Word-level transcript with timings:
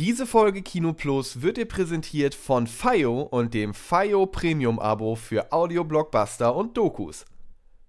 Diese 0.00 0.26
Folge 0.26 0.62
Kino 0.62 0.94
Plus 0.94 1.42
wird 1.42 1.58
dir 1.58 1.66
präsentiert 1.66 2.34
von 2.34 2.66
FIO 2.66 3.20
und 3.20 3.52
dem 3.52 3.74
FIO 3.74 4.24
Premium 4.24 4.78
Abo 4.78 5.14
für 5.14 5.52
Audio 5.52 5.84
Blockbuster 5.84 6.56
und 6.56 6.74
Dokus. 6.74 7.26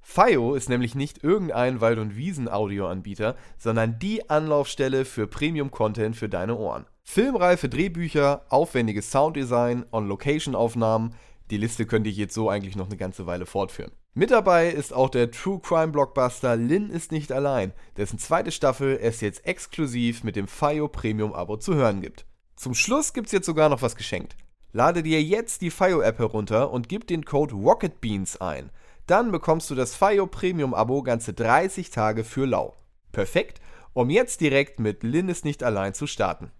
FIO 0.02 0.56
ist 0.56 0.68
nämlich 0.68 0.94
nicht 0.94 1.24
irgendein 1.24 1.80
Wald- 1.80 2.00
und 2.00 2.18
Wiesen-Audioanbieter, 2.18 3.38
sondern 3.58 3.98
die 3.98 4.30
Anlaufstelle 4.30 5.06
für 5.06 5.26
Premium-Content 5.26 6.18
für 6.18 6.28
deine 6.28 6.58
Ohren. 6.58 6.86
Filmreife 7.06 7.70
Drehbücher, 7.70 8.46
aufwendiges 8.50 9.10
Sounddesign, 9.10 9.86
On-Location-Aufnahmen, 9.94 11.16
die 11.52 11.58
Liste 11.58 11.86
könnte 11.86 12.10
ich 12.10 12.18
jetzt 12.18 12.34
so 12.34 12.50
eigentlich 12.50 12.76
noch 12.76 12.88
eine 12.88 12.98
ganze 12.98 13.28
Weile 13.28 13.46
fortführen. 13.46 13.92
Mit 14.14 14.32
dabei 14.32 14.70
ist 14.70 14.94
auch 14.94 15.10
der 15.10 15.32
True 15.32 15.60
Crime 15.62 15.92
Blockbuster 15.92 16.56
Lin 16.56 16.90
ist 16.90 17.12
nicht 17.12 17.32
allein, 17.32 17.74
dessen 17.98 18.18
zweite 18.18 18.52
Staffel 18.52 18.98
es 19.02 19.22
jetzt 19.22 19.46
exklusiv 19.46 20.24
mit 20.24 20.36
dem 20.36 20.48
FIO 20.48 20.88
Premium 20.88 21.34
Abo 21.34 21.58
zu 21.58 21.76
hören 21.76 22.02
gibt. 22.02 22.26
Zum 22.56 22.74
Schluss 22.74 23.14
gibt's 23.14 23.32
jetzt 23.32 23.46
sogar 23.46 23.70
noch 23.70 23.82
was 23.82 23.96
geschenkt. 23.96 24.36
Lade 24.72 25.04
dir 25.04 25.22
jetzt 25.22 25.62
die 25.62 25.72
FIO 25.72 26.02
App 26.02 26.20
herunter 26.20 26.72
und 26.72 26.88
gib 26.90 27.08
den 27.08 27.26
Code 27.26 27.56
ROCKETBEANS 27.56 28.40
ein. 28.40 28.70
Dann 29.06 29.32
bekommst 29.32 29.70
du 29.70 29.76
das 29.76 29.96
FIO 29.96 30.28
Premium 30.28 30.74
Abo 30.74 31.04
ganze 31.04 31.34
30 31.34 31.90
Tage 31.90 32.24
für 32.24 32.46
lau. 32.46 32.78
Perfekt, 33.12 33.60
um 33.94 34.10
jetzt 34.10 34.40
direkt 34.40 34.80
mit 34.80 35.04
Lin 35.04 35.28
ist 35.28 35.44
nicht 35.44 35.64
allein 35.64 35.94
zu 35.94 36.08
starten. 36.08 36.52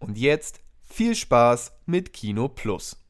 Und 0.00 0.18
jetzt 0.18 0.60
viel 0.80 1.14
Spaß 1.14 1.72
mit 1.86 2.12
Kino 2.12 2.48
Plus. 2.48 3.01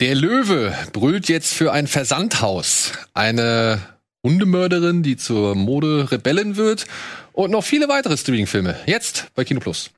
Der 0.00 0.14
Löwe 0.14 0.74
brüllt 0.94 1.28
jetzt 1.28 1.52
für 1.52 1.72
ein 1.72 1.86
Versandhaus. 1.86 2.92
Eine 3.12 3.80
Hundemörderin, 4.22 5.02
die 5.02 5.18
zur 5.18 5.54
Mode-Rebellin 5.54 6.56
wird. 6.56 6.86
Und 7.32 7.50
noch 7.50 7.64
viele 7.64 7.88
weitere 7.88 8.16
Streaming-Filme. 8.16 8.76
Jetzt 8.86 9.26
bei 9.34 9.44
Kino 9.44 9.60
Plus. 9.60 9.90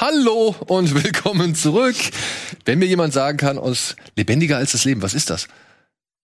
Hallo 0.00 0.54
und 0.66 0.94
willkommen 0.94 1.54
zurück. 1.54 1.96
Wenn 2.64 2.78
mir 2.78 2.86
jemand 2.86 3.12
sagen 3.12 3.36
kann, 3.36 3.58
aus 3.58 3.96
lebendiger 4.16 4.56
als 4.56 4.72
das 4.72 4.84
Leben, 4.84 5.02
was 5.02 5.12
ist 5.14 5.28
das? 5.30 5.48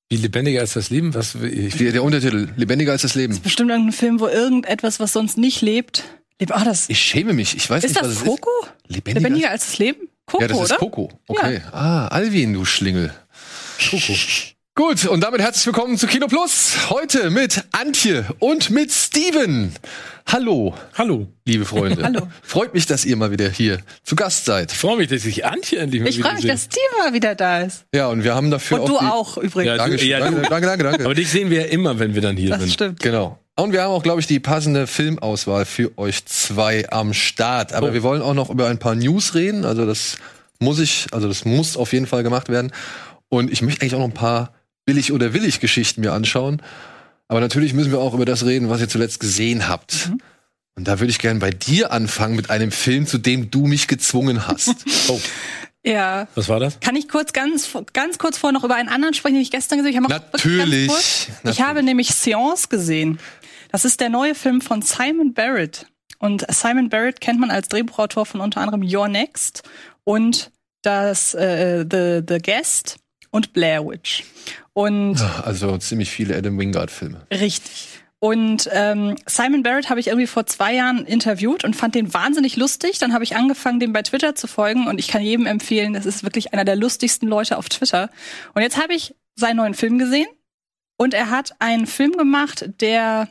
Wie 0.08 0.17
lebendiger 0.17 0.61
als 0.61 0.75
das 0.75 0.91
Leben? 0.91 1.12
Was, 1.14 1.34
ich, 1.34 1.77
Der, 1.77 1.91
der 1.91 2.05
Untertitel, 2.05 2.50
lebendiger 2.56 2.92
als 2.92 3.02
das 3.02 3.14
Leben. 3.17 3.41
Bestimmt 3.42 3.70
irgendein 3.70 3.92
Film, 3.92 4.20
wo 4.20 4.28
irgendetwas, 4.28 5.00
was 5.00 5.12
sonst 5.12 5.39
nicht 5.39 5.61
lebt, 5.61 6.05
lebt. 6.39 6.52
Ah, 6.52 6.62
das. 6.64 6.89
Ich 6.89 7.00
schäme 7.00 7.33
mich, 7.33 7.56
ich 7.56 7.69
weiß 7.69 7.83
ist 7.83 7.91
nicht, 7.91 8.00
das 8.00 8.11
was 8.11 8.17
es 8.19 8.25
Coco? 8.25 8.50
ist. 8.62 8.95
Lebendiger, 8.95 9.20
Lebendiger 9.20 9.50
als 9.50 9.67
das 9.67 9.78
Leben? 9.78 10.08
Coco, 10.27 10.42
Ja, 10.42 10.48
das 10.48 10.58
ist 10.61 10.64
oder? 10.70 10.77
Coco. 10.77 11.11
Okay. 11.27 11.61
Ah, 11.72 12.06
Alvin, 12.08 12.52
du 12.52 12.64
Schlingel. 12.64 13.12
Coco. 13.91 14.14
Gut, 14.77 15.06
und 15.06 15.20
damit 15.20 15.41
herzlich 15.41 15.67
willkommen 15.67 15.97
zu 15.98 16.06
Kino 16.06 16.27
Plus. 16.27 16.91
Heute 16.91 17.30
mit 17.30 17.64
Antje 17.72 18.27
und 18.41 18.70
mit 18.70 18.92
Steven. 18.92 19.72
Hallo, 20.27 20.75
Hallo. 20.94 21.28
liebe 21.44 21.64
Freunde. 21.64 22.03
Hallo. 22.03 22.27
Freut 22.42 22.72
mich, 22.75 22.86
dass 22.86 23.05
ihr 23.05 23.14
mal 23.17 23.30
wieder 23.30 23.48
hier 23.50 23.78
zu 24.03 24.17
Gast 24.17 24.47
seid. 24.47 24.72
Ich 24.72 24.78
freue 24.78 24.97
mich, 24.97 25.08
dass 25.08 25.25
ich 25.27 25.44
Antje 25.44 25.78
endlich 25.78 26.00
mal 26.03 26.08
Ich 26.08 26.17
wieder 26.19 26.28
freue 26.28 26.34
mich, 26.36 26.42
sehe. 26.42 26.53
dass 26.53 26.64
Steve 26.64 26.98
mal 26.98 27.12
wieder 27.12 27.34
da 27.34 27.61
ist. 27.61 27.84
Ja, 27.94 28.08
und 28.08 28.25
wir 28.25 28.34
haben 28.34 28.50
dafür 28.50 28.80
Und 28.83 28.89
du 28.89 28.96
auch 28.98 29.36
übrigens. 29.36 29.67
Ja, 29.67 29.77
Danke, 29.77 30.05
ja, 30.05 30.18
danke, 30.20 30.42
danke, 30.48 30.67
danke, 30.67 30.84
danke. 30.84 31.05
Aber 31.05 31.14
dich 31.14 31.30
sehen 31.30 31.51
wir 31.51 31.61
ja 31.61 31.67
immer, 31.67 31.98
wenn 31.98 32.14
wir 32.14 32.23
dann 32.23 32.36
hier 32.36 32.51
das 32.51 32.61
sind. 32.61 32.73
stimmt. 32.73 33.01
Genau. 33.01 33.39
Und 33.57 33.73
wir 33.73 33.83
haben 33.83 33.90
auch, 33.92 34.02
glaube 34.02 34.20
ich, 34.20 34.27
die 34.27 34.40
passende 34.40 34.86
Filmauswahl 34.86 35.64
für 35.67 35.96
euch 35.98 36.24
zwei 36.27 36.89
am 36.90 37.13
Start. 37.13 37.73
Aber 37.73 37.90
Oh. 37.90 37.92
wir 37.92 38.02
wollen 38.02 38.23
auch 38.23 38.34
noch 38.34 38.51
über 38.51 38.67
ein 38.68 38.79
paar 38.79 38.95
News 38.96 39.34
reden. 39.34 39.64
Also 39.64 39.86
das 39.86 40.17
muss 40.58 40.79
ich, 40.80 41.07
also 41.13 41.29
das 41.29 41.45
muss 41.45 41.77
auf 41.77 41.92
jeden 41.92 42.07
Fall 42.07 42.23
gemacht 42.24 42.48
werden. 42.48 42.73
Und 43.29 43.52
ich 43.52 43.63
möchte 43.63 43.83
eigentlich 43.83 43.95
auch 43.95 43.98
noch 44.01 44.07
ein 44.08 44.13
paar 44.14 44.52
billig 44.86 45.13
oder 45.13 45.33
willig 45.34 45.61
Geschichten 45.61 46.01
mir 46.01 46.13
anschauen. 46.13 46.63
Aber 47.29 47.40
natürlich 47.40 47.73
müssen 47.74 47.90
wir 47.92 48.01
auch 48.01 48.14
über 48.14 48.24
das 48.24 48.45
reden, 48.45 48.68
was 48.68 48.80
ihr 48.80 48.89
zuletzt 48.89 49.20
gesehen 49.20 49.68
habt. 49.68 50.08
Mhm. 50.11 50.20
Und 50.77 50.89
da 50.89 50.98
würde 50.98 51.11
ich 51.11 51.18
gerne 51.18 51.39
bei 51.40 51.51
dir 51.51 51.92
anfangen 51.92 52.35
mit 52.36 52.51
einem 52.51 52.73
Film, 52.73 53.07
zu 53.07 53.18
dem 53.18 53.51
du 53.51 53.67
mich 53.67 53.86
gezwungen 53.89 54.46
hast. 54.46 54.74
Oh, 55.08 55.20
Ja. 55.84 56.27
was 56.34 56.48
war 56.48 56.58
das? 56.61 56.80
Kann 56.80 56.96
ich 56.96 57.08
kurz 57.08 57.33
ganz, 57.33 57.68
ganz 57.92 58.18
kurz 58.18 58.39
vorher 58.39 58.52
noch 58.58 58.64
über 58.64 58.74
einen 58.74 58.89
anderen 58.89 59.14
sprechen, 59.14 59.34
den 59.34 59.42
ich 59.42 59.51
gestern 59.51 59.79
gesehen 59.79 60.02
habe? 60.02 60.07
Ich, 60.14 60.45
wirklich 60.45 60.57
Natürlich. 60.57 60.89
kurz. 60.89 61.27
Natürlich. 61.29 61.58
ich 61.58 61.64
habe 61.64 61.83
nämlich 61.83 62.08
Seance 62.14 62.68
gesehen. 62.68 63.18
Das 63.70 63.84
ist 63.84 64.01
der 64.01 64.08
neue 64.08 64.34
Film 64.34 64.61
von 64.61 64.83
Simon 64.83 65.34
Barrett. 65.34 65.86
Und 66.18 66.45
Simon 66.51 66.89
Barrett 66.89 67.20
kennt 67.20 67.39
man 67.39 67.51
als 67.51 67.68
Drehbuchautor 67.68 68.24
von 68.24 68.40
unter 68.40 68.61
anderem 68.61 68.83
Your 68.83 69.08
Next 69.08 69.63
und 70.05 70.51
das 70.83 71.34
äh, 71.34 71.84
The, 71.90 72.23
The 72.27 72.39
Guest 72.39 72.96
und 73.30 73.52
Blair 73.52 73.84
Witch. 73.86 74.24
Und 74.74 75.20
Also 75.42 75.79
ziemlich 75.79 76.11
viele 76.11 76.36
Adam 76.36 76.58
Wingard-Filme. 76.58 77.27
Richtig. 77.30 77.89
Und 78.18 78.68
ähm, 78.73 79.17
Simon 79.27 79.62
Barrett 79.62 79.90
habe 79.90 80.01
ich 80.01 80.07
irgendwie 80.07 80.27
vor 80.27 80.46
zwei 80.46 80.74
Jahren 80.74 81.05
interviewt 81.05 81.62
und 81.62 81.77
fand 81.77 81.95
den 81.95 82.14
wahnsinnig 82.14 82.57
lustig. 82.57 82.98
Dann 82.98 83.13
habe 83.13 83.23
ich 83.23 83.36
angefangen, 83.36 83.80
dem 83.80 83.92
bei 83.92 84.02
Twitter 84.02 84.34
zu 84.34 84.46
folgen 84.46 84.86
und 84.86 84.98
ich 84.98 85.08
kann 85.08 85.23
jedem 85.23 85.46
empfehlen, 85.46 85.92
das 85.92 86.07
ist 86.07 86.23
wirklich 86.24 86.52
einer 86.52 86.64
der 86.64 86.74
lustigsten 86.77 87.29
Leute 87.29 87.58
auf 87.58 87.68
Twitter. 87.68 88.11
Und 88.55 88.63
jetzt 88.63 88.83
habe 88.83 88.95
ich 88.95 89.14
seinen 89.36 89.58
neuen 89.58 89.74
Film 89.74 89.98
gesehen 89.98 90.27
und 90.96 91.13
er 91.13 91.29
hat 91.30 91.55
einen 91.58 91.86
Film 91.86 92.13
gemacht, 92.13 92.64
der 92.80 93.29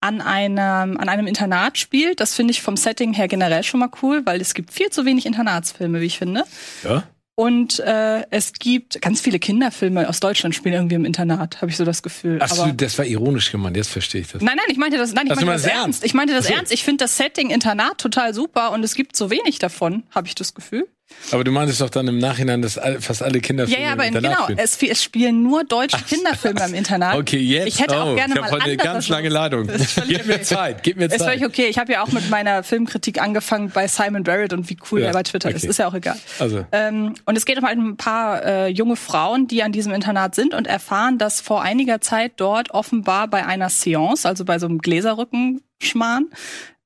an 0.00 0.20
einem, 0.20 0.96
an 0.96 1.08
einem 1.08 1.26
Internat 1.26 1.76
spielt. 1.76 2.20
Das 2.20 2.34
finde 2.34 2.52
ich 2.52 2.62
vom 2.62 2.76
Setting 2.76 3.12
her 3.12 3.28
generell 3.28 3.62
schon 3.62 3.80
mal 3.80 3.90
cool, 4.02 4.24
weil 4.24 4.40
es 4.40 4.54
gibt 4.54 4.72
viel 4.72 4.90
zu 4.90 5.04
wenig 5.04 5.26
Internatsfilme, 5.26 6.00
wie 6.00 6.06
ich 6.06 6.18
finde. 6.18 6.44
Ja? 6.82 7.02
Und 7.38 7.78
äh, 7.78 8.24
es 8.30 8.52
gibt 8.52 9.00
ganz 9.00 9.20
viele 9.20 9.38
Kinderfilme 9.38 10.08
aus 10.08 10.18
Deutschland 10.18 10.56
spielen 10.56 10.74
irgendwie 10.74 10.96
im 10.96 11.04
Internat, 11.04 11.62
habe 11.62 11.70
ich 11.70 11.76
so 11.76 11.84
das 11.84 12.02
Gefühl. 12.02 12.38
Ach 12.42 12.48
so, 12.48 12.62
Aber- 12.64 12.72
das 12.72 12.98
war 12.98 13.04
ironisch 13.04 13.52
gemeint, 13.52 13.76
jetzt 13.76 13.90
verstehe 13.90 14.22
ich 14.22 14.26
das. 14.26 14.42
Nein, 14.42 14.56
nein, 14.56 14.66
ich 14.68 14.76
meinte 14.76 14.96
das, 14.98 15.12
nein, 15.12 15.28
ich 15.28 15.34
du 15.34 15.46
meinte 15.46 15.52
das 15.52 15.62
ernst. 15.62 15.78
ernst? 15.84 16.04
Ich 16.04 16.14
meinte 16.14 16.34
das 16.34 16.48
so. 16.48 16.52
ernst. 16.54 16.72
Ich 16.72 16.82
finde 16.82 17.04
das 17.04 17.16
Setting 17.16 17.50
Internat 17.50 17.98
total 17.98 18.34
super 18.34 18.72
und 18.72 18.82
es 18.82 18.96
gibt 18.96 19.14
so 19.14 19.30
wenig 19.30 19.60
davon, 19.60 20.02
habe 20.12 20.26
ich 20.26 20.34
das 20.34 20.52
Gefühl. 20.52 20.88
Aber 21.32 21.44
du 21.44 21.50
meintest 21.50 21.80
doch 21.80 21.90
dann 21.90 22.06
im 22.08 22.18
Nachhinein, 22.18 22.62
dass 22.62 22.78
all, 22.78 23.00
fast 23.00 23.22
alle 23.22 23.34
Ja, 23.36 23.40
Kinderfilme 23.40 23.82
ja, 23.84 23.92
aber 23.92 24.04
im 24.06 24.14
Internat 24.14 24.32
genau, 24.32 24.44
spielen. 24.44 24.58
es, 24.58 24.82
es 24.82 25.02
spielen 25.02 25.42
nur 25.42 25.64
deutsche 25.64 26.02
Kinderfilme 26.04 26.64
im 26.66 26.74
Internat. 26.74 27.16
Okay, 27.16 27.38
jetzt. 27.38 27.68
Ich 27.68 27.80
hätte 27.80 28.00
auch 28.00 28.12
oh, 28.12 28.14
gerne 28.14 28.34
ich 28.34 28.40
mal 28.40 28.50
heute 28.50 28.64
eine 28.64 28.76
ganz 28.76 29.08
lange. 29.08 29.28
Ladung. 29.28 29.68
Ist 29.68 30.00
Gib 30.06 30.26
mir. 30.26 30.42
Zeit, 30.42 30.82
gib 30.82 30.96
mir 30.96 31.06
Ist 31.06 31.22
völlig 31.22 31.40
Zeit. 31.40 31.48
okay. 31.48 31.66
Ich 31.68 31.78
habe 31.78 31.92
ja 31.92 32.02
auch 32.02 32.08
mit 32.12 32.30
meiner 32.30 32.62
Filmkritik 32.62 33.20
angefangen 33.20 33.70
bei 33.70 33.86
Simon 33.88 34.22
Barrett 34.22 34.52
und 34.52 34.68
wie 34.70 34.76
cool 34.90 35.00
Ja, 35.00 35.08
er 35.08 35.12
bei 35.12 35.22
Twitter 35.22 35.50
ist. 35.50 35.62
okay. 35.62 35.70
Ist 35.70 35.78
ja 35.78 35.88
auch 35.88 35.94
egal. 35.94 36.16
Also, 36.38 36.64
Ähm, 36.72 37.14
und 37.26 37.36
es 37.36 37.44
geht 37.44 37.58
um 37.58 37.64
ein 37.64 37.96
paar 37.96 38.44
äh, 38.44 38.68
junge 38.68 38.96
Frauen, 38.96 39.48
die 39.48 39.62
an 39.62 39.72
diesem 39.72 39.92
Internat 39.92 40.34
sind 40.34 40.54
und 40.54 40.66
erfahren, 40.66 41.18
dass 41.18 41.40
vor 41.40 41.62
einiger 41.62 42.00
Zeit 42.00 42.32
dort 42.36 42.70
offenbar 42.70 43.28
bei 43.28 43.44
einer 43.44 43.68
Seance, 43.68 44.26
also 44.28 44.44
bei 44.44 44.58
so 44.58 44.66
einem 44.66 44.78
Gläserrückenschmarrn, 44.78 46.26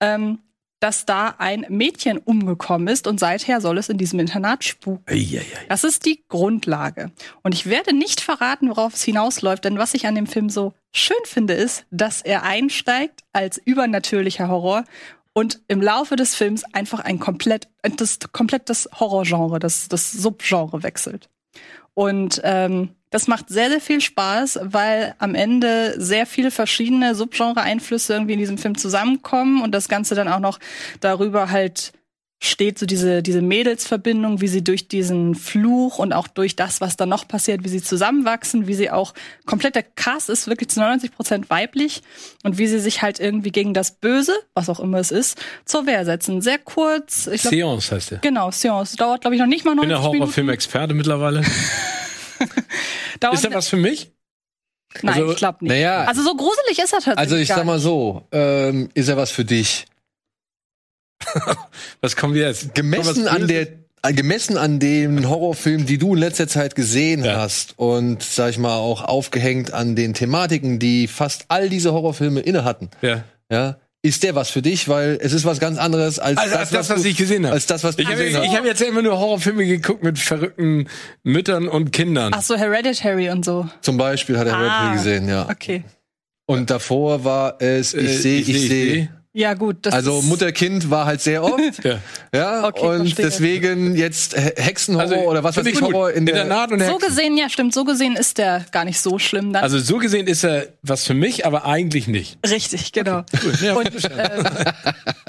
ähm, 0.01 0.39
dass 0.83 1.07
da 1.07 1.37
ein 1.39 1.65
Mädchen 1.69 2.19
umgekommen 2.19 2.89
ist 2.89 3.07
und 3.07 3.21
seither 3.21 3.61
soll 3.61 3.79
es 3.79 3.89
in 3.89 3.99
diesem 3.99 4.19
Internat 4.19 4.65
spuken. 4.65 5.05
eieiei. 5.09 5.45
Das 5.69 5.85
ist 5.85 6.05
die 6.07 6.25
Grundlage. 6.29 7.13
Und 7.43 7.55
ich 7.55 7.67
werde 7.67 7.97
nicht 7.97 8.21
verraten, 8.21 8.69
worauf 8.69 8.95
es 8.95 9.03
hinausläuft, 9.05 9.65
denn 9.65 9.79
was 9.79 9.95
ich 9.95 10.09
an 10.09 10.17
dem 10.17 10.27
Film 10.27 10.51
so 10.51 10.73
schön 10.93 11.17
finde, 11.25 11.55
ist, 11.55 11.87
dass 11.93 12.21
er 12.21 12.43
einsteigt 12.43 13.21
als 13.33 13.59
übernatürlicher 13.59 14.49
Horror 14.49 14.85
und 15.35 15.61
im 15.69 15.81
Laufe 15.81 16.17
des 16.17 16.35
Films 16.35 16.65
einfach 16.75 16.99
ein 16.99 17.21
komplett, 17.21 17.69
das, 17.97 18.19
komplett 18.33 18.69
das 18.69 18.89
Horrorgenre, 18.99 19.61
das, 19.61 19.87
das 19.89 20.11
Subgenre 20.11 20.83
wechselt. 20.83 21.31
Und 21.95 22.41
ähm, 22.43 22.91
das 23.13 23.29
macht 23.29 23.51
sehr, 23.51 23.69
sehr 23.69 23.81
viel 23.81 24.01
Spaß, 24.01 24.61
weil 24.63 25.15
am 25.19 25.35
Ende 25.35 25.95
sehr 25.99 26.27
viele 26.27 26.51
verschiedene 26.51 27.15
Subgenre-Einflüsse 27.15 28.15
irgendwie 28.15 28.33
in 28.33 28.39
diesem 28.39 28.59
Film 28.59 28.77
zusammenkommen 28.77 29.63
und 29.63 29.73
das 29.73 29.89
Ganze 29.89 30.15
dann 30.15 30.29
auch 30.29 30.41
noch 30.41 30.59
darüber 31.01 31.51
halt 31.51 31.93
steht 32.45 32.77
so 32.77 32.87
diese, 32.87 33.23
diese 33.23 33.41
Mädelsverbindung, 33.41 34.41
wie 34.41 34.49
sie 34.49 34.65
durch 34.65 34.89
diesen 34.89 35.37
Fluch 35.37 36.01
und 36.01 36.13
auch 36.13 36.27
durch 36.27 36.57
das, 36.57 36.81
was 36.81 36.97
dann 36.97 37.09
noch 37.09 37.29
passiert, 37.29 37.63
wie 37.63 37.69
sie 37.69 37.81
zusammenwachsen, 37.81 38.67
wie 38.67 38.75
sie 38.75 38.91
auch, 38.91 39.15
komplett 39.47 39.77
der 39.77 39.85
Cast 39.85 40.29
ist 40.29 40.49
wirklich 40.49 40.69
zu 40.69 40.81
99 40.81 41.13
Prozent 41.13 41.51
weiblich 41.51 42.03
und 42.43 42.59
wie 42.59 42.67
sie 42.67 42.81
sich 42.81 43.01
halt 43.01 43.21
irgendwie 43.21 43.53
gegen 43.53 43.75
das 43.75 43.93
Böse, 43.93 44.33
was 44.55 44.69
auch 44.69 44.81
immer 44.81 44.99
es 44.99 45.13
ist, 45.13 45.41
zur 45.67 45.87
Wehr 45.87 46.05
setzen. 46.05 46.41
Sehr 46.41 46.59
kurz, 46.59 47.29
ich 47.29 47.43
glaub, 47.43 47.55
Seance 47.55 47.95
heißt 47.95 48.11
der. 48.11 48.19
genau, 48.19 48.51
Seance. 48.51 48.97
Dauert, 48.97 49.21
glaube 49.21 49.37
ich, 49.37 49.41
noch 49.41 49.47
nicht 49.47 49.65
mal 49.65 49.75
Ich 49.75 49.81
bin 49.81 49.91
90 49.91 50.03
der 50.03 50.11
Minuten. 50.11 50.21
Horrorfilm-Experte 50.23 50.95
mittlerweile. 50.95 51.45
Ist 53.33 53.45
da 53.45 53.53
was 53.55 53.69
für 53.69 53.77
mich? 53.77 54.11
Nein, 55.03 55.15
Also, 55.15 55.31
ich 55.33 55.37
glaube 55.39 55.59
nicht. 55.63 55.71
naja. 55.71 56.05
Also 56.05 56.23
so 56.23 56.35
gruselig 56.37 56.79
ist 56.79 56.93
er 56.93 56.99
tatsächlich. 56.99 57.19
Also 57.19 57.37
ich 57.37 57.49
gar 57.49 57.59
sag 57.59 57.67
mal 57.67 57.75
nicht. 57.77 57.83
so, 57.85 58.27
ähm, 58.33 58.91
ist 58.95 59.09
er 59.09 59.17
was 59.17 59.31
für 59.31 59.45
dich? 59.45 59.87
Was 62.01 62.17
kommen 62.17 62.35
wir 62.35 62.49
jetzt? 62.49 62.75
Gemessen 62.75 63.15
Kommt 63.15 63.27
was 63.27 63.33
an 63.43 63.47
der 63.49 63.69
äh, 64.03 64.13
gemessen 64.13 64.59
an 64.59 64.81
den 64.81 65.29
Horrorfilmen, 65.29 65.87
die 65.87 65.97
du 65.99 66.15
in 66.15 66.21
letzter 66.21 66.49
Zeit 66.49 66.75
gesehen 66.75 67.25
Ja. 67.25 67.37
hast 67.37 67.79
und 67.79 68.23
sag 68.25 68.51
ich 68.51 68.59
mal 68.59 68.77
auch 68.77 69.03
aufgehängt 69.03 69.73
an 69.73 69.95
den 69.95 70.13
Thematiken, 70.15 70.81
die 70.81 71.07
fast 71.07 71.45
all 71.49 71.69
diese 71.69 71.93
Horrorfilme 71.93 72.41
inne 72.41 72.65
hatten, 72.65 72.91
Ja. 73.01 73.23
ja, 73.51 73.77
ist 74.05 74.23
der 74.25 74.35
was 74.35 74.51
für 74.51 74.63
dich, 74.63 74.89
weil 74.89 75.19
es 75.23 75.33
ist 75.33 75.45
was 75.45 75.61
ganz 75.61 75.79
anderes 75.79 76.19
als, 76.19 76.37
Also 76.39 76.57
als 76.57 76.71
das, 76.71 76.91
was 76.91 77.03
du- 77.03 77.09
ich 77.09 77.17
gesehen 77.17 77.45
habe. 77.47 77.55
als 77.55 77.67
das, 77.67 77.85
was 77.85 77.95
du 77.97 78.03
Ich 78.03 78.09
habe 78.09 78.25
ich 78.25 78.37
hab 78.57 78.65
jetzt 78.65 78.83
immer 78.83 79.01
nur 79.03 79.19
Horrorfilme 79.19 79.65
geguckt 79.65 80.03
mit 80.03 80.19
verrückten 80.19 80.89
Müttern 81.23 81.69
und 81.69 81.93
Kindern. 81.93 82.33
Ach 82.35 82.43
so, 82.43 82.57
Hereditary 82.57 83.31
und 83.31 83.45
so. 83.45 83.69
Zum 83.81 83.97
Beispiel 83.97 84.39
hat 84.39 84.49
er 84.49 84.55
Ah. 84.55 84.59
Hereditary 84.59 84.97
gesehen, 84.97 85.29
ja. 85.29 85.49
Okay. 85.49 85.85
Und 86.47 86.71
davor 86.71 87.25
war 87.25 87.63
es, 87.63 87.95
Äh, 87.95 88.01
ich 88.01 88.19
sehe, 88.23 88.41
ich 88.41 88.69
sehe. 88.69 89.09
Ja, 89.35 89.55
gut. 89.55 89.77
Das 89.83 89.95
Also 89.95 90.21
Mutter-Kind 90.23 90.91
war 90.91 91.07
halt 91.07 91.21
sehr 91.23 91.43
oft. 91.43 91.59
Ja. 91.85 91.99
Ja, 92.35 92.65
Okay, 92.67 92.87
und 92.87 92.99
verstehe. 92.99 93.25
deswegen 93.27 93.97
jetzt 93.97 94.35
He- 94.37 94.53
Hexenhorror 94.57 95.11
Also, 95.11 95.29
oder 95.29 95.43
was 95.45 95.57
weiß 95.57 95.67
ich, 95.67 95.75
ich. 95.75 95.81
Horror 95.81 96.11
in 96.13 96.27
der, 96.27 96.35
Internat 96.43 96.71
und 96.73 96.81
So 96.81 96.85
Hexen. 96.87 97.09
gesehen, 97.09 97.37
ja, 97.39 97.49
stimmt. 97.49 97.73
So 97.75 97.85
gesehen 97.85 98.15
ist 98.17 98.37
der 98.39 98.65
gar 98.73 98.85
nicht 98.85 99.01
so 99.01 99.19
schlimm 99.19 99.53
dann. 99.53 99.63
Also 99.63 99.79
so 99.79 99.97
gesehen 99.99 100.27
ist 100.27 100.45
er 100.45 100.69
was 100.83 101.05
für 101.07 101.15
mich, 101.15 101.47
aber 101.47 101.65
eigentlich 101.67 102.09
nicht. 102.09 102.39
richtig, 102.49 102.93
genau. 102.93 103.23
Ja, 103.63 103.75
Und, 103.75 103.87
ähm, 104.05 104.45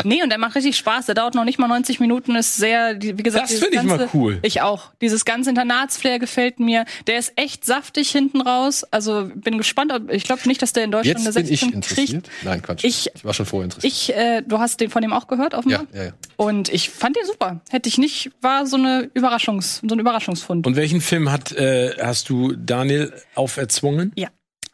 nee, 0.03 0.21
und 0.21 0.29
der 0.29 0.37
macht 0.37 0.55
richtig 0.55 0.75
Spaß. 0.77 1.05
Der 1.07 1.15
dauert 1.15 1.33
noch 1.35 1.45
nicht 1.45 1.59
mal 1.59 1.67
90 1.67 1.99
Minuten, 2.01 2.35
ist 2.35 2.55
sehr, 2.57 2.97
wie 3.01 3.13
gesagt, 3.13 3.51
Das 3.51 3.59
finde 3.59 3.77
ich 3.77 3.83
mal 3.83 4.09
cool. 4.13 4.39
Ich 4.41 4.61
auch. 4.61 4.91
Dieses 5.01 5.23
ganze 5.25 5.49
Internatsflair 5.49 6.19
gefällt 6.19 6.59
mir. 6.59 6.85
Der 7.07 7.19
ist 7.19 7.33
echt 7.37 7.65
saftig 7.65 8.11
hinten 8.11 8.41
raus. 8.41 8.85
Also 8.91 9.29
bin 9.33 9.57
gespannt. 9.57 9.91
ob- 9.93 10.11
Ich 10.11 10.23
glaube 10.25 10.41
nicht, 10.45 10.61
dass 10.61 10.73
der 10.73 10.83
in 10.85 10.91
Deutschland 10.91 11.19
Jetzt 11.19 11.27
eine 11.37 11.45
bin 11.45 11.53
ich 11.53 11.59
16 11.61 11.73
interessiert. 11.75 12.23
kriegt. 12.23 12.29
Nein, 12.43 12.61
Quatsch. 12.61 12.83
Ich- 12.83 13.09
war 13.23 13.33
schon 13.33 13.45
vorher 13.45 13.65
interessiert. 13.65 13.92
Ich, 13.93 14.13
äh, 14.13 14.41
du 14.41 14.57
hast 14.57 14.79
den 14.81 14.89
von 14.89 15.01
dem 15.03 15.13
auch 15.13 15.27
gehört, 15.27 15.53
offenbar? 15.53 15.85
ja, 15.93 15.99
ja, 15.99 16.05
ja. 16.07 16.13
Und 16.35 16.69
ich 16.69 16.89
fand 16.89 17.15
den 17.15 17.25
super. 17.25 17.61
Hätte 17.69 17.87
ich 17.87 17.99
nicht, 17.99 18.31
war 18.41 18.65
so 18.65 18.75
eine 18.75 19.09
Überraschungs, 19.13 19.81
so 19.87 19.95
ein 19.95 19.99
Überraschungsfund. 19.99 20.65
Und 20.65 20.75
welchen 20.75 20.99
Film 20.99 21.31
hat, 21.31 21.51
äh, 21.51 21.95
hast 22.01 22.27
du 22.29 22.53
Daniel 22.55 23.13
auferzwungen? 23.35 24.11
Ja. 24.15 24.29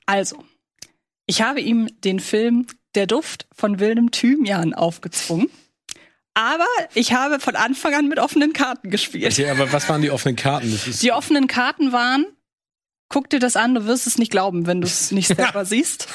Also, 0.05 0.43
ich 1.25 1.41
habe 1.41 1.59
ihm 1.59 1.89
den 2.03 2.19
Film 2.19 2.65
Der 2.95 3.05
Duft 3.05 3.45
von 3.53 3.79
wildem 3.79 4.09
Thymian 4.09 4.73
aufgezwungen. 4.73 5.49
Aber 6.33 6.65
ich 6.93 7.13
habe 7.13 7.39
von 7.39 7.55
Anfang 7.55 7.93
an 7.93 8.07
mit 8.07 8.17
offenen 8.17 8.53
Karten 8.53 8.89
gespielt. 8.89 9.33
Okay, 9.33 9.49
aber 9.49 9.71
was 9.73 9.89
waren 9.89 10.01
die 10.01 10.09
offenen 10.09 10.37
Karten? 10.37 10.71
Das 10.71 10.87
ist 10.87 11.03
Die 11.03 11.11
offenen 11.11 11.47
Karten 11.47 11.91
waren, 11.91 12.25
guck 13.09 13.29
dir 13.29 13.39
das 13.39 13.57
an, 13.57 13.75
du 13.75 13.85
wirst 13.85 14.07
es 14.07 14.17
nicht 14.17 14.31
glauben, 14.31 14.65
wenn 14.65 14.79
du 14.79 14.87
es 14.87 15.11
nicht 15.11 15.27
selber 15.35 15.65
siehst. 15.65 16.07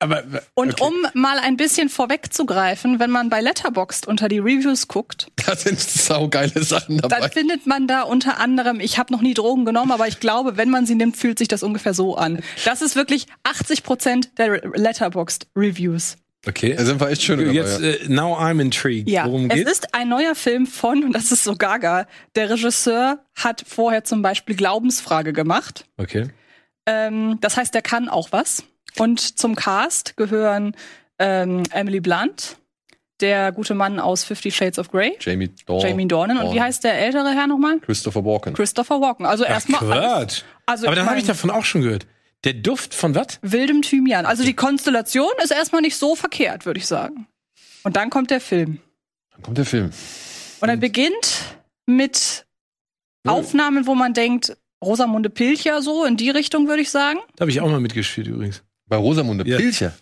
Aber 0.00 0.24
Und 0.54 0.80
okay. 0.80 0.82
um 0.84 0.94
mal 1.20 1.38
ein 1.38 1.56
bisschen 1.56 1.88
vorwegzugreifen, 1.88 2.98
wenn 2.98 3.10
man 3.10 3.30
bei 3.30 3.40
Letterboxd 3.40 4.06
unter 4.08 4.28
die 4.28 4.38
Reviews 4.38 4.88
guckt, 4.88 5.28
Da 5.46 5.54
sind 5.54 5.78
saugeile 5.78 6.62
Sachen 6.64 6.98
dann 6.98 7.08
dabei. 7.10 7.28
findet 7.30 7.66
man 7.66 7.86
da 7.86 8.02
unter 8.02 8.38
anderem, 8.38 8.80
ich 8.80 8.98
habe 8.98 9.12
noch 9.12 9.20
nie 9.22 9.34
Drogen 9.34 9.64
genommen, 9.64 9.92
aber 9.92 10.08
ich 10.08 10.18
glaube, 10.20 10.56
wenn 10.56 10.70
man 10.70 10.86
sie 10.86 10.94
nimmt, 10.94 11.16
fühlt 11.16 11.38
sich 11.38 11.48
das 11.48 11.62
ungefähr 11.62 11.94
so 11.94 12.16
an. 12.16 12.40
Das 12.64 12.82
ist 12.82 12.96
wirklich 12.96 13.26
80 13.44 13.82
Prozent 13.82 14.38
der 14.38 14.60
Letterboxd 14.74 15.46
Reviews. 15.54 16.16
okay. 16.46 16.74
Da 16.76 16.84
sind 16.84 17.00
wir 17.00 17.08
echt 17.10 17.22
schön 17.22 17.38
dabei. 17.38 17.52
Jetzt, 17.52 17.80
ja. 17.80 17.88
äh, 17.90 18.08
now 18.08 18.36
I'm 18.38 18.60
intrigued. 18.60 19.08
Ja, 19.08 19.26
Worum 19.26 19.50
es 19.50 19.54
geht's? 19.54 19.70
ist 19.70 19.94
ein 19.94 20.08
neuer 20.08 20.34
Film 20.34 20.66
von, 20.66 21.04
und 21.04 21.12
das 21.12 21.30
ist 21.32 21.44
so 21.44 21.54
gaga, 21.56 22.06
der 22.36 22.48
Regisseur 22.50 23.18
hat 23.36 23.62
vorher 23.66 24.04
zum 24.04 24.22
Beispiel 24.22 24.56
Glaubensfrage 24.56 25.32
gemacht. 25.34 25.84
Okay. 25.98 26.28
Ähm, 26.86 27.36
das 27.42 27.56
heißt, 27.58 27.74
der 27.74 27.82
kann 27.82 28.08
auch 28.08 28.28
was. 28.32 28.64
Und 28.98 29.38
zum 29.38 29.54
Cast 29.54 30.16
gehören 30.16 30.74
ähm, 31.18 31.62
Emily 31.70 32.00
Blunt, 32.00 32.56
der 33.20 33.52
gute 33.52 33.74
Mann 33.74 34.00
aus 34.00 34.24
Fifty 34.24 34.50
Shades 34.50 34.78
of 34.78 34.90
Grey, 34.90 35.16
Jamie 35.20 35.50
Dornan. 35.66 35.88
Jamie 35.88 36.08
Dornan. 36.08 36.38
Und 36.38 36.54
wie 36.54 36.60
heißt 36.60 36.84
der 36.84 36.94
ältere 36.98 37.32
Herr 37.32 37.46
nochmal? 37.46 37.78
Christopher 37.80 38.24
Walken. 38.24 38.54
Christopher 38.54 39.00
Walken. 39.00 39.26
Also 39.26 39.44
erstmal 39.44 39.92
alles. 39.92 40.44
Also 40.66 40.86
aber 40.86 40.96
dann 40.96 41.08
habe 41.08 41.18
ich 41.18 41.26
davon 41.26 41.50
auch 41.50 41.64
schon 41.64 41.82
gehört. 41.82 42.06
Der 42.44 42.54
Duft 42.54 42.94
von 42.94 43.14
was? 43.14 43.38
wildem 43.42 43.82
Thymian. 43.82 44.24
Also 44.24 44.44
die 44.44 44.54
Konstellation 44.54 45.30
ist 45.42 45.50
erstmal 45.50 45.82
nicht 45.82 45.96
so 45.96 46.16
verkehrt, 46.16 46.64
würde 46.64 46.78
ich 46.78 46.86
sagen. 46.86 47.26
Und 47.82 47.96
dann 47.96 48.08
kommt 48.08 48.30
der 48.30 48.40
Film. 48.40 48.80
Dann 49.32 49.42
kommt 49.42 49.58
der 49.58 49.66
Film. 49.66 49.90
Und 50.60 50.68
er 50.68 50.76
beginnt 50.76 51.42
mit 51.84 52.46
Aufnahmen, 53.26 53.86
wo 53.86 53.94
man 53.94 54.14
denkt, 54.14 54.56
Rosamunde 54.82 55.28
Pilcher, 55.28 55.82
so 55.82 56.04
in 56.06 56.16
die 56.16 56.30
Richtung, 56.30 56.66
würde 56.68 56.80
ich 56.80 56.90
sagen. 56.90 57.18
Da 57.36 57.42
habe 57.42 57.50
ich 57.50 57.60
auch 57.60 57.68
mal 57.68 57.80
mitgespielt 57.80 58.26
übrigens. 58.28 58.62
Bei 58.90 58.96
Rosamunde 58.96 59.48
Ja. 59.48 59.56
Pilcher. 59.56 59.92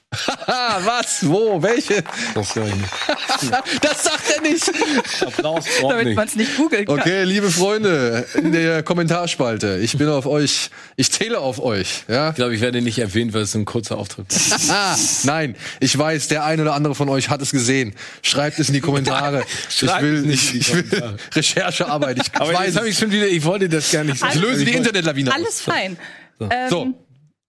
Haha, 0.47 0.81
was? 0.85 1.19
Wo? 1.29 1.63
Welche? 1.63 2.03
Das 2.35 2.55
sag 2.55 2.65
ich 2.67 2.75
nicht. 2.75 2.89
Das 3.83 4.03
sagt 4.03 4.31
er 4.35 4.41
nicht. 4.41 4.65
Applaus 5.23 5.67
Damit 5.83 6.17
man 6.17 6.27
es 6.27 6.35
nicht 6.37 6.57
googeln 6.57 6.87
kann. 6.87 6.99
Okay, 6.99 7.25
liebe 7.25 7.51
Freunde 7.51 8.27
in 8.35 8.51
der 8.51 8.83
Kommentarspalte, 8.83 9.77
ich 9.83 9.99
bin 9.99 10.09
auf 10.09 10.25
euch, 10.25 10.71
ich 10.97 11.13
zähle 11.13 11.39
auf 11.39 11.61
euch. 11.61 12.05
Ja? 12.09 12.31
Ich 12.31 12.37
glaube, 12.37 12.55
ich 12.55 12.63
werde 12.63 12.81
nicht 12.81 12.99
erwähnt, 12.99 13.35
weil 13.35 13.43
es 13.43 13.53
so 13.53 13.59
ein 13.59 13.67
kurzer 13.67 13.99
Auftritt 13.99 14.33
ist. 14.33 14.71
Ah, 14.71 14.97
nein, 15.25 15.55
ich 15.81 15.97
weiß, 15.97 16.29
der 16.29 16.45
ein 16.47 16.59
oder 16.59 16.73
andere 16.73 16.95
von 16.95 17.11
euch 17.11 17.29
hat 17.29 17.43
es 17.43 17.51
gesehen. 17.51 17.95
Schreibt 18.23 18.59
es 18.59 18.69
in 18.69 18.75
die 18.75 18.81
Kommentare. 18.81 19.45
ich 19.69 19.83
will, 19.83 20.23
nicht 20.23 20.55
ich, 20.55 20.73
will. 20.75 21.17
Recherchearbeit. 21.35 22.19
Ich 22.23 22.35
Aber 22.41 22.55
weiß, 22.55 22.69
jetzt 22.69 22.77
habe 22.79 22.89
ich 22.89 22.99
schon 22.99 23.11
wieder, 23.13 23.29
ich 23.29 23.45
wollte 23.45 23.69
das 23.69 23.91
gar 23.93 24.03
nicht 24.05 24.25
ich 24.25 24.35
löse 24.41 24.65
die 24.65 24.73
Internetlawine 24.73 25.31
Alles 25.35 25.49
aus. 25.49 25.61
fein. 25.61 25.99
Ähm, 26.41 26.49
So, 26.71 26.95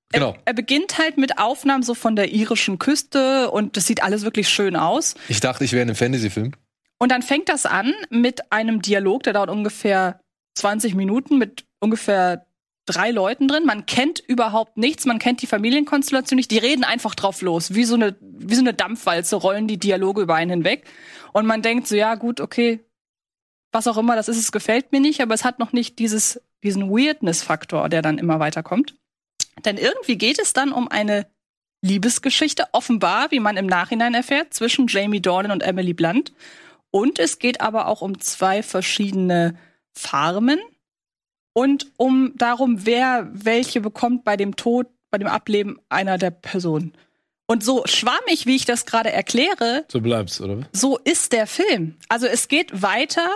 genau. 0.10 0.36
Er 0.46 0.54
beginnt 0.54 0.98
halt 0.98 1.18
mit 1.18 1.38
Aufnahmen 1.38 1.84
so 1.84 1.94
von 1.94 2.16
der 2.16 2.32
irischen 2.32 2.80
Küste 2.80 3.52
und 3.52 3.78
das 3.78 3.86
sieht 3.86 4.04
alles 4.04 4.24
wirklich 4.24 4.50
schön 4.50 4.76
aus. 4.76 5.16
Ich 5.28 5.40
dachte, 5.40 5.64
ich 5.64 5.72
wäre 5.72 5.84
in 5.84 5.90
einem 5.90 5.96
Fantasy-Film. 5.96 6.54
Und 6.98 7.12
dann 7.12 7.22
fängt 7.22 7.50
das 7.50 7.66
an 7.66 7.94
mit 8.10 8.52
einem 8.52 8.82
Dialog, 8.82 9.24
der 9.24 9.34
dauert 9.34 9.50
ungefähr 9.50 10.20
20 10.56 10.96
Minuten 10.96 11.38
mit 11.38 11.66
ungefähr 11.80 12.46
drei 12.86 13.12
Leuten 13.12 13.48
drin. 13.48 13.66
Man 13.66 13.86
kennt 13.86 14.20
überhaupt 14.20 14.78
nichts, 14.78 15.06
man 15.06 15.20
kennt 15.20 15.42
die 15.42 15.48
Familienkonstellation 15.48 16.38
nicht. 16.38 16.52
Die 16.52 16.58
reden 16.58 16.84
einfach 16.84 17.16
drauf 17.16 17.42
los, 17.42 17.74
wie 17.74 17.84
so 17.84 17.96
eine, 17.96 18.16
wie 18.22 18.56
so 18.56 18.62
eine 18.62 18.74
Dampfwalze 18.74 19.36
rollen 19.36 19.68
die 19.68 19.78
Dialoge 19.78 20.22
über 20.22 20.36
einen 20.36 20.52
hinweg. 20.52 20.86
Und 21.32 21.46
man 21.46 21.62
denkt 21.62 21.88
so, 21.88 21.96
ja 21.96 22.16
gut, 22.16 22.42
okay, 22.42 22.80
was 23.72 23.88
auch 23.88 23.98
immer 23.98 24.16
das 24.16 24.28
ist, 24.28 24.38
es 24.38 24.52
gefällt 24.52 24.92
mir 24.92 25.00
nicht, 25.00 25.22
aber 25.22 25.36
es 25.36 25.46
hat 25.46 25.60
noch 25.60 25.72
nicht 25.72 26.00
dieses, 26.00 26.42
diesen 26.64 26.90
Weirdness-Faktor, 26.90 27.88
der 27.90 28.02
dann 28.02 28.18
immer 28.18 28.40
weiterkommt. 28.40 28.96
Denn 29.66 29.78
irgendwie 29.78 30.18
geht 30.18 30.40
es 30.40 30.54
dann 30.54 30.72
um 30.72 30.88
eine 30.88 31.28
Liebesgeschichte, 31.82 32.66
offenbar, 32.74 33.32
wie 33.32 33.40
man 33.40 33.56
im 33.58 33.66
Nachhinein 33.66 34.14
erfährt, 34.14 34.54
zwischen 34.54 34.88
Jamie 34.88 35.22
Dornan 35.22 35.52
und 35.52 35.64
Emily 35.64 35.94
Blunt. 35.94 36.34
Und 36.92 37.20
es 37.20 37.40
geht 37.40 37.62
aber 37.62 37.88
auch 37.88 38.02
um 38.02 38.20
zwei 38.20 38.64
verschiedene 38.64 39.56
Farmen 39.94 40.60
und 41.54 41.92
um 41.98 42.34
darum, 42.36 42.86
wer 42.86 43.30
welche 43.32 43.82
bekommt 43.82 44.24
bei 44.24 44.36
dem 44.38 44.56
Tod, 44.56 44.88
bei 45.12 45.18
dem 45.18 45.28
Ableben 45.28 45.80
einer 45.90 46.18
der 46.18 46.32
Personen. 46.32 46.94
Und 47.48 47.64
so 47.64 47.84
schwammig, 47.86 48.46
wie 48.46 48.56
ich 48.56 48.66
das 48.66 48.86
gerade 48.86 49.12
erkläre, 49.12 49.86
So 49.90 50.02
bleibt's, 50.02 50.40
oder? 50.42 50.68
so 50.72 50.98
ist 51.00 51.32
der 51.32 51.48
Film. 51.48 51.96
Also 52.08 52.28
es 52.28 52.48
geht 52.48 52.82
weiter. 52.82 53.28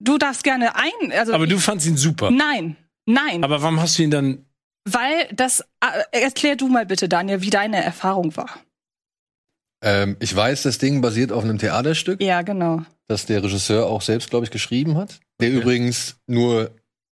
Du 0.00 0.18
darfst 0.18 0.42
gerne 0.42 0.74
ein. 0.74 1.12
Also 1.12 1.32
Aber 1.32 1.46
du 1.46 1.58
fandst 1.58 1.86
ihn 1.86 1.96
super. 1.96 2.30
nein, 2.30 2.76
nein, 3.06 3.44
Aber 3.44 3.62
warum 3.62 3.80
hast 3.80 3.98
du 3.98 4.02
ihn 4.02 4.10
dann? 4.10 4.44
Weil 4.86 5.28
das. 5.34 5.60
Äh, 5.80 6.22
erklär 6.22 6.56
du 6.56 6.68
mal 6.68 6.86
bitte, 6.86 7.08
Daniel, 7.08 7.42
wie 7.42 7.50
deine 7.50 7.82
Erfahrung 7.84 8.36
war. 8.36 8.48
Ähm, 9.82 10.16
ich 10.20 10.34
weiß, 10.34 10.62
das 10.62 10.78
Ding 10.78 11.00
basiert 11.02 11.32
auf 11.32 11.44
einem 11.44 11.58
Theaterstück, 11.58 12.22
Ja, 12.22 12.42
genau. 12.42 12.82
das 13.08 13.26
der 13.26 13.42
Regisseur 13.42 13.86
auch 13.86 14.00
selbst, 14.02 14.30
glaube 14.30 14.44
ich, 14.46 14.50
geschrieben 14.50 14.96
hat. 14.96 15.20
Der 15.40 15.50
Okay. 15.50 15.58
übrigens 15.58 16.16
nur 16.26 16.70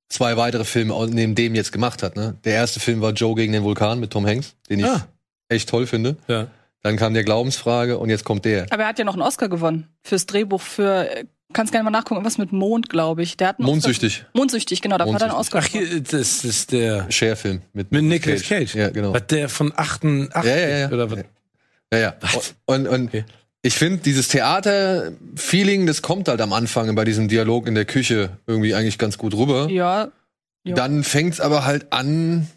zwei 0.10 0.38
weitere 0.38 0.64
Filme 0.64 0.94
neben 1.10 1.36
dem 1.36 1.56
jetzt 1.56 1.72
gemacht 1.74 2.04
hat. 2.04 2.16
Ne? 2.16 2.38
Der 2.46 2.54
erste 2.54 2.80
Film 2.80 3.02
war 3.02 3.12
Joe 3.12 3.36
gegen 3.36 3.52
den 3.52 3.64
Vulkan 3.64 4.00
mit 4.00 4.12
Tom 4.12 4.26
Hanks, 4.26 4.56
den 4.70 4.80
ich 4.80 4.86
Ah. 4.86 5.08
echt 5.50 5.68
toll 5.70 5.88
finde. 5.88 6.16
Ja. 6.28 6.48
Dann 6.82 6.98
kam 6.98 7.14
der 7.14 7.24
Glaubensfrage 7.24 7.98
und 7.98 8.10
jetzt 8.10 8.24
kommt 8.24 8.46
der. 8.46 8.66
Aber 8.72 8.84
er 8.84 8.90
hat 8.90 9.00
ja 9.00 9.06
noch 9.06 9.14
einen 9.14 9.22
Oscar 9.24 9.50
gewonnen 9.50 9.88
fürs 10.04 10.26
Drehbuch 10.26 10.62
für. 10.62 11.10
Kannst 11.54 11.72
gerne 11.72 11.84
mal 11.84 11.92
nachgucken, 11.92 12.26
was 12.26 12.38
mit 12.38 12.52
Mond, 12.52 12.90
glaube 12.90 13.24
ich. 13.24 13.38
Der 13.38 13.50
hat 13.50 13.60
einen 13.60 13.68
Mondsüchtig. 13.68 14.20
Oscar, 14.22 14.30
Mondsüchtig, 14.34 14.82
genau. 14.82 14.98
Dafür 14.98 15.14
hat 15.14 15.22
er 15.22 15.30
einen 15.30 15.38
Oscar. 15.38 15.60
Ach, 15.64 15.68
hier, 15.68 16.02
das 16.02 16.44
ist 16.44 16.72
der 16.72 17.10
Share-Film 17.12 17.62
mit, 17.74 17.92
mit 17.92 18.04
Nicolas 18.04 18.44
Cage. 18.44 18.76
Ja, 18.76 18.90
genau. 18.90 19.14
Was 19.14 19.28
der 19.28 19.50
von 19.50 19.72
88 19.76 20.52
Ja, 20.52 20.58
ja, 20.58 20.78
ja. 20.80 20.90
oder 20.90 21.12
was? 21.12 21.20
Ja, 21.94 22.00
ja. 22.00 22.16
Was? 22.22 22.56
Und, 22.66 22.88
und 22.88 23.08
Okay. 23.10 23.24
ich 23.62 23.76
finde, 23.76 24.00
dieses 24.00 24.28
Theater-Feeling, 24.30 25.86
das 25.86 26.02
kommt 26.02 26.28
halt 26.28 26.42
am 26.42 26.54
Anfang 26.54 26.94
bei 26.96 27.06
diesem 27.06 27.28
Dialog 27.28 27.68
in 27.68 27.76
der 27.76 27.86
Küche 27.86 28.38
irgendwie 28.48 28.74
eigentlich 28.76 28.98
ganz 28.98 29.18
gut 29.18 29.34
rüber. 29.36 29.70
Ja. 29.70 30.12
ja. 30.64 30.76
Dann 30.76 31.04
fängt's 31.04 31.40
aber 31.40 31.66
halt 31.66 31.92
an, 31.92 32.48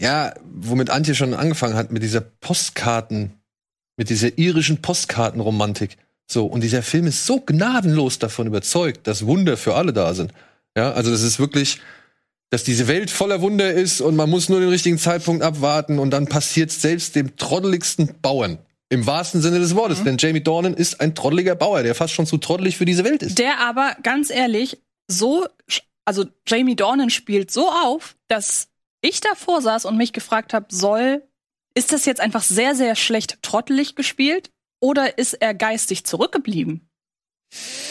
ja, 0.00 0.34
womit 0.44 0.90
Antje 0.90 1.14
schon 1.14 1.34
angefangen 1.34 1.74
hat, 1.74 1.92
mit 1.92 2.02
dieser 2.02 2.20
Postkarten, 2.20 3.32
mit 3.96 4.10
dieser 4.10 4.38
irischen 4.38 4.80
Postkartenromantik. 4.82 5.96
So, 6.30 6.46
und 6.46 6.62
dieser 6.62 6.82
Film 6.82 7.06
ist 7.06 7.26
so 7.26 7.40
gnadenlos 7.40 8.18
davon 8.18 8.46
überzeugt, 8.46 9.06
dass 9.06 9.26
Wunder 9.26 9.56
für 9.56 9.74
alle 9.74 9.92
da 9.92 10.14
sind. 10.14 10.32
Ja, 10.76 10.92
also 10.92 11.10
das 11.10 11.22
ist 11.22 11.38
wirklich, 11.38 11.80
dass 12.50 12.64
diese 12.64 12.88
Welt 12.88 13.10
voller 13.10 13.40
Wunder 13.40 13.72
ist 13.72 14.00
und 14.00 14.16
man 14.16 14.30
muss 14.30 14.48
nur 14.48 14.60
den 14.60 14.68
richtigen 14.68 14.98
Zeitpunkt 14.98 15.42
abwarten 15.42 15.98
und 15.98 16.10
dann 16.10 16.26
passiert 16.26 16.70
selbst 16.70 17.14
dem 17.14 17.36
trotteligsten 17.36 18.14
Bauern. 18.22 18.58
Im 18.90 19.06
wahrsten 19.06 19.40
Sinne 19.42 19.58
des 19.58 19.74
Wortes, 19.74 20.00
Mhm. 20.00 20.04
denn 20.04 20.16
Jamie 20.18 20.42
Dornan 20.42 20.74
ist 20.74 21.00
ein 21.00 21.14
trotteliger 21.14 21.54
Bauer, 21.56 21.82
der 21.82 21.94
fast 21.94 22.14
schon 22.14 22.26
zu 22.26 22.38
trottelig 22.38 22.76
für 22.76 22.84
diese 22.84 23.04
Welt 23.04 23.22
ist. 23.22 23.38
Der 23.38 23.60
aber, 23.60 23.96
ganz 24.02 24.30
ehrlich, 24.30 24.78
so, 25.08 25.46
also 26.04 26.24
Jamie 26.46 26.76
Dornan 26.76 27.10
spielt 27.10 27.50
so 27.50 27.68
auf, 27.70 28.14
dass 28.28 28.68
ich 29.00 29.20
davor 29.20 29.60
saß 29.62 29.84
und 29.84 29.96
mich 29.96 30.12
gefragt 30.12 30.54
habe, 30.54 30.66
soll, 30.70 31.22
ist 31.74 31.92
das 31.92 32.04
jetzt 32.04 32.20
einfach 32.20 32.42
sehr, 32.42 32.74
sehr 32.74 32.94
schlecht 32.94 33.42
trottelig 33.42 33.96
gespielt 33.96 34.50
oder 34.84 35.16
ist 35.16 35.32
er 35.32 35.54
geistig 35.54 36.04
zurückgeblieben? 36.04 36.86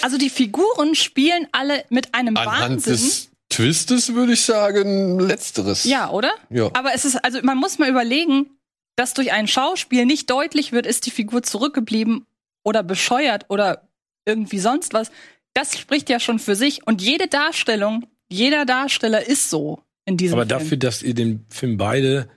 Also 0.04 0.20
die 0.20 0.30
Figuren 0.30 0.94
spielen 0.94 1.48
alle 1.52 1.86
mit 1.90 2.14
einem 2.14 2.38
Anhand 2.38 2.86
Wahnsinn. 2.86 2.94
des 2.94 3.30
Twistes 3.50 4.14
würde 4.14 4.34
ich 4.34 4.42
sagen, 4.42 5.20
letzteres. 5.20 5.86
Ja, 5.86 6.12
oder? 6.12 6.32
Ja. 6.52 6.70
Aber 6.74 6.94
es 6.94 7.04
ist, 7.04 7.16
also 7.26 7.40
man 7.42 7.58
muss 7.58 7.80
mal 7.80 7.90
überlegen, 7.90 8.52
dass 8.96 9.16
durch 9.16 9.32
ein 9.32 9.48
Schauspiel 9.48 10.06
nicht 10.06 10.30
deutlich 10.30 10.72
wird, 10.72 10.86
ist 10.86 11.08
die 11.08 11.12
Figur 11.12 11.42
zurückgeblieben 11.42 12.28
oder 12.64 12.84
bescheuert 12.84 13.46
oder 13.50 13.88
irgendwie 14.26 14.60
sonst 14.60 14.94
was. 14.94 15.10
Das 15.56 15.78
spricht 15.78 16.10
ja 16.10 16.20
schon 16.20 16.38
für 16.38 16.56
sich. 16.56 16.86
Und 16.86 17.02
jede 17.02 17.28
Darstellung, 17.28 18.06
jeder 18.30 18.66
Darsteller 18.66 19.26
ist 19.28 19.50
so 19.50 19.82
in 20.06 20.18
diesem 20.18 20.38
Aber 20.38 20.48
Film. 20.48 20.60
dafür, 20.60 20.78
dass 20.78 21.02
ihr 21.02 21.16
den 21.16 21.46
Film 21.50 21.78
beide 21.78 22.30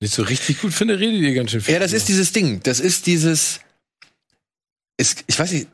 nicht 0.00 0.14
so 0.14 0.22
richtig 0.22 0.60
gut 0.60 0.72
findet, 0.72 1.00
redet 1.00 1.22
ihr 1.22 1.34
ganz 1.34 1.50
schön 1.50 1.60
viel. 1.60 1.74
Ja, 1.74 1.80
das 1.80 1.92
ist 1.92 2.08
dieses 2.08 2.32
Ding. 2.32 2.60
Das 2.62 2.78
ist 2.78 3.06
dieses. 3.06 3.60
Es, 4.96 5.16
ich 5.26 5.38
weiß 5.38 5.52
nicht, 5.52 5.68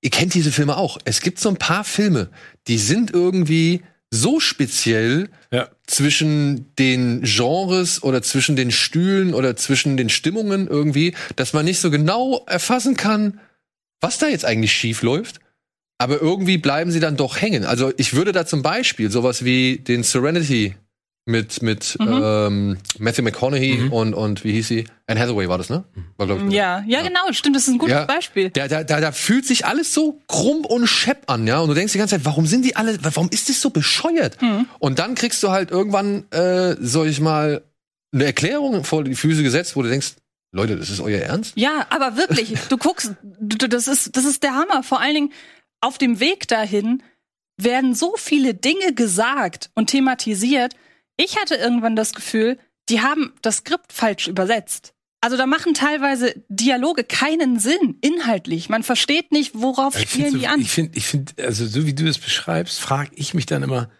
ihr 0.00 0.10
kennt 0.10 0.34
diese 0.34 0.52
Filme 0.52 0.76
auch. 0.76 0.98
Es 1.04 1.20
gibt 1.20 1.38
so 1.40 1.48
ein 1.48 1.56
paar 1.56 1.84
Filme, 1.84 2.28
die 2.66 2.78
sind 2.78 3.12
irgendwie 3.12 3.82
so 4.10 4.40
speziell 4.40 5.28
Ja. 5.52 5.68
zwischen 5.86 6.74
den 6.76 7.22
Genres 7.22 8.02
oder 8.02 8.22
zwischen 8.22 8.56
den 8.56 8.70
Stühlen 8.70 9.34
oder 9.34 9.56
zwischen 9.56 9.96
den 9.96 10.08
Stimmungen 10.08 10.66
irgendwie, 10.66 11.14
dass 11.36 11.52
man 11.52 11.64
nicht 11.66 11.80
so 11.80 11.90
genau 11.90 12.44
erfassen 12.46 12.96
kann, 12.96 13.40
was 14.00 14.18
da 14.18 14.28
jetzt 14.28 14.44
eigentlich 14.44 14.72
schief 14.72 15.02
läuft. 15.02 15.40
Aber 15.98 16.20
irgendwie 16.22 16.58
bleiben 16.58 16.90
sie 16.90 17.00
dann 17.00 17.16
doch 17.16 17.40
hängen. 17.40 17.64
Also 17.64 17.92
ich 17.96 18.14
würde 18.14 18.32
da 18.32 18.46
zum 18.46 18.62
Beispiel 18.62 19.10
sowas 19.10 19.44
wie 19.44 19.78
den 19.78 20.04
Serenity 20.04 20.76
mit, 21.28 21.62
mit 21.62 21.96
Mhm. 22.00 22.20
ähm, 22.24 22.78
Matthew 22.98 23.22
McConaughey 23.22 23.76
Mhm. 23.76 23.92
und, 23.92 24.14
und 24.14 24.44
wie 24.44 24.52
hieß 24.52 24.66
sie? 24.68 24.84
Anne 25.06 25.20
Hathaway 25.20 25.48
war 25.48 25.58
das, 25.58 25.70
ne? 25.70 25.84
War, 26.16 26.28
ich, 26.28 26.52
ja, 26.52 26.82
ja, 26.86 27.02
genau, 27.02 27.20
stimmt, 27.32 27.54
das 27.56 27.62
ist 27.68 27.74
ein 27.74 27.78
gutes 27.78 27.94
Ja. 27.94 28.04
Beispiel. 28.06 28.50
Da, 28.50 28.66
da, 28.66 28.82
da, 28.82 29.00
da 29.00 29.12
fühlt 29.12 29.46
sich 29.46 29.64
alles 29.66 29.94
so 29.94 30.20
krumm 30.26 30.64
und 30.64 30.86
schepp 30.86 31.30
an, 31.30 31.46
ja. 31.46 31.60
Und 31.60 31.68
du 31.68 31.74
denkst 31.74 31.92
die 31.92 31.98
ganze 31.98 32.16
Zeit, 32.16 32.24
warum 32.24 32.46
sind 32.46 32.64
die 32.64 32.76
alle, 32.76 32.98
warum 33.02 33.28
ist 33.30 33.48
das 33.48 33.60
so 33.60 33.70
bescheuert? 33.70 34.40
Mhm. 34.42 34.66
Und 34.78 34.98
dann 34.98 35.14
kriegst 35.14 35.42
du 35.42 35.50
halt 35.50 35.70
irgendwann, 35.70 36.24
äh, 36.32 36.76
soll 36.80 37.08
ich 37.08 37.20
mal, 37.20 37.62
eine 38.12 38.24
Erklärung 38.24 38.84
vor 38.84 39.04
die 39.04 39.14
Füße 39.14 39.42
gesetzt, 39.42 39.76
wo 39.76 39.82
du 39.82 39.88
denkst, 39.90 40.14
Leute, 40.52 40.76
das 40.76 40.88
ist 40.88 41.00
euer 41.00 41.20
Ernst? 41.20 41.52
Ja, 41.56 41.86
aber 41.90 42.16
wirklich, 42.16 42.54
du 42.70 42.78
guckst, 42.78 43.12
du, 43.22 43.68
das 43.68 43.86
ist, 43.86 44.16
das 44.16 44.24
ist 44.24 44.42
der 44.42 44.54
Hammer. 44.54 44.82
Vor 44.82 45.00
allen 45.00 45.14
Dingen 45.14 45.32
auf 45.82 45.98
dem 45.98 46.20
Weg 46.20 46.48
dahin 46.48 47.02
werden 47.60 47.94
so 47.94 48.14
viele 48.16 48.54
Dinge 48.54 48.94
gesagt 48.94 49.70
und 49.74 49.88
thematisiert. 49.90 50.74
Ich 51.18 51.36
hatte 51.38 51.56
irgendwann 51.56 51.94
das 51.96 52.14
Gefühl, 52.14 52.58
die 52.88 53.00
haben 53.02 53.34
das 53.42 53.58
Skript 53.58 53.92
falsch 53.92 54.28
übersetzt. 54.28 54.94
Also 55.20 55.36
da 55.36 55.46
machen 55.46 55.74
teilweise 55.74 56.32
Dialoge 56.48 57.02
keinen 57.04 57.58
Sinn, 57.58 57.98
inhaltlich. 58.00 58.68
Man 58.68 58.84
versteht 58.84 59.32
nicht, 59.32 59.50
worauf 59.54 59.96
Ich 60.00 60.08
spielen 60.08 60.30
finde, 60.30 60.38
die 60.38 60.44
so, 60.46 60.50
an. 60.52 60.60
ich 60.60 60.70
finde, 60.70 60.96
ich 60.98 61.06
finde, 61.06 61.32
also 61.44 61.66
so 61.66 61.84
wie 61.86 61.92
du 61.92 62.04
das 62.04 62.18
beschreibst, 62.18 62.78
frage 62.80 63.10
ich 63.16 63.34
mich 63.34 63.44
dann 63.44 63.64
immer, 63.64 63.90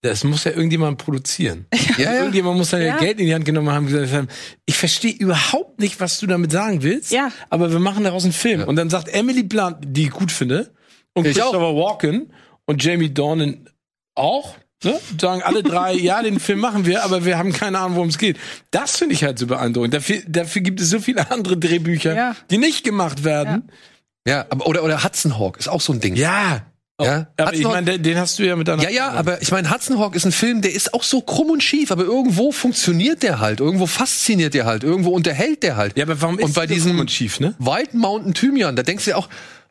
das 0.00 0.24
muss 0.24 0.44
ja 0.44 0.52
irgendjemand 0.52 0.98
produzieren. 0.98 1.66
Ja, 1.98 2.04
ja. 2.12 2.14
Irgendjemand 2.20 2.56
muss 2.56 2.70
dann 2.70 2.82
ja. 2.82 2.96
Geld 2.96 3.20
in 3.20 3.26
die 3.26 3.34
Hand 3.34 3.44
genommen 3.44 3.70
haben 3.70 3.86
und 3.86 3.92
gesagt 3.92 4.12
haben, 4.12 4.28
ich 4.66 4.76
verstehe 4.76 5.12
überhaupt 5.12 5.78
nicht, 5.80 6.00
was 6.00 6.18
du 6.18 6.26
damit 6.26 6.50
sagen 6.50 6.82
willst, 6.82 7.12
Ja. 7.12 7.30
aber 7.50 7.70
wir 7.70 7.78
machen 7.78 8.02
daraus 8.04 8.24
einen 8.24 8.32
Film. 8.32 8.60
Ja. 8.60 8.66
Und 8.66 8.76
dann 8.76 8.88
sagt 8.90 9.08
Emily 9.08 9.42
Blunt, 9.44 9.76
die 9.82 10.04
ich 10.04 10.10
gut 10.10 10.32
finde, 10.32 10.72
und 11.12 11.26
Ich 11.26 11.40
auch. 11.42 11.52
Christopher 11.52 11.76
Walken 11.76 12.32
und 12.66 12.82
Jamie 12.82 13.12
Dornan 13.12 13.68
auch, 14.16 14.56
ne? 14.82 14.98
sagen 15.20 15.42
alle 15.42 15.62
drei, 15.62 15.92
ja, 15.94 16.22
den 16.22 16.40
Film 16.40 16.60
machen 16.60 16.86
wir, 16.86 17.04
aber 17.04 17.24
wir 17.24 17.38
haben 17.38 17.52
keine 17.52 17.78
Ahnung, 17.78 17.96
worum 17.96 18.08
es 18.08 18.18
geht. 18.18 18.38
Das 18.70 18.96
finde 18.96 19.14
ich 19.14 19.22
halt 19.24 19.38
so 19.38 19.46
beeindruckend. 19.46 19.94
Dafür, 19.94 20.18
dafür 20.26 20.62
gibt 20.62 20.80
es 20.80 20.90
so 20.90 20.98
viele 21.00 21.30
andere 21.30 21.56
Drehbücher, 21.56 22.14
Ja. 22.14 22.36
die 22.50 22.58
nicht 22.58 22.84
gemacht 22.84 23.24
werden. 23.24 23.70
Ja, 24.26 24.46
aber, 24.48 24.66
oder, 24.66 24.82
oder 24.82 25.04
Hudson 25.04 25.38
Hawk 25.38 25.58
ist 25.58 25.68
auch 25.68 25.80
so 25.80 25.92
ein 25.92 26.00
Ding. 26.00 26.16
Ja. 26.16 26.62
Ja. 27.00 27.26
Aber 27.36 27.48
Hudson 27.50 27.60
ich 27.60 27.66
meine, 27.66 27.86
den, 27.92 28.02
den 28.04 28.18
hast 28.18 28.38
du 28.38 28.44
ja 28.44 28.54
mit 28.54 28.68
deiner. 28.68 28.84
Ja, 28.84 28.88
ja, 28.90 29.10
aber 29.10 29.42
ich 29.42 29.50
meine, 29.50 29.68
Hudson 29.68 29.98
Hawk 29.98 30.14
ist 30.14 30.24
ein 30.26 30.32
Film, 30.32 30.62
der 30.62 30.72
ist 30.72 30.94
auch 30.94 31.02
so 31.02 31.20
krumm 31.22 31.50
und 31.50 31.60
schief, 31.60 31.90
aber 31.90 32.04
irgendwo 32.04 32.52
funktioniert 32.52 33.24
der 33.24 33.40
halt, 33.40 33.58
irgendwo 33.58 33.86
fasziniert 33.86 34.54
der 34.54 34.64
halt, 34.64 34.84
irgendwo 34.84 35.10
unterhält 35.10 35.64
der 35.64 35.76
halt. 35.76 35.98
Ja, 35.98 36.04
aber 36.04 36.20
warum 36.22 36.38
ist 36.38 36.44
und 36.44 36.54
bei 36.54 36.66
das 36.66 36.74
diesem 36.74 36.92
krumm 36.92 37.00
und 37.00 37.10
schief, 37.10 37.40
ne? 37.40 37.54
Wild 37.58 37.94
Mountain 37.94 38.32
Thymian, 38.34 38.76
da 38.76 38.84
denkst 38.84 39.06
du 39.06 39.10
dir 39.10 39.16
auch, 39.18 39.28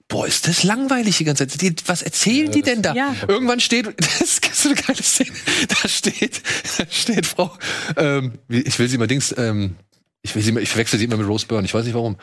boah, 0.08 0.28
ist 0.28 0.48
das 0.48 0.64
langweilig 0.64 1.18
die 1.18 1.24
ganze 1.24 1.48
Zeit. 1.48 1.62
Die, 1.62 1.76
was 1.88 2.02
erzählen 2.02 2.52
die 2.52 2.62
denn 2.62 2.82
da? 2.82 2.94
Ja. 2.94 3.16
Irgendwann 3.28 3.60
steht, 3.60 3.88
das 3.98 4.22
ist 4.22 4.56
so 4.56 4.70
eine 4.70 4.80
geile 4.80 5.02
Szene, 5.02 5.32
da 5.68 5.88
steht, 5.88 6.42
da 6.78 6.86
steht 6.90 7.26
Frau, 7.26 7.52
ähm, 7.98 8.34
ich 8.50 8.78
will 8.80 8.88
sie 8.88 8.98
mal 8.98 9.08
Dings, 9.08 9.34
ähm, 9.38 9.76
ich 10.22 10.36
will 10.36 10.42
sie 10.42 10.52
mal, 10.52 10.62
ich 10.62 10.70
verwechsel 10.70 11.00
sie 11.00 11.06
immer 11.06 11.18
mit 11.18 11.28
Rose 11.28 11.46
Byrne, 11.46 11.66
ich 11.66 11.74
weiß 11.74 11.86
nicht 11.86 11.96
warum. 11.96 12.18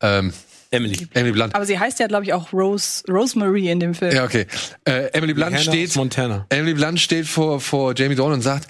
Ähm, 0.00 0.32
Emily. 0.70 1.06
Emily 1.12 1.32
Blunt. 1.32 1.54
Aber 1.54 1.66
sie 1.66 1.78
heißt 1.78 2.00
ja, 2.00 2.06
glaube 2.06 2.24
ich, 2.24 2.32
auch 2.32 2.52
Rose, 2.52 3.02
Rosemary 3.06 3.68
in 3.68 3.78
dem 3.78 3.94
Film. 3.94 4.14
Ja, 4.14 4.24
okay. 4.24 4.46
Äh, 4.86 5.10
Emily 5.12 5.34
Blunt 5.34 5.52
Hannah 5.52 5.62
steht, 5.62 5.94
Montana. 5.96 6.46
Emily 6.48 6.72
Blunt 6.72 6.98
steht 6.98 7.26
vor, 7.26 7.60
vor 7.60 7.94
Jamie 7.94 8.14
Dornan 8.14 8.36
und 8.38 8.42
sagt, 8.42 8.68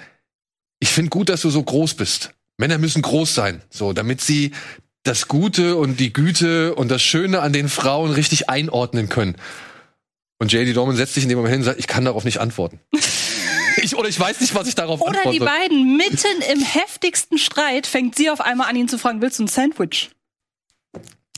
ich 0.81 0.88
finde 0.88 1.11
gut, 1.11 1.28
dass 1.28 1.42
du 1.42 1.50
so 1.50 1.62
groß 1.62 1.95
bist. 1.95 2.33
Männer 2.59 2.78
müssen 2.78 3.02
groß 3.02 3.35
sein, 3.35 3.62
so, 3.71 3.92
damit 3.92 4.21
sie 4.21 4.50
das 5.04 5.28
Gute 5.28 5.76
und 5.76 5.99
die 5.99 6.12
Güte 6.12 6.75
und 6.75 6.90
das 6.90 7.02
Schöne 7.02 7.40
an 7.40 7.52
den 7.52 7.68
Frauen 7.68 8.11
richtig 8.11 8.49
einordnen 8.49 9.09
können. 9.09 9.37
Und 10.38 10.52
JD 10.52 10.76
Dorman 10.76 10.97
setzt 10.97 11.14
sich 11.14 11.23
in 11.23 11.28
dem 11.28 11.38
Moment 11.38 11.52
hin 11.52 11.61
und 11.61 11.64
sagt, 11.64 11.78
ich 11.78 11.87
kann 11.87 12.04
darauf 12.04 12.25
nicht 12.25 12.38
antworten. 12.38 12.80
ich, 13.82 13.97
oder 13.97 14.09
ich 14.09 14.18
weiß 14.18 14.40
nicht, 14.40 14.54
was 14.54 14.68
ich 14.68 14.75
darauf 14.75 15.00
Oder 15.00 15.18
antworte. 15.18 15.38
die 15.38 15.44
beiden 15.44 15.97
mitten 15.97 16.42
im 16.52 16.61
heftigsten 16.61 17.38
Streit 17.38 17.87
fängt 17.87 18.16
sie 18.16 18.30
auf 18.30 18.40
einmal 18.40 18.68
an, 18.68 18.76
ihn 18.76 18.88
zu 18.88 18.99
fragen, 18.99 19.21
willst 19.21 19.38
du 19.38 19.44
ein 19.44 19.49
Sandwich? 19.49 20.11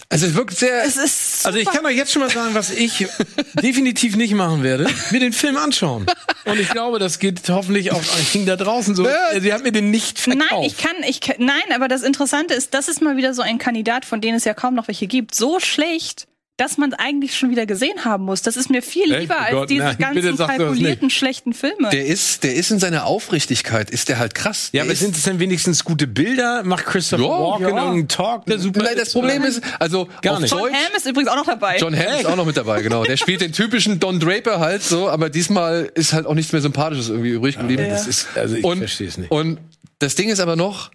Also 0.08 0.26
es 0.26 0.34
wirkt 0.34 0.56
sehr. 0.56 0.84
Es 0.84 0.96
ist 0.96 1.42
super. 1.42 1.46
Also 1.48 1.58
ich 1.58 1.66
kann 1.66 1.84
euch 1.86 1.96
jetzt 1.96 2.12
schon 2.12 2.22
mal 2.22 2.30
sagen, 2.30 2.54
was 2.54 2.70
ich 2.70 3.06
definitiv 3.62 4.16
nicht 4.16 4.34
machen 4.34 4.62
werde, 4.62 4.86
mir 5.10 5.20
den 5.20 5.32
Film 5.32 5.56
anschauen. 5.56 6.06
Und 6.44 6.60
ich 6.60 6.68
glaube, 6.70 6.98
das 6.98 7.18
geht 7.18 7.48
hoffentlich 7.48 7.90
auch 7.90 8.02
Ihnen 8.32 8.46
da 8.46 8.56
draußen 8.56 8.94
so. 8.94 9.06
Sie 9.40 9.52
hat 9.52 9.64
mir 9.64 9.72
den 9.72 9.90
nicht 9.90 10.18
verkauft. 10.18 10.50
Nein, 10.50 10.62
ich 10.62 10.76
kann, 10.76 10.96
ich 11.08 11.20
kann, 11.20 11.36
nein, 11.38 11.62
aber 11.74 11.88
das 11.88 12.02
Interessante 12.02 12.54
ist, 12.54 12.74
das 12.74 12.88
ist 12.88 13.02
mal 13.02 13.16
wieder 13.16 13.34
so 13.34 13.42
ein 13.42 13.58
Kandidat, 13.58 14.04
von 14.04 14.20
denen 14.20 14.36
es 14.36 14.44
ja 14.44 14.54
kaum 14.54 14.74
noch 14.74 14.88
welche 14.88 15.06
gibt. 15.06 15.34
So 15.34 15.58
schlecht, 15.58 16.26
dass 16.56 16.78
man 16.78 16.92
es 16.92 16.98
eigentlich 17.00 17.36
schon 17.36 17.50
wieder 17.50 17.66
gesehen 17.66 18.04
haben 18.04 18.24
muss. 18.26 18.42
Das 18.42 18.56
ist 18.56 18.70
mir 18.70 18.80
viel 18.80 19.10
Echt? 19.10 19.22
lieber 19.22 19.34
Oh 19.38 19.42
als 19.42 19.50
Gott, 19.52 19.70
diese 19.70 19.82
nein, 19.84 19.98
ganzen 19.98 20.36
kalkulierten 20.36 21.10
schlechten 21.10 21.52
Filme. 21.52 21.90
der 21.90 22.06
ist, 22.06 22.44
der 22.44 22.54
ist 22.54 22.70
in 22.70 22.78
seiner 22.78 23.06
Aufrichtigkeit, 23.06 23.90
ist 23.90 24.08
der 24.08 24.18
halt 24.18 24.36
krass. 24.36 24.68
ja, 24.72 24.82
Der 24.82 24.90
aber 24.90 24.94
sind 24.94 25.16
es 25.16 25.24
denn 25.24 25.40
wenigstens 25.40 25.82
gute 25.82 26.06
Bilder? 26.06 26.62
Macht 26.62 26.86
Christopher 26.86 27.24
Ja, 27.24 27.28
Walken 27.28 27.62
ja. 27.62 27.68
irgendeinen 27.70 28.06
Talk, 28.08 28.46
der 28.46 28.60
super 28.60 28.82
Nein, 28.84 28.94
das 28.96 29.12
Problem 29.12 29.42
ist, 29.42 29.62
also 29.80 30.08
Gar 30.22 30.38
nicht. 30.38 30.52
John 30.52 30.60
Deutsch, 30.60 30.74
Hamm 30.74 30.96
ist 30.96 31.06
übrigens 31.06 31.28
auch 31.30 31.36
noch 31.36 31.46
dabei. 31.46 31.76
John 31.78 31.96
Hamm 31.96 32.20
ist 32.20 32.26
auch 32.26 32.36
noch 32.36 32.46
mit 32.46 32.56
dabei, 32.56 32.82
genau. 32.82 33.02
Der 33.02 33.16
spielt 33.16 33.40
den 33.40 33.52
typischen 33.52 33.98
Don 33.98 34.20
Draper 34.20 34.60
halt 34.60 34.84
so, 34.84 35.08
aber 35.08 35.30
diesmal 35.30 35.90
ist 35.94 36.12
halt 36.12 36.26
auch 36.26 36.34
nichts 36.34 36.52
mehr 36.52 36.62
Sympathisches 36.62 37.08
irgendwie 37.08 37.30
übrig 37.30 37.58
geblieben. 37.58 37.86
Das 37.88 38.06
ist, 38.06 38.28
also 38.36 38.54
ich 38.54 38.62
verstehe 38.64 39.08
es 39.08 39.18
nicht. 39.18 39.32
Und 39.32 39.58
das 39.98 40.14
Ding 40.14 40.28
ist 40.28 40.38
aber 40.38 40.54
noch, 40.54 40.92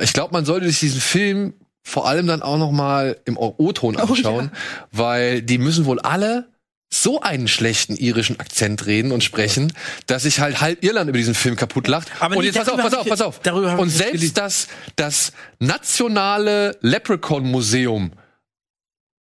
ich 0.00 0.12
glaube, 0.12 0.32
man 0.32 0.44
sollte 0.44 0.66
sich 0.68 0.78
diesen 0.78 1.00
Film 1.00 1.54
vor 1.86 2.08
allem 2.08 2.26
dann 2.26 2.42
auch 2.42 2.58
noch 2.58 2.72
mal 2.72 3.16
im 3.26 3.38
O-Ton 3.38 3.96
anschauen, 3.96 4.50
weil 4.90 5.40
die 5.40 5.56
müssen 5.56 5.84
wohl 5.84 6.00
alle 6.00 6.48
so 6.92 7.20
einen 7.20 7.46
schlechten 7.46 7.94
irischen 7.94 8.40
Akzent 8.40 8.86
reden 8.86 9.12
und 9.12 9.22
sprechen, 9.22 9.72
dass 10.06 10.24
sich 10.24 10.40
halt 10.40 10.60
halb 10.60 10.82
Irland 10.82 11.08
über 11.08 11.16
diesen 11.16 11.36
Film 11.36 11.54
kaputt 11.54 11.86
lacht. 11.86 12.08
Aber 12.18 12.36
und 12.36 12.44
jetzt 12.44 12.58
pass 12.58 12.68
auf, 12.68 12.76
pass 12.76 12.94
auf, 12.94 13.08
pass 13.08 13.20
auf. 13.20 13.38
darüber 13.40 13.78
und 13.78 13.88
selbst 13.88 14.36
das, 14.36 14.66
das 14.96 15.32
nationale 15.60 16.76
Leprechaun 16.80 17.44
Museum 17.44 18.10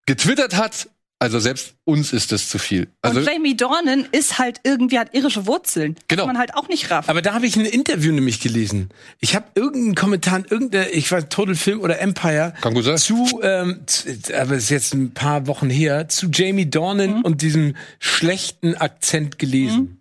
getwittert 0.07 0.55
hat, 0.55 0.89
also 1.25 1.41
selbst 1.41 1.75
uns 1.85 2.13
ist 2.13 2.31
das 2.33 2.49
zu 2.49 2.59
viel. 2.59 2.87
Also 3.03 3.21
und 3.21 3.27
Jamie 3.27 3.57
Dornan 3.57 4.07
ist 4.13 4.39
halt 4.39 4.61
irgendwie, 4.63 4.99
hat 4.99 5.15
irische 5.15 5.47
Wurzeln. 5.47 5.97
Genau. 6.09 6.23
Was 6.23 6.27
man 6.29 6.39
halt 6.39 6.55
auch 6.55 6.69
nicht 6.69 6.91
rafft. 6.91 7.09
Aber 7.09 7.21
da 7.23 7.35
habe 7.35 7.47
ich 7.47 7.57
ein 7.57 7.65
Interview 7.65 8.13
nämlich 8.13 8.41
gelesen. 8.41 8.91
Ich 9.21 9.35
habe 9.35 9.47
irgendeinen 9.55 9.95
Kommentar, 9.95 10.39
in 10.39 10.45
irgendeiner, 10.45 10.91
ich 10.93 11.11
weiß, 11.11 11.29
Total 11.31 11.55
Film 11.55 11.81
oder 11.81 11.99
Empire 12.01 12.55
Kann 12.61 12.75
gut 12.75 12.85
sein. 12.85 12.97
zu, 12.99 13.41
ähm, 13.43 13.81
zu, 13.87 14.09
aber 14.39 14.53
es 14.57 14.65
ist 14.65 14.71
jetzt 14.71 14.95
ein 14.95 15.13
paar 15.13 15.47
Wochen 15.47 15.69
her, 15.71 16.09
zu 16.09 16.29
Jamie 16.33 16.69
Dornan 16.71 17.23
und 17.23 17.43
diesem 17.43 17.75
schlechten 17.99 18.77
Akzent 18.77 19.39
gelesen. 19.39 20.01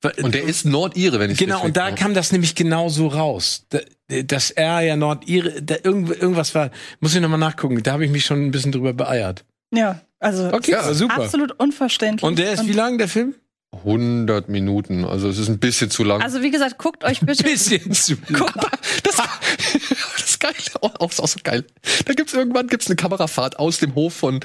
Wa- 0.00 0.12
und 0.22 0.34
der 0.34 0.42
ist 0.42 0.64
Nordire, 0.64 1.20
wenn 1.20 1.30
ich 1.30 1.38
Genau, 1.38 1.62
und 1.62 1.76
da 1.76 1.92
kam 1.92 2.12
das 2.12 2.32
nämlich 2.32 2.54
genau 2.54 2.88
so 2.88 3.06
raus. 3.06 3.66
Da, 3.70 3.78
dass 4.24 4.50
er 4.50 4.80
ja 4.80 4.96
Nordire, 4.96 5.62
da 5.62 5.76
irgend, 5.82 6.10
irgendwas 6.10 6.54
war, 6.54 6.70
muss 7.00 7.14
ich 7.14 7.20
nochmal 7.20 7.38
nachgucken, 7.38 7.82
da 7.82 7.92
habe 7.92 8.04
ich 8.04 8.10
mich 8.10 8.24
schon 8.24 8.44
ein 8.44 8.50
bisschen 8.50 8.72
drüber 8.72 8.92
beeiert. 8.92 9.44
ja, 9.72 10.00
also 10.22 10.50
Okay, 10.52 10.72
Ja, 10.72 10.94
super. 10.94 11.22
absolut 11.22 11.52
unverständlich. 11.58 12.22
Und 12.26 12.38
der 12.38 12.52
ist 12.52 12.66
wie 12.66 12.72
lang, 12.72 12.98
der 12.98 13.08
Film? 13.08 13.34
100 13.74 14.50
Minuten. 14.50 15.04
Also 15.06 15.28
es 15.28 15.38
ist 15.38 15.48
ein 15.48 15.58
bisschen 15.58 15.90
zu 15.90 16.04
lang. 16.04 16.20
Also 16.20 16.42
wie 16.42 16.50
gesagt, 16.50 16.76
guckt 16.78 17.04
euch 17.04 17.20
bitte. 17.20 17.42
Bisschen 17.42 17.90
zu. 17.92 18.16
Guckt, 18.16 18.54
das, 19.02 19.16
das 19.16 20.24
ist 20.24 20.40
geil. 20.40 20.52
Auch, 20.82 20.94
auch, 21.00 21.18
auch 21.18 21.28
so 21.28 21.38
geil. 21.42 21.64
Da 22.04 22.12
gibt's 22.12 22.34
irgendwann 22.34 22.66
gibt's 22.66 22.86
eine 22.88 22.96
Kamerafahrt 22.96 23.58
aus 23.58 23.78
dem 23.78 23.94
Hof 23.94 24.12
von, 24.12 24.40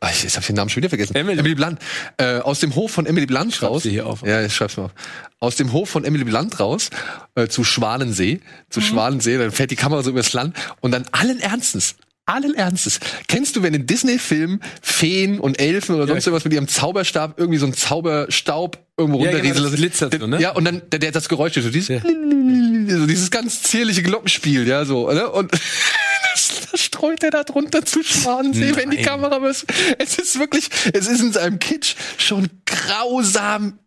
ah, 0.00 0.10
ich 0.10 0.24
jetzt 0.24 0.34
hab 0.34 0.42
ich 0.42 0.48
den 0.48 0.56
Namen 0.56 0.70
schon 0.70 0.82
wieder 0.82 0.88
vergessen. 0.88 1.14
Emily. 1.14 1.54
Blunt. 1.54 1.78
Äh, 2.16 2.38
aus 2.40 2.58
dem 2.58 2.74
Hof 2.74 2.90
von 2.90 3.06
Emily 3.06 3.26
Blunt 3.26 3.62
raus. 3.62 3.84
sie 3.84 3.90
hier 3.90 4.06
auf. 4.06 4.22
Ja, 4.22 4.42
ich 4.42 4.52
schreib's 4.54 4.76
mal 4.76 4.86
auf. 4.86 4.94
Aus 5.38 5.54
dem 5.54 5.72
Hof 5.72 5.88
von 5.88 6.04
Emily 6.04 6.24
Blunt 6.24 6.58
raus 6.58 6.90
äh, 7.36 7.46
zu 7.46 7.62
Schwanensee. 7.62 8.40
Zu 8.70 8.80
Schwanensee. 8.80 9.38
Dann 9.38 9.52
fährt 9.52 9.70
die 9.70 9.76
Kamera 9.76 10.02
so 10.02 10.10
übers 10.10 10.32
Land 10.32 10.56
und 10.80 10.90
dann 10.90 11.04
allen 11.12 11.38
Ernstens. 11.38 11.94
Allen 12.26 12.54
Ernstes. 12.54 13.00
Kennst 13.28 13.54
du, 13.56 13.62
wenn 13.62 13.74
in 13.74 13.86
Disney-Filmen 13.86 14.60
Feen 14.80 15.38
und 15.38 15.60
Elfen 15.60 15.94
oder 15.94 16.06
sonst 16.06 16.26
irgendwas 16.26 16.44
mit 16.44 16.54
ihrem 16.54 16.68
Zauberstab 16.68 17.38
irgendwie 17.38 17.58
so 17.58 17.66
einen 17.66 17.74
Zauberstaub 17.74 18.78
irgendwo 18.96 19.22
Ja, 19.24 19.30
genau, 19.32 19.52
das 19.54 19.62
lassen? 19.62 19.76
glitzert 19.76 20.18
so, 20.18 20.26
ne? 20.26 20.40
Ja, 20.40 20.52
und 20.52 20.64
dann 20.64 20.82
der, 20.90 21.00
der 21.00 21.12
das 21.12 21.28
Geräusch, 21.28 21.54
so 21.54 21.68
dieses, 21.68 21.88
Ja. 21.88 22.00
so 22.88 23.06
dieses 23.06 23.30
ganz 23.30 23.62
zierliche 23.62 24.02
Glockenspiel, 24.02 24.66
ja, 24.66 24.84
so, 24.86 25.10
ne? 25.12 25.28
Und 25.30 25.52
das, 26.32 26.80
streut 26.80 27.22
er 27.22 27.30
da 27.30 27.44
drunter 27.44 27.84
zu 27.84 28.02
Schwanensee, 28.02 28.74
wenn 28.74 28.90
die 28.90 28.96
Nein. 28.96 29.04
Kamera 29.06 29.42
was. 29.42 29.66
Es 29.98 30.18
ist 30.18 30.38
wirklich, 30.38 30.68
es 30.94 31.06
ist 31.06 31.20
in 31.20 31.32
seinem 31.32 31.58
Kitsch 31.58 31.94
schon 32.16 32.48
grausam, 32.64 33.78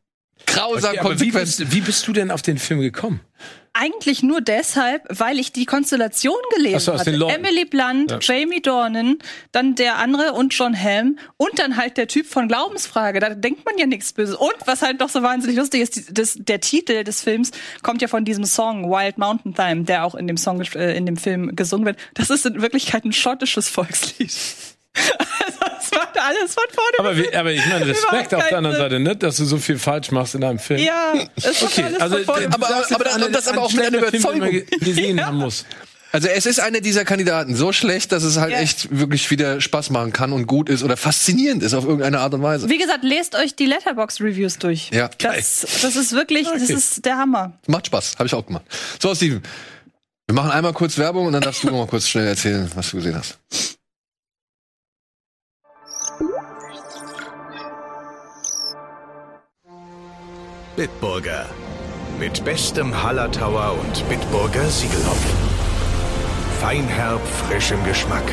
grausam 0.46 0.92
Okay, 0.92 1.00
aber 1.00 1.20
wie, 1.20 1.32
konsequent. 1.32 1.46
bist, 1.46 1.72
wie 1.74 1.82
bist 1.82 2.08
du 2.08 2.14
denn 2.14 2.30
auf 2.32 2.42
den 2.44 2.58
Film 2.60 2.82
gekommen? 2.82 3.20
Eigentlich 3.80 4.24
nur 4.24 4.42
deshalb, 4.42 5.04
weil 5.10 5.40
ich 5.40 5.52
die 5.52 5.66
Konstellation 5.66 6.38
gelesen 6.56 6.80
so, 6.80 6.94
hatte. 6.98 7.12
Emily 7.12 7.66
Blunt, 7.66 8.12
Ja. 8.12 8.20
Jamie 8.22 8.62
Dornan, 8.62 9.18
dann 9.52 9.76
der 9.76 9.98
andere 9.98 10.34
und 10.34 10.54
John 10.54 10.74
Helm 10.74 11.20
und 11.38 11.60
dann 11.60 11.78
halt 11.78 11.98
der 11.98 12.08
Typ 12.08 12.28
von 12.28 12.48
Glaubensfrage. 12.48 13.20
Da 13.20 13.30
denkt 13.30 13.66
man 13.66 13.78
ja 13.78 13.86
nichts 13.86 14.14
Böses. 14.14 14.36
Und 14.36 14.56
was 14.66 14.82
halt 14.82 15.02
doch 15.02 15.10
so 15.10 15.22
wahnsinnig 15.22 15.58
lustig 15.58 15.82
ist, 15.82 16.18
das, 16.18 16.36
der 16.38 16.62
Titel 16.62 17.04
des 17.04 17.22
Films 17.22 17.52
kommt 17.84 18.02
ja 18.02 18.08
von 18.08 18.26
diesem 18.26 18.46
Song 18.46 18.90
Wild 18.90 19.18
Mountain 19.18 19.54
Thyme, 19.54 19.84
der 19.84 20.06
auch 20.06 20.16
in 20.16 20.28
dem 20.28 20.38
Song 20.38 20.62
äh, 20.62 20.98
in 20.98 21.06
dem 21.06 21.18
Film 21.18 21.56
gesungen 21.56 21.86
wird. 21.86 21.98
Das 22.14 22.30
ist 22.30 22.46
in 22.46 22.62
Wirklichkeit 22.62 23.06
ein 23.06 23.14
schottisches 23.14 23.68
Volkslied. 23.70 24.32
Also 25.46 25.77
das 25.90 26.00
macht 26.00 26.18
alles 26.20 26.54
von 26.54 26.64
vorne. 26.74 27.00
Aber, 27.00 27.18
wie, 27.18 27.34
aber 27.36 27.52
ich 27.52 27.66
meine, 27.66 27.88
Respekt 27.88 28.34
auf 28.34 28.48
der 28.48 28.58
anderen. 28.58 28.78
Seite, 28.78 29.00
ne? 29.00 29.16
dass 29.16 29.38
du 29.38 29.46
so 29.46 29.58
viel 29.58 29.78
falsch 29.80 30.12
machst 30.12 30.36
in 30.36 30.44
einem 30.44 30.60
Film. 30.60 30.80
Ja, 30.82 31.14
es 31.36 31.64
Okay, 31.64 31.84
alles 31.84 32.00
also 32.02 32.16
von 32.18 32.26
vorne 32.26 32.46
Aber- 32.54 32.68
sagst 32.68 32.94
aber 32.96 33.06
jetzt 33.06 33.16
das- 33.16 33.24
eine- 33.24 33.32
das 33.32 33.48
aber 33.48 33.62
auch 33.62 33.72
mit 33.74 33.82
einer 33.86 34.00
Film, 34.00 34.14
Überzeugung. 34.20 34.50
ge- 34.52 34.66
gesehen 34.80 35.26
haben 35.26 35.38
muss. 35.38 35.66
Also 36.14 36.30
es 36.30 36.46
ist 36.46 36.62
einer 36.62 36.80
dieser 36.80 37.04
Kandidaten 37.04 37.54
so 37.56 37.74
schlecht, 37.74 38.14
dass 38.14 38.24
es 38.24 38.38
halt 38.38 38.54
Ja. 38.54 38.60
echt 38.62 38.98
wirklich 38.98 39.30
wieder 39.30 39.60
Spaß 39.60 39.90
machen 39.90 40.14
kann 40.14 40.32
und 40.32 40.48
gut 40.48 40.70
ist 40.70 40.82
oder 40.82 40.96
faszinierend 40.96 41.62
ist 41.62 41.74
auf 41.74 41.84
irgendeine 41.84 42.20
Art 42.22 42.34
und 42.34 42.42
Weise. 42.42 42.70
Wie 42.70 42.78
gesagt, 42.78 43.04
lest 43.04 43.36
euch 43.36 43.56
die 43.56 43.66
Letterbox 43.66 44.22
Reviews 44.22 44.58
durch. 44.58 44.90
Ja. 44.92 45.10
Das, 45.18 45.68
das 45.82 45.96
ist 45.98 46.14
wirklich, 46.14 46.48
das 46.48 46.64
Okay. 46.64 46.74
ist 46.74 47.06
der 47.06 47.18
Hammer. 47.18 47.60
Macht 47.68 47.88
Spaß, 47.88 48.16
habe 48.18 48.26
ich 48.28 48.34
auch 48.34 48.46
gemacht. 48.46 48.64
So, 49.02 49.14
Steven, 49.14 49.44
wir 50.28 50.34
machen 50.34 50.50
einmal 50.52 50.72
kurz 50.74 50.98
Werbung 50.98 51.28
und 51.28 51.34
dann 51.34 51.42
darfst 51.42 51.64
du 51.64 51.68
noch 51.68 51.74
mal 51.78 51.88
kurz 51.88 52.08
schnell 52.08 52.26
erzählen, 52.28 52.72
was 52.74 52.90
du 52.90 52.98
gesehen 52.98 53.16
hast. 53.18 53.38
Bitburger. 60.78 61.48
Mit 62.20 62.46
bestem 62.46 63.02
Hallertauer 63.02 63.80
und 63.80 64.08
Bitburger 64.10 64.70
Siegelhopfen. 64.70 65.40
Feinherb, 66.62 67.20
frischem 67.28 67.84
Geschmack. 67.84 68.32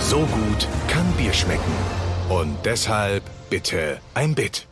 So 0.00 0.20
gut 0.20 0.66
kann 0.88 1.06
Bier 1.18 1.34
schmecken. 1.34 1.74
Und 2.30 2.56
deshalb 2.64 3.22
bitte 3.50 4.00
ein 4.14 4.34
Bit. 4.34 4.66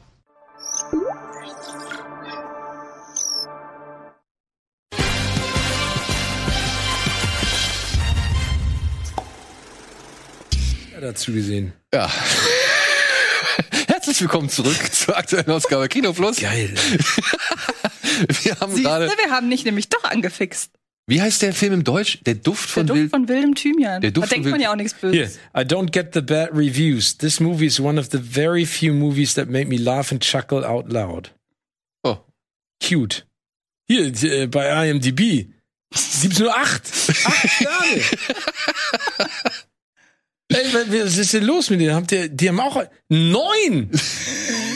Ja, 10.95 11.01
dazu 11.03 11.31
gesehen. 11.31 11.75
Ja. 11.93 12.09
Herzlich 14.09 14.23
willkommen 14.23 14.49
zurück 14.49 14.75
zur 14.95 15.19
aktuellen 15.19 15.51
Ausgabe 15.51 15.87
Kino 15.87 16.15
Plus. 16.15 16.39
Geil. 16.39 16.73
Wir 18.43 18.59
haben 18.59 18.75
gerade. 18.83 19.07
wir 19.07 19.31
haben 19.31 19.49
nicht 19.49 19.67
nämlich 19.67 19.91
doch 19.91 20.03
angefixt. 20.03 20.71
Wie 21.07 21.21
heißt 21.21 21.43
der 21.43 21.53
Film 21.53 21.75
im 21.75 21.85
Deutsch? 21.85 22.19
Der 22.25 22.35
Duft 22.35 22.71
Der 22.71 22.73
von 22.73 22.87
Duft 22.87 22.99
Wild. 23.01 23.11
von 23.11 23.29
wildem 23.29 23.55
Thymian. 23.55 24.01
Der 24.01 24.11
Duft 24.11 24.29
da 24.33 24.35
denkt 24.35 24.49
man 24.49 24.61
ja 24.61 24.73
auch 24.73 24.77
nichts 24.77 24.95
Here, 25.03 25.13
Böses. 25.13 25.39
I 25.55 25.61
don't 25.61 25.91
get 25.91 26.15
the 26.15 26.23
bad 26.23 26.49
reviews. 26.55 27.19
This 27.19 27.39
movie 27.39 27.67
is 27.67 27.79
one 27.79 28.01
of 28.01 28.09
the 28.11 28.19
very 28.19 28.65
few 28.65 28.95
movies 28.95 29.35
that 29.35 29.51
make 29.51 29.69
me 29.69 29.77
laugh 29.77 30.11
and 30.11 30.23
chuckle 30.23 30.65
out 30.65 30.91
loud. 30.91 31.35
Oh. 32.03 32.17
Cute. 32.83 33.27
Hier, 33.89 34.07
äh, 34.23 34.47
bei 34.47 34.89
IMDb. 34.89 35.53
Gibt's 36.23 36.39
nur 36.39 36.57
acht. 36.57 36.83
Acht 37.25 37.49
Sterne. 37.51 38.03
Ey, 40.51 40.73
wa- 40.73 41.05
was 41.05 41.19
ist 41.19 41.35
denn 41.35 41.45
los 41.45 41.69
mit 41.69 41.81
denen? 41.81 41.95
Habt 41.95 42.11
ihr, 42.13 42.29
die 42.29 42.49
haben 42.49 42.59
auch 42.61 42.83
neun. 43.11 43.91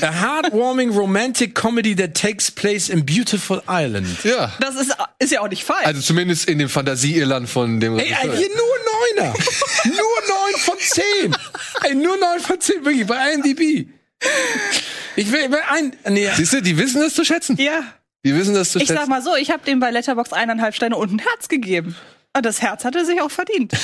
A 0.03 0.13
heartwarming 0.13 0.91
romantic 0.91 1.55
comedy 1.55 1.95
that 1.97 2.15
takes 2.15 2.51
place 2.51 2.89
in 2.91 3.07
beautiful 3.07 3.63
Ireland. 3.69 4.23
Ja. 4.25 4.53
Das 4.61 4.75
ist, 4.77 4.95
ist 5.19 5.33
ja 5.33 5.41
auch 5.41 5.49
nicht 5.49 5.65
falsch. 5.65 5.87
Also 5.87 6.01
zumindest 6.03 6.49
in 6.49 6.59
dem 6.59 6.69
Fantasieirland 6.69 7.49
von 7.49 7.81
dem 7.81 7.99
Ey, 7.99 8.07
ey, 8.07 8.37
hier 8.37 8.49
nur 8.49 9.17
Neuner. 9.23 9.33
nur 9.85 9.95
neun 9.95 10.61
von 10.61 10.75
zehn. 10.79 11.37
Ey, 11.85 11.95
nur 11.95 12.17
neun 12.19 12.41
von 12.41 12.61
zehn, 12.61 12.85
wirklich, 12.85 13.07
bei 13.07 13.33
IMDb. 13.33 13.89
Ich 15.17 15.31
will, 15.33 15.51
will 15.51 15.59
ein, 15.71 15.97
nee, 16.11 16.29
Siehst 16.37 16.53
du, 16.53 16.61
die 16.63 16.77
wissen 16.77 17.01
das 17.01 17.15
zu 17.15 17.25
schätzen. 17.25 17.57
ja. 17.59 17.83
Die 18.25 18.37
wissen 18.37 18.55
das 18.55 18.71
zu 18.71 18.79
Ich 18.79 18.87
schätzen. 18.87 19.01
sag 19.01 19.09
mal 19.09 19.21
so, 19.23 19.35
ich 19.35 19.51
habe 19.51 19.65
dem 19.65 19.81
bei 19.81 19.91
Letterbox 19.91 20.33
eineinhalb 20.33 20.77
Sterne 20.77 20.97
und 20.97 21.13
ein 21.13 21.19
Herz 21.19 21.49
gegeben. 21.49 21.97
Und 22.35 22.47
das 22.47 22.63
Herz 22.63 22.85
hat 22.85 22.95
er 22.97 23.05
sich 23.05 23.21
auch 23.21 23.31
verdient. 23.31 23.73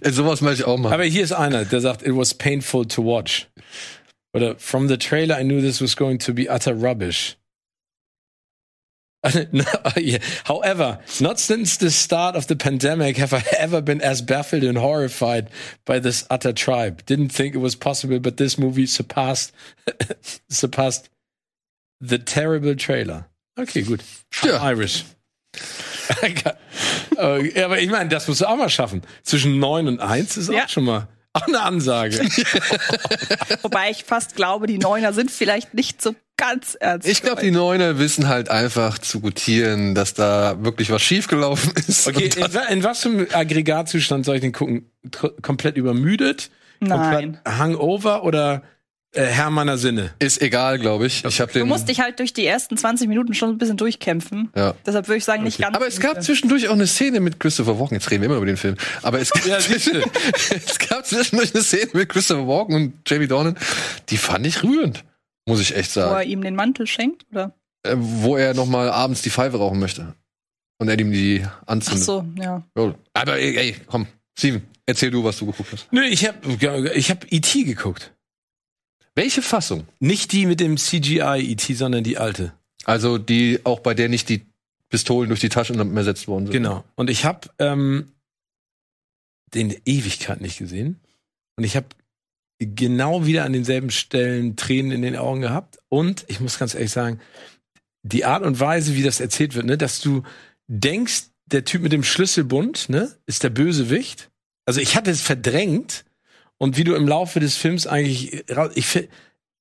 Äh, 0.00 0.10
Sowas 0.10 0.40
möchte 0.40 0.62
ich 0.62 0.66
auch 0.66 0.78
machen. 0.78 0.94
aber 0.94 1.04
hier 1.04 1.22
ist 1.22 1.30
einer, 1.32 1.64
der 1.64 1.80
sagt, 1.80 2.02
it 2.02 2.16
was 2.16 2.34
painful 2.34 2.84
to 2.86 3.04
watch. 3.04 3.46
Oder, 4.32 4.56
from 4.58 4.88
the 4.88 4.96
trailer 4.96 5.38
I 5.38 5.44
knew 5.44 5.60
this 5.60 5.80
was 5.80 5.94
going 5.94 6.18
to 6.18 6.32
be 6.34 6.48
utter 6.48 6.74
rubbish. 6.74 7.36
However, 10.44 10.98
not 11.20 11.38
since 11.38 11.76
the 11.76 11.90
start 11.90 12.34
of 12.34 12.46
the 12.46 12.56
pandemic 12.56 13.18
have 13.18 13.34
I 13.34 13.44
ever 13.58 13.82
been 13.82 14.00
as 14.00 14.22
baffled 14.22 14.64
and 14.64 14.78
horrified 14.78 15.50
by 15.84 16.00
this 16.00 16.24
utter 16.30 16.54
tribe. 16.54 17.04
Didn't 17.04 17.28
think 17.28 17.54
it 17.54 17.58
was 17.58 17.76
possible, 17.76 18.18
but 18.18 18.38
this 18.38 18.56
movie 18.58 18.86
surpassed 18.86 19.52
surpassed 20.48 21.10
the 22.00 22.18
terrible 22.18 22.74
trailer. 22.74 23.26
Okay, 23.58 23.82
gut. 23.82 24.00
Ja. 24.42 24.58
Irish. 24.62 25.04
Äh, 27.18 27.58
ja, 27.58 27.64
aber 27.66 27.80
ich 27.80 27.90
meine, 27.90 28.08
das 28.08 28.26
musst 28.28 28.40
du 28.40 28.46
auch 28.46 28.56
mal 28.56 28.70
schaffen. 28.70 29.02
Zwischen 29.22 29.58
9 29.58 29.88
und 29.88 30.00
1 30.00 30.36
ist 30.38 30.48
Ja. 30.50 30.64
auch 30.64 30.68
schon 30.68 30.84
mal 30.84 31.08
auch 31.34 31.46
eine 31.46 31.60
Ansage. 31.60 32.18
Wobei 33.62 33.90
ich 33.90 34.04
fast 34.04 34.36
glaube, 34.36 34.66
die 34.66 34.78
Neuner 34.78 35.12
sind 35.12 35.30
vielleicht 35.30 35.74
nicht 35.74 36.00
so 36.00 36.14
ganz 36.36 36.76
ernst. 36.80 37.06
Ich 37.06 37.22
glaube, 37.22 37.42
die 37.42 37.50
Neuner 37.50 37.98
wissen 37.98 38.28
halt 38.28 38.48
einfach 38.48 38.98
zu 38.98 39.20
gutieren, 39.20 39.94
dass 39.94 40.14
da 40.14 40.56
wirklich 40.64 40.90
was 40.90 41.02
schiefgelaufen 41.02 41.72
ist. 41.88 42.06
Okay, 42.08 42.30
in, 42.34 42.54
wa- 42.54 42.60
in 42.70 42.82
was 42.84 43.00
für 43.02 43.08
einem 43.10 43.26
Aggregatzustand 43.32 44.24
soll 44.24 44.36
ich 44.36 44.40
den 44.40 44.52
gucken? 44.52 44.90
Tr- 45.10 45.40
Komplett 45.42 45.76
übermüdet? 45.76 46.50
Nein. 46.80 47.38
Komplett 47.42 47.58
Hangover 47.58 48.24
oder 48.24 48.62
äh, 49.12 49.24
Herr 49.24 49.50
meiner 49.50 49.76
Sinne? 49.78 50.12
ist 50.18 50.40
egal, 50.42 50.78
glaube 50.78 51.06
ich. 51.06 51.24
Ich 51.24 51.40
habe 51.40 51.52
Du 51.52 51.58
den. 51.60 51.68
musst 51.68 51.88
dich 51.88 52.00
halt 52.00 52.18
durch 52.18 52.32
die 52.32 52.46
ersten 52.46 52.76
20 52.76 53.08
Minuten 53.08 53.34
schon 53.34 53.50
ein 53.50 53.58
bisschen 53.58 53.76
durchkämpfen. 53.76 54.50
Ja. 54.56 54.74
Deshalb 54.86 55.08
würde 55.08 55.18
ich 55.18 55.24
sagen, 55.24 55.42
nicht 55.44 55.58
ganz. 55.58 55.76
Aber 55.76 55.86
es 55.86 55.98
gab 56.00 56.22
zwischendurch 56.22 56.68
auch 56.68 56.74
eine 56.74 56.86
Szene 56.86 57.20
mit 57.20 57.40
Christopher 57.40 57.78
Walken. 57.78 57.96
Jetzt 57.96 58.10
reden 58.10 58.22
wir 58.22 58.26
immer 58.26 58.36
über 58.36 58.46
den 58.46 58.56
Film. 58.56 58.76
Aber 59.02 59.18
es, 59.20 59.30
gab 59.30 59.44
Ja, 59.46 59.56
es 60.66 60.78
gab 60.78 61.06
zwischendurch 61.06 61.54
eine 61.54 61.62
Szene 61.64 61.90
mit 61.94 62.08
Christopher 62.08 62.46
Walken 62.46 62.74
und 62.74 62.92
Jamie 63.06 63.26
Dornan. 63.26 63.56
Die 64.10 64.16
fand 64.16 64.46
ich 64.46 64.62
rührend, 64.62 65.04
muss 65.46 65.60
ich 65.60 65.74
echt 65.76 65.94
wo 65.96 66.00
er 66.00 66.08
sagen. 66.10 66.30
ihm 66.30 66.42
den 66.42 66.54
Mantel 66.54 66.86
schenkt, 66.86 67.24
oder? 67.32 67.54
Äh, 67.82 67.94
wo 67.98 68.36
er 68.36 68.54
noch 68.54 68.66
mal 68.66 68.90
abends 68.90 69.22
die 69.22 69.30
Pfeife 69.30 69.56
rauchen 69.56 69.78
möchte 69.80 70.14
und 70.78 70.88
er 70.88 70.98
ihm 70.98 71.10
die 71.12 71.42
Ach 71.44 71.62
anzündet. 71.66 72.04
so, 72.04 72.24
ja. 72.38 72.62
Jo. 72.76 72.94
Aber 73.14 73.38
ey, 73.38 73.56
ey, 73.56 73.76
komm, 73.86 74.06
Steven, 74.38 74.62
erzähl 74.86 75.10
du, 75.10 75.24
was 75.24 75.38
du 75.38 75.46
geguckt 75.46 75.70
hast. 75.72 75.88
Nö, 75.90 76.02
ich 76.02 76.26
habe 76.28 76.92
ich 76.94 77.10
hab 77.10 77.24
E.T. 77.32 77.64
geguckt. 77.64 78.12
Welche 79.20 79.42
Fassung? 79.42 79.86
Nicht 79.98 80.32
die 80.32 80.46
mit 80.46 80.60
dem 80.60 80.78
CGI 80.78 81.42
E.T., 81.50 81.74
sondern 81.74 82.02
die 82.02 82.16
alte. 82.16 82.54
Also 82.84 83.18
die 83.18 83.60
auch 83.64 83.80
bei 83.80 83.92
der 83.92 84.08
nicht 84.08 84.30
die 84.30 84.46
Pistolen 84.88 85.28
durch 85.28 85.40
die 85.40 85.50
Taschenlampen 85.50 85.94
ersetzt 85.94 86.26
worden 86.26 86.46
sind. 86.46 86.54
Genau. 86.54 86.84
Und 86.96 87.10
ich 87.10 87.26
habe 87.26 87.50
ähm, 87.58 88.12
den 89.52 89.76
Ewigkeit 89.84 90.40
nicht 90.40 90.56
gesehen. 90.56 91.00
Und 91.56 91.64
ich 91.64 91.76
habe 91.76 91.88
genau 92.58 93.26
wieder 93.26 93.44
an 93.44 93.52
denselben 93.52 93.90
Stellen 93.90 94.56
Tränen 94.56 94.90
in 94.90 95.02
den 95.02 95.16
Augen 95.16 95.42
gehabt. 95.42 95.78
Und 95.90 96.24
ich 96.28 96.40
muss 96.40 96.58
ganz 96.58 96.74
ehrlich 96.74 96.90
sagen, 96.90 97.20
die 98.02 98.24
Art 98.24 98.42
und 98.42 98.58
Weise, 98.58 98.96
wie 98.96 99.02
das 99.02 99.20
erzählt 99.20 99.54
wird, 99.54 99.66
ne, 99.66 99.76
dass 99.76 100.00
du 100.00 100.22
denkst, 100.66 101.24
der 101.44 101.66
Typ 101.66 101.82
mit 101.82 101.92
dem 101.92 102.04
Schlüsselbund, 102.04 102.88
ne, 102.88 103.14
ist 103.26 103.42
der 103.42 103.50
Bösewicht. 103.50 104.30
Also 104.64 104.80
ich 104.80 104.96
hatte 104.96 105.10
es 105.10 105.20
verdrängt. 105.20 106.06
Und 106.62 106.76
wie 106.76 106.84
du 106.84 106.94
im 106.94 107.08
Laufe 107.08 107.40
des 107.40 107.56
Films 107.56 107.86
eigentlich, 107.86 108.44
ich, 108.74 108.86
fi- 108.86 109.08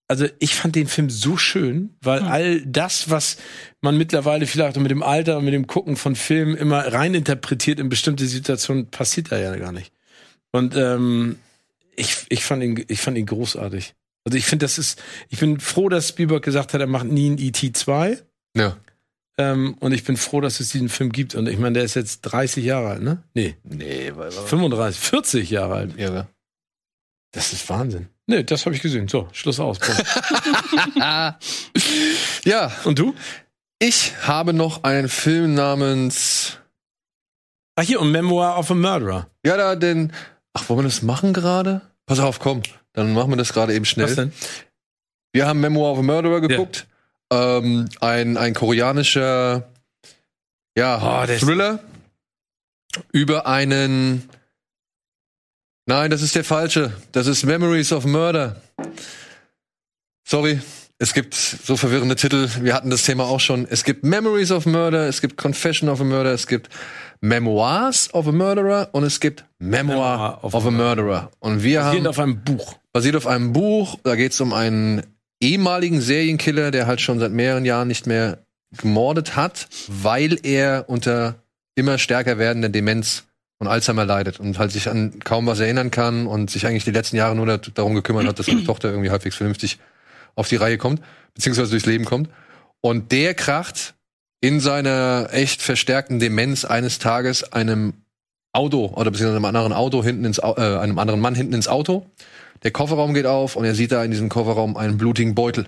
also 0.09 0.25
ich 0.39 0.55
fand 0.55 0.75
den 0.75 0.87
Film 0.87 1.09
so 1.09 1.37
schön, 1.37 1.95
weil 2.01 2.19
all 2.23 2.61
das, 2.65 3.09
was 3.09 3.37
man 3.79 3.97
mittlerweile 3.97 4.45
vielleicht 4.47 4.75
auch 4.77 4.81
mit 4.81 4.91
dem 4.91 5.01
Alter 5.03 5.37
und 5.37 5.45
mit 5.45 5.53
dem 5.53 5.65
Gucken 5.65 5.95
von 5.95 6.15
Filmen 6.17 6.57
immer 6.57 6.79
reininterpretiert 6.91 7.79
in 7.79 7.87
bestimmte 7.87 8.25
Situationen, 8.25 8.87
passiert 8.87 9.31
da 9.31 9.39
ja 9.39 9.55
gar 9.55 9.71
nicht. 9.71 9.93
Und 10.51 10.75
ähm, 10.75 11.37
ich, 11.95 12.25
ich 12.29 12.43
fand 12.43 12.63
ihn, 12.63 12.83
ich 12.89 12.99
fand 12.99 13.17
ihn 13.17 13.25
großartig. 13.27 13.93
Also 14.25 14.37
ich 14.37 14.45
finde, 14.45 14.65
das 14.65 14.77
ist, 14.77 15.01
ich 15.29 15.39
bin 15.39 15.59
froh, 15.61 15.87
dass 15.87 16.09
Spielberg 16.09 16.43
gesagt 16.43 16.73
hat, 16.73 16.81
er 16.81 16.87
macht 16.87 17.05
nie 17.07 17.29
ein 17.29 17.37
E.T. 17.37 17.71
2. 17.71 18.17
Ja. 18.57 18.75
Ähm, 19.37 19.75
und 19.79 19.93
ich 19.93 20.03
bin 20.03 20.17
froh, 20.17 20.41
dass 20.41 20.59
es 20.59 20.69
diesen 20.69 20.89
Film 20.89 21.13
gibt. 21.13 21.33
Und 21.35 21.47
ich 21.47 21.57
meine, 21.57 21.75
der 21.75 21.83
ist 21.83 21.95
jetzt 21.95 22.21
30 22.23 22.65
Jahre 22.65 22.89
alt, 22.89 23.01
ne? 23.03 23.23
Nee, 23.33 23.55
Nee, 23.63 24.11
weil 24.15 24.31
35, 24.31 24.99
40 24.99 25.49
Jahre 25.49 25.75
alt. 25.75 25.97
Irre. 25.97 26.27
Das 27.31 27.53
ist 27.53 27.69
Wahnsinn. 27.69 28.09
Nee, 28.25 28.43
das 28.43 28.65
habe 28.65 28.75
ich 28.75 28.81
gesehen. 28.81 29.07
So, 29.07 29.27
Schluss 29.31 29.59
aus. 29.59 29.79
Ja, 32.45 32.71
Und 32.85 32.99
du? 32.99 33.13
ich 33.79 34.13
habe 34.27 34.53
noch 34.53 34.83
einen 34.83 35.09
Film 35.09 35.53
namens. 35.53 36.57
Ach 37.75 37.83
hier, 37.83 37.99
und 38.01 38.11
Memoir 38.11 38.57
of 38.57 38.71
a 38.71 38.75
Murderer. 38.75 39.27
Ja, 39.45 39.57
da 39.57 39.75
den. 39.75 40.11
Ach, 40.53 40.67
wollen 40.69 40.79
wir 40.79 40.83
das 40.83 41.01
machen 41.01 41.33
gerade? 41.33 41.81
Pass 42.05 42.19
auf, 42.19 42.39
komm. 42.39 42.61
Dann 42.93 43.13
machen 43.13 43.29
wir 43.31 43.37
das 43.37 43.53
gerade 43.53 43.73
eben 43.73 43.85
schnell. 43.85 44.07
Was 44.07 44.15
denn? 44.15 44.33
Wir 45.31 45.47
haben 45.47 45.59
Memoir 45.59 45.91
of 45.93 45.99
a 45.99 46.01
Murderer 46.01 46.41
geguckt. 46.41 46.87
Ähm, 47.31 47.87
ein, 48.01 48.37
ein 48.37 48.53
koreanischer 48.53 49.69
ja, 50.75 51.23
Oh, 51.23 51.25
Thriller 51.27 51.79
über 53.11 53.45
einen. 53.45 54.27
Nein, 55.89 56.11
das 56.11 56.21
ist 56.21 56.35
der 56.35 56.43
falsche. 56.43 56.93
Das 57.13 57.25
ist 57.25 57.43
Memories 57.45 57.91
of 57.91 58.05
Murder. 58.05 58.57
Sorry, 60.23 60.61
es 60.99 61.15
gibt 61.15 61.33
so 61.33 61.77
verwirrende 61.77 62.15
Titel. 62.15 62.47
Wir 62.61 62.75
hatten 62.75 62.91
das 62.91 63.01
Thema 63.05 63.23
auch 63.23 63.39
schon. 63.39 63.65
Es 63.67 63.83
gibt 63.83 64.03
Memories 64.03 64.51
of 64.51 64.67
Murder, 64.67 65.07
es 65.07 65.19
gibt 65.19 65.35
Confession 65.37 65.89
of 65.89 65.99
a 65.99 66.03
Murder, 66.03 66.31
es 66.31 66.45
gibt 66.45 66.69
Memoirs 67.21 68.13
of 68.13 68.27
a 68.27 68.31
Murderer 68.31 68.89
und 68.91 69.03
es 69.03 69.19
gibt 69.19 69.45
Memoir, 69.57 70.37
of, 70.43 70.53
a 70.53 70.69
Murderer. 70.69 71.31
Und 71.39 71.63
wir 71.63 71.79
haben 71.79 71.87
Basierend 71.87 72.07
auf 72.07 72.19
einem 72.19 72.43
Buch. 72.43 72.75
basiert 72.93 73.15
auf 73.15 73.25
einem 73.25 73.51
Buch. 73.51 73.97
Da 74.03 74.15
geht 74.15 74.33
es 74.33 74.41
um 74.41 74.53
einen 74.53 75.01
ehemaligen 75.41 76.01
Serienkiller, 76.01 76.69
der 76.69 76.85
halt 76.85 77.01
schon 77.01 77.17
seit 77.17 77.31
mehreren 77.31 77.65
Jahren 77.65 77.87
nicht 77.87 78.05
mehr 78.05 78.45
gemordet 78.77 79.35
hat, 79.35 79.67
weil 79.87 80.37
er 80.43 80.85
unter 80.87 81.41
immer 81.73 81.97
stärker 81.97 82.37
werdender 82.37 82.69
Demenz 82.69 83.23
und 83.59 83.67
Alzheimer 83.67 84.05
leidet 84.05 84.39
und 84.39 84.57
halt 84.57 84.71
sich 84.71 84.89
an 84.89 85.19
kaum 85.19 85.45
was 85.45 85.59
erinnern 85.59 85.91
kann 85.91 86.27
und 86.27 86.49
sich 86.49 86.65
eigentlich 86.65 86.85
die 86.85 86.91
letzten 86.91 87.17
Jahre 87.17 87.35
nur 87.35 87.57
darum 87.57 87.93
gekümmert 87.93 88.25
hat, 88.25 88.39
dass 88.39 88.47
seine 88.47 88.63
Tochter 88.65 88.89
irgendwie 88.89 89.11
halbwegs 89.11 89.35
vernünftig 89.35 89.77
auf 90.35 90.47
die 90.47 90.55
Reihe 90.55 90.77
kommt, 90.77 91.01
beziehungsweise 91.33 91.71
durchs 91.71 91.85
Leben 91.85 92.05
kommt. 92.05 92.29
Und 92.81 93.11
der 93.11 93.33
kracht 93.33 93.93
in 94.41 94.61
seiner 94.61 95.29
echt 95.31 95.61
verstärkten 95.61 96.19
Demenz 96.19 96.63
eines 96.63 96.99
Tages 96.99 97.51
einem 97.51 97.93
Auto 98.53 98.85
oder 98.95 99.11
beziehungsweise 99.11 99.35
einem 99.35 99.45
anderen 99.45 99.73
Auto 99.73 100.03
hinten 100.03 100.25
ins 100.25 100.39
äh, 100.39 100.43
einem 100.43 100.97
anderen 100.97 101.19
Mann 101.19 101.35
hinten 101.35 101.53
ins 101.53 101.67
Auto. 101.67 102.05
Der 102.63 102.71
Kofferraum 102.71 103.13
geht 103.13 103.25
auf 103.25 103.55
und 103.57 103.65
er 103.65 103.75
sieht 103.75 103.91
da 103.91 104.03
in 104.03 104.11
diesem 104.11 104.29
Kofferraum 104.29 104.77
einen 104.77 104.97
blutigen 104.97 105.35
Beutel 105.35 105.67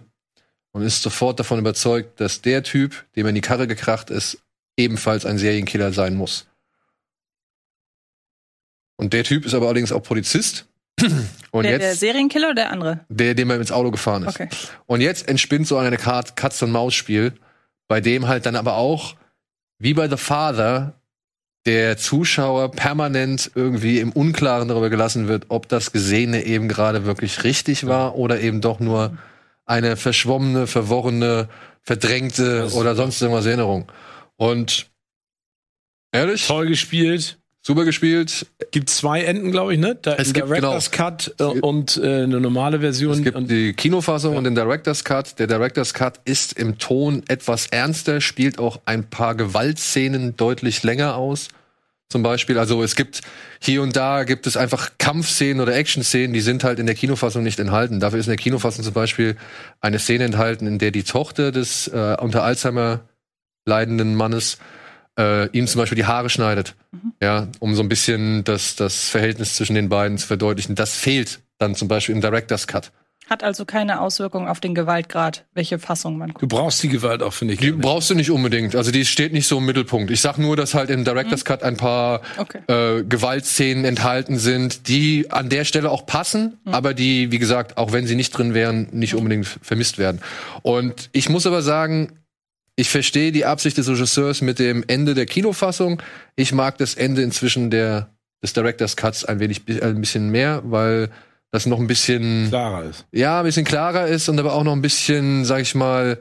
und 0.72 0.84
ist 0.84 1.04
sofort 1.04 1.40
davon 1.40 1.60
überzeugt, 1.60 2.20
dass 2.22 2.42
der 2.42 2.64
Typ, 2.64 3.06
dem 3.16 3.26
er 3.26 3.30
in 3.30 3.36
die 3.36 3.42
Karre 3.42 3.68
gekracht 3.68 4.10
ist, 4.10 4.40
ebenfalls 4.78 5.26
ein 5.26 5.38
Serienkiller 5.38 5.92
sein 5.92 6.16
muss. 6.16 6.48
Und 9.02 9.14
der 9.14 9.24
Typ 9.24 9.46
ist 9.46 9.56
aber 9.56 9.66
allerdings 9.66 9.92
auch 9.92 10.04
Polizist. 10.04 10.68
Und 11.52 11.64
der, 11.64 11.80
der 11.80 11.90
jetzt, 11.90 12.00
Serienkiller 12.00 12.50
oder 12.50 12.56
der 12.56 12.72
andere? 12.72 13.00
der, 13.10 13.34
dem 13.34 13.50
er 13.50 13.56
ins 13.58 13.72
Auto 13.72 13.90
gefahren 13.90 14.24
ist. 14.24 14.40
Okay. 14.40 14.48
Und 14.86 15.02
jetzt 15.02 15.28
entspinnt 15.28 15.68
so 15.68 15.78
eine 15.78 16.00
Art 16.06 16.36
Katz-und-Maus-Spiel, 16.38 17.34
bei 17.88 18.00
dem 18.00 18.28
halt 18.28 18.46
dann 18.46 18.56
aber 18.56 18.76
auch, 18.76 19.16
wie 19.80 19.96
bei 19.96 20.08
The 20.08 20.18
Father, 20.18 20.94
der 21.66 21.98
Zuschauer 21.98 22.72
permanent 22.72 23.52
irgendwie 23.56 24.00
im 24.00 24.12
Unklaren 24.12 24.68
darüber 24.68 24.92
gelassen 24.92 25.28
wird, 25.28 25.46
ob 25.50 25.68
das 25.68 25.92
Gesehene 25.92 26.44
eben 26.46 26.68
gerade 26.68 27.04
wirklich 27.04 27.44
richtig 27.44 27.88
war 27.88 28.16
oder 28.16 28.40
eben 28.40 28.62
doch 28.62 28.80
nur 28.80 29.18
eine 29.66 29.98
verschwommene, 29.98 30.68
verworrene, 30.68 31.50
verdrängte 31.82 32.70
oder 32.74 32.96
sonst 32.96 33.20
irgendwas 33.22 33.48
Erinnerung. 33.48 33.92
Und 34.38 34.92
ehrlich, 36.12 36.48
Toll 36.48 36.68
gespielt. 36.68 37.41
Super 37.62 37.86
gespielt. 37.86 38.48
Gibt 38.72 38.90
zwei 38.90 39.24
Enden, 39.24 39.52
glaube 39.52 39.74
ich, 39.74 39.80
ne? 39.80 39.98
Da 40.02 40.16
Es 40.16 40.34
gibt, 40.34 40.48
Director's 40.48 40.92
Cut 40.92 41.36
äh, 41.40 41.44
und 41.44 41.98
äh, 41.98 42.24
eine 42.24 42.40
normale 42.40 42.80
Version. 42.80 43.14
Es 43.14 43.24
gibt 43.24 43.38
und, 43.38 43.50
die 43.50 43.74
Kinofassung 43.74 44.36
und 44.36 44.44
den 44.44 44.56
Director's 44.56 45.04
Cut. 45.04 45.38
Der 45.40 45.48
Director's 45.48 45.94
Cut 45.94 46.20
ist 46.26 46.54
im 46.54 46.78
Ton 46.78 47.24
etwas 47.28 47.68
ernster, 47.68 48.22
spielt 48.22 48.60
auch 48.60 48.80
ein 48.86 49.10
paar 49.10 49.36
Gewaltszenen 49.36 50.36
deutlich 50.36 50.84
länger 50.84 51.16
aus. 51.16 51.50
Zum 52.10 52.24
Beispiel, 52.24 52.58
also 52.58 52.84
es 52.84 52.98
gibt 52.98 53.22
hier 53.62 53.82
und 53.82 53.96
da 53.96 54.26
gibt 54.26 54.46
es 54.46 54.58
einfach 54.58 54.92
Kampfszenen 54.98 55.62
oder 55.62 55.74
Actionszenen, 55.74 56.34
die 56.34 56.42
sind 56.42 56.66
halt 56.66 56.78
in 56.78 56.86
der 56.86 56.96
Kinofassung 56.96 57.42
nicht 57.42 57.58
enthalten. 57.58 58.02
Dafür 58.02 58.20
ist 58.20 58.26
in 58.26 58.32
der 58.32 58.38
Kinofassung 58.38 58.84
zum 58.84 58.94
Beispiel 58.94 59.38
eine 59.80 59.98
Szene 59.98 60.26
enthalten, 60.26 60.68
in 60.68 60.78
der 60.78 60.92
die 60.92 61.04
Tochter 61.04 61.54
des 61.54 61.88
äh, 61.88 62.18
unter 62.20 62.44
Alzheimer 62.44 63.00
leidenden 63.66 64.16
Mannes 64.16 64.58
äh, 65.20 65.48
ihm 65.50 65.68
zum 65.68 65.80
Beispiel 65.80 65.96
die 65.96 66.06
Haare 66.06 66.30
schneidet. 66.30 66.76
Ja, 67.22 67.48
um 67.60 67.76
so 67.76 67.82
ein 67.84 67.90
bisschen 67.90 68.44
das, 68.44 68.76
das 68.76 69.10
Verhältnis 69.10 69.56
zwischen 69.56 69.76
den 69.76 69.90
beiden 69.90 70.18
zu 70.18 70.28
verdeutlichen. 70.28 70.76
Das 70.76 70.96
fehlt 70.96 71.40
dann 71.58 71.76
zum 71.76 71.88
Beispiel 71.88 72.16
im 72.16 72.22
Director's 72.22 72.68
Cut. 72.68 72.92
Hat 73.30 73.44
also 73.46 73.64
keine 73.64 74.02
Auswirkung 74.02 74.50
auf 74.50 74.60
den 74.60 74.76
Gewaltgrad, 74.76 75.46
welche 75.54 75.80
Fassung 75.80 76.18
man 76.18 76.30
guckt. 76.30 76.42
du 76.42 76.48
brauchst 76.48 76.84
die 76.84 76.90
Gewalt 76.90 77.24
auch, 77.24 77.32
finde 77.32 77.54
ich. 77.54 77.62
Die 77.62 77.72
brauchst 77.72 78.10
du 78.10 78.16
nicht 78.16 78.30
unbedingt. 78.30 78.76
Also 78.76 78.92
die 78.92 79.06
steht 79.06 79.32
nicht 79.32 79.48
so 79.48 79.60
im 79.60 79.66
Mittelpunkt. 79.66 80.12
Ich 80.12 80.20
sag 80.20 80.38
nur, 80.38 80.58
dass 80.58 80.74
halt 80.74 80.90
im 80.90 81.06
Director's 81.06 81.46
Cut 81.46 81.64
ein 81.64 81.78
paar 81.78 82.22
Okay. 82.38 82.60
äh, 82.68 83.04
Gewaltszenen 83.04 83.86
enthalten 83.86 84.38
sind, 84.38 84.90
die 84.90 85.32
an 85.32 85.48
der 85.48 85.64
Stelle 85.64 85.92
auch 85.92 86.06
passen, 86.06 86.58
aber 86.66 86.94
die, 86.94 87.32
wie 87.32 87.40
gesagt, 87.40 87.78
auch 87.78 87.94
wenn 87.94 88.06
sie 88.06 88.16
nicht 88.16 88.32
drin 88.32 88.54
wären, 88.54 88.90
nicht 88.92 89.16
unbedingt 89.16 89.48
vermisst 89.62 89.98
werden. 89.98 90.20
Und 90.62 91.10
ich 91.14 91.30
muss 91.30 91.48
aber 91.48 91.62
sagen, 91.62 92.12
ich 92.76 92.90
verstehe 92.90 93.32
die 93.32 93.46
Absicht 93.46 93.78
des 93.78 93.88
Regisseurs 93.90 94.42
mit 94.42 94.60
dem 94.60 94.84
Ende 94.88 95.14
der 95.14 95.26
Kinofassung. 95.26 96.02
Ich 96.36 96.52
mag 96.54 96.78
das 96.78 96.96
Ende 96.96 97.22
inzwischen 97.22 97.70
der, 97.70 98.10
des 98.44 98.54
Director's 98.54 98.96
Cuts 98.96 99.26
ein 99.26 99.40
wenig 99.40 99.62
ein 99.82 100.00
bisschen 100.02 100.30
mehr, 100.30 100.62
weil 100.66 101.10
das 101.52 101.66
noch 101.66 101.80
ein 101.80 101.88
bisschen 101.88 102.48
klarer 102.50 102.86
ist. 102.86 103.06
ja, 103.12 103.40
ein 103.40 103.46
bisschen 103.46 103.66
klarer 103.66 104.08
ist 104.08 104.30
und 104.30 104.40
aber 104.40 104.54
auch 104.54 104.64
noch 104.64 104.72
ein 104.74 104.82
bisschen, 104.82 105.44
sag 105.46 105.62
ich 105.62 105.76
mal, 105.76 106.20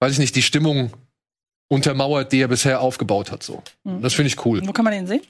weiß 0.00 0.12
ich 0.12 0.18
nicht, 0.18 0.36
die 0.36 0.42
Stimmung 0.42 0.92
untermauert, 1.70 2.32
die 2.32 2.40
er 2.40 2.48
bisher 2.48 2.80
aufgebaut 2.80 3.30
hat. 3.32 3.42
So, 3.42 3.62
Mhm. 3.84 4.02
das 4.02 4.14
finde 4.14 4.28
ich 4.28 4.44
cool. 4.44 4.60
Wo 4.66 4.72
kann 4.72 4.84
man 4.84 4.92
den 4.94 5.06
sehen? 5.06 5.22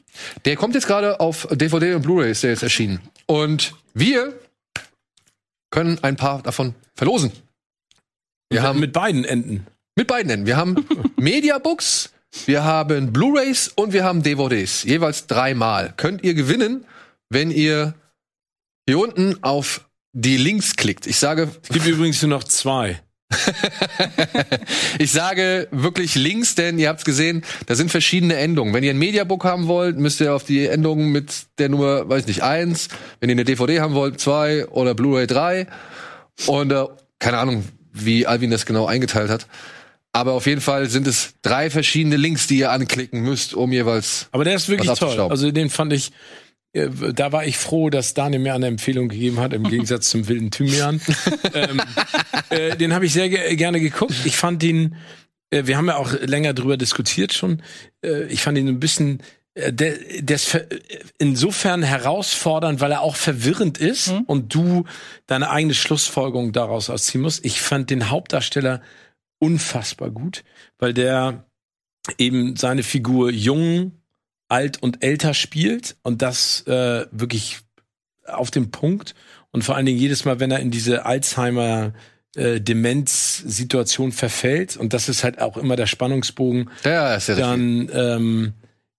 Der 0.44 0.56
kommt 0.56 0.74
jetzt 0.74 0.86
gerade 0.86 1.20
auf 1.20 1.48
DVD 1.50 1.94
und 1.94 2.02
Blu-ray 2.02 2.30
ist 2.32 2.42
der 2.42 2.50
jetzt 2.50 2.62
erschienen 2.64 3.00
und 3.26 3.74
wir 3.94 4.34
können 5.70 5.98
ein 6.02 6.16
paar 6.16 6.42
davon 6.42 6.74
verlosen. 6.94 7.32
Wir 8.50 8.62
haben 8.62 8.80
mit 8.80 8.92
beiden 8.92 9.24
Enden. 9.24 9.66
Mit 9.98 10.06
beiden 10.06 10.30
Enden. 10.30 10.46
Wir 10.46 10.56
haben 10.56 10.86
Mediabooks, 11.16 12.10
wir 12.46 12.62
haben 12.62 13.12
Blu-rays 13.12 13.68
und 13.74 13.92
wir 13.92 14.04
haben 14.04 14.22
DVDs. 14.22 14.84
Jeweils 14.84 15.26
dreimal. 15.26 15.92
Könnt 15.96 16.22
ihr 16.22 16.34
gewinnen, 16.34 16.86
wenn 17.28 17.50
ihr 17.50 17.94
hier 18.86 18.98
unten 18.98 19.42
auf 19.42 19.84
die 20.12 20.36
Links 20.36 20.76
klickt. 20.76 21.06
Ich 21.06 21.18
sage 21.18 21.50
Es 21.62 21.68
gibt 21.68 21.86
übrigens 21.86 22.22
nur 22.22 22.30
noch 22.30 22.44
zwei. 22.44 23.02
Ich 25.00 25.12
sage 25.12 25.68
wirklich 25.70 26.14
Links, 26.14 26.54
denn 26.54 26.78
ihr 26.78 26.88
habt 26.88 27.00
es 27.00 27.04
gesehen, 27.04 27.44
da 27.66 27.74
sind 27.74 27.90
verschiedene 27.90 28.34
Endungen. 28.36 28.74
Wenn 28.74 28.82
ihr 28.84 28.90
ein 28.90 28.98
Mediabook 28.98 29.44
haben 29.44 29.66
wollt, 29.66 29.96
müsst 29.96 30.20
ihr 30.20 30.34
auf 30.34 30.44
die 30.44 30.66
Endung 30.66 31.10
mit 31.10 31.46
der 31.58 31.68
Nummer, 31.68 32.08
weiß 32.08 32.26
nicht, 32.26 32.42
eins. 32.42 32.88
Wenn 33.20 33.30
ihr 33.30 33.34
eine 33.34 33.44
DVD 33.44 33.80
haben 33.80 33.94
wollt, 33.94 34.20
zwei 34.20 34.66
oder 34.66 34.94
Blu-ray 34.94 35.26
drei. 35.26 35.66
Und 36.46 36.72
äh, 36.72 36.84
keine 37.18 37.38
Ahnung, 37.38 37.64
wie 37.92 38.26
Alvin 38.26 38.50
das 38.50 38.66
genau 38.66 38.86
eingeteilt 38.86 39.30
hat. 39.30 39.46
Aber 40.12 40.32
auf 40.32 40.46
jeden 40.46 40.60
Fall 40.60 40.88
sind 40.88 41.06
es 41.06 41.34
drei 41.42 41.70
verschiedene 41.70 42.16
Links, 42.16 42.46
die 42.46 42.58
ihr 42.58 42.72
anklicken 42.72 43.20
müsst, 43.20 43.54
um 43.54 43.72
jeweils. 43.72 44.28
Aber 44.32 44.44
der 44.44 44.54
ist 44.54 44.68
wirklich 44.68 44.90
toll. 44.98 45.20
Also 45.20 45.50
den 45.50 45.70
fand 45.70 45.92
ich, 45.92 46.12
äh, 46.72 46.88
da 47.14 47.32
war 47.32 47.46
ich 47.46 47.58
froh, 47.58 47.90
dass 47.90 48.14
Daniel 48.14 48.40
mir 48.40 48.54
eine 48.54 48.66
Empfehlung 48.66 49.08
gegeben 49.08 49.40
hat, 49.40 49.52
im 49.52 49.64
Gegensatz 49.70 50.10
zum 50.10 50.28
wilden 50.28 50.50
Thymian. 50.50 51.00
ähm, 51.54 51.80
äh, 52.50 52.76
den 52.76 52.94
habe 52.94 53.06
ich 53.06 53.12
sehr 53.12 53.28
ge 53.28 53.54
gerne 53.56 53.80
geguckt. 53.80 54.14
Ich 54.24 54.36
fand 54.36 54.62
ihn, 54.62 54.96
äh, 55.50 55.66
wir 55.66 55.76
haben 55.76 55.86
ja 55.86 55.96
auch 55.96 56.12
länger 56.12 56.54
drüber 56.54 56.76
diskutiert 56.76 57.32
schon, 57.32 57.62
äh, 58.04 58.24
ich 58.24 58.42
fand 58.42 58.58
ihn 58.58 58.68
ein 58.68 58.80
bisschen 58.80 59.22
äh, 59.54 59.72
der, 59.72 59.94
der 60.20 60.36
ist 60.36 60.58
insofern 61.18 61.82
herausfordernd, 61.82 62.80
weil 62.80 62.92
er 62.92 63.02
auch 63.02 63.16
verwirrend 63.16 63.78
ist 63.78 64.12
und 64.26 64.54
du 64.54 64.84
deine 65.26 65.50
eigene 65.50 65.74
Schlussfolgerung 65.74 66.52
daraus 66.52 66.90
ausziehen 66.90 67.22
musst. 67.22 67.44
Ich 67.44 67.60
fand 67.60 67.90
den 67.90 68.10
Hauptdarsteller 68.10 68.80
unfassbar 69.38 70.10
gut, 70.10 70.44
weil 70.78 70.94
der 70.94 71.44
eben 72.16 72.56
seine 72.56 72.82
Figur 72.82 73.30
jung, 73.30 73.92
alt 74.48 74.82
und 74.82 75.04
älter 75.04 75.34
spielt 75.34 75.96
und 76.02 76.22
das 76.22 76.66
äh, 76.66 77.06
wirklich 77.10 77.58
auf 78.24 78.50
den 78.50 78.70
Punkt 78.70 79.14
und 79.50 79.62
vor 79.62 79.76
allen 79.76 79.86
Dingen 79.86 79.98
jedes 79.98 80.24
Mal, 80.24 80.40
wenn 80.40 80.50
er 80.50 80.60
in 80.60 80.70
diese 80.70 81.04
Alzheimer 81.04 81.92
äh, 82.34 82.60
Demenzsituation 82.60 84.12
verfällt 84.12 84.76
und 84.76 84.94
das 84.94 85.08
ist 85.08 85.22
halt 85.22 85.40
auch 85.40 85.56
immer 85.56 85.76
der 85.76 85.86
Spannungsbogen. 85.86 86.70
Ja, 86.84 87.14
ist 87.14 87.28
ja. 87.28 87.36
Dann, 87.36 87.90
ähm, 87.92 88.54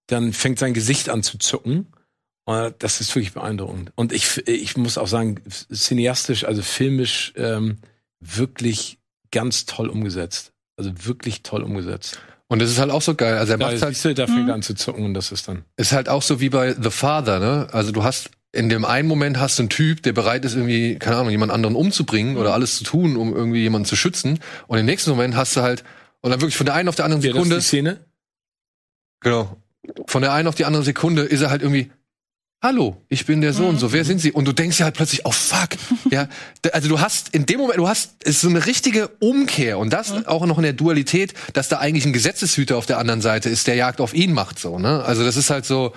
dann 0.08 0.34
fängt 0.34 0.60
sein 0.60 0.74
Gesicht 0.74 1.10
an 1.10 1.24
zu 1.24 1.38
zucken. 1.38 1.88
Und 2.46 2.74
das 2.80 3.00
ist 3.00 3.16
wirklich 3.16 3.34
beeindruckend. 3.34 3.92
Und 3.94 4.12
ich, 4.12 4.48
ich 4.48 4.76
muss 4.76 4.98
auch 4.98 5.08
sagen, 5.08 5.40
cineastisch, 5.72 6.46
also 6.46 6.64
filmisch, 6.64 7.32
ähm, 7.36 7.78
wirklich 8.20 8.99
ganz 9.32 9.66
toll 9.66 9.90
umgesetzt. 9.90 10.52
Also 10.78 10.92
wirklich 11.04 11.44
toll 11.44 11.64
umgesetzt. 11.64 12.20
Und 12.48 12.62
das 12.62 12.70
ist 12.70 12.80
halt 12.80 12.90
auch 12.90 13.02
so 13.02 13.14
geil. 13.16 13.38
Also 13.38 13.54
er 13.54 13.58
macht 13.60 13.82
halt 13.82 14.04
du, 14.04 14.14
da 14.16 14.26
fängt 14.26 14.48
er 14.48 14.56
an 14.56 14.64
zu 14.64 14.74
zucken 14.74 15.06
und 15.06 15.14
das 15.14 15.32
ist 15.32 15.48
dann. 15.48 15.64
Ist 15.78 15.92
halt 15.92 16.10
auch 16.10 16.24
so 16.24 16.40
wie 16.40 16.50
bei 16.50 16.74
The 16.74 16.90
Father, 16.90 17.40
ne? 17.40 17.68
Also 17.72 17.92
du 17.92 18.04
hast 18.04 18.32
in 18.52 18.70
dem 18.70 18.86
einen 18.86 19.08
Moment 19.08 19.40
hast 19.40 19.60
du 19.60 19.64
einen 19.64 19.70
Typ, 19.70 20.02
der 20.02 20.14
bereit 20.14 20.44
ist, 20.44 20.56
irgendwie, 20.56 20.98
keine 20.98 21.18
Ahnung, 21.18 21.30
jemand 21.30 21.52
anderen 21.52 21.76
umzubringen 21.76 22.38
oder 22.38 22.54
alles 22.54 22.78
zu 22.78 22.84
tun, 22.84 23.16
um 23.16 23.36
irgendwie 23.36 23.62
jemanden 23.62 23.86
zu 23.86 23.96
schützen. 23.96 24.40
Und 24.68 24.80
im 24.80 24.86
nächsten 24.88 25.12
Moment 25.12 25.36
hast 25.36 25.56
du 25.56 25.62
halt, 25.62 25.84
und 26.22 26.32
dann 26.32 26.42
wirklich 26.42 26.58
von 26.58 26.66
der 26.66 26.74
einen 26.74 26.90
auf 26.90 26.96
der 26.96 27.06
anderen 27.06 27.22
Ja, 27.22 27.32
das 27.34 27.38
ist 27.38 27.44
Sekunde, 27.44 27.56
die 27.58 27.66
Szene. 27.66 28.06
genau, 29.20 29.58
von 30.08 30.22
der 30.24 30.34
einen 30.34 30.48
auf 30.48 30.56
die 30.56 30.66
andere 30.66 30.84
Sekunde 30.84 31.22
ist 31.24 31.42
er 31.42 31.52
halt 31.52 31.62
irgendwie, 31.62 31.92
hallo, 32.62 32.98
ich 33.08 33.26
bin 33.26 33.42
der 33.42 33.54
so 33.54 33.68
und 33.68 33.78
so, 33.80 33.94
wer 33.94 34.04
sind 34.04 34.20
Sie? 34.20 34.32
Und 34.32 34.46
du 34.46 34.54
denkst 34.54 34.80
ja 34.80 34.86
halt 34.86 34.96
plötzlich, 34.96 35.26
oh 35.26 35.32
fuck, 35.32 35.70
ja, 36.12 36.28
also 36.74 36.90
du 36.90 37.00
hast 37.00 37.34
in 37.34 37.46
dem 37.46 37.60
Moment, 37.60 37.80
du 37.80 37.88
hast, 37.88 38.16
es 38.24 38.36
ist 38.36 38.42
so 38.42 38.50
eine 38.50 38.66
richtige 38.66 39.08
Umkehr 39.20 39.78
und 39.78 39.92
das 39.92 40.26
auch 40.28 40.46
noch 40.46 40.58
in 40.58 40.64
der 40.64 40.74
Dualität, 40.74 41.34
dass 41.54 41.70
da 41.70 41.80
eigentlich 41.80 42.06
ein 42.06 42.14
Gesetzeshüter 42.14 42.78
auf 42.78 42.86
der 42.86 42.98
anderen 42.98 43.22
Seite 43.22 43.50
ist, 43.50 43.68
der 43.68 43.76
Jagd 43.76 44.02
auf 44.02 44.14
ihn 44.14 44.34
macht, 44.34 44.60
so, 44.60 44.80
ne? 44.80 45.04
Also 45.04 45.24
das 45.24 45.38
ist 45.38 45.50
halt 45.50 45.66
so, 45.66 45.94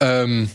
ähm, 0.00 0.50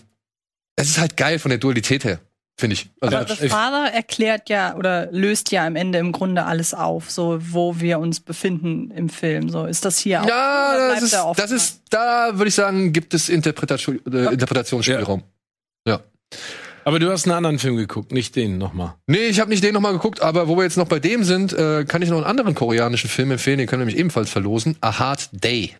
es 0.76 0.90
ist 0.90 1.00
halt 1.00 1.18
geil 1.18 1.40
von 1.40 1.50
der 1.50 1.60
Dualität 1.60 2.04
her, 2.04 2.20
finde 2.58 2.74
ich. 2.76 2.90
Also, 3.00 3.18
Aber 3.18 3.36
The 3.36 3.50
Father 3.50 3.94
erklärt 3.94 4.50
ja 4.50 4.76
oder 4.76 5.12
löst 5.12 5.52
ja 5.52 5.66
am 5.66 5.76
Ende 5.76 6.00
im 6.00 6.12
Grunde 6.12 6.46
alles 6.46 6.74
auf, 6.74 7.10
so 7.12 7.40
wo 7.40 7.80
wir 7.80 8.00
uns 8.00 8.20
befinden 8.20 8.92
im 8.92 9.10
Film. 9.10 9.50
So 9.50 9.66
ist 9.66 9.86
das 9.86 9.98
hier 9.98 10.22
auch. 10.22 10.26
oder 10.26 10.34
ja, 10.36 10.74
das 10.74 10.88
bleibt 10.88 11.04
ist, 11.04 11.14
er 11.14 11.28
offen? 11.28 11.42
das 11.42 11.52
ist, 11.52 11.82
da 11.90 12.32
würde 12.34 12.50
ich 12.50 12.56
sagen, 12.56 12.94
gibt 12.94 13.14
es 13.14 13.30
Interpretation, 13.30 14.00
äh, 14.12 14.34
Interpretationsspielraum. 14.34 15.24
Aber 16.88 17.00
du 17.00 17.12
hast 17.12 17.26
einen 17.26 17.36
anderen 17.36 17.60
Film 17.60 17.76
geguckt, 17.76 18.14
nicht 18.14 18.38
den 18.38 18.58
nochmal. 18.58 18.94
Nee, 19.08 19.28
ich 19.28 19.42
habe 19.42 19.50
nicht 19.50 19.62
den 19.62 19.74
nochmal 19.74 19.92
geguckt, 19.92 20.22
aber 20.22 20.48
wo 20.48 20.56
wir 20.56 20.64
jetzt 20.64 20.78
noch 20.78 20.88
bei 20.88 21.02
dem 21.02 21.26
sind, 21.26 21.52
äh, 21.52 21.84
kann 21.84 22.02
ich 22.02 22.10
noch 22.10 22.16
einen 22.16 22.26
anderen 22.26 22.56
koreanischen 22.56 23.10
Film 23.10 23.32
empfehlen, 23.32 23.58
den 23.58 23.68
können 23.68 23.82
wir 23.82 23.88
nämlich 23.88 24.00
ebenfalls 24.00 24.30
verlosen. 24.30 24.78
A 24.80 24.98
Hard 24.98 25.28
Day, 25.34 25.76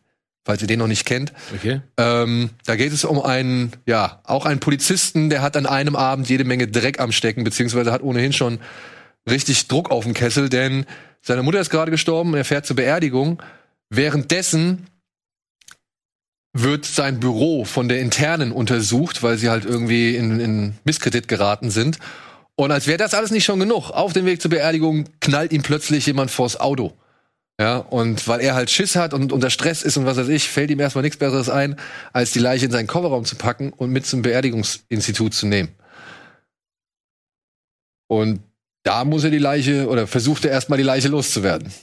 falls 0.48 0.62
ihr 0.62 0.68
den 0.68 0.80
noch 0.80 0.88
nicht 0.88 1.06
kennt. 1.06 1.34
Okay. 1.54 1.82
Ähm, 1.98 2.52
da 2.66 2.78
geht 2.78 2.94
es 2.94 3.04
um 3.04 3.22
einen, 3.22 3.74
ja, 3.86 4.22
auch 4.24 4.46
einen 4.46 4.62
Polizisten, 4.62 5.30
der 5.30 5.42
hat 5.42 5.58
an 5.58 5.66
einem 5.66 5.98
Abend 5.98 6.30
jede 6.30 6.46
Menge 6.46 6.70
Dreck 6.70 7.02
am 7.02 7.12
Stecken, 7.12 7.44
beziehungsweise 7.44 7.92
hat 7.92 8.02
ohnehin 8.02 8.32
schon 8.32 8.60
richtig 9.30 9.68
Druck 9.68 9.92
auf 9.92 10.06
dem 10.06 10.14
Kessel, 10.14 10.48
denn 10.48 10.86
seine 11.22 11.44
Mutter 11.44 11.60
ist 11.60 11.70
gerade 11.70 11.92
gestorben, 11.92 12.34
er 12.34 12.46
fährt 12.46 12.66
zur 12.66 12.78
Beerdigung. 12.78 13.44
Währenddessen 13.90 14.88
wird 16.54 16.86
sein 16.86 17.20
Büro 17.20 17.66
von 17.66 17.90
der 17.90 18.00
Internen 18.00 18.54
untersucht, 18.54 19.24
weil 19.24 19.38
sie 19.38 19.50
halt 19.50 19.66
irgendwie 19.66 20.16
in, 20.16 20.40
in 20.40 20.78
Misskredit 20.86 21.28
geraten 21.28 21.72
sind. 21.72 22.00
Und 22.56 22.72
als 22.72 22.88
wäre 22.88 22.98
das 22.98 23.14
alles 23.14 23.32
nicht 23.32 23.44
schon 23.44 23.60
genug, 23.60 23.92
auf 23.92 24.14
dem 24.14 24.26
Weg 24.26 24.42
zur 24.42 24.52
Beerdigung 24.52 25.10
knallt 25.20 25.52
ihm 25.52 25.62
plötzlich 25.62 26.06
jemand 26.06 26.32
vors 26.32 26.58
Auto. 26.58 26.94
Ja, 27.60 27.78
und 27.78 28.28
weil 28.28 28.42
er 28.42 28.54
halt 28.54 28.70
Schiss 28.70 28.96
hat 28.96 29.14
und 29.16 29.32
unter 29.34 29.50
Stress 29.50 29.82
ist 29.82 29.98
und 29.98 30.06
was 30.06 30.18
weiß 30.18 30.28
ich, 30.28 30.48
fällt 30.48 30.70
ihm 30.70 30.80
erstmal 30.80 31.02
nichts 31.02 31.18
Besseres 31.18 31.50
ein, 31.50 31.76
als 32.14 32.32
die 32.32 32.40
Leiche 32.40 32.66
in 32.66 32.72
seinen 32.72 32.86
Kofferraum 32.86 33.26
zu 33.26 33.36
packen 33.36 33.74
und 33.74 33.90
mit 33.90 34.06
zum 34.06 34.22
Beerdigungsinstitut 34.22 35.34
zu 35.34 35.48
nehmen. 35.48 35.70
Und 38.08 38.42
da 38.84 39.04
muss 39.06 39.24
er 39.24 39.32
die 39.32 39.40
Leiche 39.40 39.88
oder 39.88 40.06
versucht 40.06 40.46
er 40.46 40.52
erstmal 40.52 40.78
die 40.78 40.84
Leiche 40.84 41.08
loszuwerden. 41.08 41.74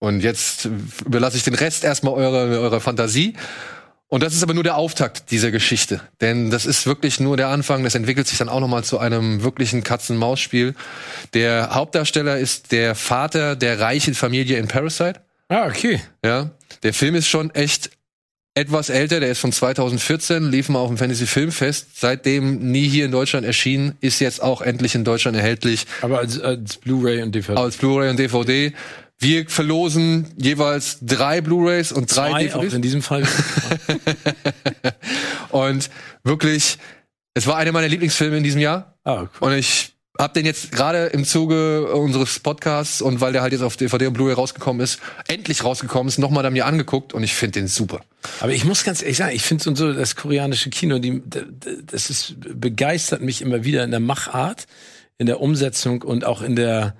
Und 0.00 0.20
jetzt 0.20 0.68
überlasse 1.04 1.36
ich 1.36 1.44
den 1.44 1.54
Rest 1.54 1.84
erstmal 1.84 2.14
eurer, 2.14 2.58
eurer 2.58 2.80
Fantasie. 2.80 3.34
Und 4.12 4.22
das 4.22 4.34
ist 4.34 4.42
aber 4.42 4.52
nur 4.52 4.62
der 4.62 4.76
Auftakt 4.76 5.30
dieser 5.30 5.50
Geschichte. 5.50 6.02
Denn 6.20 6.50
das 6.50 6.66
ist 6.66 6.86
wirklich 6.86 7.18
nur 7.18 7.38
der 7.38 7.48
Anfang. 7.48 7.82
Das 7.82 7.94
entwickelt 7.94 8.26
sich 8.28 8.36
dann 8.36 8.50
auch 8.50 8.60
nochmal 8.60 8.84
zu 8.84 8.98
einem 8.98 9.42
wirklichen 9.42 9.84
Katz-und-Maus-Spiel. 9.84 10.74
Der 11.32 11.70
Hauptdarsteller 11.72 12.36
ist 12.36 12.72
der 12.72 12.94
Vater 12.94 13.56
der 13.56 13.80
reichen 13.80 14.12
Familie 14.12 14.58
in 14.58 14.68
Parasite. 14.68 15.22
Ah, 15.48 15.66
okay. 15.66 15.98
Ja, 16.22 16.50
der 16.82 16.92
Film 16.92 17.14
ist 17.14 17.26
schon 17.26 17.54
echt 17.54 17.90
etwas 18.54 18.90
älter, 18.90 19.20
der 19.20 19.30
ist 19.30 19.38
von 19.38 19.50
2014, 19.50 20.50
lief 20.50 20.68
mal 20.68 20.80
auf 20.80 20.88
dem 20.88 20.98
Fantasy 20.98 21.24
Filmfest, 21.24 21.98
seitdem 21.98 22.70
nie 22.70 22.86
hier 22.86 23.06
in 23.06 23.10
Deutschland 23.10 23.46
erschienen, 23.46 23.96
ist 24.02 24.20
jetzt 24.20 24.42
auch 24.42 24.60
endlich 24.60 24.94
in 24.94 25.04
Deutschland 25.04 25.38
erhältlich 25.38 25.86
Aber 26.02 26.18
als, 26.18 26.38
als 26.38 26.76
Blu-ray 26.76 27.22
und 27.22 27.34
DVD. 27.34 27.58
als 27.58 27.78
Blu-ray 27.78 28.10
und 28.10 28.18
DVD. 28.18 28.74
Wir 29.22 29.48
verlosen 29.48 30.26
jeweils 30.36 30.98
drei 31.00 31.40
Blu-rays 31.40 31.92
und 31.92 32.14
drei 32.14 32.30
Zwei, 32.30 32.54
auch 32.54 32.60
DVDs. 32.60 32.74
in 32.74 32.82
diesem 32.82 33.02
Fall. 33.02 33.22
Und 35.50 35.90
wirklich, 36.24 36.78
es 37.34 37.46
war 37.46 37.56
einer 37.56 37.72
meiner 37.72 37.88
Lieblingsfilme 37.88 38.36
in 38.36 38.42
diesem 38.42 38.60
Jahr. 38.60 38.96
ah, 39.04 39.26
cool. 39.40 39.48
Und 39.48 39.52
ich 39.54 39.92
hab 40.18 40.34
den 40.34 40.44
jetzt 40.44 40.72
gerade 40.72 41.06
im 41.06 41.24
Zuge 41.24 41.92
unseres 41.94 42.38
Podcasts 42.40 43.00
und 43.00 43.20
weil 43.20 43.32
der 43.32 43.42
halt 43.42 43.52
jetzt 43.52 43.62
auf 43.62 43.76
DVD 43.76 44.08
und 44.08 44.12
Blu-ray 44.12 44.34
rausgekommen 44.34 44.82
ist, 44.82 45.00
endlich 45.26 45.64
rausgekommen 45.64 46.08
ist, 46.08 46.18
nochmal 46.18 46.42
dann 46.42 46.52
mir 46.52 46.66
angeguckt 46.66 47.14
und 47.14 47.22
ich 47.22 47.34
finde 47.34 47.60
den 47.60 47.68
super. 47.68 48.00
Aber 48.40 48.52
ich 48.52 48.64
muss 48.64 48.84
ganz 48.84 49.02
ehrlich 49.02 49.16
sagen, 49.16 49.34
ich 49.34 49.42
finde 49.42 49.64
so, 49.64 49.74
so 49.74 49.92
das 49.92 50.16
koreanische 50.16 50.68
Kino, 50.68 50.98
die, 50.98 51.22
das 51.86 52.10
ist, 52.10 52.34
begeistert 52.40 53.22
mich 53.22 53.40
immer 53.40 53.64
wieder 53.64 53.84
in 53.84 53.90
der 53.90 54.00
Machart, 54.00 54.66
in 55.16 55.26
der 55.26 55.40
Umsetzung 55.40 56.02
und 56.02 56.26
auch 56.26 56.42
in 56.42 56.56
der, 56.56 56.94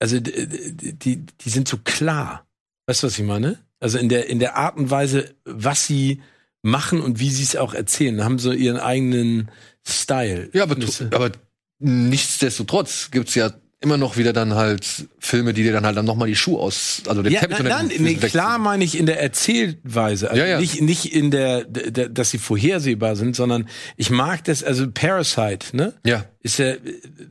also 0.00 0.18
die, 0.18 1.24
die 1.40 1.48
sind 1.50 1.68
so 1.68 1.76
klar. 1.84 2.46
Weißt 2.86 3.02
du, 3.02 3.06
was 3.06 3.18
ich 3.18 3.24
meine? 3.24 3.58
Also 3.78 3.98
in 3.98 4.08
der, 4.08 4.28
in 4.28 4.38
der 4.40 4.56
Art 4.56 4.76
und 4.76 4.90
Weise, 4.90 5.34
was 5.44 5.86
sie 5.86 6.20
machen 6.62 7.00
und 7.00 7.20
wie 7.20 7.30
sie 7.30 7.42
es 7.44 7.56
auch 7.56 7.72
erzählen, 7.74 8.24
haben 8.24 8.38
so 8.38 8.52
ihren 8.52 8.76
eigenen 8.78 9.50
Style. 9.86 10.50
Ja, 10.52 10.64
aber, 10.64 10.76
aber 11.12 11.30
nichtsdestotrotz 11.78 13.10
gibt's 13.10 13.34
ja 13.34 13.52
immer 13.82 13.96
noch 13.96 14.18
wieder 14.18 14.34
dann 14.34 14.54
halt 14.54 15.06
Filme, 15.18 15.54
die 15.54 15.62
dir 15.62 15.72
dann 15.72 15.86
halt 15.86 15.96
dann 15.96 16.04
nochmal 16.04 16.28
die 16.28 16.36
Schuhe 16.36 16.58
aus, 16.60 17.02
also 17.06 17.22
den 17.22 17.32
Ja, 17.32 17.40
Teppich 17.40 17.60
nein, 17.60 17.88
nein, 17.88 17.90
nee, 17.98 18.14
klar 18.16 18.58
meine 18.58 18.84
ich 18.84 18.98
in 18.98 19.06
der 19.06 19.22
Erzählweise. 19.22 20.30
Also 20.30 20.42
Ja, 20.42 20.46
ja. 20.46 20.60
Nicht, 20.60 20.82
nicht 20.82 21.14
in 21.14 21.30
der, 21.30 21.64
d- 21.64 21.90
d- 21.90 22.08
dass 22.10 22.30
sie 22.30 22.36
vorhersehbar 22.36 23.16
sind, 23.16 23.34
sondern 23.36 23.66
ich 23.96 24.10
mag 24.10 24.44
das, 24.44 24.62
also 24.62 24.90
Parasite, 24.90 25.74
ne? 25.74 25.94
Ja, 26.04 26.26
Ist 26.40 26.58
ja, 26.58 26.74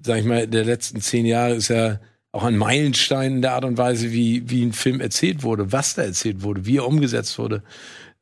sag 0.04 0.18
ich 0.20 0.26
mal, 0.26 0.48
der 0.48 0.66
letzten 0.66 1.02
zehn 1.02 1.28
Jahre 1.28 1.54
ist 1.54 1.68
ja 1.68 2.00
auch 2.32 2.44
ein 2.44 2.58
Meilenstein 2.58 3.36
in 3.36 3.42
der 3.42 3.54
Art 3.54 3.66
und 3.66 3.78
Weise, 3.78 4.12
wie, 4.12 4.50
wie 4.50 4.64
ein 4.64 4.74
Film 4.74 5.02
erzählt 5.02 5.44
wurde, 5.44 5.72
was 5.72 5.96
da 5.96 6.04
erzählt 6.04 6.44
wurde, 6.44 6.66
wie 6.66 6.78
er 6.78 6.88
umgesetzt 6.88 7.40
wurde. 7.40 7.64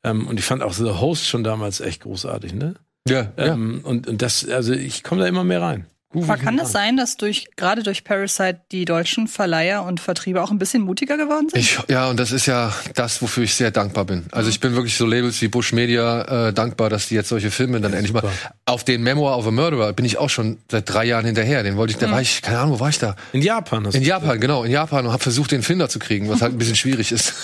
Ähm, 0.02 0.26
und 0.26 0.38
ich 0.38 0.44
fand 0.44 0.62
auch 0.62 0.72
The 0.72 1.00
Host 1.00 1.26
schon 1.26 1.44
damals 1.44 1.80
echt 1.80 2.02
großartig, 2.02 2.54
ne? 2.54 2.74
ja, 3.08 3.32
ja. 3.36 3.54
Ähm, 3.54 3.80
und, 3.84 4.06
und 4.06 4.22
das, 4.22 4.48
also 4.48 4.72
ich 4.72 5.02
komme 5.02 5.22
da 5.22 5.26
immer 5.26 5.44
mehr 5.44 5.62
rein. 5.62 5.86
Aber 6.14 6.38
kann 6.38 6.56
das 6.56 6.72
sein, 6.72 6.96
dass 6.96 7.18
durch 7.18 7.48
gerade 7.56 7.82
durch 7.82 8.02
Parasite 8.02 8.62
die 8.72 8.86
deutschen 8.86 9.28
Verleiher 9.28 9.82
und 9.84 10.00
Vertriebe 10.00 10.42
auch 10.42 10.50
ein 10.50 10.58
bisschen 10.58 10.80
mutiger 10.82 11.18
geworden 11.18 11.48
sind? 11.50 11.60
Ich, 11.60 11.78
ja, 11.88 12.08
und 12.08 12.18
das 12.18 12.32
ist 12.32 12.46
ja 12.46 12.72
das, 12.94 13.20
wofür 13.20 13.44
ich 13.44 13.54
sehr 13.54 13.70
dankbar 13.70 14.06
bin. 14.06 14.24
Also 14.32 14.48
ich 14.48 14.58
bin 14.58 14.74
wirklich 14.74 14.96
so 14.96 15.04
Labels 15.04 15.40
wie 15.42 15.48
Bush 15.48 15.72
Media 15.74 16.48
äh, 16.48 16.52
dankbar, 16.54 16.88
dass 16.88 17.08
die 17.08 17.14
jetzt 17.14 17.28
solche 17.28 17.50
Filme 17.50 17.78
dann 17.82 17.92
endlich 17.92 18.14
mal. 18.14 18.22
Auf 18.64 18.84
den 18.84 19.02
Memoir 19.02 19.36
of 19.36 19.46
a 19.46 19.50
Murderer 19.50 19.92
bin 19.92 20.06
ich 20.06 20.16
auch 20.16 20.30
schon 20.30 20.56
seit 20.70 20.88
drei 20.88 21.04
Jahren 21.04 21.26
hinterher. 21.26 21.62
Den 21.62 21.76
wollte 21.76 21.92
ich, 21.92 21.98
da 21.98 22.10
war 22.10 22.22
ich, 22.22 22.40
keine 22.40 22.58
Ahnung, 22.60 22.76
wo 22.76 22.80
war 22.80 22.88
ich 22.88 22.98
da? 22.98 23.14
In 23.34 23.42
Japan 23.42 23.86
hast 23.86 23.94
In 23.94 24.02
du- 24.02 24.08
Japan, 24.08 24.40
genau, 24.40 24.64
in 24.64 24.70
Japan 24.70 25.04
und 25.04 25.12
habe 25.12 25.22
versucht, 25.22 25.50
den 25.50 25.62
Film 25.62 25.78
da 25.78 25.90
zu 25.90 25.98
kriegen, 25.98 26.30
was 26.30 26.40
halt 26.40 26.52
ein 26.54 26.58
bisschen 26.58 26.76
schwierig 26.76 27.12
ist. 27.12 27.34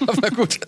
Aber 0.06 0.30
gut. 0.30 0.60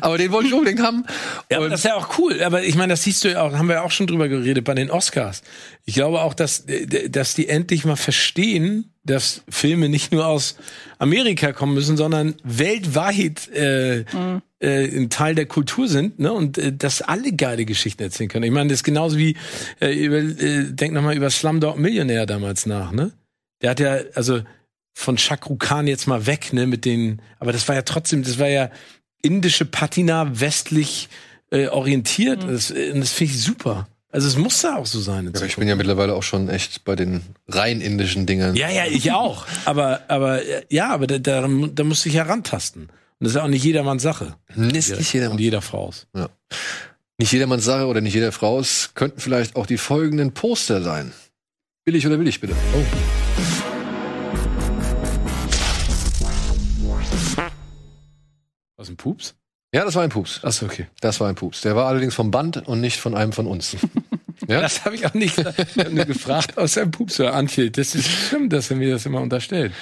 Aber 0.00 0.18
den 0.18 0.30
wollte 0.32 0.48
ich 0.48 0.54
unbedingt 0.54 0.80
haben. 0.80 1.04
Ja, 1.50 1.58
aber 1.58 1.68
das 1.68 1.80
ist 1.80 1.84
ja 1.84 1.96
auch 1.96 2.18
cool. 2.18 2.42
Aber 2.42 2.62
ich 2.62 2.74
meine, 2.74 2.92
das 2.92 3.02
siehst 3.02 3.24
du 3.24 3.30
ja 3.30 3.42
auch, 3.42 3.52
haben 3.52 3.68
wir 3.68 3.76
ja 3.76 3.82
auch 3.82 3.90
schon 3.90 4.06
drüber 4.06 4.28
geredet 4.28 4.64
bei 4.64 4.74
den 4.74 4.90
Oscars. 4.90 5.42
Ich 5.84 5.94
glaube 5.94 6.22
auch, 6.22 6.34
dass, 6.34 6.64
dass 7.08 7.34
die 7.34 7.48
endlich 7.48 7.84
mal 7.84 7.96
verstehen, 7.96 8.90
dass 9.04 9.42
Filme 9.48 9.88
nicht 9.88 10.12
nur 10.12 10.26
aus 10.26 10.56
Amerika 10.98 11.52
kommen 11.52 11.74
müssen, 11.74 11.96
sondern 11.96 12.34
weltweit 12.42 13.48
äh, 13.48 14.00
äh, 14.00 14.96
ein 14.96 15.10
Teil 15.10 15.34
der 15.34 15.46
Kultur 15.46 15.88
sind, 15.88 16.18
ne? 16.18 16.32
Und 16.32 16.56
äh, 16.56 16.72
dass 16.72 17.02
alle 17.02 17.32
geile 17.32 17.66
Geschichten 17.66 18.02
erzählen 18.02 18.30
können. 18.30 18.44
Ich 18.44 18.50
meine, 18.50 18.70
das 18.70 18.78
ist 18.78 18.84
genauso 18.84 19.18
wie, 19.18 19.36
äh, 19.80 19.92
über, 19.92 20.16
äh, 20.16 20.64
denk 20.72 20.94
nochmal 20.94 21.16
über 21.16 21.28
Slumdog 21.28 21.78
Millionär 21.78 22.24
damals 22.24 22.64
nach, 22.64 22.92
ne? 22.92 23.12
Der 23.60 23.70
hat 23.70 23.80
ja, 23.80 23.98
also 24.14 24.40
von 24.94 25.18
Shakru 25.18 25.56
Khan 25.56 25.86
jetzt 25.86 26.06
mal 26.06 26.26
weg, 26.26 26.52
ne, 26.52 26.66
mit 26.66 26.84
den, 26.84 27.20
aber 27.38 27.52
das 27.52 27.66
war 27.68 27.74
ja 27.74 27.82
trotzdem, 27.82 28.22
das 28.22 28.38
war 28.38 28.48
ja 28.48 28.70
indische 29.24 29.64
Patina 29.64 30.40
westlich 30.40 31.08
äh, 31.50 31.68
orientiert. 31.68 32.44
Das, 32.44 32.70
äh, 32.70 32.98
das 32.98 33.12
finde 33.12 33.32
ich 33.34 33.42
super. 33.42 33.88
Also 34.10 34.28
es 34.28 34.36
muss 34.36 34.60
da 34.62 34.76
auch 34.76 34.86
so 34.86 35.00
sein. 35.00 35.26
in 35.26 35.32
Ja, 35.32 35.40
aber 35.40 35.46
ich 35.46 35.56
bin 35.56 35.66
ja 35.66 35.74
mittlerweile 35.74 36.14
auch 36.14 36.22
schon 36.22 36.48
echt 36.48 36.84
bei 36.84 36.94
den 36.94 37.22
rein 37.48 37.80
indischen 37.80 38.26
Dingern. 38.26 38.54
ja, 38.54 38.70
ja, 38.70 38.84
ich 38.86 39.10
auch. 39.10 39.44
Aber, 39.64 40.02
aber 40.06 40.44
äh, 40.44 40.62
ja, 40.68 40.90
aber 40.90 41.08
da, 41.08 41.18
da, 41.18 41.40
da 41.40 41.84
musst 41.84 42.04
du 42.04 42.08
dich 42.10 42.18
herantasten. 42.18 42.82
Und 42.82 42.90
das 43.20 43.30
ist 43.30 43.36
ja 43.36 43.42
auch 43.42 43.48
nicht 43.48 43.64
jedermanns 43.64 44.02
Sache. 44.02 44.36
Ist 44.54 44.90
nicht 44.90 45.12
jedermanns 45.12 45.32
Und 45.32 45.40
jeder 45.40 45.62
Frau's. 45.62 46.06
nicht 47.18 47.32
jedermanns 47.32 47.64
Sache 47.64 47.86
oder 47.86 48.00
nicht 48.00 48.14
jeder 48.14 48.30
Frau. 48.32 48.60
Es 48.60 48.92
könnten 48.94 49.20
vielleicht 49.20 49.56
auch 49.56 49.66
die 49.66 49.78
folgenden 49.78 50.32
Poster 50.32 50.82
sein. 50.82 51.12
Billig 51.84 52.06
oder 52.06 52.18
willig, 52.18 52.40
bitte. 52.40 52.54
Aus 58.84 58.88
dem 58.88 58.98
Pups? 58.98 59.34
Ja, 59.72 59.82
das 59.82 59.94
war 59.94 60.02
ein 60.02 60.10
Pups. 60.10 60.44
Achso, 60.44 60.66
okay. 60.66 60.88
Das 61.00 61.18
war 61.20 61.28
ein 61.28 61.36
Pups. 61.36 61.62
Der 61.62 61.74
war 61.74 61.86
allerdings 61.86 62.14
vom 62.14 62.30
Band 62.30 62.68
und 62.68 62.82
nicht 62.82 63.00
von 63.00 63.14
einem 63.14 63.32
von 63.32 63.46
uns. 63.46 63.76
Ja? 64.48 64.60
Das 64.60 64.84
habe 64.84 64.96
ich 64.96 65.06
auch 65.06 65.14
nicht 65.14 65.38
ich 65.38 65.90
nur 65.90 66.04
gefragt 66.04 66.58
aus 66.58 66.76
einem 66.76 66.90
Pups 66.90 67.18
oder 67.20 67.34
Antje. 67.34 67.70
Das 67.70 67.94
ist 67.94 68.08
schlimm, 68.08 68.50
dass 68.50 68.68
er 68.68 68.76
mir 68.76 68.90
das 68.90 69.06
immer 69.06 69.20
unterstellt. 69.20 69.72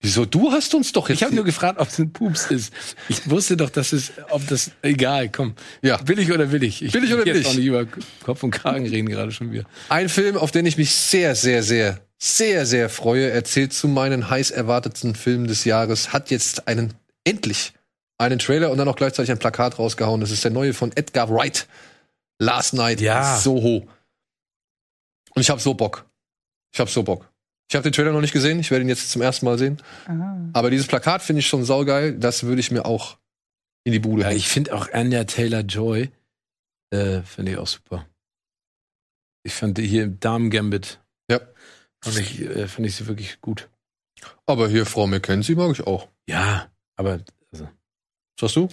Wieso? 0.00 0.24
Du 0.24 0.52
hast 0.52 0.72
uns 0.74 0.92
doch 0.92 1.08
jetzt. 1.08 1.18
Ich 1.18 1.24
habe 1.24 1.34
nur 1.34 1.44
gefragt, 1.44 1.80
ob 1.80 1.88
es 1.88 1.98
ein 1.98 2.12
Pups 2.12 2.46
ist. 2.46 2.72
Ich 3.08 3.28
wusste 3.28 3.56
doch, 3.56 3.68
dass 3.68 3.92
es, 3.92 4.12
ob 4.30 4.46
das, 4.46 4.70
egal, 4.82 5.28
komm. 5.28 5.54
Ja. 5.82 5.98
Will 6.06 6.20
ich 6.20 6.30
oder 6.30 6.52
will 6.52 6.62
ich? 6.62 6.80
ich 6.82 6.94
Will 6.94 7.04
ich 7.04 7.12
oder 7.12 7.26
will 7.26 7.34
jetzt 7.34 7.40
ich? 7.40 7.46
auch 7.48 7.54
nicht 7.54 7.66
über 7.66 7.86
Kopf 8.22 8.44
und 8.44 8.52
Kragen 8.52 8.86
reden 8.86 9.08
gerade 9.08 9.32
schon 9.32 9.50
wieder. 9.50 9.64
Ein 9.88 10.08
Film, 10.08 10.36
auf 10.38 10.52
den 10.52 10.64
ich 10.64 10.78
mich 10.78 10.94
sehr, 10.94 11.34
sehr, 11.34 11.64
sehr, 11.64 12.00
sehr, 12.18 12.64
sehr 12.64 12.88
freue. 12.88 13.28
Erzählt 13.30 13.72
zu 13.72 13.88
meinen 13.88 14.30
heiß 14.30 14.52
erwarteten 14.52 15.16
Filmen 15.16 15.48
des 15.48 15.64
Jahres. 15.64 16.12
Hat 16.12 16.30
jetzt 16.30 16.68
einen, 16.68 16.94
endlich, 17.24 17.72
einen 18.18 18.38
Trailer 18.38 18.70
und 18.70 18.78
dann 18.78 18.88
auch 18.88 18.96
gleichzeitig 18.96 19.30
ein 19.30 19.38
Plakat 19.38 19.78
rausgehauen. 19.78 20.20
Das 20.20 20.30
ist 20.30 20.44
der 20.44 20.50
neue 20.50 20.74
von 20.74 20.92
Edgar 20.96 21.30
Wright. 21.30 21.68
Last 22.40 22.74
Night 22.74 23.00
Ja. 23.00 23.36
Soho. 23.38 23.88
Und 25.34 25.40
ich 25.42 25.50
habe 25.50 25.60
so 25.60 25.74
Bock. 25.74 26.04
Ich 26.72 26.80
habe 26.80 26.90
so 26.90 27.02
Bock. 27.02 27.30
Ich 27.70 27.76
habe 27.76 27.82
den 27.82 27.92
Trailer 27.92 28.12
noch 28.12 28.20
nicht 28.20 28.32
gesehen. 28.32 28.60
Ich 28.60 28.70
werde 28.70 28.82
ihn 28.84 28.88
jetzt 28.88 29.10
zum 29.10 29.22
ersten 29.22 29.44
Mal 29.44 29.58
sehen. 29.58 29.82
Ah. 30.06 30.36
Aber 30.52 30.70
dieses 30.70 30.86
Plakat 30.86 31.22
finde 31.22 31.40
ich 31.40 31.46
schon 31.46 31.64
saugeil. 31.64 32.18
Das 32.18 32.44
würde 32.44 32.60
ich 32.60 32.70
mir 32.70 32.86
auch 32.86 33.18
in 33.84 33.92
die 33.92 33.98
Bude 33.98 34.22
Ja, 34.22 34.30
ich 34.30 34.48
finde 34.48 34.74
auch 34.74 34.92
Anya 34.92 35.24
Taylor 35.24 35.60
Joy, 35.60 36.10
äh, 36.90 37.22
finde 37.22 37.52
ich 37.52 37.58
auch 37.58 37.66
super. 37.66 38.06
Ich 39.44 39.54
fand 39.54 39.78
die 39.78 39.86
hier 39.86 40.04
im 40.04 40.20
Damen 40.20 40.50
Gambit. 40.50 41.00
Ja. 41.30 41.40
Fand 42.02 42.18
ich, 42.18 42.40
äh, 42.40 42.68
fand 42.68 42.86
ich 42.86 42.96
sie 42.96 43.06
wirklich 43.06 43.40
gut. 43.40 43.68
Aber 44.46 44.68
hier 44.68 44.84
Frau 44.86 45.06
McKenzie 45.06 45.54
mag 45.54 45.70
ich 45.72 45.86
auch. 45.86 46.08
Ja, 46.28 46.70
aber 46.96 47.20
sagst 48.38 48.56
du? 48.56 48.68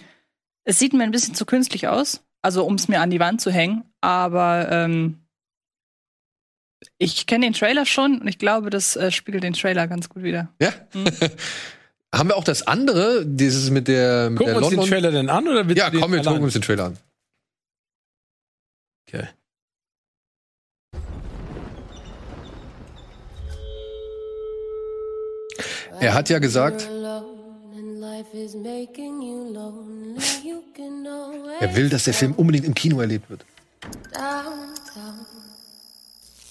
Es 0.63 0.80
sieht 0.80 0.93
mir 0.93 1.04
ein 1.04 1.12
bisschen 1.12 1.36
zu 1.36 1.45
künstlich 1.45 1.88
aus, 1.88 2.23
also 2.41 2.65
um 2.65 2.75
es 2.75 2.88
mir 2.88 3.01
an 3.01 3.10
die 3.10 3.19
Wand 3.19 3.41
zu 3.41 3.51
hängen, 3.51 3.84
aber 4.01 4.71
ähm, 4.71 5.19
ich 6.97 7.28
kenne 7.28 7.45
den 7.45 7.54
Trailer 7.54 7.86
schon 7.86 8.19
und 8.19 8.28
ich 8.28 8.38
glaube, 8.38 8.69
das 8.69 8.95
äh, 8.95 9.12
spiegelt 9.12 9.43
den 9.43 9.54
Trailer 9.54 9.88
ganz 9.88 10.10
gut 10.10 10.23
wieder. 10.23 10.49
Ja. 10.62 10.73
Mhm. 10.93 11.08
Haben 12.13 12.30
wir 12.30 12.38
auch 12.38 12.45
das 12.45 12.65
andere, 12.65 13.25
dieses 13.25 13.69
mit 13.71 13.89
der, 13.89 14.30
mit 14.30 14.39
gucken 14.39 14.54
der 14.54 14.62
wir 14.62 14.67
uns 14.67 14.75
den. 14.75 14.89
Trailer 14.89 15.12
denn 15.12 15.30
an 15.30 15.47
oder 15.47 15.69
ja, 15.73 15.89
komm, 15.91 16.13
wir 16.13 16.23
gucken 16.23 16.43
uns 16.43 16.54
den 16.54 16.62
Trailer 16.62 16.86
an. 16.86 16.97
Okay. 19.08 19.28
Er 25.99 26.13
hat 26.13 26.30
ja 26.30 26.39
gesagt, 26.39 26.89
er 31.59 31.75
will, 31.75 31.89
dass 31.89 32.03
der 32.03 32.13
Film 32.13 32.33
unbedingt 32.33 32.65
im 32.65 32.73
Kino 32.73 32.99
erlebt 33.01 33.29
wird. 33.29 33.45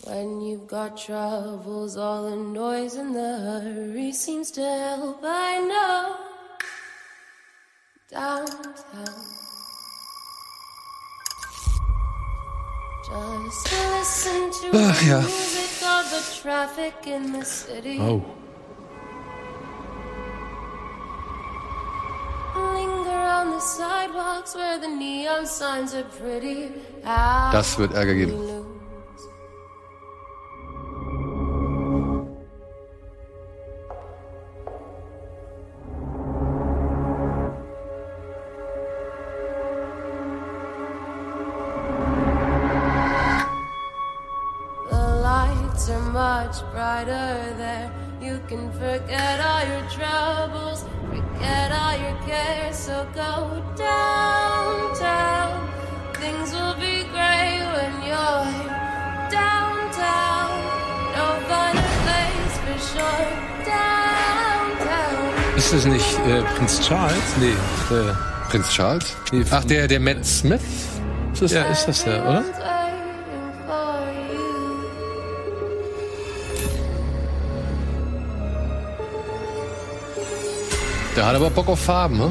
When 0.06 0.42
you've 0.42 0.66
got 0.66 0.98
troubles, 0.98 1.96
all 1.96 2.28
the 2.28 2.36
noise 2.36 2.94
and 2.98 3.14
the 3.14 3.38
hurry 3.40 4.12
seems 4.12 4.50
to 4.52 4.60
help. 4.60 5.24
I 5.24 5.60
know. 5.66 6.16
Downtown. 8.10 8.54
Just 13.06 13.72
listen 13.72 14.50
to 14.50 14.78
Ach, 14.78 15.02
ja. 15.02 15.20
music 15.20 15.82
of 15.82 16.10
the 16.10 16.22
traffic 16.42 17.06
in 17.06 17.32
the 17.32 17.44
city. 17.44 17.98
Oh. 17.98 18.22
Das 27.52 27.78
wird 27.78 27.94
Ärger 27.94 28.14
geben. 28.14 28.32
The 44.90 44.96
lights 45.22 45.88
are 45.90 46.00
much 46.00 46.62
brighter 46.72 47.54
there. 47.56 47.90
You 48.20 48.40
can 48.48 48.70
forget 48.72 49.40
all 49.40 49.53
Das 65.74 65.86
nicht 65.86 66.18
äh, 66.28 66.40
Prinz 66.56 66.80
Charles? 66.86 67.16
Nee. 67.40 67.48
Äh, 67.92 68.12
Prinz 68.48 68.68
Charles? 68.68 69.16
Nee, 69.32 69.44
Ach, 69.50 69.64
der, 69.64 69.88
der 69.88 69.98
Matt 69.98 70.24
Smith? 70.24 70.60
Ist 71.32 71.42
das? 71.42 71.50
ja, 71.50 71.62
ist 71.64 71.86
das 71.86 72.04
der, 72.04 72.22
oder? 72.22 72.44
Der 81.16 81.26
hat 81.26 81.34
aber 81.34 81.50
Bock 81.50 81.66
auf 81.66 81.80
Farben, 81.80 82.18
ne? 82.18 82.30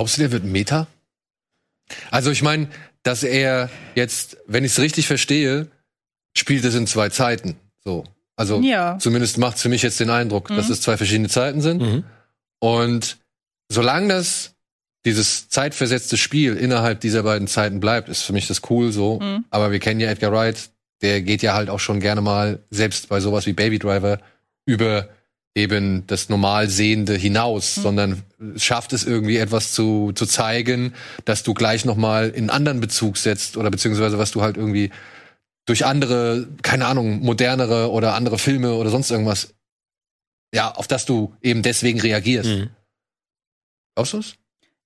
Glaubst 0.00 0.16
du, 0.16 0.22
der 0.22 0.32
wird 0.32 0.44
Meta? 0.44 0.86
Also 2.10 2.30
ich 2.30 2.40
meine, 2.42 2.68
dass 3.02 3.22
er 3.22 3.68
jetzt, 3.94 4.38
wenn 4.46 4.64
ich 4.64 4.72
es 4.72 4.78
richtig 4.78 5.06
verstehe, 5.06 5.66
spielt 6.34 6.64
es 6.64 6.74
in 6.74 6.86
zwei 6.86 7.10
Zeiten. 7.10 7.56
So. 7.84 8.04
Also 8.34 8.62
Ja. 8.62 8.98
zumindest 8.98 9.36
macht 9.36 9.56
es 9.56 9.62
für 9.62 9.68
mich 9.68 9.82
jetzt 9.82 10.00
den 10.00 10.08
Eindruck, 10.08 10.48
dass 10.48 10.70
es 10.70 10.80
zwei 10.80 10.96
verschiedene 10.96 11.28
Zeiten 11.28 11.60
sind. 11.60 11.82
Mhm. 11.82 12.04
Und 12.60 13.18
solange 13.70 14.08
das 14.08 14.54
dieses 15.04 15.50
zeitversetzte 15.50 16.16
Spiel 16.16 16.56
innerhalb 16.56 17.00
dieser 17.02 17.22
beiden 17.22 17.46
Zeiten 17.46 17.78
bleibt, 17.78 18.08
ist 18.08 18.22
für 18.22 18.32
mich 18.32 18.46
das 18.46 18.62
cool 18.70 18.92
so. 18.92 19.20
Mhm. 19.20 19.44
Aber 19.50 19.70
wir 19.70 19.80
kennen 19.80 20.00
ja 20.00 20.08
Edgar 20.08 20.32
Wright, 20.32 20.70
der 21.02 21.20
geht 21.20 21.42
ja 21.42 21.52
halt 21.52 21.68
auch 21.68 21.78
schon 21.80 22.00
gerne 22.00 22.22
mal, 22.22 22.60
selbst 22.70 23.10
bei 23.10 23.20
sowas 23.20 23.44
wie 23.44 23.52
Baby 23.52 23.78
Driver, 23.78 24.18
über 24.64 25.10
eben 25.54 26.06
das 26.06 26.28
normal 26.28 26.68
Sehende 26.68 27.14
hinaus, 27.14 27.74
sondern 27.74 28.22
schafft 28.56 28.92
es 28.92 29.04
irgendwie 29.04 29.36
etwas 29.36 29.72
zu, 29.72 30.12
zu 30.12 30.26
zeigen, 30.26 30.94
dass 31.24 31.42
du 31.42 31.54
gleich 31.54 31.84
nochmal 31.84 32.28
in 32.28 32.44
einen 32.44 32.50
anderen 32.50 32.80
Bezug 32.80 33.16
setzt 33.16 33.56
oder 33.56 33.70
beziehungsweise 33.70 34.18
was 34.18 34.30
du 34.30 34.42
halt 34.42 34.56
irgendwie 34.56 34.90
durch 35.66 35.84
andere, 35.84 36.48
keine 36.62 36.86
Ahnung, 36.86 37.20
modernere 37.20 37.90
oder 37.90 38.14
andere 38.14 38.38
Filme 38.38 38.74
oder 38.74 38.90
sonst 38.90 39.10
irgendwas, 39.10 39.54
ja, 40.54 40.72
auf 40.72 40.88
das 40.88 41.04
du 41.04 41.34
eben 41.42 41.62
deswegen 41.62 42.00
reagierst. 42.00 42.48
Mhm. 42.48 42.70
Glaubst 43.94 44.14
du's? 44.14 44.34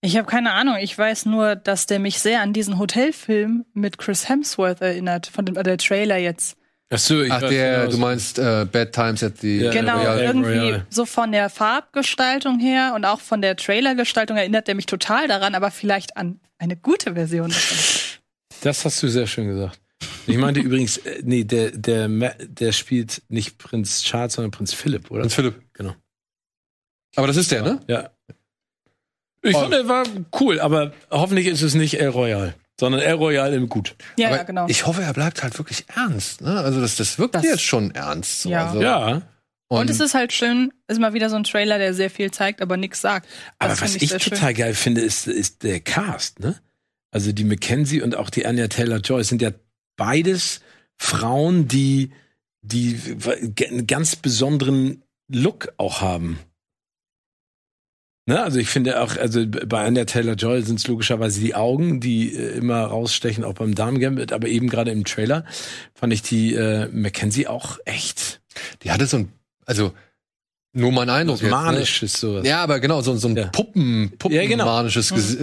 Ich 0.00 0.18
habe 0.18 0.26
keine 0.26 0.52
Ahnung. 0.52 0.76
Ich 0.76 0.96
weiß 0.96 1.24
nur, 1.26 1.56
dass 1.56 1.86
der 1.86 1.98
mich 1.98 2.18
sehr 2.18 2.42
an 2.42 2.52
diesen 2.52 2.78
Hotelfilm 2.78 3.64
mit 3.72 3.96
Chris 3.96 4.28
Hemsworth 4.28 4.82
erinnert, 4.82 5.26
von 5.26 5.46
dem 5.46 5.56
äh, 5.56 5.62
der 5.62 5.78
Trailer 5.78 6.18
jetzt. 6.18 6.58
Ach 6.90 6.98
so, 6.98 7.22
ich 7.22 7.32
Ach, 7.32 7.40
der, 7.40 7.80
genau, 7.80 7.90
du 7.92 7.98
meinst 7.98 8.38
äh, 8.38 8.66
Bad 8.70 8.92
Times 8.92 9.22
at 9.22 9.38
the 9.38 9.62
Ja, 9.62 9.70
genau, 9.72 9.98
Royal. 9.98 10.20
irgendwie 10.20 10.82
so 10.90 11.06
von 11.06 11.32
der 11.32 11.48
Farbgestaltung 11.50 12.60
her 12.60 12.92
und 12.94 13.04
auch 13.04 13.20
von 13.20 13.40
der 13.42 13.56
Trailergestaltung 13.56 14.36
erinnert 14.36 14.68
er 14.68 14.74
mich 14.74 14.86
total 14.86 15.26
daran, 15.26 15.54
aber 15.54 15.70
vielleicht 15.70 16.16
an 16.16 16.40
eine 16.58 16.76
gute 16.76 17.14
Version. 17.14 17.48
davon. 17.48 17.78
Das 18.62 18.84
hast 18.84 19.02
du 19.02 19.08
sehr 19.08 19.26
schön 19.26 19.48
gesagt. 19.48 19.80
Ich 20.26 20.36
meinte 20.38 20.60
übrigens, 20.60 20.98
äh, 20.98 21.20
nee, 21.24 21.44
der, 21.44 21.70
der, 21.72 22.08
der 22.08 22.72
spielt 22.72 23.22
nicht 23.28 23.58
Prinz 23.58 24.02
Charles, 24.02 24.34
sondern 24.34 24.50
Prinz 24.52 24.72
Philipp, 24.72 25.10
oder? 25.10 25.20
Prinz 25.20 25.34
Philipp. 25.34 25.60
Genau. 25.72 25.94
Aber 27.16 27.26
das 27.26 27.36
ist 27.36 27.50
der, 27.50 27.62
ne? 27.62 27.80
Ja. 27.88 28.10
Ich 29.42 29.54
Oh. 29.54 29.60
fand, 29.60 29.74
er 29.74 29.88
war 29.88 30.04
cool, 30.40 30.60
aber 30.60 30.92
hoffentlich 31.10 31.46
ist 31.46 31.60
es 31.62 31.74
nicht 31.74 32.00
El 32.00 32.08
Royal, 32.08 32.54
sondern 32.78 33.00
El 33.00 33.14
Royal 33.14 33.52
im 33.54 33.68
Gut. 33.68 33.94
Ja, 34.18 34.28
Aber 34.28 34.36
ja, 34.38 34.42
genau. 34.42 34.66
Ich 34.68 34.86
hoffe, 34.86 35.02
er 35.02 35.12
bleibt 35.12 35.42
halt 35.42 35.56
wirklich 35.58 35.84
ernst. 35.94 36.40
Ne? 36.40 36.58
Also 36.60 36.80
das, 36.80 36.96
das 36.96 37.18
wirkt 37.18 37.34
Das- 37.34 37.44
jetzt 37.44 37.62
schon 37.62 37.90
ernst. 37.92 38.42
So. 38.42 38.50
Ja. 38.50 38.66
Also, 38.68 38.82
Ja. 38.82 39.22
Und, 39.68 39.90
es 39.90 39.98
ist 39.98 40.14
halt 40.14 40.32
schön, 40.32 40.72
ist 40.88 41.00
mal 41.00 41.14
wieder 41.14 41.30
so 41.30 41.36
ein 41.36 41.42
Trailer, 41.44 41.78
der 41.78 41.94
sehr 41.94 42.10
viel 42.10 42.30
zeigt, 42.30 42.60
aber 42.62 42.76
nichts 42.76 43.00
sagt. 43.00 43.26
Das 43.58 43.70
Aber 43.72 43.80
was 43.80 43.96
ich, 43.96 44.10
schön. 44.10 44.18
total 44.20 44.54
geil 44.54 44.74
finde, 44.74 45.00
ist, 45.00 45.26
ist 45.26 45.62
der 45.64 45.80
Cast, 45.80 46.38
ne? 46.40 46.54
Also 47.10 47.32
die 47.32 47.44
Mackenzie 47.44 48.02
und 48.02 48.14
auch 48.16 48.28
die 48.30 48.44
Anya 48.46 48.68
Taylor-Joy 48.68 49.24
sind 49.24 49.40
ja 49.42 49.50
beides 49.96 50.60
Frauen, 50.96 51.66
die, 51.66 52.10
die 52.62 53.00
einen 53.68 53.86
ganz 53.86 54.16
besonderen 54.16 55.02
Look 55.28 55.72
auch 55.76 56.00
haben. 56.02 56.38
Ne? 58.26 58.42
Also 58.42 58.58
ich 58.58 58.68
finde 58.68 59.00
auch, 59.02 59.16
also 59.18 59.44
bei 59.46 59.84
Anya 59.84 60.06
Taylor-Joy 60.06 60.62
sind 60.62 60.78
es 60.78 60.86
logischerweise 60.86 61.40
die 61.40 61.54
Augen, 61.54 62.00
die 62.00 62.34
äh, 62.34 62.56
immer 62.56 62.82
rausstechen, 62.84 63.44
auch 63.44 63.52
beim 63.54 63.74
Damengambit, 63.74 64.32
aber 64.32 64.48
eben 64.48 64.68
gerade 64.70 64.90
im 64.92 65.04
Trailer 65.04 65.44
fand 65.94 66.12
ich 66.12 66.22
die 66.22 66.54
äh, 66.54 66.88
Mackenzie 66.88 67.46
auch 67.48 67.78
echt 67.84 68.40
Die 68.82 68.90
hatte 68.90 69.06
so 69.06 69.18
ein, 69.18 69.32
also 69.66 69.92
nur 70.72 70.90
mein 70.90 71.08
Eindruck. 71.10 71.36
jetzt, 71.36 71.44
ne? 71.44 71.50
manisches 71.50 72.14
sowas. 72.14 72.46
Ja, 72.46 72.62
aber 72.62 72.80
genau, 72.80 73.00
so, 73.02 73.14
so 73.14 73.28
ein 73.28 73.36
Ja. 73.36 73.44
Puppen, 73.48 74.10
Ja, 74.30 74.42
genau. 74.46 74.64
puppenmanisches 74.64 75.12
Ges- 75.12 75.38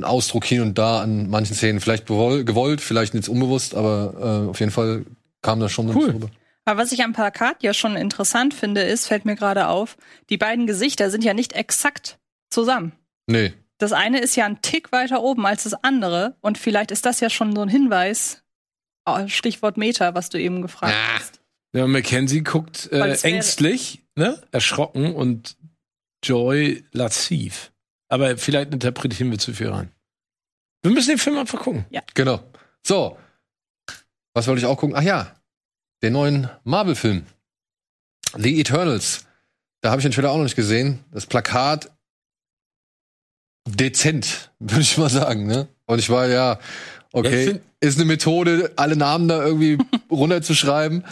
äh, 0.00 0.02
Ausdruck 0.02 0.44
hin 0.44 0.60
und 0.60 0.76
da 0.76 1.00
an 1.00 1.30
manchen 1.30 1.54
Szenen. 1.54 1.80
Vielleicht 1.80 2.04
gewollt, 2.06 2.80
vielleicht 2.80 3.14
jetzt 3.14 3.28
unbewusst, 3.30 3.74
aber 3.74 4.42
äh, 4.46 4.50
auf 4.50 4.60
jeden 4.60 4.72
Fall 4.72 5.06
kam 5.40 5.60
das 5.60 5.72
schon 5.72 5.88
Cool. 5.94 6.10
rüber. 6.10 6.28
Aber 6.68 6.82
was 6.82 6.92
ich 6.92 7.02
am 7.02 7.14
Plakat 7.14 7.62
ja 7.62 7.72
schon 7.72 7.96
interessant 7.96 8.52
finde, 8.52 8.82
ist, 8.82 9.06
fällt 9.06 9.24
mir 9.24 9.36
gerade 9.36 9.68
auf, 9.68 9.96
die 10.28 10.36
beiden 10.36 10.66
Gesichter 10.66 11.10
sind 11.10 11.24
ja 11.24 11.32
nicht 11.32 11.54
exakt 11.54 12.18
zusammen. 12.50 12.92
Nee. 13.26 13.54
Das 13.78 13.92
eine 13.92 14.20
ist 14.20 14.36
ja 14.36 14.44
ein 14.44 14.60
Tick 14.60 14.92
weiter 14.92 15.22
oben 15.22 15.46
als 15.46 15.62
das 15.62 15.72
andere 15.82 16.36
und 16.42 16.58
vielleicht 16.58 16.90
ist 16.90 17.06
das 17.06 17.20
ja 17.20 17.30
schon 17.30 17.56
so 17.56 17.62
ein 17.62 17.70
Hinweis, 17.70 18.44
oh, 19.06 19.26
Stichwort 19.28 19.78
Meta, 19.78 20.14
was 20.14 20.28
du 20.28 20.38
eben 20.38 20.60
gefragt 20.60 20.92
Ah. 20.94 21.18
hast. 21.18 21.40
Ja, 21.72 21.86
Mackenzie 21.86 22.42
guckt 22.42 22.92
äh, 22.92 23.16
ängstlich, 23.22 24.02
ne? 24.14 24.38
erschrocken 24.52 25.14
und 25.14 25.56
Joy 26.22 26.84
lasziv. 26.92 27.72
Aber 28.10 28.36
vielleicht 28.36 28.74
interpretieren 28.74 29.30
wir 29.30 29.38
zu 29.38 29.54
viel 29.54 29.70
rein. 29.70 29.90
Wir 30.82 30.90
müssen 30.90 31.08
den 31.10 31.18
Film 31.18 31.38
einfach 31.38 31.60
gucken. 31.60 31.86
Genau. 32.12 32.40
So. 32.86 33.16
Was 34.34 34.46
wollte 34.46 34.60
ich 34.60 34.66
auch 34.66 34.76
gucken? 34.76 34.94
Ach 34.94 35.02
ja. 35.02 35.34
Den 36.02 36.12
neuen 36.12 36.48
Marvel-Film. 36.64 37.24
The 38.36 38.60
Eternals. 38.60 39.24
Da 39.80 39.90
habe 39.90 40.00
ich 40.00 40.04
den 40.04 40.12
Trailer 40.12 40.30
auch 40.30 40.36
noch 40.36 40.44
nicht 40.44 40.56
gesehen. 40.56 41.04
Das 41.12 41.26
Plakat 41.26 41.90
dezent, 43.68 44.50
würde 44.58 44.82
ich 44.82 44.96
mal 44.98 45.10
sagen. 45.10 45.46
Ne? 45.46 45.68
Und 45.86 45.98
ich 45.98 46.10
war 46.10 46.26
ja, 46.26 46.32
Ja, 46.54 46.58
okay, 47.12 47.42
ich 47.44 47.48
find- 47.50 47.60
ist 47.80 47.96
eine 47.96 48.06
Methode, 48.06 48.72
alle 48.76 48.96
Namen 48.96 49.28
da 49.28 49.44
irgendwie 49.44 49.78
runterzuschreiben. 50.10 51.04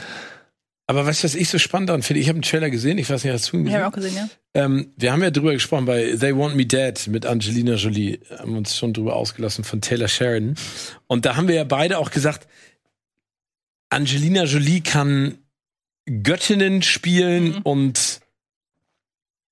Aber 0.89 1.05
weißt 1.05 1.22
du, 1.22 1.24
was 1.24 1.34
ich 1.34 1.49
so 1.49 1.59
spannend 1.59 1.89
daran 1.89 2.03
finde? 2.03 2.20
Ich 2.20 2.28
habe 2.28 2.37
einen 2.37 2.43
Trailer 2.43 2.70
gesehen, 2.70 2.99
ich 2.99 3.11
weiß 3.11 3.24
nicht, 3.24 3.32
hast 3.32 3.53
du 3.53 3.57
ihn 3.57 3.61
Ich 3.62 3.66
gesehen? 3.66 3.78
habe 3.82 3.89
auch 3.89 3.95
gesehen, 3.97 4.14
ja. 4.16 4.28
Ähm, 4.55 4.93
wir 4.97 5.12
haben 5.12 5.22
ja 5.22 5.30
drüber 5.30 5.53
gesprochen 5.53 5.84
bei 5.84 6.16
They 6.16 6.37
Want 6.37 6.55
Me 6.57 6.64
Dead 6.66 7.07
mit 7.09 7.26
Angelina 7.26 7.74
Jolie, 7.74 8.20
haben 8.39 8.57
uns 8.57 8.76
schon 8.76 8.93
drüber 8.93 9.16
ausgelassen 9.16 9.64
von 9.64 9.80
Taylor 9.80 10.07
Sheridan. 10.09 10.55
Und 11.09 11.24
da 11.24 11.34
haben 11.37 11.49
wir 11.49 11.57
ja 11.57 11.64
beide 11.64 11.99
auch 11.99 12.11
gesagt, 12.12 12.47
Angelina 13.97 14.44
Jolie 14.44 14.82
kann 14.82 15.38
Göttinnen 16.22 16.82
spielen 16.82 17.57
Mhm. 17.57 17.62
und 17.62 18.20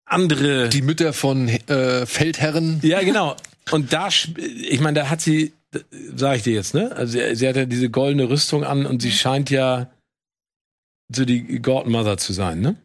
andere. 0.05 0.69
Die 0.69 0.83
Mütter 0.83 1.13
von 1.13 1.49
äh, 1.49 2.05
Feldherren. 2.07 2.81
ja, 2.83 3.03
genau. 3.03 3.37
Und 3.71 3.93
da, 3.95 4.09
ich 4.09 4.81
meine, 4.81 5.01
da 5.01 5.09
hat 5.11 5.23
sie, 5.23 5.55
sag 6.15 6.37
ich 6.37 6.43
dir 6.43 6.53
jetzt, 6.53 6.75
ne? 6.75 6.93
Also 6.95 7.13
sie, 7.19 7.35
sie 7.35 7.49
hat 7.49 7.57
ja 7.57 7.65
diese 7.65 7.89
goldene 7.89 8.29
Rüstung 8.29 8.63
an 8.65 8.85
und 8.85 9.01
sie 9.01 9.11
scheint 9.13 9.49
ja 9.51 9.91
so 11.09 11.25
die 11.25 11.61
Godmother 11.63 12.19
zu 12.19 12.33
sein, 12.35 12.61
ne? 12.61 12.77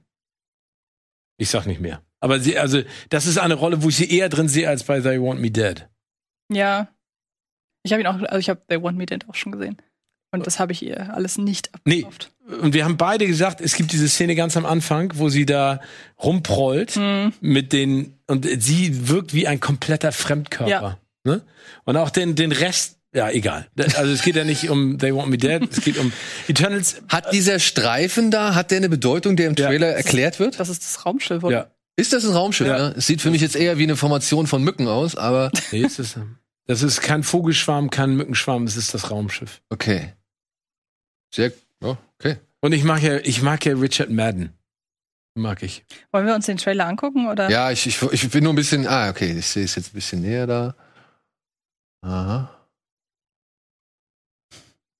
Ich 1.38 1.50
sag 1.50 1.66
nicht 1.66 1.82
mehr. 1.82 2.02
Aber 2.22 2.40
sie, 2.40 2.58
also, 2.58 2.82
das 3.10 3.26
ist 3.26 3.38
eine 3.38 3.54
Rolle, 3.56 3.84
wo 3.84 3.90
ich 3.90 3.98
sie 3.98 4.10
eher 4.10 4.30
drin 4.30 4.48
sehe 4.48 4.68
als 4.70 4.84
bei 4.86 5.02
They 5.02 5.22
Want 5.22 5.42
Me 5.42 5.52
Dead. 5.52 5.88
Ja. 6.52 6.88
Ich 7.84 7.92
habe 7.94 8.02
ihn 8.02 8.08
auch, 8.08 8.20
also 8.24 8.40
ich 8.40 8.50
habe 8.50 8.62
They 8.68 8.82
Want 8.82 8.98
Me 8.98 9.06
Dead 9.06 9.28
auch 9.28 9.36
schon 9.36 9.52
gesehen. 9.52 9.78
Und 10.32 10.46
das 10.46 10.60
habe 10.60 10.72
ich 10.72 10.84
ihr 10.86 11.14
alles 11.14 11.38
nicht 11.38 11.70
Nee. 11.86 12.04
abgekauft. 12.04 12.32
Und 12.62 12.74
wir 12.74 12.84
haben 12.84 12.98
beide 12.98 13.28
gesagt, 13.28 13.62
es 13.62 13.76
gibt 13.76 13.92
diese 13.92 14.10
Szene 14.10 14.36
ganz 14.36 14.58
am 14.58 14.66
Anfang, 14.66 15.12
wo 15.16 15.30
sie 15.30 15.46
da 15.46 15.82
rumprollt 16.24 16.96
Hm. 16.96 17.34
mit 17.42 17.74
den, 17.74 18.14
und 18.28 18.48
sie 18.62 19.08
wirkt 19.08 19.34
wie 19.34 19.48
ein 19.48 19.60
kompletter 19.60 20.12
Fremdkörper. 20.12 20.70
Ja. 20.72 20.98
Ne? 21.24 21.42
Und 21.86 21.98
auch 21.98 22.10
den, 22.10 22.36
den 22.36 22.52
Rest, 22.52 22.98
ja, 23.14 23.30
egal. 23.30 23.68
Also 23.96 24.12
es 24.12 24.22
geht 24.24 24.36
ja 24.36 24.44
nicht 24.46 24.70
um 24.70 24.98
They 25.00 25.14
Want 25.16 25.30
Me 25.30 25.38
Dead, 25.38 25.62
es 25.72 25.82
geht 25.82 25.98
um 25.98 26.12
Eternals. 26.48 27.02
Hat 27.08 27.32
dieser 27.34 27.60
Streifen 27.60 28.32
da, 28.32 28.56
hat 28.56 28.72
der 28.72 28.78
eine 28.78 28.90
Bedeutung, 28.90 29.36
der 29.36 29.48
im 29.48 29.56
Ja. 29.56 29.68
Trailer 29.68 29.88
erklärt 29.90 30.40
wird? 30.40 30.60
Das 30.60 30.70
ist 30.70 30.84
das 30.84 31.06
Raumschiff, 31.06 31.44
oder? 31.44 31.56
Ja. 31.56 31.68
Ist 31.98 32.14
das 32.14 32.24
ein 32.26 32.32
Raumschiff? 32.34 32.68
Ja. 32.68 32.78
Ne? 32.90 32.94
Es 32.98 33.08
sieht 33.08 33.22
für 33.22 33.30
mich 33.32 33.42
jetzt 33.42 33.56
eher 33.56 33.78
wie 33.78 33.84
eine 33.84 33.96
Formation 33.96 34.48
von 34.48 34.64
Mücken 34.64 34.88
aus, 34.88 35.16
aber 35.16 35.52
Nee, 35.72 35.84
es 35.84 36.00
ist, 36.00 36.18
das 36.68 36.82
ist 36.84 37.02
kein 37.02 37.24
Vogelschwarm, 37.24 37.90
kein 37.90 38.16
Mückenschwarm, 38.16 38.64
es 38.64 38.76
ist 38.78 38.94
das 38.94 39.12
Raumschiff. 39.12 39.62
okay. 39.70 40.14
Sehr, 41.34 41.52
ja, 41.82 41.98
okay. 42.20 42.38
Und 42.62 42.74
ich 42.74 42.84
mag 42.84 43.02
ja, 43.02 43.18
ich 43.18 43.42
mag 43.42 43.66
ja 43.66 43.74
Richard 43.74 44.10
Madden. 44.10 44.54
Mag 45.36 45.64
ich. 45.64 45.86
Wollen 46.12 46.26
wir 46.26 46.36
uns 46.36 46.48
den 46.48 46.58
Trailer 46.58 46.88
angucken, 46.88 47.28
oder? 47.30 47.50
Ja, 47.50 47.72
ich, 47.72 47.88
ich, 47.88 48.02
ich 48.02 48.30
bin 48.30 48.44
nur 48.44 48.54
ein 48.54 48.58
bisschen, 48.58 48.88
ah, 48.88 49.10
okay, 49.10 49.38
ich 49.38 49.48
sehe 49.48 49.64
es 49.64 49.76
jetzt 49.76 49.92
ein 49.92 49.94
bisschen 49.94 50.22
näher 50.22 50.48
da. 50.48 50.76
Aha. 52.02 52.54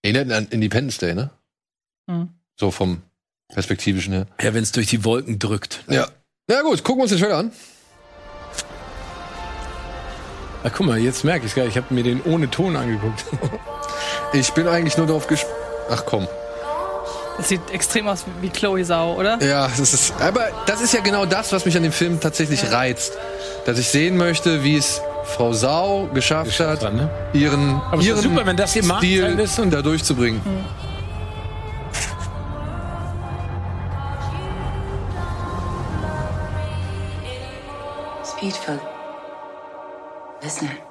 Erinnert 0.02 0.32
an 0.32 0.48
Independence 0.50 0.98
Day, 0.98 1.14
ne? 1.14 1.30
Hm. 2.10 2.30
So 2.58 2.72
vom 2.72 3.02
perspektivischen 3.50 4.14
her. 4.14 4.28
Ja, 4.40 4.54
wenn 4.54 4.64
es 4.64 4.72
durch 4.72 4.88
die 4.88 5.04
Wolken 5.04 5.40
drückt. 5.40 5.84
Ja. 5.90 6.08
Na 6.48 6.62
gut, 6.62 6.84
gucken 6.84 7.00
wir 7.00 7.04
uns 7.04 7.12
den 7.12 7.20
Trailer 7.20 7.38
an. 7.38 7.52
Ah, 10.64 10.70
guck 10.70 10.86
mal, 10.86 11.00
jetzt 11.00 11.24
merke 11.24 11.46
ich 11.46 11.56
gar, 11.56 11.66
ich 11.66 11.78
habe 11.78 11.94
mir 11.94 12.04
den 12.04 12.22
ohne 12.24 12.50
Ton 12.50 12.76
angeguckt. 12.76 13.26
Ich 14.34 14.52
bin 14.54 14.68
eigentlich 14.68 14.98
nur 14.98 15.08
darauf 15.08 15.28
gespannt. 15.28 15.69
Ach 15.90 16.04
komm. 16.06 16.28
Das 17.38 17.48
sieht 17.48 17.62
extrem 17.72 18.08
aus 18.08 18.26
wie 18.42 18.50
Chloe 18.50 18.84
Sau, 18.84 19.14
oder? 19.14 19.42
Ja, 19.42 19.70
das 19.78 19.94
ist, 19.94 20.14
aber 20.20 20.48
das 20.66 20.82
ist 20.82 20.94
ja 20.94 21.00
genau 21.00 21.26
das, 21.26 21.54
was 21.54 21.66
mich 21.66 21.76
an 21.78 21.84
dem 21.84 21.94
Film 21.94 22.20
tatsächlich 22.20 22.70
reizt. 22.72 23.14
Dass 23.66 23.78
ich 23.80 23.88
sehen 23.88 24.18
möchte, 24.18 24.64
wie 24.64 24.76
es 24.76 25.02
Frau 25.24 25.54
Sau 25.54 26.10
geschafft 26.14 26.60
hat, 26.60 26.82
Dran, 26.84 26.96
ne? 26.98 27.10
ihren, 27.34 27.82
Aber 27.92 28.02
ihren 28.02 28.20
super, 28.22 28.46
wenn 28.46 28.58
das 28.58 28.72
Stil 28.72 29.40
und- 29.60 29.72
da 29.72 29.82
durchzubringen. 29.82 30.42
It's 38.22 38.34
beautiful. 38.40 38.80
Isn't 40.42 40.89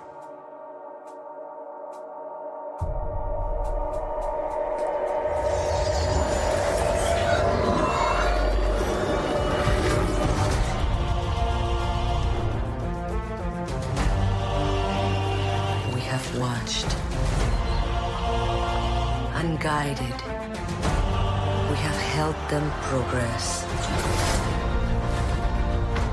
Unguided. 19.89 20.22
We 21.70 21.76
have 21.76 21.97
helped 21.97 22.49
them 22.51 22.70
progress. 22.82 23.64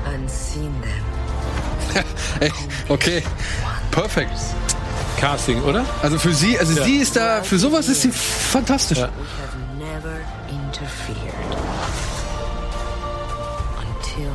Unseen 0.05 0.73
them. 0.81 2.05
Ey, 2.41 2.51
okay, 2.89 3.23
perfekt. 3.91 4.31
Casting, 5.17 5.61
oder? 5.63 5.85
Also 6.01 6.17
für 6.19 6.33
sie, 6.33 6.57
also 6.59 6.83
sie 6.83 6.97
ist 6.97 7.15
da, 7.15 7.41
für 7.43 7.57
sowas 7.57 7.87
ist 7.87 8.01
sie 8.01 8.11
fantastisch. 8.11 8.97
Ja. 8.99 9.09
We 9.09 9.25
have 9.41 9.57
never 9.77 10.19
interfered. 10.49 11.33
Until 13.79 14.31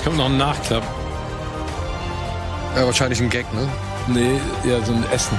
Jetzt 0.00 0.06
kommt 0.06 0.16
noch 0.16 0.30
ein 0.30 0.38
Nachklapp. 0.38 0.82
Ja, 2.74 2.86
wahrscheinlich 2.86 3.20
ein 3.20 3.28
Gag, 3.28 3.44
ne? 3.52 3.68
Nee, 4.08 4.40
ja, 4.64 4.82
so 4.82 4.94
ein 4.94 5.04
Essen. 5.12 5.36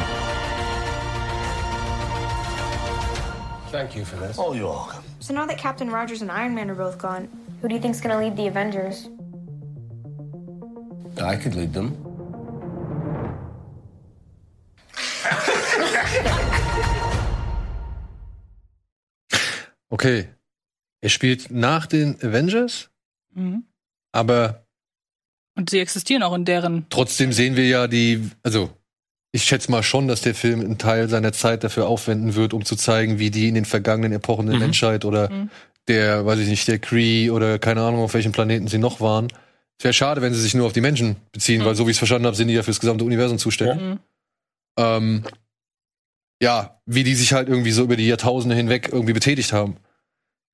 So 5.19 5.33
now 5.33 5.47
that 5.47 5.57
Captain 5.57 5.89
Rogers 5.89 6.21
and 6.21 6.29
Iron 6.29 6.53
Man 6.53 6.69
are 6.69 6.75
both 6.75 6.99
gone, 6.99 7.27
who 7.63 7.69
do 7.69 7.73
you 7.73 7.81
think's 7.81 7.99
gonna 7.99 8.19
lead 8.19 8.37
the 8.37 8.45
Avengers? 8.45 9.09
I 11.17 11.35
could 11.37 11.55
lead 11.55 11.73
them. 11.73 11.97
Okay. 19.89 20.27
Er 21.01 21.09
spielt 21.09 21.49
nach 21.49 21.87
den 21.87 22.15
Avengers, 22.21 22.91
Mhm. 23.33 23.63
Aber 24.11 24.65
Und 25.57 25.69
sie 25.69 25.79
existieren 25.79 26.23
auch 26.23 26.33
in 26.33 26.45
deren. 26.45 26.85
trotzdem 26.89 27.31
sehen 27.33 27.55
wir 27.55 27.67
ja 27.67 27.87
die, 27.87 28.29
also 28.43 28.69
ich 29.33 29.43
schätze 29.43 29.71
mal 29.71 29.83
schon, 29.83 30.07
dass 30.07 30.21
der 30.21 30.35
Film 30.35 30.59
einen 30.59 30.77
Teil 30.77 31.07
seiner 31.09 31.31
Zeit 31.33 31.63
dafür 31.63 31.87
aufwenden 31.87 32.35
wird, 32.35 32.53
um 32.53 32.65
zu 32.65 32.75
zeigen, 32.75 33.17
wie 33.19 33.31
die 33.31 33.47
in 33.47 33.55
den 33.55 33.65
vergangenen 33.65 34.11
Epochen 34.13 34.47
der 34.47 34.55
Mhm. 34.55 34.61
Menschheit 34.61 35.05
oder 35.05 35.29
Mhm. 35.29 35.49
der, 35.87 36.25
weiß 36.25 36.39
ich 36.39 36.47
nicht, 36.49 36.67
der 36.67 36.79
Kree 36.79 37.29
oder 37.29 37.57
keine 37.59 37.81
Ahnung, 37.81 38.01
auf 38.01 38.13
welchem 38.13 38.33
Planeten 38.33 38.67
sie 38.67 38.77
noch 38.77 38.99
waren. 38.99 39.27
Es 39.79 39.85
wäre 39.85 39.93
schade, 39.93 40.21
wenn 40.21 40.33
sie 40.33 40.41
sich 40.41 40.53
nur 40.53 40.65
auf 40.67 40.73
die 40.73 40.81
Menschen 40.81 41.15
beziehen, 41.31 41.61
Mhm. 41.61 41.65
weil 41.65 41.75
so 41.75 41.87
wie 41.87 41.91
ich 41.91 41.95
es 41.95 41.99
verstanden 41.99 42.25
habe, 42.27 42.35
sind 42.35 42.49
die 42.49 42.53
ja 42.53 42.61
fürs 42.63 42.79
gesamte 42.81 43.03
Universum 43.05 43.37
zuständig. 43.37 43.81
Mhm. 43.81 43.99
Ähm, 44.77 45.23
ja, 46.41 46.81
wie 46.85 47.03
die 47.03 47.15
sich 47.15 47.33
halt 47.33 47.47
irgendwie 47.49 47.71
so 47.71 47.83
über 47.83 47.95
die 47.95 48.07
Jahrtausende 48.07 48.55
hinweg 48.55 48.89
irgendwie 48.91 49.13
betätigt 49.13 49.53
haben. 49.53 49.77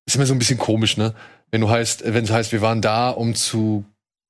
Ist 0.06 0.16
immer 0.16 0.26
so 0.26 0.34
ein 0.34 0.38
bisschen 0.38 0.58
komisch, 0.58 0.96
ne? 0.96 1.14
Wenn 1.50 1.60
du 1.60 1.68
heißt, 1.70 2.02
wenn 2.04 2.24
es 2.24 2.30
heißt, 2.30 2.52
wir 2.52 2.60
waren 2.60 2.82
da, 2.82 3.10
um 3.10 3.34
zu 3.34 3.84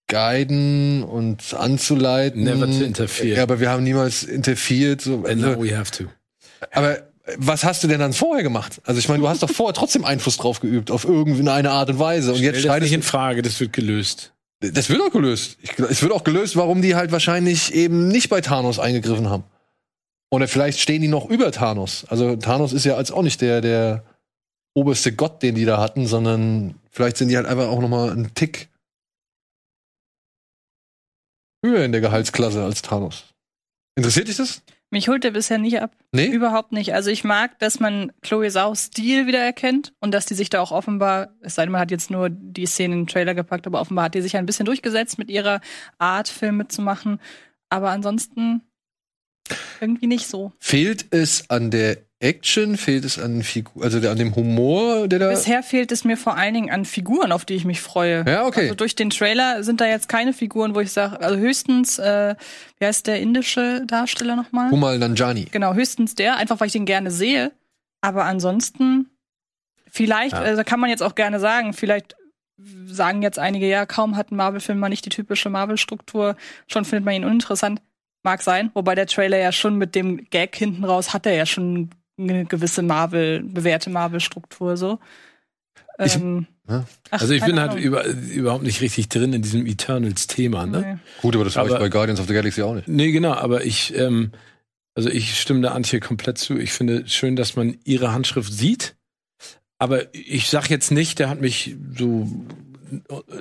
guiden 0.08 1.02
und 1.02 1.54
anzuleiten. 1.54 2.42
Never 2.44 2.66
to 2.66 2.82
interfere. 2.82 3.36
Ja, 3.36 3.42
aber 3.42 3.60
wir 3.60 3.70
haben 3.70 3.82
niemals 3.82 4.22
interferiert. 4.22 5.00
So, 5.02 5.24
And 5.24 5.40
now 5.40 5.48
also, 5.48 5.62
we 5.62 5.76
have 5.76 5.90
to. 5.90 6.04
aber 6.72 6.98
was 7.36 7.62
hast 7.64 7.84
du 7.84 7.88
denn 7.88 8.00
dann 8.00 8.14
vorher 8.14 8.42
gemacht? 8.42 8.80
Also 8.84 8.98
ich 8.98 9.08
meine, 9.08 9.20
du 9.20 9.28
hast 9.28 9.42
doch 9.42 9.50
vorher 9.50 9.74
trotzdem 9.74 10.04
Einfluss 10.04 10.38
drauf 10.38 10.60
geübt, 10.60 10.90
auf 10.90 11.04
irgendeine 11.04 11.70
Art 11.70 11.90
und 11.90 11.98
Weise. 11.98 12.30
Und 12.30 12.38
Stell 12.38 12.54
jetzt 12.54 12.64
das 12.64 12.80
nicht 12.80 12.92
in. 12.92 13.02
Frage, 13.02 13.42
das 13.42 13.60
wird 13.60 13.74
gelöst. 13.74 14.32
Das 14.60 14.88
wird 14.88 15.00
auch 15.02 15.12
gelöst. 15.12 15.58
Ich, 15.62 15.78
es 15.78 16.02
wird 16.02 16.10
auch 16.10 16.24
gelöst, 16.24 16.56
warum 16.56 16.80
die 16.82 16.94
halt 16.94 17.12
wahrscheinlich 17.12 17.74
eben 17.74 18.08
nicht 18.08 18.28
bei 18.28 18.40
Thanos 18.40 18.78
eingegriffen 18.78 19.28
haben. 19.28 19.44
Oder 20.30 20.48
vielleicht 20.48 20.80
stehen 20.80 21.02
die 21.02 21.08
noch 21.08 21.28
über 21.28 21.52
Thanos. 21.52 22.06
Also 22.08 22.36
Thanos 22.36 22.72
ist 22.72 22.84
ja 22.84 22.96
als 22.96 23.10
auch 23.12 23.22
nicht 23.22 23.40
der, 23.40 23.60
der 23.60 24.04
oberste 24.74 25.12
Gott, 25.12 25.42
den 25.42 25.54
die 25.54 25.64
da 25.64 25.78
hatten, 25.78 26.06
sondern 26.06 26.74
vielleicht 26.98 27.16
sind 27.16 27.28
die 27.28 27.36
halt 27.36 27.46
einfach 27.46 27.68
auch 27.68 27.80
noch 27.80 27.88
mal 27.88 28.10
einen 28.10 28.34
Tick 28.34 28.70
höher 31.64 31.84
in 31.84 31.92
der 31.92 32.00
Gehaltsklasse 32.00 32.64
als 32.64 32.82
Thanos. 32.82 33.22
Interessiert 33.94 34.26
dich 34.26 34.36
das? 34.36 34.62
Mich 34.90 35.08
holt 35.08 35.22
der 35.22 35.30
bisher 35.30 35.58
nicht 35.58 35.80
ab. 35.80 35.94
Nee? 36.10 36.26
Überhaupt 36.26 36.72
nicht. 36.72 36.94
Also 36.94 37.10
ich 37.10 37.22
mag, 37.22 37.56
dass 37.60 37.78
man 37.78 38.10
Chloe 38.20 38.50
Saus 38.50 38.86
Stil 38.86 39.28
wiedererkennt 39.28 39.92
und 40.00 40.12
dass 40.12 40.26
die 40.26 40.34
sich 40.34 40.50
da 40.50 40.60
auch 40.60 40.72
offenbar, 40.72 41.36
es 41.40 41.54
sei 41.54 41.62
denn, 41.62 41.70
man 41.72 41.80
hat 41.80 41.92
jetzt 41.92 42.10
nur 42.10 42.30
die 42.30 42.66
Szene 42.66 42.94
in 42.94 43.00
den 43.02 43.06
Trailer 43.06 43.36
gepackt, 43.36 43.68
aber 43.68 43.80
offenbar 43.80 44.06
hat 44.06 44.16
die 44.16 44.22
sich 44.22 44.36
ein 44.36 44.46
bisschen 44.46 44.66
durchgesetzt 44.66 45.18
mit 45.18 45.30
ihrer 45.30 45.60
Art, 45.98 46.26
Filme 46.26 46.66
zu 46.66 46.82
machen. 46.82 47.20
Aber 47.68 47.90
ansonsten 47.90 48.62
irgendwie 49.80 50.08
nicht 50.08 50.26
so. 50.26 50.52
Fehlt 50.58 51.06
es 51.14 51.48
an 51.48 51.70
der 51.70 52.07
Action? 52.20 52.76
Fehlt 52.76 53.04
es 53.04 53.18
an 53.18 53.42
Figur, 53.42 53.84
also 53.84 53.98
an 54.08 54.18
dem 54.18 54.34
Humor, 54.34 55.06
der 55.08 55.18
da. 55.20 55.28
Bisher 55.28 55.62
fehlt 55.62 55.92
es 55.92 56.04
mir 56.04 56.16
vor 56.16 56.36
allen 56.36 56.54
Dingen 56.54 56.70
an 56.70 56.84
Figuren, 56.84 57.30
auf 57.30 57.44
die 57.44 57.54
ich 57.54 57.64
mich 57.64 57.80
freue. 57.80 58.24
Ja, 58.26 58.44
okay. 58.44 58.62
Also 58.62 58.74
durch 58.74 58.96
den 58.96 59.10
Trailer 59.10 59.62
sind 59.62 59.80
da 59.80 59.86
jetzt 59.86 60.08
keine 60.08 60.32
Figuren, 60.32 60.74
wo 60.74 60.80
ich 60.80 60.90
sage, 60.92 61.20
also 61.20 61.36
höchstens, 61.36 61.98
äh, 61.98 62.34
wie 62.78 62.86
heißt 62.86 63.06
der 63.06 63.20
indische 63.20 63.82
Darsteller 63.86 64.34
nochmal? 64.36 64.70
Humal 64.70 64.98
Nanjani. 64.98 65.46
Genau, 65.50 65.74
höchstens 65.74 66.14
der, 66.16 66.36
einfach 66.36 66.58
weil 66.60 66.66
ich 66.66 66.72
den 66.72 66.86
gerne 66.86 67.10
sehe. 67.10 67.52
Aber 68.00 68.24
ansonsten, 68.24 69.10
vielleicht, 69.90 70.32
Ja. 70.32 70.40
also 70.40 70.62
kann 70.64 70.80
man 70.80 70.90
jetzt 70.90 71.02
auch 71.02 71.14
gerne 71.14 71.38
sagen, 71.40 71.72
vielleicht 71.72 72.16
sagen 72.86 73.22
jetzt 73.22 73.38
einige, 73.38 73.68
ja, 73.68 73.86
kaum 73.86 74.16
hat 74.16 74.32
ein 74.32 74.36
Marvel-Film 74.36 74.80
mal 74.80 74.88
nicht 74.88 75.04
die 75.04 75.10
typische 75.10 75.50
Marvel-Struktur, 75.50 76.36
schon 76.66 76.84
findet 76.84 77.04
man 77.04 77.14
ihn 77.14 77.24
uninteressant. 77.24 77.80
Mag 78.24 78.42
sein, 78.42 78.72
wobei 78.74 78.96
der 78.96 79.06
Trailer 79.06 79.38
ja 79.38 79.52
schon 79.52 79.76
mit 79.76 79.94
dem 79.94 80.28
Gag 80.30 80.56
hinten 80.56 80.84
raus 80.84 81.14
hat 81.14 81.24
er 81.24 81.34
ja 81.34 81.46
schon 81.46 81.90
eine 82.18 82.44
gewisse 82.46 82.82
Marvel, 82.82 83.42
bewährte 83.42 83.90
Marvel-Struktur 83.90 84.76
so. 84.76 84.98
Ich- 86.04 86.16
Ähm, 86.16 86.46
Ja. 86.68 86.84
ach, 87.10 87.22
Also 87.22 87.32
ich 87.34 87.42
bin 87.44 87.58
halt 87.58 87.74
über, 87.78 88.04
überhaupt 88.04 88.62
nicht 88.62 88.80
richtig 88.82 89.08
drin 89.08 89.32
in 89.32 89.42
diesem 89.42 89.64
Eternals-Thema, 89.66 90.66
ne? 90.66 90.80
Nee. 90.80 90.98
Gut, 91.22 91.34
aber 91.34 91.44
das 91.44 91.56
war 91.56 91.66
ich 91.66 91.72
bei 91.72 91.88
Guardians 91.88 92.20
of 92.20 92.26
the 92.28 92.34
Galaxy 92.34 92.62
auch 92.62 92.74
nicht. 92.74 92.86
Nee, 92.88 93.10
genau, 93.10 93.32
aber 93.32 93.64
ich, 93.64 93.96
ähm, 93.96 94.32
also 94.94 95.08
ich 95.08 95.40
stimme 95.40 95.60
da 95.62 95.72
Antje 95.72 95.98
komplett 96.00 96.38
zu. 96.38 96.58
Ich 96.58 96.72
finde 96.72 97.08
schön, 97.08 97.36
dass 97.36 97.56
man 97.56 97.78
ihre 97.84 98.12
Handschrift 98.12 98.52
sieht. 98.52 98.96
Aber 99.78 100.12
ich 100.14 100.48
sag 100.50 100.68
jetzt 100.70 100.90
nicht, 100.90 101.18
der 101.20 101.30
hat 101.30 101.40
mich 101.40 101.74
so 101.96 102.28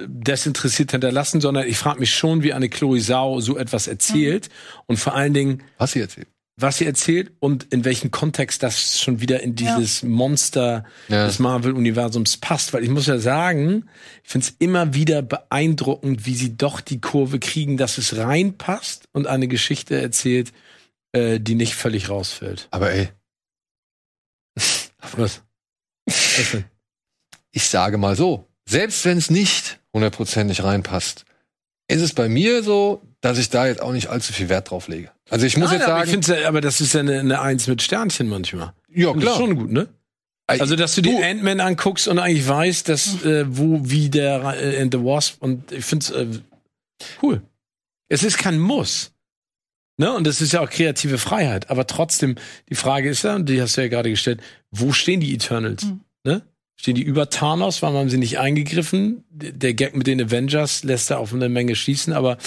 desinteressiert 0.07 0.91
hinterlassen, 0.91 1.41
sondern 1.41 1.67
ich 1.67 1.77
frage 1.77 1.99
mich 1.99 2.13
schon, 2.13 2.43
wie 2.43 2.53
eine 2.53 2.69
Chloe 2.69 2.99
Sau 2.99 3.39
so 3.39 3.57
etwas 3.57 3.87
erzählt 3.87 4.49
und 4.87 4.97
vor 4.97 5.15
allen 5.15 5.33
Dingen, 5.33 5.63
Was 5.77 5.93
sie 5.93 6.01
erzählt. 6.01 6.27
Was 6.59 6.77
sie 6.79 6.85
erzählt 6.85 7.31
und 7.39 7.65
in 7.71 7.85
welchem 7.85 8.09
Kontext 8.09 8.63
das 8.63 8.99
schon 8.99 9.21
wieder 9.21 9.41
in 9.43 9.53
dieses 9.53 10.01
Monster 10.01 10.85
Ja. 11.07 11.25
des 11.27 11.37
Marvel-Universums 11.37 12.37
passt. 12.37 12.73
Weil 12.73 12.83
ich 12.83 12.89
muss 12.89 13.05
ja 13.05 13.19
sagen, 13.19 13.87
ich 14.23 14.29
finde 14.31 14.47
es 14.47 14.55
immer 14.57 14.93
wieder 14.95 15.21
beeindruckend, 15.21 16.25
wie 16.25 16.33
sie 16.35 16.57
doch 16.57 16.81
die 16.81 16.99
Kurve 16.99 17.39
kriegen, 17.39 17.77
dass 17.77 17.99
es 17.99 18.17
reinpasst 18.17 19.07
und 19.13 19.27
eine 19.27 19.47
Geschichte 19.47 20.01
erzählt, 20.01 20.51
äh, 21.11 21.39
die 21.39 21.53
nicht 21.55 21.75
völlig 21.75 22.09
rausfällt. 22.09 22.67
Aber 22.71 22.91
ey, 22.91 23.09
Was? 24.55 24.91
Was 25.15 25.41
denn? 26.51 26.65
ich 27.51 27.65
sage 27.69 27.97
mal 27.97 28.15
so, 28.15 28.47
selbst 28.67 29.05
wenn 29.05 29.17
es 29.19 29.29
nicht 29.29 29.79
hundertprozentig 29.93 30.63
reinpasst, 30.63 31.25
ist 31.87 32.01
es 32.01 32.13
bei 32.13 32.27
mir 32.29 32.63
so, 32.63 33.01
dass 33.21 33.37
ich 33.37 33.49
da 33.49 33.67
jetzt 33.67 33.81
auch 33.81 33.91
nicht 33.93 34.07
allzu 34.07 34.33
viel 34.33 34.49
Wert 34.49 34.71
drauf 34.71 34.87
lege. 34.87 35.11
Also 35.29 35.45
ich 35.45 35.57
muss 35.57 35.69
Nein, 35.69 35.79
jetzt 35.79 35.89
aber, 35.89 36.05
sagen, 36.05 36.41
ja, 36.41 36.47
aber 36.47 36.61
das 36.61 36.81
ist 36.81 36.93
ja 36.93 37.01
eine, 37.01 37.19
eine 37.19 37.41
Eins 37.41 37.67
mit 37.67 37.81
Sternchen 37.81 38.29
manchmal. 38.29 38.73
ja 38.93 39.07
Das 39.07 39.15
ist 39.15 39.21
klar. 39.21 39.37
schon 39.37 39.55
gut, 39.55 39.71
ne? 39.71 39.87
Also, 40.49 40.77
dass 40.77 40.95
du 40.95 41.01
dir 41.01 41.25
Ant-Man 41.25 41.59
anguckst 41.59 42.07
und 42.07 42.19
eigentlich 42.19 42.47
weißt, 42.47 42.87
dass, 42.87 43.21
äh, 43.25 43.43
wo, 43.49 43.81
wie 43.83 44.09
der 44.09 44.55
äh, 44.55 44.81
in 44.81 44.89
The 44.89 44.99
Wasp 44.99 45.43
und 45.43 45.73
ich 45.73 45.83
find's 45.83 46.09
äh, 46.09 46.25
cool. 47.21 47.41
Es 48.07 48.23
ist 48.23 48.37
kein 48.37 48.57
Muss. 48.57 49.11
Ne? 49.97 50.13
Und 50.13 50.25
das 50.25 50.39
ist 50.39 50.53
ja 50.53 50.61
auch 50.61 50.69
kreative 50.69 51.17
Freiheit. 51.17 51.69
Aber 51.69 51.85
trotzdem, 51.85 52.35
die 52.69 52.75
Frage 52.75 53.09
ist 53.09 53.23
ja, 53.23 53.35
und 53.35 53.49
die 53.49 53.61
hast 53.61 53.75
du 53.75 53.81
ja 53.81 53.89
gerade 53.89 54.09
gestellt, 54.09 54.41
wo 54.71 54.93
stehen 54.93 55.19
die 55.19 55.33
Eternals? 55.33 55.83
Mhm. 55.83 56.01
Ne? 56.23 56.41
Stehen 56.79 56.93
die 56.95 57.01
über 57.01 57.29
Thanos? 57.29 57.81
Warum 57.81 57.97
haben 57.97 58.09
sie 58.09 58.17
nicht 58.19 58.37
eingegriffen? 58.39 59.23
Der 59.31 59.73
Gag 59.73 59.95
mit 59.95 60.05
den 60.05 60.21
Avengers 60.21 60.83
lässt 60.83 61.09
da 61.09 61.17
auf 61.17 61.33
eine 61.33 61.49
Menge 61.49 61.75
schießen, 61.75 62.13
aber 62.13 62.37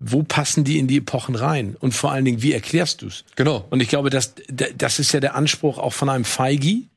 wo 0.00 0.24
passen 0.24 0.64
die 0.64 0.78
in 0.78 0.88
die 0.88 0.96
Epochen 0.98 1.36
rein? 1.36 1.76
Und 1.78 1.92
vor 1.94 2.10
allen 2.10 2.24
Dingen, 2.24 2.42
wie 2.42 2.52
erklärst 2.52 3.02
du's? 3.02 3.24
Genau. 3.36 3.64
Und 3.70 3.80
ich 3.80 3.88
glaube, 3.88 4.10
das, 4.10 4.34
das 4.76 4.98
ist 4.98 5.12
ja 5.12 5.20
der 5.20 5.36
Anspruch 5.36 5.78
auch 5.78 5.92
von 5.92 6.08
einem 6.08 6.24
Feigi. 6.24 6.88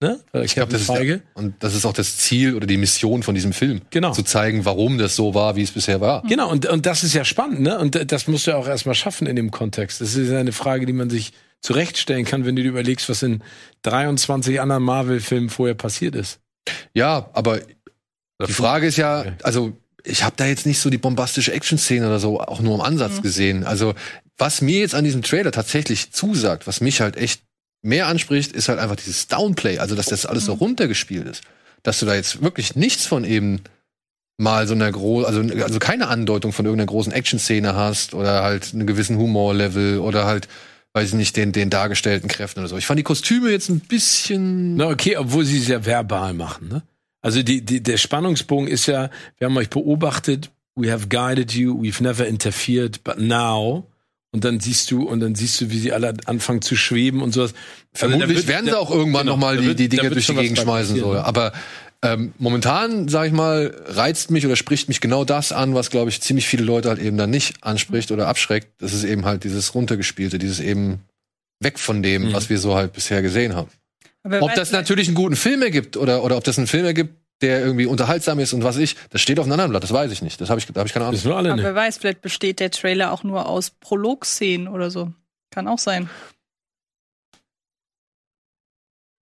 Ne? 0.00 0.20
Ich 0.44 0.54
glaube, 0.54 0.72
das 0.72 0.82
ist 0.82 0.86
Feige. 0.86 1.18
der, 1.18 1.22
und 1.34 1.54
das 1.58 1.74
ist 1.74 1.84
auch 1.84 1.92
das 1.92 2.16
Ziel 2.16 2.54
oder 2.54 2.66
die 2.66 2.76
Mission 2.76 3.22
von 3.24 3.34
diesem 3.34 3.52
Film, 3.52 3.82
Genau. 3.90 4.12
zu 4.12 4.22
zeigen, 4.22 4.64
warum 4.64 4.96
das 4.96 5.16
so 5.16 5.34
war, 5.34 5.56
wie 5.56 5.62
es 5.62 5.72
bisher 5.72 6.00
war. 6.00 6.22
Genau, 6.22 6.48
und, 6.50 6.66
und 6.66 6.86
das 6.86 7.02
ist 7.02 7.14
ja 7.14 7.24
spannend, 7.24 7.60
ne? 7.60 7.78
Und 7.78 8.10
das 8.12 8.28
musst 8.28 8.46
du 8.46 8.52
ja 8.52 8.56
auch 8.56 8.68
erstmal 8.68 8.94
schaffen 8.94 9.26
in 9.26 9.34
dem 9.36 9.50
Kontext. 9.50 10.00
Das 10.00 10.14
ist 10.14 10.30
ja 10.30 10.38
eine 10.38 10.52
Frage, 10.52 10.86
die 10.86 10.92
man 10.92 11.10
sich 11.10 11.32
zurechtstellen 11.60 12.24
kann, 12.24 12.44
wenn 12.44 12.56
du 12.56 12.62
dir 12.62 12.68
überlegst, 12.68 13.08
was 13.08 13.22
in 13.22 13.42
23 13.82 14.60
anderen 14.60 14.82
Marvel-Filmen 14.82 15.50
vorher 15.50 15.74
passiert 15.74 16.14
ist. 16.14 16.38
Ja, 16.94 17.30
aber 17.32 17.60
die 18.46 18.52
Frage 18.52 18.86
ist 18.86 18.96
ja, 18.96 19.24
also 19.42 19.76
ich 20.04 20.22
habe 20.22 20.36
da 20.36 20.46
jetzt 20.46 20.66
nicht 20.66 20.78
so 20.78 20.90
die 20.90 20.98
bombastische 20.98 21.52
Action-Szene 21.52 22.06
oder 22.06 22.20
so 22.20 22.40
auch 22.40 22.60
nur 22.60 22.76
im 22.76 22.80
Ansatz 22.80 23.20
gesehen. 23.22 23.64
Also 23.64 23.94
was 24.36 24.60
mir 24.60 24.78
jetzt 24.78 24.94
an 24.94 25.04
diesem 25.04 25.22
Trailer 25.22 25.50
tatsächlich 25.50 26.12
zusagt, 26.12 26.66
was 26.66 26.80
mich 26.80 27.00
halt 27.00 27.16
echt 27.16 27.42
mehr 27.82 28.06
anspricht, 28.06 28.52
ist 28.52 28.68
halt 28.68 28.78
einfach 28.78 28.96
dieses 28.96 29.26
Downplay, 29.26 29.78
also 29.78 29.94
dass 29.94 30.06
das 30.06 30.26
alles 30.26 30.44
so 30.44 30.54
runtergespielt 30.54 31.26
ist, 31.26 31.42
dass 31.82 31.98
du 32.00 32.06
da 32.06 32.14
jetzt 32.14 32.42
wirklich 32.42 32.76
nichts 32.76 33.06
von 33.06 33.24
eben 33.24 33.60
mal 34.36 34.68
so 34.68 34.74
einer 34.74 34.90
großen, 34.90 35.26
also, 35.26 35.64
also 35.64 35.78
keine 35.80 36.08
Andeutung 36.08 36.52
von 36.52 36.64
irgendeiner 36.64 36.86
großen 36.86 37.12
Action-Szene 37.12 37.74
hast 37.74 38.14
oder 38.14 38.42
halt 38.42 38.72
einen 38.72 38.86
gewissen 38.86 39.18
Humor-Level 39.18 39.98
oder 39.98 40.26
halt 40.26 40.48
weiß 40.94 41.08
ich 41.10 41.14
nicht, 41.14 41.36
den, 41.36 41.52
den 41.52 41.70
dargestellten 41.70 42.28
Kräften 42.28 42.60
oder 42.60 42.68
so. 42.68 42.76
Ich 42.78 42.86
fand 42.86 42.98
die 42.98 43.04
Kostüme 43.04 43.50
jetzt 43.50 43.68
ein 43.68 43.80
bisschen. 43.80 44.76
Na, 44.76 44.88
okay, 44.88 45.16
obwohl 45.16 45.44
sie 45.44 45.58
es 45.58 45.68
ja 45.68 45.84
verbal 45.84 46.34
machen, 46.34 46.68
ne? 46.68 46.82
Also 47.20 47.42
die, 47.42 47.62
die, 47.64 47.82
der 47.82 47.96
Spannungsbogen 47.96 48.68
ist 48.68 48.86
ja, 48.86 49.10
wir 49.38 49.46
haben 49.46 49.56
euch 49.56 49.70
beobachtet, 49.70 50.50
we 50.76 50.90
have 50.90 51.08
guided 51.08 51.52
you, 51.52 51.74
we've 51.82 52.02
never 52.02 52.26
interfered, 52.26 53.02
but 53.04 53.18
now. 53.18 53.86
Und 54.30 54.44
dann 54.44 54.60
siehst 54.60 54.90
du, 54.90 55.02
und 55.08 55.20
dann 55.20 55.34
siehst 55.34 55.60
du, 55.60 55.70
wie 55.70 55.78
sie 55.78 55.92
alle 55.92 56.14
anfangen 56.26 56.62
zu 56.62 56.76
schweben 56.76 57.22
und 57.22 57.32
sowas. 57.32 57.54
Also 57.94 58.08
Vermutlich 58.10 58.28
da 58.28 58.34
wird- 58.36 58.46
werden 58.48 58.66
sie 58.66 58.78
auch 58.78 58.90
irgendwann 58.90 59.22
genau, 59.26 59.32
noch 59.32 59.40
mal 59.40 59.56
da 59.56 59.74
die, 59.74 59.88
die 59.88 59.96
wird 59.98 60.14
durch 60.14 60.26
die 60.26 60.34
Gegend 60.34 60.58
schmeißen. 60.58 60.96
So. 60.98 61.12
ne? 61.14 61.24
Aber 61.24 61.52
ähm, 62.04 62.32
momentan, 62.38 63.08
sag 63.08 63.26
ich 63.26 63.32
mal, 63.32 63.74
reizt 63.86 64.30
mich 64.30 64.46
oder 64.46 64.54
spricht 64.56 64.88
mich 64.88 65.00
genau 65.00 65.24
das 65.24 65.50
an, 65.52 65.74
was, 65.74 65.90
glaube 65.90 66.10
ich, 66.10 66.20
ziemlich 66.20 66.46
viele 66.46 66.62
Leute 66.64 66.88
halt 66.88 67.00
eben 67.00 67.16
dann 67.16 67.30
nicht 67.30 67.64
anspricht 67.64 68.12
oder 68.12 68.28
abschreckt. 68.28 68.68
Das 68.80 68.92
ist 68.92 69.04
eben 69.04 69.24
halt 69.24 69.42
dieses 69.44 69.74
runtergespielte, 69.74 70.38
dieses 70.38 70.60
eben 70.60 71.00
weg 71.60 71.78
von 71.78 72.02
dem, 72.02 72.28
Mhm. 72.28 72.32
was 72.34 72.50
wir 72.50 72.58
so 72.58 72.76
halt 72.76 72.92
bisher 72.92 73.20
gesehen 73.22 73.54
haben. 73.56 73.68
Aber 74.22 74.42
Ob 74.42 74.54
das 74.54 74.70
natürlich 74.70 75.08
einen 75.08 75.16
guten 75.16 75.36
Film 75.36 75.62
ergibt 75.62 75.96
oder, 75.96 76.22
oder 76.22 76.36
ob 76.36 76.44
das 76.44 76.56
einen 76.58 76.66
Film 76.68 76.84
ergibt, 76.84 77.14
der 77.40 77.60
irgendwie 77.60 77.86
unterhaltsam 77.86 78.38
ist 78.40 78.52
und 78.52 78.64
was 78.64 78.76
ich, 78.76 78.96
das 79.10 79.20
steht 79.20 79.38
auf 79.38 79.44
einem 79.46 79.52
anderen 79.52 79.70
Blatt, 79.70 79.82
das 79.84 79.92
weiß 79.92 80.10
ich 80.12 80.22
nicht. 80.22 80.40
Das 80.40 80.50
habe 80.50 80.58
ich, 80.60 80.66
da 80.66 80.80
habe 80.80 80.88
ich 80.88 80.92
keine 80.92 81.06
Ahnung. 81.06 81.20
Aber 81.24 81.62
wer 81.62 81.74
weiß, 81.74 81.98
vielleicht 81.98 82.20
besteht 82.20 82.60
der 82.60 82.70
Trailer 82.70 83.12
auch 83.12 83.22
nur 83.24 83.48
aus 83.48 83.70
Prolog-Szenen 83.70 84.68
oder 84.68 84.90
so. 84.90 85.12
Kann 85.50 85.68
auch 85.68 85.78
sein. 85.78 86.10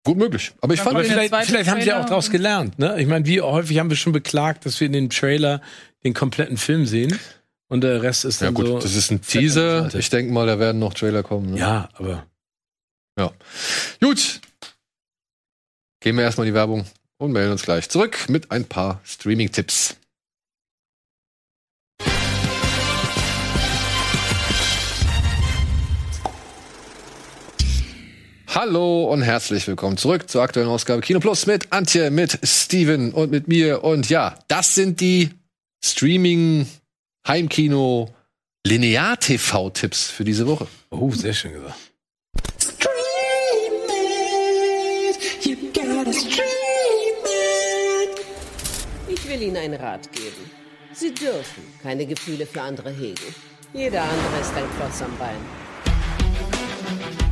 Gut 0.05 0.17
möglich. 0.17 0.53
Aber 0.61 0.73
ich 0.73 0.77
Ja, 0.77 0.83
fand 0.85 0.95
Aber 0.95 1.03
vielleicht, 1.03 1.33
vielleicht 1.47 1.69
haben 1.69 1.81
sie 1.81 1.87
ja 1.87 1.99
auch 2.01 2.05
daraus 2.05 2.29
gelernt. 2.29 2.79
Ne? 2.79 2.95
Ich 3.01 3.07
meine, 3.07 3.25
wie 3.25 3.41
häufig 3.41 3.79
haben 3.79 3.89
wir 3.89 3.97
schon 3.97 4.13
beklagt, 4.13 4.65
dass 4.65 4.79
wir 4.79 4.85
in 4.85 4.93
dem 4.93 5.09
Trailer 5.09 5.61
den 6.03 6.13
kompletten 6.13 6.57
Film 6.57 6.85
sehen 6.85 7.19
und 7.67 7.81
der 7.81 8.03
Rest 8.03 8.23
ist 8.23 8.39
ja 8.39 8.47
dann 8.47 8.53
gut, 8.53 8.67
so. 8.67 8.79
das 8.79 8.95
ist 8.95 9.11
ein 9.11 9.21
Teaser. 9.21 9.93
Ich 9.95 10.09
denke 10.11 10.31
mal, 10.31 10.45
da 10.45 10.59
werden 10.59 10.79
noch 10.79 10.93
Trailer 10.93 11.23
kommen. 11.23 11.51
Ne? 11.51 11.59
ja, 11.59 11.89
aber 11.93 12.25
Gut. 13.99 14.41
Gehen 16.01 16.15
wir 16.17 16.23
erstmal 16.23 16.45
in 16.45 16.53
die 16.53 16.55
Werbung 16.55 16.85
und 17.17 17.31
melden 17.31 17.53
uns 17.53 17.63
gleich 17.63 17.89
zurück 17.89 18.29
mit 18.29 18.51
ein 18.51 18.65
paar 18.65 19.01
Streaming-Tipps. 19.03 19.97
Hallo 28.55 29.11
und 29.11 29.21
herzlich 29.21 29.67
willkommen 29.67 29.97
zurück 29.97 30.29
zur 30.29 30.41
aktuellen 30.41 30.69
Ausgabe 30.69 31.01
Kino 31.01 31.19
Plus 31.19 31.45
mit 31.45 31.73
Antje, 31.73 32.09
mit 32.09 32.39
Steven 32.41 33.11
und 33.11 33.29
mit 33.29 33.49
mir. 33.49 33.83
Und 33.83 34.09
ja, 34.09 34.39
das 34.47 34.75
sind 34.75 35.01
die 35.01 35.31
Streaming 35.83 36.65
Heimkino 37.27 38.15
Linear 38.65 39.19
TV 39.19 39.71
Tipps 39.71 40.09
für 40.09 40.23
diese 40.23 40.47
Woche. 40.47 40.67
oh, 40.89 41.11
sehr 41.11 41.33
schön 41.33 41.51
gesagt. 41.51 41.75
Ich 49.09 49.27
will 49.27 49.41
Ihnen 49.41 49.57
einen 49.57 49.73
Rat 49.73 50.09
geben. 50.13 50.49
Sie 50.93 51.13
dürfen 51.13 51.61
keine 51.83 52.05
Gefühle 52.05 52.45
für 52.45 52.61
andere 52.61 52.89
hegen. 52.89 53.35
Jeder 53.73 54.01
andere 54.01 54.39
ist 54.39 54.55
ein 54.55 54.63
Klotz 54.77 55.01
am 55.01 55.17
Bein. 55.17 57.24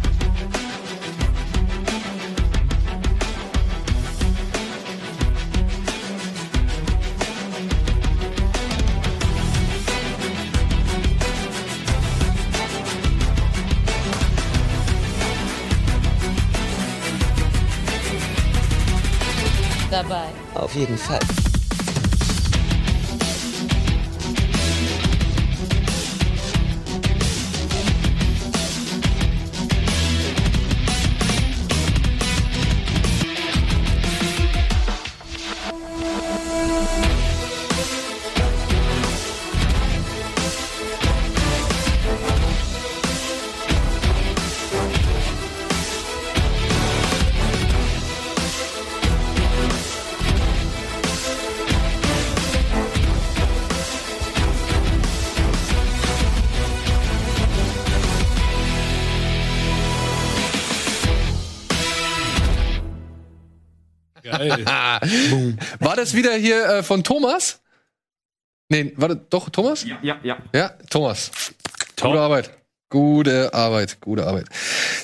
Dabei. 19.93 20.25
Auf 20.55 20.73
jeden 20.73 20.97
Fall. 20.97 21.19
Das 66.03 66.13
wieder 66.13 66.33
hier 66.35 66.65
äh, 66.65 66.83
von 66.83 67.03
Thomas? 67.03 67.61
Nee, 68.69 68.93
war 68.97 69.09
das 69.09 69.17
doch 69.29 69.49
Thomas? 69.49 69.83
Ja, 69.85 69.97
ja, 70.01 70.17
ja. 70.23 70.37
Ja, 70.53 70.69
Thomas. 70.89 71.31
Gute 71.99 72.19
Arbeit. 72.19 72.51
Gute 72.89 73.53
Arbeit, 73.53 73.99
gute 74.01 74.25
Arbeit. 74.27 74.45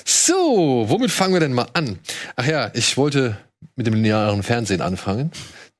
So, 0.04 0.84
womit 0.88 1.10
fangen 1.10 1.32
wir 1.32 1.40
denn 1.40 1.52
mal 1.54 1.66
an? 1.72 1.98
Ach 2.36 2.46
ja, 2.46 2.70
ich 2.74 2.96
wollte 2.96 3.36
mit 3.76 3.86
dem 3.86 3.94
linearen 3.94 4.42
Fernsehen 4.42 4.80
anfangen. 4.80 5.32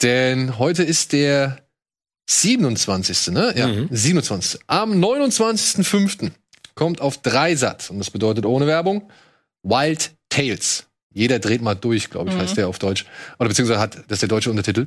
Denn 0.02 0.58
heute 0.58 0.82
ist 0.82 1.12
der 1.12 1.58
27. 2.28 3.28
Ne? 3.34 3.52
Ja, 3.56 3.66
Mhm. 3.68 3.88
27. 3.90 4.60
Am 4.66 4.92
29.05. 4.98 6.30
kommt 6.74 7.00
auf 7.00 7.18
Dreisat, 7.18 7.90
und 7.90 7.98
das 7.98 8.10
bedeutet 8.10 8.46
ohne 8.46 8.66
Werbung, 8.66 9.10
Wild 9.62 10.12
Tales. 10.30 10.86
Jeder 11.12 11.40
dreht 11.40 11.60
mal 11.60 11.74
durch, 11.74 12.10
glaube 12.10 12.30
ich, 12.30 12.36
heißt 12.36 12.56
der 12.56 12.68
auf 12.68 12.78
Deutsch. 12.78 13.04
Oder 13.38 13.48
beziehungsweise 13.48 13.80
hat 13.80 13.96
das 13.96 14.16
ist 14.16 14.22
der 14.22 14.28
deutsche 14.28 14.50
Untertitel. 14.50 14.86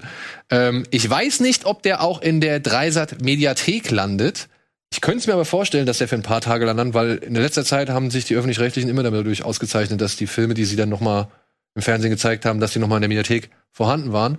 Ähm, 0.49 0.85
ich 0.89 1.09
weiß 1.09 1.41
nicht, 1.41 1.65
ob 1.65 1.83
der 1.83 2.01
auch 2.01 2.21
in 2.21 2.39
der 2.39 2.61
Dreisat-Mediathek 2.61 3.91
landet. 3.91 4.47
Ich 4.93 5.01
könnte 5.01 5.19
es 5.19 5.27
mir 5.27 5.33
aber 5.33 5.43
vorstellen, 5.43 5.85
dass 5.85 5.97
der 5.97 6.07
für 6.07 6.15
ein 6.15 6.21
paar 6.21 6.39
Tage 6.39 6.65
landet, 6.65 6.93
weil 6.93 7.15
in 7.15 7.33
der 7.33 7.43
letzter 7.43 7.65
Zeit 7.65 7.89
haben 7.89 8.09
sich 8.09 8.25
die 8.25 8.35
Öffentlich-Rechtlichen 8.35 8.89
immer 8.89 9.03
dadurch 9.03 9.43
ausgezeichnet, 9.43 9.99
dass 9.99 10.15
die 10.15 10.27
Filme, 10.27 10.53
die 10.53 10.65
sie 10.65 10.75
dann 10.75 10.89
noch 10.89 11.01
mal 11.01 11.29
im 11.75 11.81
Fernsehen 11.81 12.11
gezeigt 12.11 12.45
haben, 12.45 12.59
dass 12.59 12.71
die 12.71 12.79
noch 12.79 12.87
mal 12.87 12.97
in 12.97 13.01
der 13.01 13.09
Mediathek 13.09 13.49
vorhanden 13.71 14.13
waren. 14.13 14.37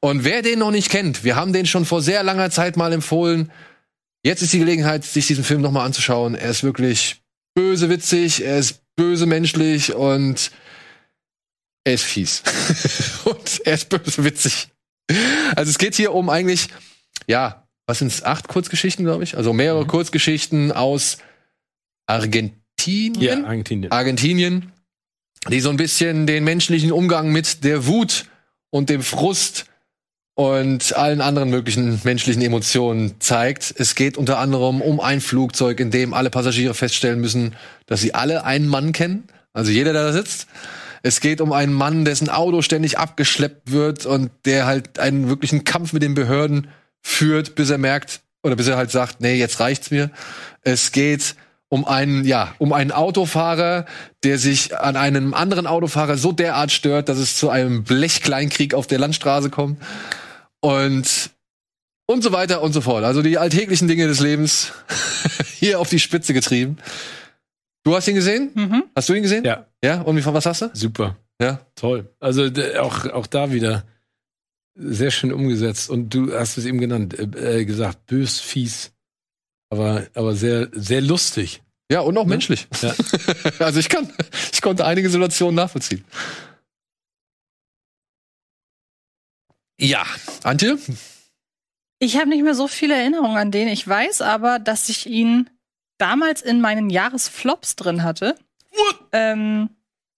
Und 0.00 0.24
wer 0.24 0.42
den 0.42 0.58
noch 0.58 0.70
nicht 0.70 0.90
kennt, 0.90 1.22
wir 1.22 1.36
haben 1.36 1.52
den 1.52 1.66
schon 1.66 1.84
vor 1.84 2.02
sehr 2.02 2.22
langer 2.22 2.50
Zeit 2.50 2.76
mal 2.76 2.92
empfohlen. 2.92 3.52
Jetzt 4.24 4.42
ist 4.42 4.52
die 4.52 4.58
Gelegenheit, 4.58 5.04
sich 5.04 5.26
diesen 5.26 5.44
Film 5.44 5.60
noch 5.60 5.70
mal 5.70 5.84
anzuschauen. 5.84 6.34
Er 6.34 6.50
ist 6.50 6.64
wirklich 6.64 7.20
böse 7.54 7.88
witzig, 7.88 8.44
er 8.44 8.58
ist 8.58 8.80
böse 8.96 9.26
menschlich 9.26 9.94
und 9.94 10.50
er 11.84 11.94
ist 11.94 12.04
fies. 12.04 12.42
und 13.24 13.60
er 13.64 13.74
ist 13.74 13.88
böse 13.88 14.24
witzig. 14.24 14.68
Also 15.56 15.70
es 15.70 15.78
geht 15.78 15.94
hier 15.94 16.14
um 16.14 16.28
eigentlich, 16.28 16.68
ja, 17.26 17.66
was 17.86 17.98
sind's, 17.98 18.22
acht 18.22 18.48
Kurzgeschichten, 18.48 19.04
glaube 19.04 19.24
ich? 19.24 19.36
Also 19.36 19.52
mehrere 19.52 19.86
Kurzgeschichten 19.86 20.72
aus 20.72 21.18
Argentinien. 22.06 23.20
Ja, 23.20 23.44
Argentinien. 23.44 23.90
Argentinien, 23.90 24.72
die 25.48 25.60
so 25.60 25.70
ein 25.70 25.76
bisschen 25.76 26.26
den 26.26 26.44
menschlichen 26.44 26.92
Umgang 26.92 27.32
mit 27.32 27.64
der 27.64 27.86
Wut 27.86 28.26
und 28.70 28.90
dem 28.90 29.02
Frust 29.02 29.66
und 30.34 30.96
allen 30.96 31.20
anderen 31.20 31.50
möglichen 31.50 32.00
menschlichen 32.04 32.42
Emotionen 32.42 33.20
zeigt. 33.20 33.74
Es 33.76 33.94
geht 33.94 34.16
unter 34.16 34.38
anderem 34.38 34.80
um 34.80 35.00
ein 35.00 35.20
Flugzeug, 35.20 35.80
in 35.80 35.90
dem 35.90 36.14
alle 36.14 36.30
Passagiere 36.30 36.74
feststellen 36.74 37.20
müssen, 37.20 37.56
dass 37.86 38.00
sie 38.00 38.14
alle 38.14 38.44
einen 38.44 38.68
Mann 38.68 38.92
kennen. 38.92 39.24
Also 39.52 39.70
jeder, 39.70 39.92
der 39.92 40.04
da 40.04 40.12
sitzt. 40.12 40.46
Es 41.02 41.20
geht 41.20 41.40
um 41.40 41.52
einen 41.52 41.72
Mann, 41.72 42.04
dessen 42.04 42.28
Auto 42.28 42.62
ständig 42.62 42.98
abgeschleppt 42.98 43.72
wird 43.72 44.06
und 44.06 44.30
der 44.44 44.66
halt 44.66 44.98
einen 44.98 45.28
wirklichen 45.28 45.64
Kampf 45.64 45.92
mit 45.92 46.02
den 46.02 46.14
Behörden 46.14 46.68
führt, 47.00 47.54
bis 47.54 47.70
er 47.70 47.78
merkt 47.78 48.20
oder 48.42 48.56
bis 48.56 48.68
er 48.68 48.76
halt 48.76 48.90
sagt, 48.90 49.20
nee, 49.20 49.34
jetzt 49.34 49.60
reicht's 49.60 49.90
mir. 49.90 50.10
Es 50.62 50.92
geht 50.92 51.34
um 51.68 51.86
einen, 51.86 52.24
ja, 52.24 52.54
um 52.58 52.72
einen 52.72 52.90
Autofahrer, 52.90 53.86
der 54.24 54.38
sich 54.38 54.76
an 54.76 54.96
einem 54.96 55.34
anderen 55.34 55.66
Autofahrer 55.66 56.16
so 56.16 56.32
derart 56.32 56.72
stört, 56.72 57.08
dass 57.08 57.18
es 57.18 57.36
zu 57.36 57.48
einem 57.48 57.84
Blechkleinkrieg 57.84 58.74
auf 58.74 58.86
der 58.86 58.98
Landstraße 58.98 59.50
kommt. 59.50 59.80
Und 60.60 61.30
und 62.06 62.22
so 62.22 62.32
weiter 62.32 62.60
und 62.60 62.72
so 62.72 62.80
fort. 62.80 63.04
Also 63.04 63.22
die 63.22 63.38
alltäglichen 63.38 63.86
Dinge 63.86 64.08
des 64.08 64.18
Lebens 64.18 64.72
hier 65.58 65.78
auf 65.78 65.88
die 65.88 66.00
Spitze 66.00 66.34
getrieben. 66.34 66.78
Du 67.84 67.94
hast 67.94 68.08
ihn 68.08 68.16
gesehen? 68.16 68.50
Mhm. 68.54 68.84
Hast 68.96 69.08
du 69.08 69.14
ihn 69.14 69.22
gesehen? 69.22 69.44
Ja, 69.44 69.66
Ja? 69.84 70.00
Und 70.02 70.16
wie 70.16 70.24
was 70.24 70.46
hast 70.46 70.62
du? 70.62 70.70
super. 70.74 71.16
Ja. 71.40 71.66
Toll. 71.74 72.14
Also 72.20 72.44
auch, 72.78 73.06
auch 73.06 73.26
da 73.26 73.50
wieder 73.50 73.84
sehr 74.74 75.10
schön 75.10 75.32
umgesetzt. 75.32 75.88
Und 75.90 76.10
du 76.10 76.32
hast 76.38 76.58
es 76.58 76.66
eben 76.66 76.78
genannt, 76.78 77.18
äh, 77.18 77.60
äh, 77.60 77.64
gesagt, 77.64 78.06
bös, 78.06 78.40
fies, 78.40 78.92
aber, 79.70 80.06
aber 80.14 80.34
sehr, 80.34 80.68
sehr 80.72 81.00
lustig. 81.00 81.62
Ja, 81.90 82.00
und 82.00 82.16
auch 82.18 82.24
Ne? 82.24 82.30
menschlich. 82.30 82.68
Ja. 82.82 82.94
also 83.58 83.80
ich 83.80 83.88
kann, 83.88 84.12
ich 84.52 84.60
konnte 84.62 84.84
einige 84.84 85.08
Situationen 85.10 85.54
nachvollziehen. 85.56 86.04
Ja, 89.80 90.04
Antje? 90.42 90.78
Ich 91.98 92.16
habe 92.16 92.28
nicht 92.28 92.42
mehr 92.42 92.54
so 92.54 92.68
viele 92.68 92.94
Erinnerungen 92.94 93.36
an 93.36 93.50
den. 93.50 93.68
Ich 93.68 93.86
weiß 93.86 94.20
aber, 94.22 94.58
dass 94.58 94.88
ich 94.88 95.06
ihn 95.06 95.48
damals 95.98 96.42
in 96.42 96.60
meinen 96.60 96.90
Jahresflops 96.90 97.76
drin 97.76 98.02
hatte. 98.02 98.36
Ähm, 99.12 99.70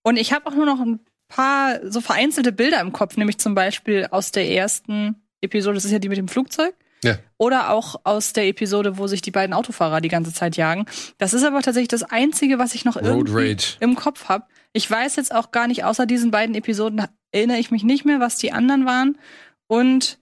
und 0.03 0.17
ich 0.17 0.33
habe 0.33 0.47
auch 0.47 0.55
nur 0.55 0.67
noch 0.67 0.81
ein 0.81 1.01
paar 1.29 1.81
so 1.91 2.01
vereinzelte 2.01 2.53
Bilder 2.53 2.81
im 2.81 2.93
Kopf, 2.93 3.17
nämlich 3.17 3.39
zum 3.39 3.55
Beispiel 3.55 4.07
aus 4.11 4.33
der 4.33 4.51
ersten 4.51 5.17
Episode, 5.41 5.75
das 5.75 5.85
ist 5.85 5.93
ja 5.93 5.99
die 5.99 6.09
mit 6.09 6.19
dem 6.19 6.29
Flugzeug. 6.29 6.75
Ja. 7.05 7.19
Oder 7.37 7.71
auch 7.71 7.97
aus 8.05 8.33
der 8.33 8.47
Episode, 8.47 8.97
wo 8.97 9.09
sich 9.09 9.23
die 9.23 9.33
beiden 9.33 9.55
Autofahrer 9.55 10.01
die 10.01 10.09
ganze 10.09 10.33
Zeit 10.33 10.57
jagen. 10.57 10.87
Das 11.19 11.35
ist 11.35 11.43
aber 11.43 11.61
tatsächlich 11.61 11.89
das 11.89 12.05
Einzige, 12.05 12.59
was 12.59 12.75
ich 12.75 12.85
noch 12.85 12.97
irgendwie 12.97 13.57
im 13.81 13.97
Kopf 13.97 14.29
habe. 14.29 14.45
Ich 14.73 14.89
weiß 14.89 15.17
jetzt 15.17 15.35
auch 15.35 15.51
gar 15.51 15.67
nicht, 15.67 15.85
außer 15.85 16.07
diesen 16.07 16.31
beiden 16.31 16.55
Episoden 16.55 17.05
erinnere 17.33 17.59
ich 17.59 17.73
mich 17.73 17.83
nicht 17.83 18.05
mehr, 18.05 18.21
was 18.21 18.37
die 18.37 18.53
anderen 18.53 18.87
waren. 18.87 19.19
Und 19.67 20.19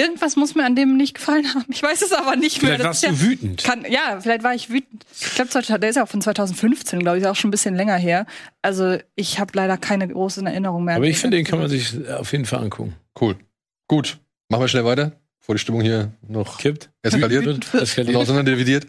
irgendwas 0.00 0.36
muss 0.36 0.54
mir 0.54 0.64
an 0.64 0.74
dem 0.74 0.96
nicht 0.96 1.14
gefallen 1.14 1.46
haben. 1.54 1.66
Ich 1.70 1.82
weiß 1.82 2.02
es 2.02 2.12
aber 2.12 2.36
nicht 2.36 2.62
mehr. 2.62 2.76
Vielleicht 2.76 2.80
Das 2.80 2.86
warst 2.86 3.04
ist 3.04 3.22
du 3.22 3.26
wütend. 3.28 3.62
Kann, 3.64 3.84
ja, 3.88 4.18
vielleicht 4.20 4.42
war 4.42 4.54
ich 4.54 4.70
wütend. 4.70 5.04
Ich 5.20 5.34
glaube, 5.34 5.50
der 5.78 5.90
ist 5.90 5.96
ja 5.96 6.02
auch 6.04 6.08
von 6.08 6.20
2015, 6.20 7.00
glaube 7.00 7.18
ich, 7.18 7.22
ist 7.24 7.28
auch 7.28 7.36
schon 7.36 7.48
ein 7.48 7.52
bisschen 7.52 7.74
länger 7.76 7.96
her. 7.96 8.26
Also 8.62 8.98
ich 9.14 9.38
habe 9.38 9.52
leider 9.54 9.76
keine 9.76 10.08
großen 10.08 10.46
Erinnerungen 10.46 10.84
mehr. 10.86 10.96
Aber 10.96 11.04
ich 11.06 11.18
finde, 11.18 11.36
den 11.36 11.46
kann 11.46 11.58
man 11.58 11.68
sich 11.68 11.94
auf 12.10 12.32
jeden 12.32 12.44
Fall 12.46 12.60
angucken. 12.60 12.94
Cool. 13.20 13.36
Gut. 13.88 14.18
Machen 14.48 14.62
wir 14.62 14.68
schnell 14.68 14.84
weiter, 14.84 15.12
bevor 15.38 15.54
die 15.54 15.60
Stimmung 15.60 15.80
hier 15.82 16.12
noch 16.26 16.58
Kippt. 16.58 16.90
eskaliert 17.02 17.44
Wird 17.44 17.72
und 17.72 17.80
eskaliert. 17.82 18.16
auseinanderdividiert. 18.16 18.86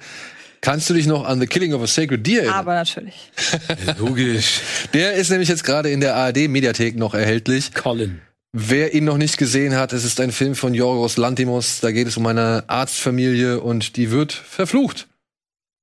Kannst 0.62 0.88
du 0.90 0.94
dich 0.94 1.08
noch 1.08 1.26
an 1.26 1.40
The 1.40 1.48
Killing 1.48 1.74
of 1.74 1.82
a 1.82 1.88
Sacred 1.88 2.26
Deer 2.26 2.42
erinnern? 2.42 2.56
Aber 2.60 2.76
natürlich. 2.76 3.32
Logisch. 3.98 4.60
Der 4.94 5.14
ist 5.14 5.32
nämlich 5.32 5.50
jetzt 5.50 5.64
gerade 5.64 5.90
in 5.90 6.02
der 6.02 6.16
ARD-Mediathek 6.16 6.96
noch 6.96 7.16
erhältlich. 7.16 7.74
Colin. 7.74 8.22
Wer 8.54 8.94
ihn 8.94 9.06
noch 9.06 9.18
nicht 9.18 9.38
gesehen 9.38 9.76
hat, 9.76 9.94
es 9.94 10.04
ist 10.04 10.20
ein 10.20 10.34
Film 10.34 10.56
von 10.56 10.74
Yorgos 10.74 11.16
Lantimos. 11.16 11.80
Da 11.80 11.92
geht 11.92 12.08
es 12.08 12.18
um 12.18 12.26
eine 12.28 12.66
Arztfamilie 12.68 13.62
und 13.62 13.96
die 13.96 14.12
wird 14.12 14.34
verflucht. 14.34 15.08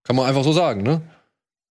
Kann 0.04 0.16
man 0.16 0.26
einfach 0.26 0.44
so 0.44 0.52
sagen, 0.52 0.82
ne? 0.82 1.00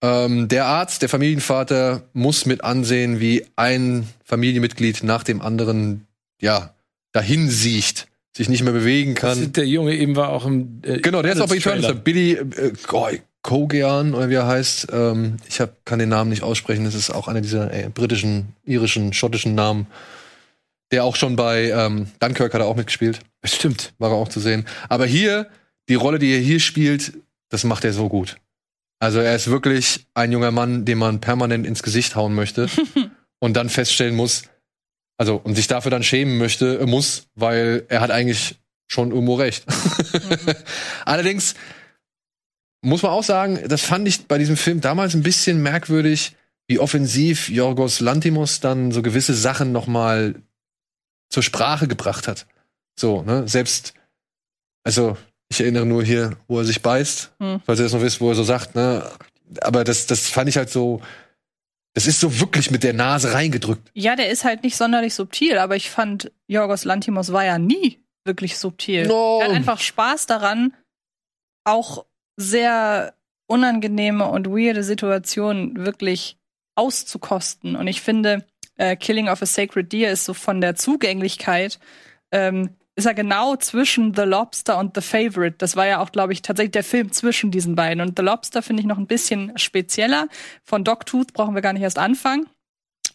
Ähm, 0.01 0.47
der 0.47 0.65
Arzt, 0.65 1.01
der 1.01 1.09
Familienvater, 1.09 2.03
muss 2.13 2.45
mit 2.45 2.63
ansehen, 2.63 3.19
wie 3.19 3.45
ein 3.55 4.07
Familienmitglied 4.25 5.03
nach 5.03 5.23
dem 5.23 5.41
anderen, 5.41 6.05
ja, 6.39 6.73
dahin 7.13 7.49
siecht, 7.49 8.07
sich 8.35 8.47
nicht 8.47 8.63
mehr 8.63 8.73
bewegen 8.73 9.15
kann. 9.15 9.53
Der 9.53 9.67
Junge 9.67 9.95
eben 9.95 10.15
war 10.15 10.29
auch 10.29 10.45
im. 10.45 10.81
Äh, 10.83 10.99
Genau, 10.99 11.21
der 11.21 11.33
ist 11.33 11.41
auch 11.41 11.47
bei. 11.47 11.57
Eternals. 11.57 12.03
Billy 12.03 12.33
äh, 12.33 12.73
oh, 12.91 13.07
Kogean, 13.41 14.13
oder 14.13 14.29
wie 14.29 14.35
er 14.35 14.47
heißt. 14.47 14.87
Ähm, 14.91 15.37
ich 15.47 15.59
hab, 15.61 15.85
kann 15.85 15.99
den 15.99 16.09
Namen 16.09 16.29
nicht 16.29 16.43
aussprechen. 16.43 16.85
Das 16.85 16.95
ist 16.95 17.09
auch 17.09 17.27
einer 17.27 17.41
dieser 17.41 17.73
äh, 17.73 17.89
britischen, 17.89 18.53
irischen, 18.65 19.13
schottischen 19.13 19.55
Namen. 19.55 19.87
Der 20.91 21.03
auch 21.03 21.15
schon 21.15 21.35
bei 21.35 21.69
ähm, 21.69 22.07
Dunkirk 22.19 22.53
hat 22.53 22.61
er 22.61 22.67
auch 22.67 22.75
mitgespielt. 22.75 23.19
Stimmt. 23.43 23.93
War 23.97 24.11
er 24.11 24.15
auch 24.15 24.29
zu 24.29 24.39
sehen. 24.39 24.65
Aber 24.89 25.05
hier, 25.05 25.49
die 25.89 25.95
Rolle, 25.95 26.19
die 26.19 26.31
er 26.31 26.39
hier 26.39 26.59
spielt, 26.59 27.13
das 27.49 27.63
macht 27.63 27.83
er 27.85 27.93
so 27.93 28.09
gut. 28.09 28.37
Also 28.99 29.19
er 29.19 29.35
ist 29.35 29.47
wirklich 29.49 30.07
ein 30.13 30.31
junger 30.31 30.51
Mann, 30.51 30.85
den 30.85 30.97
man 30.97 31.21
permanent 31.21 31.67
ins 31.67 31.83
Gesicht 31.83 32.15
hauen 32.15 32.33
möchte 32.33 32.67
und 33.39 33.55
dann 33.55 33.69
feststellen 33.69 34.15
muss, 34.15 34.43
also 35.17 35.35
und 35.35 35.55
sich 35.55 35.67
dafür 35.67 35.91
dann 35.91 36.03
schämen 36.03 36.37
möchte, 36.37 36.79
äh, 36.79 36.85
muss, 36.85 37.27
weil 37.35 37.85
er 37.89 38.01
hat 38.01 38.11
eigentlich 38.11 38.55
schon 38.87 39.11
irgendwo 39.11 39.35
recht. 39.35 39.65
Allerdings 41.05 41.55
muss 42.81 43.03
man 43.03 43.11
auch 43.11 43.23
sagen, 43.23 43.59
das 43.67 43.81
fand 43.81 44.07
ich 44.07 44.27
bei 44.27 44.37
diesem 44.37 44.57
Film 44.57 44.81
damals 44.81 45.13
ein 45.13 45.23
bisschen 45.23 45.61
merkwürdig, 45.61 46.35
wie 46.67 46.79
offensiv 46.79 47.49
Yorgos 47.49 47.99
Lantimos 47.99 48.59
dann 48.59 48.91
so 48.91 49.01
gewisse 49.01 49.33
Sachen 49.33 49.71
noch 49.71 49.87
mal 49.87 50.35
zur 51.29 51.43
Sprache 51.43 51.87
gebracht 51.87 52.27
hat. 52.27 52.45
So, 52.99 53.21
ne, 53.23 53.47
selbst 53.47 53.93
also 54.83 55.17
ich 55.49 55.61
erinnere 55.61 55.85
nur 55.85 56.03
hier, 56.03 56.37
wo 56.47 56.59
er 56.59 56.65
sich 56.65 56.81
beißt, 56.81 57.31
Hm. 57.39 57.61
falls 57.65 57.79
ihr 57.79 57.83
das 57.83 57.93
noch 57.93 58.01
wisst, 58.01 58.21
wo 58.21 58.29
er 58.29 58.35
so 58.35 58.43
sagt, 58.43 58.75
ne, 58.75 59.09
aber 59.61 59.83
das 59.83 60.07
das 60.07 60.29
fand 60.29 60.49
ich 60.49 60.57
halt 60.57 60.69
so 60.69 61.01
das 61.93 62.05
ist 62.05 62.19
so 62.19 62.39
wirklich 62.39 62.69
mit 62.69 62.83
der 62.83 62.93
Nase 62.93 63.33
reingedrückt. 63.33 63.89
Ja, 63.95 64.15
der 64.15 64.29
ist 64.29 64.43
halt 64.43 64.61
nicht 64.63 64.77
sonderlich 64.77 65.15
subtil, 65.15 65.57
aber 65.57 65.75
ich 65.75 65.89
fand, 65.89 66.31
Jorgos 66.47 66.83
Lantimos 66.85 67.33
war 67.33 67.43
ja 67.43 67.57
nie 67.57 67.99
wirklich 68.23 68.59
subtil. 68.59 69.07
No. 69.07 69.39
Er 69.41 69.47
hat 69.47 69.55
einfach 69.55 69.79
Spaß 69.79 70.27
daran, 70.27 70.75
auch 71.63 72.05
sehr 72.35 73.15
unangenehme 73.47 74.25
und 74.27 74.47
weirde 74.47 74.83
Situationen 74.83 75.87
wirklich 75.87 76.37
auszukosten. 76.75 77.75
Und 77.75 77.87
ich 77.87 78.01
finde, 78.01 78.45
äh, 78.77 78.95
Killing 78.95 79.29
of 79.29 79.41
a 79.41 79.45
Sacred 79.45 79.91
Deer 79.91 80.11
ist 80.11 80.25
so 80.25 80.33
von 80.33 80.61
der 80.61 80.75
Zugänglichkeit, 80.75 81.79
ähm, 82.31 82.69
ist 82.95 83.05
er 83.05 83.13
genau 83.13 83.55
zwischen 83.57 84.15
The 84.15 84.23
Lobster 84.23 84.79
und 84.79 84.95
The 84.95 85.01
Favorite. 85.01 85.57
Das 85.59 85.75
war 85.75 85.85
ja 85.85 85.99
auch, 85.99 86.11
glaube 86.11 86.33
ich, 86.33 86.41
tatsächlich 86.41 86.71
der 86.71 86.83
Film 86.83 87.11
zwischen 87.11 87.51
diesen 87.51 87.75
beiden. 87.75 88.01
Und 88.01 88.17
The 88.17 88.25
Lobster 88.25 88.63
finde 88.63 88.81
ich 88.81 88.87
noch 88.87 88.97
ein 88.97 89.05
bisschen 89.05 89.55
spezieller. 89.57 90.27
Von 90.63 90.83
Dogtooth 90.83 91.31
brauchen 91.33 91.53
wir 91.53 91.61
gar 91.61 91.73
nicht 91.73 91.83
erst 91.83 91.99
anfangen. 91.99 92.47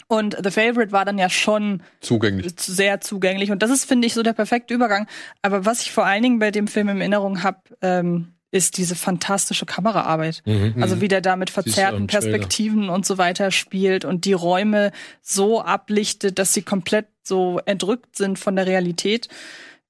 Und 0.06 0.36
The 0.40 0.50
Favorite 0.50 0.92
war 0.92 1.04
dann 1.04 1.18
ja 1.18 1.28
schon 1.28 1.82
Zugänglich. 2.00 2.52
sehr 2.58 3.00
zugänglich. 3.00 3.50
Und 3.50 3.62
das 3.62 3.70
ist, 3.70 3.84
finde 3.84 4.06
ich, 4.06 4.14
so 4.14 4.22
der 4.22 4.34
perfekte 4.34 4.72
Übergang. 4.72 5.08
Aber 5.40 5.64
was 5.64 5.82
ich 5.82 5.90
vor 5.90 6.04
allen 6.04 6.22
Dingen 6.22 6.38
bei 6.38 6.50
dem 6.52 6.68
Film 6.68 6.88
in 6.90 7.00
Erinnerung 7.00 7.42
habe, 7.42 7.58
ähm, 7.80 8.34
ist 8.52 8.76
diese 8.76 8.94
fantastische 8.94 9.66
Kameraarbeit. 9.66 10.42
Mhm. 10.44 10.74
Also 10.80 11.00
wie 11.00 11.08
der 11.08 11.20
da 11.22 11.34
mit 11.36 11.50
verzerrten. 11.50 12.06
Perspektiven 12.06 12.88
und 12.90 13.04
so 13.06 13.18
weiter 13.18 13.50
spielt 13.50 14.04
und 14.04 14.24
die 14.26 14.34
Räume 14.34 14.92
so 15.22 15.60
ablichtet, 15.62 16.38
dass 16.38 16.52
sie 16.54 16.62
komplett 16.62 17.06
so 17.24 17.60
entrückt 17.64 18.14
sind 18.16 18.38
von 18.38 18.54
der 18.54 18.66
Realität. 18.66 19.28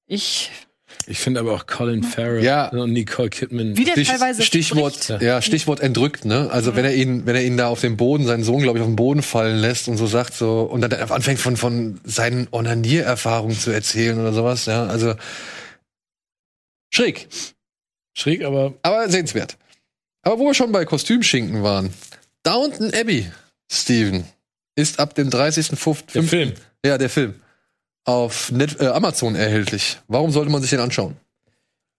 Ich, 0.07 0.51
Ich 1.07 1.19
finde 1.19 1.41
aber 1.41 1.55
auch 1.55 1.67
Colin 1.67 2.05
Farrell 2.05 2.45
Ja. 2.45 2.69
und 2.69 2.93
Nicole 2.93 3.31
Kidman. 3.31 3.77
wie 3.77 3.85
der 3.85 3.93
Stich, 3.93 4.09
teilweise 4.09 4.43
Stichwort, 4.43 4.95
spricht. 4.95 5.23
ja, 5.23 5.43
Stichwort 5.43 5.81
entrückt, 5.81 6.25
ne? 6.25 6.49
Also 6.53 6.77
wenn 6.77 6.85
er 6.85 6.95
ihn, 6.95 7.27
wenn 7.27 7.35
er 7.35 7.43
ihn 7.43 7.57
da 7.57 7.67
auf 7.69 7.81
dem 7.81 7.97
Boden, 7.97 8.27
seinen 8.27 8.45
Sohn, 8.45 8.63
glaube 8.63 8.79
ich, 8.79 8.83
auf 8.83 8.89
den 8.91 8.95
Boden 8.97 9.23
fallen 9.23 9.57
lässt 9.59 9.89
und 9.89 9.97
so 9.97 10.07
sagt 10.07 10.35
so 10.35 10.61
und 10.63 10.83
dann 10.83 10.93
anfängt 10.93 11.41
von 11.41 11.57
von 11.57 11.99
seinen 12.05 12.47
Onaniererfahrungen 12.53 13.59
zu 13.59 13.71
erzählen 13.73 14.21
oder 14.21 14.33
sowas, 14.33 14.67
ja, 14.67 14.85
also 14.87 15.15
schräg, 16.91 17.29
Schräg, 18.15 18.45
aber 18.45 18.75
aber 18.83 19.09
sehenswert. 19.09 19.57
Aber 20.23 20.39
wo 20.39 20.47
wir 20.47 20.55
schon 20.55 20.73
bei 20.73 20.85
Kostümschinken 20.85 21.63
waren, 21.63 21.93
Downton 22.43 22.93
Abbey, 22.95 23.31
Steven, 23.71 24.25
ist 24.77 25.01
ab 25.01 25.15
dem 25.15 25.31
30.05. 25.31 26.13
der 26.13 26.23
Film. 26.23 26.53
Ja, 26.85 26.99
der 26.99 27.11
Film 27.11 27.35
auf 28.05 28.51
Net 28.51 28.81
äh, 28.81 28.87
Amazon 28.87 29.35
erhältlich. 29.35 29.99
Warum 30.09 30.31
sollte 30.31 30.51
man 30.51 30.61
sich 30.61 30.71
den 30.71 30.81
anschauen? 30.81 31.17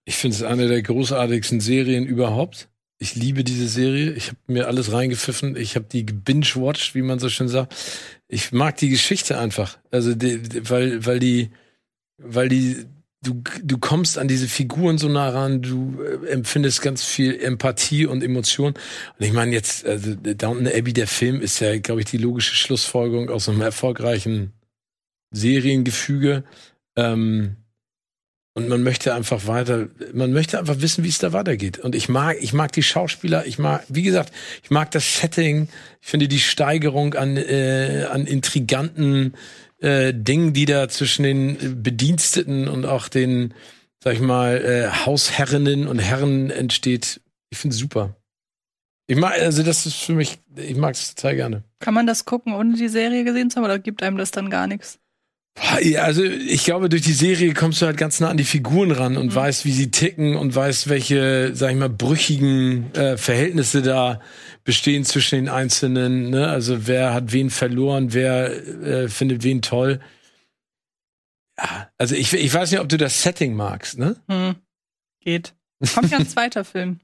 Ich 0.05 0.15
finde 0.15 0.35
es 0.35 0.43
eine 0.43 0.67
der 0.67 0.81
großartigsten 0.81 1.61
Serien 1.61 2.05
überhaupt. 2.05 2.67
Ich 2.99 3.15
liebe 3.15 3.43
diese 3.43 3.67
Serie. 3.67 4.11
Ich 4.11 4.27
habe 4.27 4.37
mir 4.47 4.67
alles 4.67 4.91
reingepfiffen. 4.91 5.55
Ich 5.55 5.75
habe 5.75 5.85
die 5.91 6.03
binge-watched, 6.03 6.93
wie 6.95 7.01
man 7.01 7.19
so 7.19 7.29
schön 7.29 7.47
sagt. 7.47 7.73
Ich 8.27 8.51
mag 8.51 8.77
die 8.77 8.89
Geschichte 8.89 9.37
einfach. 9.37 9.77
Also, 9.91 10.13
die, 10.13 10.41
die, 10.41 10.69
weil, 10.69 11.05
weil 11.05 11.19
die, 11.19 11.51
weil 12.17 12.49
die, 12.49 12.85
du, 13.23 13.41
du 13.63 13.77
kommst 13.77 14.17
an 14.17 14.27
diese 14.27 14.47
Figuren 14.47 14.97
so 14.97 15.07
nah 15.07 15.29
ran, 15.29 15.61
du 15.61 16.01
äh, 16.03 16.27
empfindest 16.27 16.81
ganz 16.81 17.03
viel 17.03 17.39
Empathie 17.39 18.05
und 18.05 18.23
Emotion. 18.23 18.73
Und 18.73 19.25
ich 19.25 19.33
meine 19.33 19.51
jetzt, 19.51 19.85
also 19.85 20.15
Downton 20.15 20.67
Abbey, 20.67 20.93
der 20.93 21.07
Film, 21.07 21.41
ist 21.41 21.59
ja, 21.59 21.77
glaube 21.79 22.01
ich, 22.01 22.07
die 22.07 22.17
logische 22.17 22.55
Schlussfolgerung 22.55 23.29
aus 23.29 23.49
einem 23.49 23.61
erfolgreichen 23.61 24.53
Seriengefüge. 25.31 26.43
Ähm, 26.95 27.55
und 28.55 28.69
man 28.69 28.83
möchte 28.83 29.15
einfach 29.15 29.47
weiter, 29.47 29.87
man 30.13 30.31
möchte 30.31 30.59
einfach 30.59 30.79
wissen, 30.79 31.03
wie 31.03 31.09
es 31.09 31.17
da 31.17 31.33
weitergeht. 31.33 31.79
Und 31.79 31.95
ich 31.95 32.07
mag, 32.07 32.37
ich 32.39 32.53
mag 32.53 32.71
die 32.71 32.83
Schauspieler, 32.83 33.47
ich 33.47 33.57
mag, 33.57 33.83
wie 33.89 34.03
gesagt, 34.03 34.31
ich 34.61 34.69
mag 34.69 34.91
das 34.91 35.17
Setting, 35.17 35.69
ich 36.01 36.07
finde 36.07 36.27
die 36.27 36.39
Steigerung 36.39 37.15
an, 37.15 37.35
äh, 37.37 38.05
an 38.11 38.27
intriganten 38.27 39.33
äh, 39.83 40.13
Dingen, 40.13 40.53
die 40.53 40.65
da 40.65 40.87
zwischen 40.87 41.23
den 41.23 41.83
Bediensteten 41.83 42.67
und 42.67 42.85
auch 42.85 43.09
den, 43.09 43.53
sag 44.03 44.13
ich 44.13 44.21
mal, 44.21 44.57
äh, 44.57 45.05
Hausherrinnen 45.05 45.87
und 45.87 45.99
Herren 45.99 46.49
entsteht. 46.49 47.21
Ich 47.49 47.57
finde 47.57 47.75
super. 47.75 48.15
Ich 49.07 49.17
mag, 49.17 49.33
also 49.33 49.63
das 49.63 49.85
ist 49.85 49.97
für 49.97 50.13
mich, 50.13 50.39
ich 50.55 50.77
mag 50.77 50.95
es 50.95 51.13
total 51.13 51.35
gerne. 51.35 51.63
Kann 51.79 51.93
man 51.93 52.07
das 52.07 52.23
gucken, 52.23 52.53
ohne 52.53 52.77
die 52.77 52.87
Serie 52.87 53.25
gesehen 53.25 53.49
zu 53.49 53.57
haben, 53.57 53.65
oder 53.65 53.77
gibt 53.77 54.01
einem 54.01 54.17
das 54.17 54.31
dann 54.31 54.49
gar 54.49 54.67
nichts? 54.67 54.99
Also 55.55 56.23
ich 56.23 56.65
glaube, 56.65 56.89
durch 56.89 57.03
die 57.03 57.13
Serie 57.13 57.53
kommst 57.53 57.81
du 57.81 57.85
halt 57.85 57.97
ganz 57.97 58.19
nah 58.19 58.29
an 58.29 58.37
die 58.37 58.43
Figuren 58.43 58.91
ran 58.91 59.17
und 59.17 59.33
weißt, 59.33 59.65
wie 59.65 59.71
sie 59.71 59.91
ticken 59.91 60.35
und 60.35 60.55
weißt, 60.55 60.89
welche, 60.89 61.51
sag 61.55 61.71
ich 61.71 61.77
mal, 61.77 61.89
brüchigen 61.89 62.93
äh, 62.95 63.17
Verhältnisse 63.17 63.81
da 63.81 64.19
bestehen 64.63 65.05
zwischen 65.05 65.35
den 65.35 65.49
Einzelnen. 65.49 66.29
Ne? 66.31 66.47
Also 66.47 66.87
wer 66.87 67.13
hat 67.13 67.31
wen 67.33 67.49
verloren, 67.49 68.13
wer 68.13 68.51
äh, 68.83 69.07
findet 69.09 69.43
wen 69.43 69.61
toll. 69.61 69.99
Ja, 71.57 71.89
also 71.99 72.15
ich, 72.15 72.33
ich 72.33 72.53
weiß 72.53 72.71
nicht, 72.71 72.79
ob 72.79 72.89
du 72.89 72.97
das 72.97 73.21
Setting 73.21 73.55
magst, 73.55 73.99
ne? 73.99 74.15
Hm. 74.27 74.55
Geht. 75.21 75.53
Kommt 75.93 76.09
ja 76.11 76.17
ein 76.17 76.27
zweiter 76.27 76.65
Film. 76.65 76.99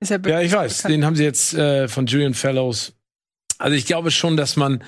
Ist 0.00 0.10
ja, 0.10 0.18
Ja, 0.26 0.40
ich 0.40 0.52
weiß. 0.52 0.78
bekannt. 0.78 0.92
Den 0.92 1.04
haben 1.04 1.16
sie 1.16 1.24
jetzt 1.24 1.54
äh, 1.54 1.86
von 1.88 2.06
Julian 2.06 2.34
Fellows. 2.34 2.94
Also 3.58 3.76
ich 3.76 3.86
glaube 3.86 4.10
schon, 4.10 4.36
dass 4.36 4.56
man 4.56 4.82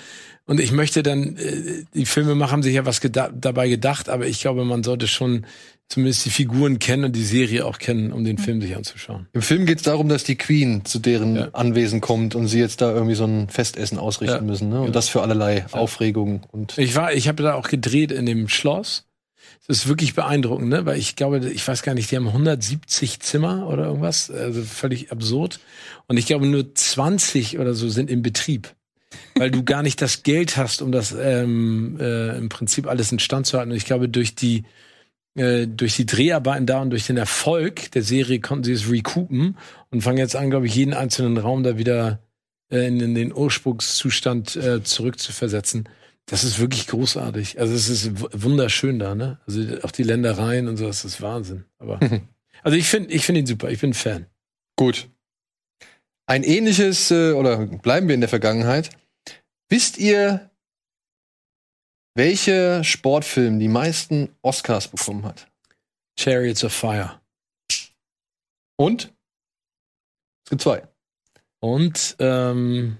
und 0.47 0.61
ich 0.61 0.73
möchte 0.73 1.03
dann 1.03 1.37
äh, 1.37 1.85
die 1.95 2.07
Filmemacher 2.07 2.53
haben 2.53 2.63
sich 2.63 2.75
ja 2.75 2.87
was 2.87 3.01
geda 3.01 3.31
dabei 3.35 3.69
gedacht, 3.69 4.09
aber 4.09 4.27
ich 4.27 4.41
glaube, 4.41 4.65
man 4.65 4.83
sollte 4.83 5.07
schon 5.09 5.45
zumindest 5.89 6.25
die 6.25 6.31
Figuren 6.31 6.81
kennen 6.81 7.05
und 7.05 7.15
die 7.15 7.23
Serie 7.25 7.65
auch 7.65 7.79
kennen, 7.79 8.13
um 8.13 8.25
den 8.25 8.39
Film 8.39 8.61
sich 8.61 8.75
anzuschauen. 8.77 9.29
Im 9.33 9.43
Film 9.43 9.67
geht 9.67 9.79
es 9.79 9.85
darum, 9.85 10.09
dass 10.09 10.25
die 10.25 10.35
Queen 10.37 10.85
zu 10.85 10.99
deren 10.99 11.37
Ja. 11.37 11.49
Anwesen 11.53 12.01
kommt 12.01 12.35
und 12.35 12.49
sie 12.49 12.59
jetzt 12.59 12.81
da 12.81 12.93
irgendwie 12.93 13.15
so 13.15 13.25
ein 13.25 13.49
Festessen 13.49 13.99
ausrichten 13.99 14.35
Ja. 14.37 14.41
müssen. 14.43 14.69
Ne? 14.69 14.77
Und 14.79 14.87
Genau. 14.87 14.93
das 14.95 15.09
für 15.09 15.23
allerlei 15.23 15.65
Aufregung 15.71 16.43
und 16.51 16.77
Ich 16.77 16.97
war, 16.97 17.13
ich 17.13 17.29
habe 17.29 17.43
da 17.45 17.55
auch 17.55 17.69
gedreht 17.69 18.11
in 18.11 18.27
dem 18.27 18.49
Schloss. 18.49 19.05
Das 19.69 19.79
ist 19.79 19.89
wirklich 19.89 20.15
beeindruckend, 20.15 20.69
ne? 20.69 20.87
Weil 20.87 20.99
ich 20.99 21.15
glaube, 21.17 21.39
ich 21.51 21.67
weiß 21.67 21.83
gar 21.83 21.95
nicht, 21.95 22.11
die 22.11 22.17
haben 22.17 22.29
170 22.33 23.21
Zimmer 23.21 23.69
oder 23.69 23.85
irgendwas, 23.87 24.29
also 24.31 24.63
völlig 24.63 25.11
absurd. 25.13 25.61
Und 26.09 26.17
ich 26.17 26.27
glaube, 26.27 26.47
nur 26.47 26.73
20 26.75 27.59
oder 27.59 27.75
so 27.75 27.89
sind 27.89 28.11
in 28.11 28.23
Betrieb. 28.23 28.75
Weil 29.37 29.51
du 29.51 29.65
gar 29.65 29.83
nicht 29.83 30.03
das 30.03 30.23
Geld 30.23 30.57
hast, 30.57 30.83
um 30.83 30.93
das 30.93 31.13
ähm, 31.13 31.99
äh, 32.01 32.37
im 32.37 32.49
Prinzip 32.49 32.87
alles 32.87 33.13
in 33.13 33.19
Stand 33.19 33.47
zu 33.47 33.59
halten. 33.59 33.71
Und 33.71 33.77
ich 33.77 33.85
glaube, 33.85 34.09
durch 34.09 34.35
die 34.35 34.65
äh, 35.37 35.67
durch 35.67 35.97
die 35.97 36.07
Dreharbeiten 36.07 36.67
da 36.67 36.81
und 36.81 36.91
durch 36.91 37.07
den 37.07 37.19
Erfolg 37.19 37.91
der 37.93 38.03
Serie 38.03 38.41
konnten 38.41 38.65
sie 38.65 38.73
es 38.73 38.91
recoupen 38.91 39.57
und 39.91 40.01
fangen 40.01 40.19
jetzt 40.19 40.35
an, 40.35 40.51
glaube 40.51 40.67
ich, 40.67 40.75
jeden 40.75 40.95
einzelnen 40.95 41.37
Raum 41.37 41.63
da 41.63 41.77
wieder 41.77 42.21
äh, 42.71 42.87
in, 42.87 43.01
in 43.01 43.15
den 43.15 43.35
Ursprungszustand 43.35 44.57
äh, 44.57 44.83
zurückzuversetzen. 44.83 45.89
Das 46.25 46.43
ist 46.43 46.59
wirklich 46.59 46.89
großartig. 46.89 47.61
Also 47.61 47.75
es 47.75 47.89
ist 47.89 48.11
wunderschön 48.33 48.99
da, 48.99 49.15
ne? 49.15 49.39
Also 49.47 49.61
auch 49.83 49.93
die 49.93 50.03
Ländereien 50.03 50.69
und 50.69 50.77
so, 50.77 50.87
das 50.87 51.05
ist 51.05 51.21
Wahnsinn. 51.21 51.65
Aber 51.79 52.01
also 52.63 52.77
ich 52.77 52.89
finde, 52.89 53.13
ich 53.13 53.25
finde 53.25 53.41
ihn 53.41 53.47
super. 53.47 53.71
Ich 53.71 53.81
bin 53.81 53.95
Fan. 53.95 54.27
Gut. 54.75 55.09
Ein 56.27 56.43
ähnliches, 56.43 57.11
äh, 57.13 57.33
oder 57.33 57.67
bleiben 57.67 58.09
wir 58.09 58.15
in 58.15 58.21
der 58.21 58.29
Vergangenheit. 58.29 58.91
Wisst 59.69 59.99
ihr, 59.99 60.51
welcher 62.15 62.83
Sportfilm 62.83 63.61
die 63.61 63.69
meisten 63.69 64.35
Oscars 64.43 64.89
bekommen 64.89 65.25
hat? 65.25 65.49
Chariots 66.19 66.65
of 66.65 66.73
Fire. 66.73 67.21
Und? 68.77 69.15
Es 70.45 70.51
gibt 70.51 70.63
zwei. 70.63 70.83
Und 71.61 72.17
ähm, 72.19 72.99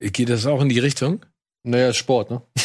geht 0.00 0.28
das 0.28 0.46
auch 0.46 0.60
in 0.60 0.68
die 0.68 0.78
Richtung? 0.78 1.24
Naja, 1.64 1.92
Sport, 1.92 2.30
ne? 2.30 2.42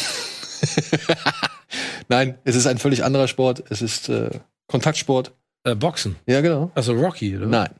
Nein, 2.08 2.38
es 2.44 2.54
ist 2.54 2.66
ein 2.66 2.78
völlig 2.78 3.04
anderer 3.04 3.28
Sport. 3.28 3.70
Es 3.70 3.82
ist 3.82 4.08
äh, 4.08 4.40
Kontaktsport. 4.66 5.34
Äh, 5.64 5.74
Boxen. 5.74 6.16
Ja, 6.26 6.40
genau. 6.40 6.70
Also 6.74 6.92
Rocky, 6.92 7.36
oder? 7.36 7.46
Nein. 7.46 7.70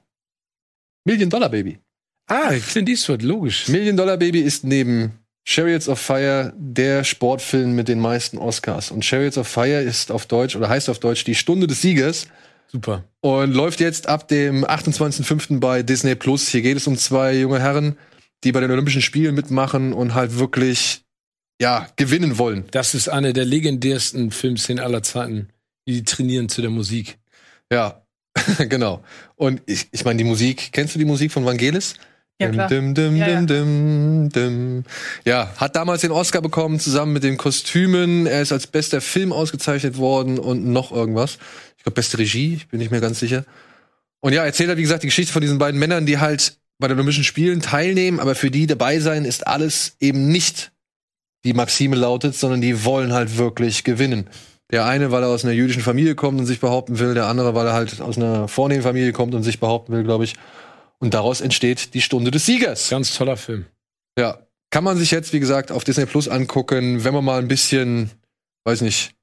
Million 1.05 1.31
Dollar 1.31 1.51
Baby. 1.51 1.79
Ah, 2.27 2.53
Clint 2.55 2.89
Eastwood, 2.89 3.23
logisch. 3.23 3.69
Million 3.69 3.97
Dollar 3.97 4.17
Baby 4.17 4.41
ist 4.41 4.65
neben 4.65 5.13
Chariots 5.47 5.89
of 5.89 6.01
Fire 6.01 6.55
der 6.57 7.05
Sportfilm 7.05 7.75
mit 7.75 7.89
den 7.89 8.01
meisten 8.01 8.39
Oscars. 8.39 8.91
Und 8.91 9.05
Chariots 9.05 9.37
of 9.37 9.47
Fire 9.47 9.83
ist 9.83 10.11
auf 10.11 10.25
Deutsch 10.27 10.57
oder 10.57 10.69
heißt 10.71 10.89
auf 10.89 10.99
Deutsch 10.99 11.25
die 11.25 11.35
Stunde 11.35 11.67
des 11.67 11.83
Siegers 11.83 12.27
Super. 12.69 13.05
und 13.21 13.53
läuft 13.53 13.81
jetzt 13.81 14.09
ab 14.09 14.27
dem 14.29 14.65
28.05. 14.65 15.61
bei 15.61 15.83
Disney 15.83 16.15
Plus. 16.15 16.49
Hier 16.49 16.63
geht 16.63 16.79
es 16.79 16.87
um 16.87 16.97
zwei 16.97 17.37
junge 17.37 17.61
Herren, 17.61 17.99
die 18.43 18.53
bei 18.53 18.61
den 18.61 18.71
Olympischen 18.71 19.03
Spielen 19.03 19.35
mitmachen 19.35 19.93
und 19.93 20.15
halt 20.15 20.39
wirklich 20.39 21.03
ja 21.61 21.89
gewinnen 21.97 22.39
wollen. 22.39 22.65
Das 22.71 22.95
ist 22.95 23.09
eine 23.09 23.35
der 23.35 23.45
legendärsten 23.45 24.31
Filmszenen 24.31 24.83
aller 24.83 25.03
Zeiten. 25.03 25.51
Die 25.87 26.05
trainieren 26.05 26.49
zu 26.49 26.63
der 26.63 26.71
Musik. 26.71 27.19
Ja, 27.75 28.03
genau. 28.69 29.03
Und 29.37 29.63
ich, 29.67 29.89
ich 29.93 30.05
meine, 30.05 30.19
die 30.19 30.25
Musik, 30.25 30.71
kennst 30.73 30.95
du 30.95 30.99
die 30.99 31.05
Musik 31.05 31.33
von 31.33 31.45
Vangelis? 31.45 31.95
Ja, 32.41 32.49
klar. 32.49 32.69
Dim, 32.69 32.95
dim, 32.95 33.17
Ja, 33.17 33.27
dim, 33.27 33.47
dim, 33.47 34.29
dim. 34.31 34.85
ja, 35.25 35.53
hat 35.57 35.77
damals 35.77 36.01
den 36.01 36.11
Oscar 36.11 36.43
bekommen, 36.43 36.81
zusammen 36.81 37.13
mit 37.13 37.23
den 37.23 37.37
Kostümen. 37.37 38.27
Er 38.27 38.43
ist 38.43 38.51
als 38.51 38.67
bester 38.67 39.01
Film 39.01 39.33
ausgezeichnet 39.33 39.99
worden 39.99 40.39
und 40.39 40.67
noch 40.67 40.91
irgendwas. 40.91 41.39
Ich 41.77 41.85
glaube, 41.85 41.95
beste 41.95 42.19
Regie, 42.19 42.55
ich 42.55 42.69
bin 42.69 42.81
nicht 42.81 42.91
mehr 42.91 43.01
ganz 43.01 43.21
sicher. 43.21 43.45
Und 44.21 44.33
ja, 44.33 44.45
erzählt 44.45 44.69
er, 44.69 44.77
wie 44.77 44.83
gesagt, 44.83 45.05
die 45.05 45.09
Geschichte 45.09 45.33
von 45.33 45.43
diesen 45.43 45.59
beiden 45.59 45.79
Männern, 45.79 46.07
die 46.07 46.19
halt 46.19 46.57
bei 46.79 46.89
den 46.89 46.97
Olympischen 46.97 47.25
Spielen 47.25 47.61
teilnehmen, 47.61 48.19
aber 48.19 48.35
für 48.35 48.51
die 48.51 48.67
dabei 48.67 48.99
sein 48.99 49.25
ist 49.25 49.47
alles 49.47 49.97
eben 50.01 50.29
nicht 50.29 50.73
die 51.45 51.53
Maxime 51.53 51.95
lautet, 51.95 52.35
sondern 52.35 52.61
die 52.61 52.85
wollen 52.85 53.13
halt 53.13 53.37
wirklich 53.37 53.85
gewinnen. 53.85 54.29
Der 54.71 54.87
eine, 54.87 55.11
weil 55.11 55.23
er 55.23 55.29
aus 55.29 55.45
einer 55.45 55.53
jüdischen 55.53 55.83
Familie 55.83 56.15
kommt 56.15 56.41
und 56.41 56.47
sich 56.47 56.61
behaupten 56.61 56.99
will, 56.99 57.15
der 57.15 57.27
andere, 57.27 57.55
weil 57.55 57.67
er 57.67 57.75
halt 57.75 58.01
aus 58.01 58.17
einer 58.17 58.49
vornehmen 58.49 58.83
Familie 58.83 59.13
kommt 59.13 59.35
und 59.35 59.43
sich 59.43 59.61
behaupten 59.61 59.93
will, 59.93 60.05
glaube 60.05 60.25
ich. 60.25 60.35
Und 60.99 61.15
daraus 61.15 61.41
entsteht 61.41 61.95
die 61.95 62.01
Stunde 62.01 62.31
des 62.31 62.47
Siegers. 62.47 62.89
Ganz 62.89 63.15
toller 63.15 63.37
Film. 63.37 63.67
Ja. 64.19 64.39
Kann 64.71 64.85
man 64.85 64.97
sich 64.97 65.11
jetzt, 65.11 65.33
wie 65.33 65.41
gesagt, 65.41 65.71
auf 65.71 65.85
Disney 65.85 66.07
Plus 66.07 66.29
angucken, 66.29 67.05
wenn 67.05 67.15
man 67.15 67.25
mal 67.25 67.39
ein 67.39 67.49
bisschen, 67.49 68.11
weiß 68.65 68.81
nicht, 68.81 69.15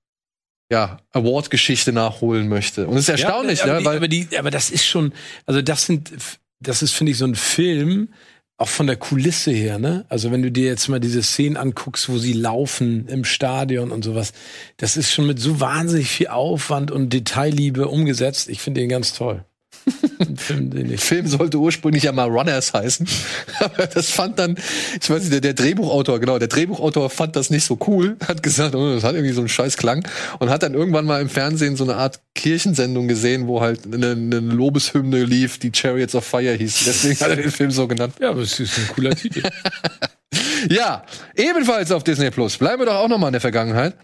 ja, 0.72 1.00
Award-Geschichte 1.12 1.92
nachholen 1.92 2.48
möchte. 2.48 2.88
Und 2.88 2.96
es 2.96 3.04
ist 3.04 3.10
erstaunlich, 3.10 3.64
aber, 3.64 3.74
ne? 3.74 3.80
die, 3.80 3.86
Weil, 3.86 3.98
aber, 3.98 4.08
die, 4.08 4.38
aber 4.38 4.52
das 4.52 4.70
ist 4.70 4.86
schon, 4.86 5.12
also 5.46 5.62
das 5.62 5.86
sind, 5.86 6.14
das 6.62 6.82
ist, 6.82 6.94
finde 6.94 7.12
ich, 7.12 7.18
so 7.18 7.26
ein 7.26 7.36
Film, 7.36 8.14
auch 8.62 8.70
von 8.70 8.86
der 8.86 8.96
Kulisse 8.96 9.52
her, 9.52 9.80
ne? 9.80 10.06
Also 10.08 10.32
wenn 10.32 10.44
du 10.44 10.52
dir 10.52 10.66
jetzt 10.68 10.88
mal 10.88 11.00
diese 11.00 11.24
Szenen 11.24 11.58
anguckst, 11.58 12.10
wo 12.10 12.20
sie 12.20 12.34
laufen 12.34 13.08
im 13.08 13.26
Stadion 13.26 13.92
und 13.92 14.04
sowas, 14.04 14.34
das 14.78 14.98
ist 14.98 15.12
schon 15.12 15.26
mit 15.26 15.40
so 15.40 15.60
wahnsinnig 15.60 16.10
viel 16.10 16.28
Aufwand 16.28 16.92
und 16.92 17.12
Detailliebe 17.12 17.88
umgesetzt. 17.88 18.50
Ich 18.50 18.62
finde 18.62 18.82
den 18.82 18.90
ganz 18.90 19.14
toll. 19.14 19.44
Film, 20.38 20.70
den 20.70 20.98
Film 20.98 21.28
sollte 21.28 21.58
ursprünglich 21.58 22.04
ja 22.04 22.12
mal 22.12 22.30
Runners 22.30 22.74
heißen. 22.74 23.08
Aber 23.60 23.88
das 23.88 24.12
fand 24.12 24.40
dann, 24.40 24.58
ich 25.02 25.10
weiß 25.10 25.22
nicht, 25.22 25.34
der, 25.34 25.42
der 25.42 25.54
Drehbuchautor, 25.54 26.20
genau, 26.20 26.40
der 26.40 26.48
Drehbuchautor 26.48 27.10
fand 27.10 27.36
das 27.36 27.50
nicht 27.50 27.66
so 27.66 27.78
cool, 27.88 28.18
hat 28.28 28.44
gesagt, 28.44 28.76
oh, 28.76 28.94
das 28.94 29.04
hat 29.04 29.16
irgendwie 29.16 29.34
so 29.34 29.42
einen 29.42 29.50
scheiß 29.50 29.78
Klang 29.78 30.08
und 30.40 30.50
hat 30.50 30.64
dann 30.64 30.74
irgendwann 30.74 31.06
mal 31.06 31.22
im 31.22 31.30
Fernsehen 31.30 31.76
so 31.76 31.84
eine 31.84 31.96
Art 31.96 32.20
Kirchensendung 32.36 33.08
gesehen, 33.08 33.48
wo 33.48 33.62
halt 33.62 33.82
eine, 33.86 34.12
eine 34.12 34.40
Lobeshymne 34.40 35.24
lief, 35.24 35.58
die 35.60 35.72
Chariots 35.74 36.16
of 36.16 36.26
Fire 36.26 36.54
hieß. 36.54 36.84
Deswegen 36.86 37.20
hat 37.20 37.30
er 37.30 37.36
den 37.36 37.52
Film 37.52 37.72
so 37.72 37.88
genannt. 37.88 38.16
Ja, 38.20 38.30
aber 38.30 38.42
es 38.42 38.60
ist 38.60 38.78
ein 38.78 38.88
cooler 38.96 39.16
Titel. 39.16 39.44
Ja, 40.70 41.06
ebenfalls 41.36 41.92
auf 41.92 42.04
Disney 42.04 42.30
Plus. 42.30 42.58
Bleiben 42.58 42.82
wir 42.82 42.86
doch 42.86 42.96
auch 42.96 43.08
noch 43.08 43.18
mal 43.18 43.28
in 43.28 43.34
der 43.34 43.42
Vergangenheit. 43.42 43.96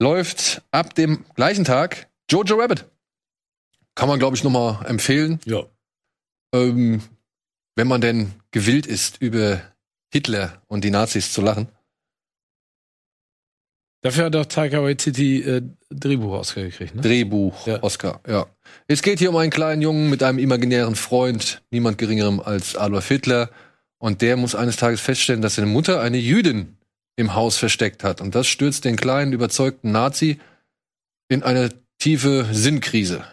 Läuft 0.00 0.62
ab 0.70 0.94
dem 0.94 1.24
gleichen 1.34 1.64
Tag 1.64 2.08
Jojo 2.30 2.56
Rabbit. 2.56 2.86
Kann 4.00 4.08
man, 4.08 4.18
glaube 4.18 4.34
ich, 4.34 4.42
noch 4.42 4.50
mal 4.50 4.82
empfehlen. 4.86 5.40
Ja. 5.44 5.62
Ähm, 6.54 7.02
wenn 7.76 7.86
man 7.86 8.00
denn 8.00 8.32
gewillt 8.50 8.86
ist, 8.86 9.20
über 9.20 9.60
Hitler 10.10 10.62
und 10.68 10.84
die 10.84 10.90
Nazis 10.90 11.34
zu 11.34 11.42
lachen. 11.42 11.68
Dafür 14.02 14.24
hat 14.24 14.36
auch 14.36 14.46
Taika 14.46 14.82
Waititi 14.82 15.42
äh, 15.42 15.60
Drehbuch 15.90 16.32
ausgekriegt, 16.32 16.94
ne? 16.94 17.02
Drehbuch, 17.02 17.66
Ja. 17.66 17.82
Oscar, 17.82 18.22
ja. 18.26 18.46
Es 18.86 19.02
geht 19.02 19.18
hier 19.18 19.28
um 19.28 19.36
einen 19.36 19.50
kleinen 19.50 19.82
Jungen 19.82 20.08
mit 20.08 20.22
einem 20.22 20.38
imaginären 20.38 20.94
Freund, 20.94 21.62
niemand 21.70 21.98
geringerem 21.98 22.40
als 22.40 22.76
Adolf 22.76 23.06
Hitler. 23.06 23.50
Und 23.98 24.22
der 24.22 24.38
muss 24.38 24.54
eines 24.54 24.76
Tages 24.76 25.02
feststellen, 25.02 25.42
dass 25.42 25.56
seine 25.56 25.66
Mutter 25.68 26.00
eine 26.00 26.16
Jüdin 26.16 26.78
im 27.16 27.34
Haus 27.34 27.58
versteckt 27.58 28.02
hat. 28.02 28.22
Und 28.22 28.34
das 28.34 28.46
stürzt 28.46 28.86
den 28.86 28.96
kleinen, 28.96 29.34
überzeugten 29.34 29.92
Nazi 29.92 30.40
in 31.28 31.42
eine 31.42 31.68
tiefe 31.98 32.48
Sinnkrise. 32.50 33.26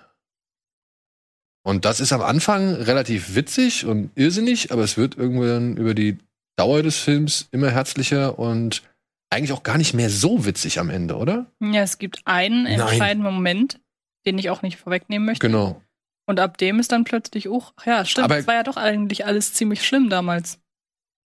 Und 1.67 1.83
das 1.83 1.99
ist 1.99 2.13
am 2.13 2.21
Anfang 2.21 2.75
relativ 2.75 3.35
witzig 3.35 3.85
und 3.85 4.09
irrsinnig, 4.15 4.71
aber 4.71 4.83
es 4.83 4.95
wird 4.95 5.17
irgendwann 5.17 5.75
über 5.75 5.93
die 5.93 6.17
Dauer 6.55 6.81
des 6.81 6.95
Films 6.95 7.49
immer 7.51 7.69
herzlicher 7.69 8.39
und 8.39 8.83
eigentlich 9.29 9.51
auch 9.51 9.63
gar 9.63 9.77
nicht 9.77 9.93
mehr 9.93 10.09
so 10.09 10.45
witzig 10.45 10.79
am 10.79 10.89
Ende, 10.89 11.17
oder? 11.17 11.47
Ja, 11.59 11.81
es 11.81 11.97
gibt 11.97 12.21
einen 12.23 12.63
Nein. 12.63 12.79
entscheidenden 12.79 13.33
Moment, 13.33 13.81
den 14.25 14.37
ich 14.37 14.49
auch 14.49 14.61
nicht 14.61 14.77
vorwegnehmen 14.77 15.25
möchte. 15.25 15.45
Genau. 15.45 15.81
Und 16.25 16.39
ab 16.39 16.57
dem 16.57 16.79
ist 16.79 16.93
dann 16.93 17.03
plötzlich, 17.03 17.49
oh, 17.49 17.63
ja, 17.85 18.05
stimmt, 18.05 18.23
Aber- 18.23 18.37
es 18.37 18.47
war 18.47 18.55
ja 18.55 18.63
doch 18.63 18.77
eigentlich 18.77 19.25
alles 19.25 19.53
ziemlich 19.53 19.85
schlimm 19.85 20.09
damals. 20.09 20.59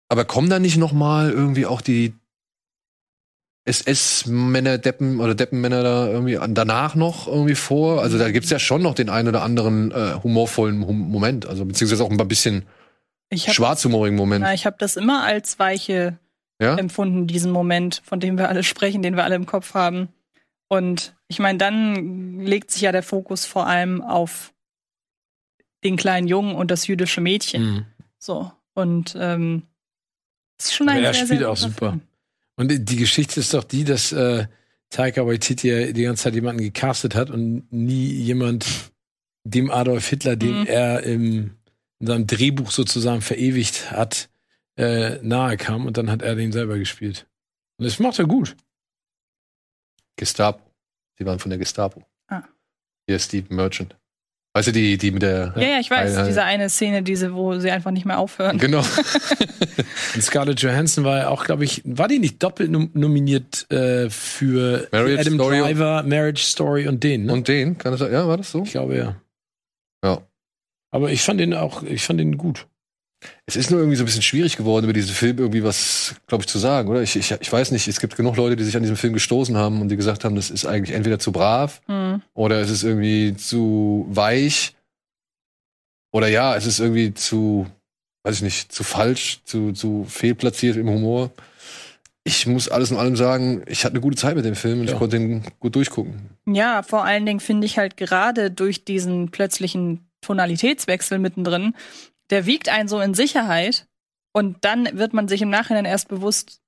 Aber 0.07 0.23
kommen 0.23 0.51
da 0.51 0.59
nicht 0.59 0.77
noch 0.77 0.91
mal 0.93 1.31
irgendwie 1.31 1.65
auch 1.65 1.81
die 1.81 2.13
SS-Männer, 3.67 4.77
Deppen 4.77 5.19
oder 5.19 5.35
Deppenmänner 5.35 5.83
da 5.83 6.07
irgendwie 6.07 6.37
an- 6.37 6.55
danach 6.55 6.95
noch 6.95 7.27
irgendwie 7.27 7.55
vor? 7.55 8.01
Also 8.01 8.17
da 8.17 8.31
gibt's 8.31 8.49
ja 8.49 8.59
schon 8.59 8.81
noch 8.81 8.95
den 8.95 9.09
einen 9.09 9.27
oder 9.27 9.43
anderen 9.43 9.91
äh, 9.91 10.13
humorvollen 10.23 10.85
hum 10.87 11.09
Moment, 11.09 11.45
also 11.45 11.65
beziehungsweise 11.65 12.03
auch 12.03 12.09
ein 12.09 12.27
bisschen 12.27 12.65
Ich 13.29 13.43
habe 13.47 13.53
schwarzhumorigen 13.55 14.17
Moment. 14.17 14.43
na, 14.43 14.53
ich 14.53 14.65
hab 14.65 14.79
das 14.79 14.95
immer 14.95 15.23
als 15.23 15.59
Weiche 15.59 16.17
Ja? 16.61 16.75
empfunden, 16.75 17.27
diesen 17.27 17.51
Moment, 17.51 18.01
von 18.05 18.19
dem 18.19 18.37
wir 18.37 18.49
alle 18.49 18.63
sprechen, 18.71 19.01
den 19.01 19.15
wir 19.15 19.23
alle 19.25 19.35
im 19.35 19.45
Kopf 19.45 19.73
haben. 19.73 20.09
Und 20.69 21.15
ich 21.27 21.39
meine, 21.39 21.57
dann 21.57 22.39
legt 22.39 22.71
sich 22.71 22.81
ja 22.81 22.91
der 22.91 23.03
Fokus 23.03 23.45
vor 23.45 23.67
allem 23.67 24.01
auf 24.01 24.53
den 25.83 25.95
kleinen 25.95 26.27
Jungen 26.27 26.55
und 26.55 26.71
das 26.71 26.87
jüdische 26.87 27.21
Mädchen. 27.21 27.61
Mhm. 27.63 27.85
So. 28.19 28.51
Und 28.73 29.15
ähm, 29.19 29.63
ist 30.59 30.73
schon 30.73 30.89
ein 30.89 31.03
er 31.03 31.13
sehr, 31.13 31.25
spielt 31.25 31.39
sehr 31.39 31.49
auch 31.49 31.55
guter 31.55 31.69
super. 31.69 31.89
Film. 31.89 32.01
Und 32.57 32.89
die 32.89 32.95
Geschichte 32.95 33.39
ist 33.39 33.53
doch 33.53 33.63
die, 33.63 33.83
dass 33.83 34.11
äh, 34.11 34.47
Taika 34.89 35.25
Waititi 35.25 35.69
ja 35.69 35.91
die 35.91 36.03
ganze 36.03 36.23
Zeit 36.23 36.33
jemanden 36.33 36.63
gecastet 36.63 37.15
hat 37.15 37.29
und 37.29 37.71
nie 37.71 38.07
jemand 38.07 38.65
dem 39.43 39.69
Adolf 39.71 40.07
Hitler, 40.07 40.35
den 40.35 40.61
Mhm. 40.61 40.67
er 40.67 41.03
im, 41.03 41.57
in 41.99 42.07
seinem 42.07 42.27
Drehbuch 42.27 42.71
sozusagen 42.71 43.21
verewigt 43.21 43.91
hat, 43.91 44.29
äh, 44.75 45.19
nahe 45.21 45.55
kam 45.57 45.85
und 45.85 45.97
dann 45.97 46.09
hat 46.11 46.21
er 46.21 46.35
den 46.35 46.51
selber 46.51 46.77
gespielt. 46.77 47.27
Und 47.77 47.85
das 47.85 47.99
macht 47.99 48.19
er 48.19 48.25
gut. 48.25 48.55
Gestapo. 50.15 50.61
Sie 51.17 51.25
waren 51.25 51.39
von 51.39 51.49
der 51.49 51.59
Gestapo. 51.59 52.03
Ah. 52.27 52.43
Hier 53.05 53.15
ist 53.17 53.25
Steve 53.25 53.53
Merchant. 53.53 53.95
Weißt 54.57 54.69
du, 54.69 54.71
die, 54.71 54.97
die 54.97 55.11
mit 55.11 55.21
der. 55.21 55.53
Ja, 55.55 55.61
ja, 55.67 55.79
ich 55.79 55.91
weiß, 55.91 56.17
Eine- 56.17 56.27
diese 56.27 56.43
eine 56.43 56.67
Szene, 56.69 57.03
diese, 57.03 57.35
wo 57.35 57.59
sie 57.59 57.69
einfach 57.69 57.91
nicht 57.91 58.05
mehr 58.05 58.17
aufhören. 58.17 58.57
Genau. 58.57 58.79
Und 60.15 60.23
Scarlett 60.23 60.59
Johansson 60.61 61.03
war 61.03 61.17
ja 61.17 61.27
auch, 61.29 61.45
glaube 61.45 61.63
ich, 61.63 61.83
war 61.85 62.07
die 62.07 62.17
nicht 62.17 62.41
doppelt 62.41 62.71
nom 62.71 62.89
nominiert 62.95 63.69
äh, 63.71 64.09
für 64.09 64.87
Marriage 64.91 65.21
Adam 65.21 65.33
Story 65.35 65.61
und- 65.61 65.67
Driver, 65.67 66.03
Marriage 66.03 66.41
Story 66.43 66.87
und 66.87 67.03
den, 67.03 67.25
ne? 67.25 67.33
Und 67.33 67.47
den, 67.47 67.77
kann 67.77 67.91
das? 67.95 68.01
Ja, 68.01 68.27
war 68.27 68.37
das 68.37 68.49
so? 68.51 68.63
ich 68.63 68.71
glaube 68.71 68.97
ja. 68.97 69.15
Ja. 70.03 70.21
Aber 70.89 71.11
ich 71.11 71.21
fand 71.21 71.39
den 71.39 71.53
auch, 71.53 71.83
ich 71.83 72.03
fand 72.03 72.19
den 72.19 72.37
gut. 72.37 72.65
Es 73.47 73.55
ist 73.55 73.71
nur 73.71 73.79
irgendwie 73.79 73.95
so 73.97 74.03
ein 74.03 74.05
bisschen 74.05 74.21
schwierig 74.21 74.57
geworden, 74.57 74.83
über 74.83 74.93
diesen 74.93 75.13
Film 75.15 75.37
irgendwie 75.39 75.63
was, 75.63 76.15
glaube 76.27 76.43
ich, 76.43 76.47
zu 76.47 76.59
sagen, 76.59 76.87
oder? 76.89 77.01
Ich, 77.01 77.15
ich, 77.15 77.31
ich 77.31 77.51
weiß 77.51 77.71
nicht, 77.71 77.87
es 77.87 77.99
gibt 77.99 78.15
genug 78.15 78.35
Leute, 78.37 78.55
die 78.55 78.63
sich 78.63 78.75
an 78.75 78.83
diesem 78.83 78.95
Film 78.97 79.13
gestoßen 79.13 79.57
haben 79.57 79.81
und 79.81 79.89
die 79.89 79.95
gesagt 79.95 80.23
haben, 80.23 80.35
das 80.35 80.51
ist 80.51 80.65
eigentlich 80.65 80.95
entweder 80.95 81.17
zu 81.17 81.31
brav 81.31 81.81
Hm. 81.87 82.21
oder 82.35 82.59
es 82.61 82.69
ist 82.69 82.83
irgendwie 82.83 83.35
zu 83.35 84.05
weich 84.09 84.75
oder 86.11 86.27
ja, 86.27 86.55
es 86.55 86.65
ist 86.65 86.79
irgendwie 86.79 87.13
zu, 87.13 87.67
weiß 88.23 88.37
ich 88.37 88.41
nicht, 88.43 88.71
zu 88.71 88.83
falsch, 88.83 89.41
zu, 89.45 89.71
zu 89.73 90.05
fehlplatziert 90.07 90.77
im 90.77 90.89
Humor. 90.89 91.31
Ich 92.23 92.45
muss 92.45 92.69
alles 92.69 92.91
in 92.91 92.97
allem 92.97 93.15
sagen, 93.15 93.63
ich 93.67 93.83
hatte 93.85 93.93
eine 93.93 94.01
gute 94.01 94.17
Zeit 94.17 94.35
mit 94.35 94.45
dem 94.45 94.55
Film 94.55 94.81
und 94.81 94.87
Ja. 94.87 94.93
ich 94.93 94.99
konnte 94.99 95.17
ihn 95.17 95.43
gut 95.59 95.75
durchgucken. 95.75 96.29
Ja, 96.45 96.83
vor 96.83 97.03
allen 97.05 97.25
Dingen 97.25 97.39
finde 97.39 97.65
ich 97.65 97.77
halt 97.77 97.97
gerade 97.97 98.51
durch 98.51 98.83
diesen 98.85 99.31
plötzlichen 99.31 100.01
Tonalitätswechsel 100.21 101.19
mittendrin, 101.19 101.73
der 102.29 102.45
wiegt 102.45 102.69
einen 102.69 102.87
so 102.89 102.99
in 102.99 103.13
Sicherheit 103.13 103.87
und 104.33 104.57
dann 104.61 104.89
wird 104.97 105.13
man 105.13 105.27
sich 105.27 105.41
im 105.41 105.49
Nachhinein 105.49 105.85
erst 105.85 106.07
bewusst, 106.09 106.61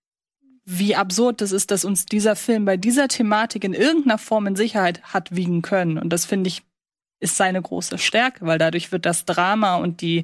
wie 0.65 0.95
absurd 0.95 1.41
das 1.41 1.51
ist, 1.51 1.71
dass 1.71 1.83
uns 1.85 2.05
dieser 2.05 2.35
Film 2.35 2.65
bei 2.65 2.77
dieser 2.77 3.07
Thematik 3.07 3.63
in 3.63 3.73
irgendeiner 3.73 4.17
Form 4.19 4.45
in 4.47 4.55
Sicherheit 4.55 5.01
hat 5.03 5.35
wiegen 5.35 5.61
können. 5.61 5.97
Und 5.97 6.09
das 6.11 6.25
finde 6.25 6.47
ich 6.47 6.63
ist 7.21 7.35
seine 7.35 7.61
große 7.61 7.97
Stärke, 7.97 8.45
weil 8.45 8.57
dadurch 8.57 8.93
wird 8.93 9.05
das 9.05 9.25
Drama 9.25 9.75
und 9.75 9.99
die 9.99 10.23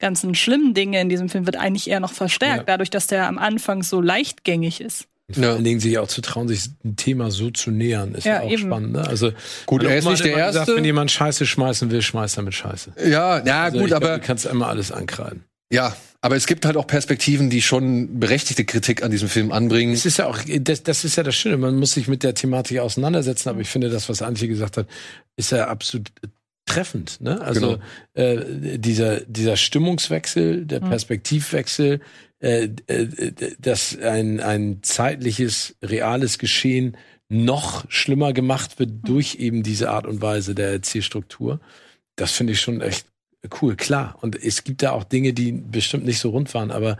ganzen 0.00 0.34
schlimmen 0.34 0.74
Dinge 0.74 1.00
in 1.00 1.08
diesem 1.08 1.28
Film 1.28 1.46
wird 1.46 1.56
eigentlich 1.56 1.88
eher 1.88 2.00
noch 2.00 2.12
verstärkt, 2.12 2.56
Ja. 2.58 2.64
dadurch, 2.64 2.90
dass 2.90 3.06
der 3.06 3.28
am 3.28 3.38
Anfang 3.38 3.84
so 3.84 4.00
leichtgängig 4.00 4.80
ist. 4.80 5.06
Vor 5.34 5.44
allen 5.54 5.64
Dingen 5.64 5.80
sich 5.80 5.98
auch 5.98 6.08
zu 6.08 6.20
trauen, 6.20 6.48
sich 6.48 6.70
ein 6.84 6.96
Thema 6.96 7.30
so 7.30 7.50
zu 7.50 7.70
nähern, 7.70 8.14
ist 8.14 8.24
ja, 8.24 8.34
Ja, 8.34 8.40
auch 8.42 8.50
eben. 8.50 8.62
spannend. 8.62 8.92
Ne? 8.92 9.06
Also 9.06 9.32
Gut, 9.66 9.82
er 9.84 9.96
ist 9.98 10.04
nicht 10.08 10.24
der 10.24 10.32
immer 10.34 10.46
gesagt, 10.46 10.56
Erste. 10.68 10.76
wenn 10.76 10.84
jemand 10.84 11.10
Scheiße 11.10 11.46
schmeißen 11.46 11.90
will, 11.90 12.02
schmeißt 12.02 12.36
er 12.38 12.42
mit 12.42 12.54
Scheiße. 12.54 12.92
Ja, 13.06 13.44
ja, 13.44 13.62
Also 13.64 13.78
gut, 13.78 13.86
ich 13.86 13.88
glaub, 13.88 14.02
aber 14.04 14.18
du 14.18 14.24
kannst 14.24 14.46
immer 14.46 14.68
alles 14.68 14.92
ankreiden. 14.92 15.44
ja, 15.72 15.94
aber 16.24 16.36
es 16.36 16.46
gibt 16.46 16.64
halt 16.66 16.76
auch 16.76 16.86
Perspektiven, 16.86 17.50
die 17.50 17.60
schon 17.62 18.20
berechtigte 18.20 18.64
Kritik 18.64 19.02
an 19.02 19.10
diesem 19.10 19.28
Film 19.28 19.50
anbringen. 19.50 19.92
Es 19.92 20.06
ist 20.06 20.18
ja 20.18 20.26
auch, 20.28 20.38
das, 20.60 20.84
das 20.84 21.02
ist 21.04 21.16
ja 21.16 21.24
das 21.24 21.34
Schöne, 21.34 21.56
man 21.56 21.74
muss 21.76 21.94
sich 21.94 22.06
mit 22.06 22.22
der 22.22 22.34
Thematik 22.34 22.78
auseinandersetzen, 22.78 23.48
aber 23.48 23.60
ich 23.60 23.68
finde, 23.68 23.90
das, 23.90 24.08
was 24.08 24.22
Antje 24.22 24.46
gesagt 24.46 24.76
hat, 24.76 24.86
ist 25.36 25.50
ja 25.50 25.66
absolut 25.66 26.12
treffend. 26.66 27.20
Ne? 27.20 27.40
Also 27.40 27.78
äh, 28.14 28.78
dieser, 28.78 29.20
dieser 29.20 29.56
Stimmungswechsel, 29.56 30.64
der 30.66 30.80
Mhm. 30.80 30.88
Perspektivwechsel, 30.90 32.00
äh, 32.40 32.68
äh, 32.86 33.32
dass 33.58 33.98
ein, 33.98 34.40
ein 34.40 34.78
zeitliches, 34.82 35.76
reales 35.82 36.38
Geschehen 36.38 36.96
noch 37.28 37.84
schlimmer 37.90 38.32
gemacht 38.32 38.78
wird 38.78 38.90
durch 39.04 39.36
eben 39.36 39.62
diese 39.62 39.90
Art 39.90 40.06
und 40.06 40.20
Weise 40.20 40.54
der 40.54 40.70
Erzählstruktur. 40.72 41.60
Das 42.16 42.32
finde 42.32 42.52
ich 42.52 42.60
schon 42.60 42.80
echt 42.80 43.06
cool, 43.60 43.74
klar. 43.76 44.18
Und 44.20 44.40
es 44.40 44.64
gibt 44.64 44.82
da 44.82 44.92
auch 44.92 45.04
Dinge, 45.04 45.32
die 45.32 45.52
bestimmt 45.52 46.04
nicht 46.04 46.18
so 46.18 46.30
rund 46.30 46.52
waren, 46.54 46.70
aber 46.70 46.98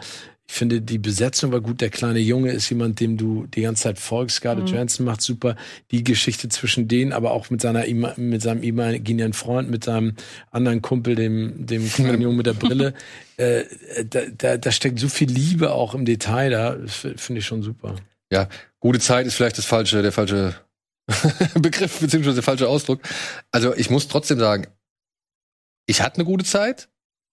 ich 0.48 0.54
finde, 0.54 0.80
die 0.82 0.98
Besetzung 0.98 1.52
war 1.52 1.60
gut. 1.60 1.80
Der 1.80 1.88
kleine 1.88 2.18
Junge 2.18 2.52
ist 2.52 2.68
jemand, 2.68 3.00
dem 3.00 3.16
du 3.16 3.46
die 3.46 3.62
ganze 3.62 3.84
Zeit 3.84 3.98
folgst. 3.98 4.36
Scarlett 4.36 4.64
Mhm. 4.64 4.74
Johansson 4.74 5.06
macht 5.06 5.22
super 5.22 5.56
die 5.90 6.04
Geschichte 6.04 6.48
zwischen 6.48 6.88
denen, 6.88 7.12
aber 7.12 7.30
auch 7.30 7.48
mit 7.48 7.60
seiner 7.60 7.86
mit 8.16 8.42
seinem 8.42 8.62
imaginären 8.62 9.32
Freund, 9.32 9.70
mit 9.70 9.84
seinem 9.84 10.14
anderen 10.50 10.82
Kumpel, 10.82 11.14
dem 11.14 11.66
dem 11.66 11.88
kleinen 11.88 12.20
Jungen 12.20 12.36
mit 12.36 12.46
der 12.46 12.54
Brille. 12.54 12.94
äh, 13.36 13.64
da, 14.04 14.22
da, 14.36 14.56
da 14.58 14.72
steckt 14.72 14.98
so 14.98 15.08
viel 15.08 15.30
Liebe 15.30 15.72
auch 15.72 15.94
im 15.94 16.04
Detail 16.04 16.50
da. 16.50 16.74
Das 16.74 16.96
finde 16.96 17.38
ich 17.38 17.46
schon 17.46 17.62
super. 17.62 17.94
Ja, 18.30 18.48
gute 18.80 18.98
Zeit 18.98 19.26
ist 19.26 19.34
vielleicht 19.34 19.58
das 19.58 19.64
falsche, 19.64 20.02
der 20.02 20.12
falsche 20.12 20.54
Begriff 21.54 22.00
beziehungsweise 22.00 22.36
der 22.36 22.42
falsche 22.42 22.68
Ausdruck. 22.68 23.00
Also 23.50 23.74
ich 23.74 23.90
muss 23.90 24.08
trotzdem 24.08 24.38
sagen, 24.38 24.66
ich 25.86 26.02
hatte 26.02 26.16
eine 26.16 26.24
gute 26.24 26.44
Zeit. 26.44 26.88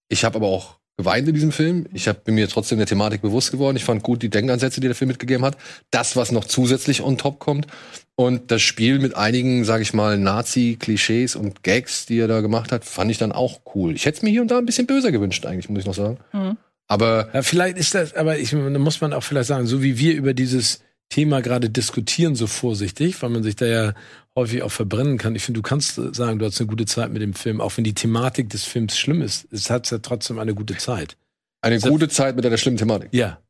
Ich 0.10 0.24
habe 0.24 0.38
aber 0.38 0.47
auch 0.47 0.78
geweint 1.00 1.26
in 1.30 1.34
diesem 1.34 1.54
Film. 1.54 1.86
Ich 1.93 2.10
hab, 2.10 2.26
bin 2.26 2.36
mir 2.36 2.50
trotzdem 2.50 2.78
der 2.78 2.86
Thematik 2.86 3.22
bewusst 3.22 3.52
geworden. 3.52 3.78
Ich 3.78 3.86
fand 3.86 4.04
gut 4.04 4.22
die 4.22 4.30
Denkansätze, 4.30 4.82
die 4.82 4.88
der 4.88 4.95
Film 4.95 5.08
mitgegeben 5.08 5.45
hat. 5.45 5.56
Das, 5.91 6.18
was 6.18 6.34
noch 6.34 6.43
zusätzlich 6.43 7.02
on 7.02 7.18
top 7.18 7.39
kommt. 7.39 7.68
Und 8.16 8.52
das 8.52 8.62
Spiel 8.62 9.00
mit 9.00 9.16
einigen, 9.16 9.64
sage 9.64 9.82
ich 9.82 9.93
mal, 9.93 10.18
Nazi-Klischees 10.18 11.38
und 11.38 11.64
Gags, 11.64 12.06
die 12.06 12.20
er 12.20 12.28
da 12.28 12.41
gemacht 12.41 12.74
hat, 12.74 12.84
fand 12.84 13.12
ich 13.12 13.18
dann 13.18 13.32
auch 13.32 13.62
cool. 13.76 13.95
Ich 13.95 14.06
hätte 14.06 14.18
es 14.18 14.24
mir 14.24 14.30
hier 14.30 14.41
und 14.41 14.52
da 14.52 14.58
ein 14.58 14.66
bisschen 14.66 14.88
böser 14.88 15.14
gewünscht, 15.14 15.45
eigentlich, 15.45 15.70
muss 15.70 15.80
ich 15.80 15.86
noch 15.86 15.93
sagen. 15.93 16.18
Mhm. 16.34 16.58
Aber 16.89 17.30
Ja, 17.34 17.43
vielleicht 17.43 17.78
ist 17.78 17.95
das, 17.95 18.14
aber 18.16 18.38
ich, 18.38 18.50
da 18.50 18.58
muss 18.58 19.00
man 19.00 19.14
auch 19.14 19.24
vielleicht 19.24 19.47
sagen, 19.47 19.68
so 19.68 19.82
wie 19.82 19.97
wir 19.97 20.16
über 20.16 20.34
dieses 20.34 20.82
Thema 21.10 21.41
gerade 21.41 21.70
diskutieren, 21.70 22.36
so 22.36 22.47
vorsichtig, 22.47 23.22
weil 23.22 23.30
man 23.30 23.43
sich 23.43 23.55
da 23.55 23.66
ja 23.66 23.93
häufig 24.36 24.62
auch 24.62 24.72
verbrennen 24.72 25.18
kann. 25.18 25.36
Ich 25.36 25.43
finde, 25.43 25.60
du 25.60 25.68
kannst 25.68 25.95
sagen, 25.95 26.39
du 26.39 26.45
hast 26.45 26.60
eine 26.60 26.68
gute 26.68 26.86
Zeit 26.86 27.12
mit 27.12 27.22
dem 27.22 27.34
Film, 27.34 27.60
auch 27.62 27.76
wenn 27.78 27.84
die 27.84 27.95
Thematik 27.95 28.49
des 28.49 28.64
Films 28.64 28.97
schlimm 28.97 29.22
ist. 29.22 29.51
Es 29.51 29.70
hat 29.70 29.89
ja 29.91 29.97
trotzdem 29.97 30.39
eine 30.39 30.53
gute 30.55 30.78
Zeit. 30.78 31.18
eine 31.62 31.80
So- 31.80 31.89
gute 31.89 32.07
Zeit 32.07 32.36
mit 32.38 32.45
einer 32.45 32.57
schlimmen 32.57 32.78
Thematik. 32.78 33.10
Ja. 33.14 33.41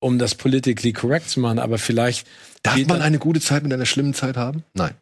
Um 0.00 0.18
das 0.20 0.36
politically 0.36 0.92
correct 0.92 1.28
zu 1.28 1.40
machen, 1.40 1.58
aber 1.58 1.76
vielleicht 1.78 2.24
Darf 2.62 2.76
man 2.86 3.02
eine 3.02 3.18
gute 3.18 3.40
Zeit 3.40 3.64
mit 3.64 3.72
einer 3.72 3.86
schlimmen 3.86 4.14
Zeit 4.14 4.36
haben? 4.36 4.62
Nein. 4.74 4.94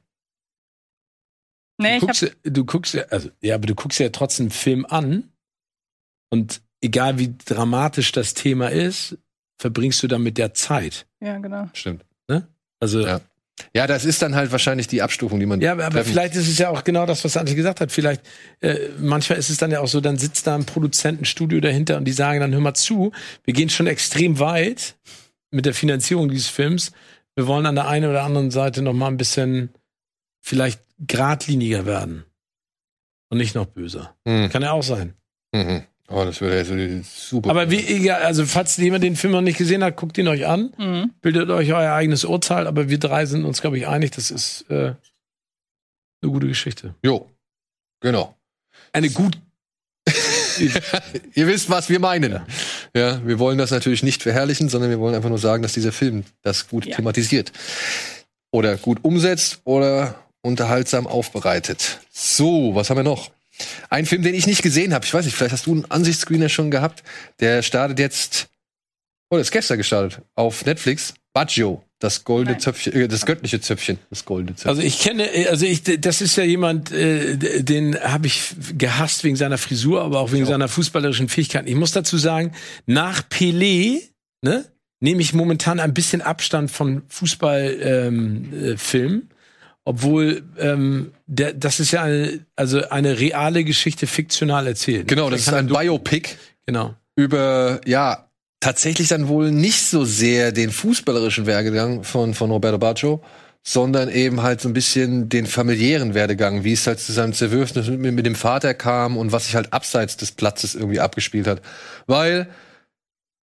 Nee, 1.79 1.99
du 2.01 2.07
guckst, 2.07 2.23
ja- 2.23 2.31
du 2.45 2.65
guckst 2.65 2.95
ja, 2.95 3.03
also, 3.11 3.29
ja, 3.43 3.57
aber 3.57 3.67
du 3.67 3.75
guckst 3.75 3.99
ja 4.01 4.09
trotzdem 4.09 4.45
einen 4.45 4.51
Film 4.53 4.87
an 4.87 5.31
und 6.31 6.63
egal 6.81 7.19
wie 7.19 7.35
dramatisch 7.45 8.13
das 8.13 8.33
Thema 8.33 8.69
ist, 8.69 9.19
verbringst 9.59 10.03
du 10.03 10.09
damit 10.09 10.39
der 10.39 10.55
Zeit. 10.55 11.07
ja, 11.21 11.39
genau. 11.39 11.69
Stimmt. 11.73 12.05
Also, 12.79 13.07
Ja. 13.07 13.21
Ja, 13.75 13.87
das 13.87 14.05
ist 14.05 14.21
dann 14.21 14.35
halt 14.35 14.53
wahrscheinlich 14.53 14.87
die 14.87 15.01
Abstufung, 15.01 15.41
die 15.41 15.47
man. 15.47 15.61
Ja, 15.63 15.73
aber, 15.73 16.05
vielleicht 16.05 16.35
ist 16.35 16.47
es 16.47 16.59
ja 16.59 16.69
auch 16.69 16.85
genau 16.85 17.07
das, 17.07 17.25
was 17.25 17.39
Antje 17.39 17.55
gesagt 17.55 17.81
hat. 17.81 17.91
Vielleicht, 17.91 18.21
äh, 18.61 18.91
manchmal 18.99 19.39
ist 19.39 19.49
es 19.49 19.57
dann 19.57 19.71
ja 19.71 19.81
auch 19.81 19.89
so, 19.89 20.03
dann 20.03 20.19
sitzt 20.19 20.47
da 20.47 20.55
ein 20.55 20.67
Produzentenstudio 20.67 21.61
dahinter 21.61 21.97
und 21.97 22.05
die 22.05 22.13
sagen 22.13 22.41
dann, 22.41 22.53
hör 22.53 22.61
mal 22.61 22.75
zu, 22.75 23.13
wir 23.45 23.55
gehen 23.55 23.71
schon 23.71 23.87
extrem 23.87 24.39
weit 24.39 24.97
mit 25.51 25.65
der 25.65 25.73
Finanzierung 25.73 26.29
dieses 26.29 26.49
Films. 26.49 26.93
Wir 27.35 27.47
wollen 27.47 27.65
an 27.65 27.75
der 27.75 27.89
einen 27.89 28.11
oder 28.11 28.25
anderen 28.25 28.51
Seite 28.51 28.83
noch 28.83 28.93
mal 28.93 29.09
ein 29.09 29.17
bisschen 29.17 29.71
vielleicht 30.41 30.83
geradliniger 30.99 31.87
werden. 31.87 32.25
Und 33.31 33.39
nicht 33.39 33.55
noch 33.55 33.67
böser. 33.67 34.15
Hm. 34.27 34.51
Kann 34.51 34.63
ja 34.63 34.73
auch 34.73 34.83
sein. 34.83 35.15
Mhm. 35.53 35.83
Oh, 36.09 36.25
das 36.25 36.41
wäre 36.41 36.57
ja 36.57 37.03
super. 37.03 37.51
Aber 37.51 37.71
wie, 37.71 37.85
egal, 37.85 38.23
also 38.23 38.47
falls 38.47 38.77
jemand 38.77 39.03
den 39.03 39.17
Film 39.17 39.33
noch 39.33 39.41
nicht 39.41 39.59
gesehen 39.59 39.83
hat, 39.83 39.97
guckt 39.97 40.17
ihn 40.19 40.29
euch 40.29 40.47
an, 40.47 40.73
Mhm. 40.79 41.11
bildet 41.21 41.51
euch 41.51 41.73
euer 41.73 41.93
eigenes 41.93 42.25
Urteil, 42.25 42.67
aber 42.69 42.89
wir 42.89 42.99
drei 42.99 43.27
sind 43.27 43.45
uns, 43.45 43.61
glaube 43.61 43.79
ich, 43.79 43.89
einig, 43.89 44.13
das 44.13 44.31
ist 44.31 44.65
äh, 44.71 44.95
eine 46.23 46.33
gute 46.33 46.47
Geschichte. 46.47 46.95
Jo. 47.03 47.29
Genau. 48.01 48.35
Eine 48.93 49.11
gut 49.11 49.37
Ihr 51.35 51.47
wisst, 51.49 51.69
was 51.69 51.89
wir 51.89 51.99
meinen. 52.01 52.41
Ja. 52.95 53.21
wir 53.27 53.39
wollen 53.39 53.59
das 53.59 53.73
natürlich 53.73 54.03
nicht 54.03 54.23
verherrlichen, 54.23 54.69
sondern 54.69 54.91
wir 54.91 54.99
wollen 55.01 55.15
einfach 55.15 55.29
nur 55.29 55.39
sagen, 55.39 55.63
dass 55.63 55.73
dieser 55.75 55.93
Film 55.93 56.25
das 56.43 56.69
gut 56.69 56.87
Ja. 56.87 56.97
thematisiert. 56.97 57.53
Oder 58.53 58.77
gut 58.77 59.01
umsetzt 59.03 59.61
oder 59.65 60.15
unterhaltsam 60.43 61.07
aufbereitet. 61.07 62.01
So, 62.11 62.75
was 62.75 62.89
haben 62.89 62.97
wir 62.99 63.03
noch? 63.05 63.31
Ein 63.91 64.07
Film, 64.07 64.23
den 64.23 64.35
ich 64.35 64.47
nicht 64.47 64.63
gesehen 64.63 64.95
habe. 64.95 65.05
Ich 65.05 65.15
weiß 65.15 65.25
nicht, 65.25 65.37
vielleicht 65.37 65.53
hast 65.53 65.67
du 65.67 65.73
einen 65.73 65.91
Ansichtsscreener 65.91 66.49
schon 66.49 66.71
gehabt. 66.71 67.03
Der 67.41 67.63
startet 67.63 67.99
jetzt, 67.99 68.49
oder 69.31 69.41
ist 69.41 69.51
gestern 69.51 69.79
gestartet, 69.79 70.23
auf 70.35 70.65
Netflix. 70.65 71.15
Baggio, 71.33 71.85
das 71.99 72.25
goldene. 72.25 72.57
Zöpfchen, 72.57 72.95
äh, 72.95 73.09
das 73.09 73.27
göttliche 73.27 73.61
Zöpfchen. 73.61 73.99
Das 74.09 74.25
goldene 74.25 74.57
Zöpfchen. 74.57 74.71
Also 74.71 74.81
ich 74.81 75.01
kenne, 75.01 75.29
also 75.51 75.67
ich, 75.67 75.83
das 75.83 76.23
ist 76.23 76.37
ja 76.37 76.45
jemand, 76.45 76.93
äh, 76.93 77.37
den 77.63 77.99
habe 78.01 78.27
ich 78.27 78.55
gehasst 78.79 79.23
wegen 79.23 79.37
seiner 79.37 79.59
Frisur, 79.59 80.01
aber 80.03 80.21
auch 80.21 80.33
wegen 80.33 80.47
seiner 80.47 80.69
fußballerischen 80.69 81.29
Fähigkeiten. 81.29 81.69
Ich 81.69 81.75
muss 81.75 81.93
dazu 81.93 82.17
sagen, 82.17 82.53
nach 82.87 83.23
Pelé, 83.29 84.01
ne, 84.41 84.65
nehme 85.01 85.21
ich 85.21 85.35
momentan 85.35 85.79
ein 85.79 85.93
bisschen 85.93 86.23
Abstand 86.23 86.71
von 86.71 87.03
Fußballfilmen, 87.09 88.53
ähm, 88.53 89.29
äh. 89.29 89.36
Obwohl 89.87 90.43
ähm, 90.59 91.13
der, 91.27 91.53
das 91.53 91.79
ist 91.79 91.93
ja 91.93 92.03
eine, 92.03 92.41
also 92.57 92.89
eine 92.91 93.21
reale 93.21 93.63
Geschichte 93.63 94.09
fiktional 94.09 94.67
erzählt. 94.67 95.07
genau, 95.07 95.31
das 95.31 95.43
ist 95.43 95.53
ein 95.53 95.69
Biopic. 95.69 96.31
Genau. 96.67 96.97
über, 97.15 97.81
ja, 97.87 98.27
tatsächlich 98.59 99.07
dann 99.07 99.29
wohl 99.29 99.53
nicht 99.53 99.87
so 99.87 100.05
sehr 100.05 100.51
den 100.51 100.73
fußballerischen 100.73 101.47
Werdegang 101.47 102.03
von, 102.03 102.35
von 102.35 102.51
Roberto 102.51 102.79
Baggio, 102.79 103.23
sondern 103.63 104.11
eben 104.11 104.43
halt 104.43 104.61
so 104.61 104.69
ein 104.69 104.73
bisschen 104.73 105.29
den 105.29 105.47
familiären 105.47 106.15
Werdegang, 106.15 106.65
wie 106.65 106.73
es 106.73 106.85
halt 106.89 106.99
zu 106.99 107.13
seinem 107.13 107.33
Zerwürfnis 107.33 107.87
mit, 107.87 108.13
mit 108.13 108.27
dem 108.27 108.35
Vater 108.35 108.75
kam 108.75 109.17
und 109.17 109.31
was 109.31 109.47
sich 109.47 109.55
halt 109.55 109.73
abseits 109.73 110.17
des 110.17 110.33
Platzes 110.33 110.75
irgendwie 110.75 110.99
abgespielt 110.99 111.47
hat. 111.47 111.63
Weil, 112.09 112.49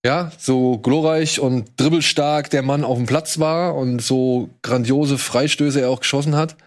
ja, 0.06 0.32
so 0.38 0.78
glorreich 0.80 1.40
und 1.40 1.72
dribbelstark 1.78 2.50
der 2.50 2.62
Mann 2.62 2.84
auf 2.84 2.98
dem 2.98 3.06
Platz 3.06 3.40
war 3.40 3.76
und 3.76 4.02
so 4.02 4.50
grandiose 4.62 5.18
Freistöße 5.18 5.82
er 5.82 5.90
auch 5.90 6.02
geschossen 6.02 6.36
hat, 6.36 6.58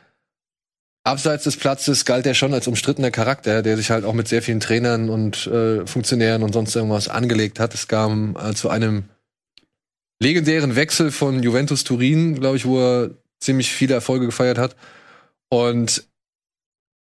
abseits 1.06 1.44
des 1.44 1.56
Platzes 1.56 2.04
galt 2.04 2.26
er 2.26 2.34
schon 2.34 2.52
als 2.52 2.66
umstrittener 2.66 3.10
Charakter, 3.10 3.62
der 3.62 3.76
sich 3.76 3.90
halt 3.90 4.04
auch 4.04 4.14
mit 4.14 4.26
sehr 4.26 4.42
vielen 4.42 4.60
Trainern 4.60 5.08
und 5.08 5.46
äh, 5.46 5.86
Funktionären 5.86 6.42
und 6.42 6.52
sonst 6.52 6.74
irgendwas 6.74 7.08
angelegt 7.08 7.60
hat. 7.60 7.74
Es 7.74 7.88
kam 7.88 8.36
äh, 8.36 8.54
zu 8.54 8.70
einem 8.70 9.04
legendären 10.20 10.74
Wechsel 10.74 11.12
von 11.12 11.42
Juventus 11.42 11.84
Turin, 11.84 12.34
glaube 12.34 12.56
ich, 12.56 12.66
wo 12.66 12.80
er 12.80 13.10
ziemlich 13.38 13.70
viele 13.70 13.94
Erfolge 13.94 14.26
gefeiert 14.26 14.58
hat. 14.58 14.76
Und 15.48 16.04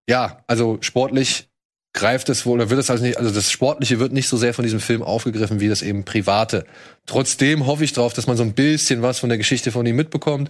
ja, 0.07 0.43
also 0.47 0.77
sportlich 0.81 1.47
greift 1.96 2.30
es 2.30 2.46
wohl, 2.46 2.60
oder 2.60 2.70
wird 2.70 2.80
es 2.80 2.91
also 2.91 3.04
nicht, 3.04 3.18
also 3.18 3.32
das 3.32 3.50
Sportliche 3.50 4.00
wird 4.00 4.14
nicht 4.14 4.28
so 4.28 4.38
sehr 4.38 4.54
von 4.54 4.64
diesem 4.64 4.80
Film 4.80 5.02
aufgegriffen, 5.02 5.60
wie 5.60 5.70
das 5.70 5.82
eben 5.82 6.04
Private. 6.04 6.66
Trotzdem 7.08 7.66
hoffe 7.66 7.84
ich 7.84 7.93
drauf, 7.93 8.14
dass 8.14 8.28
man 8.28 8.38
so 8.38 8.43
ein 8.43 8.54
bisschen 8.54 9.02
was 9.02 9.20
von 9.20 9.30
der 9.30 9.39
Geschichte 9.39 9.72
von 9.72 9.86
ihm 9.86 9.96
mitbekommt. 9.96 10.50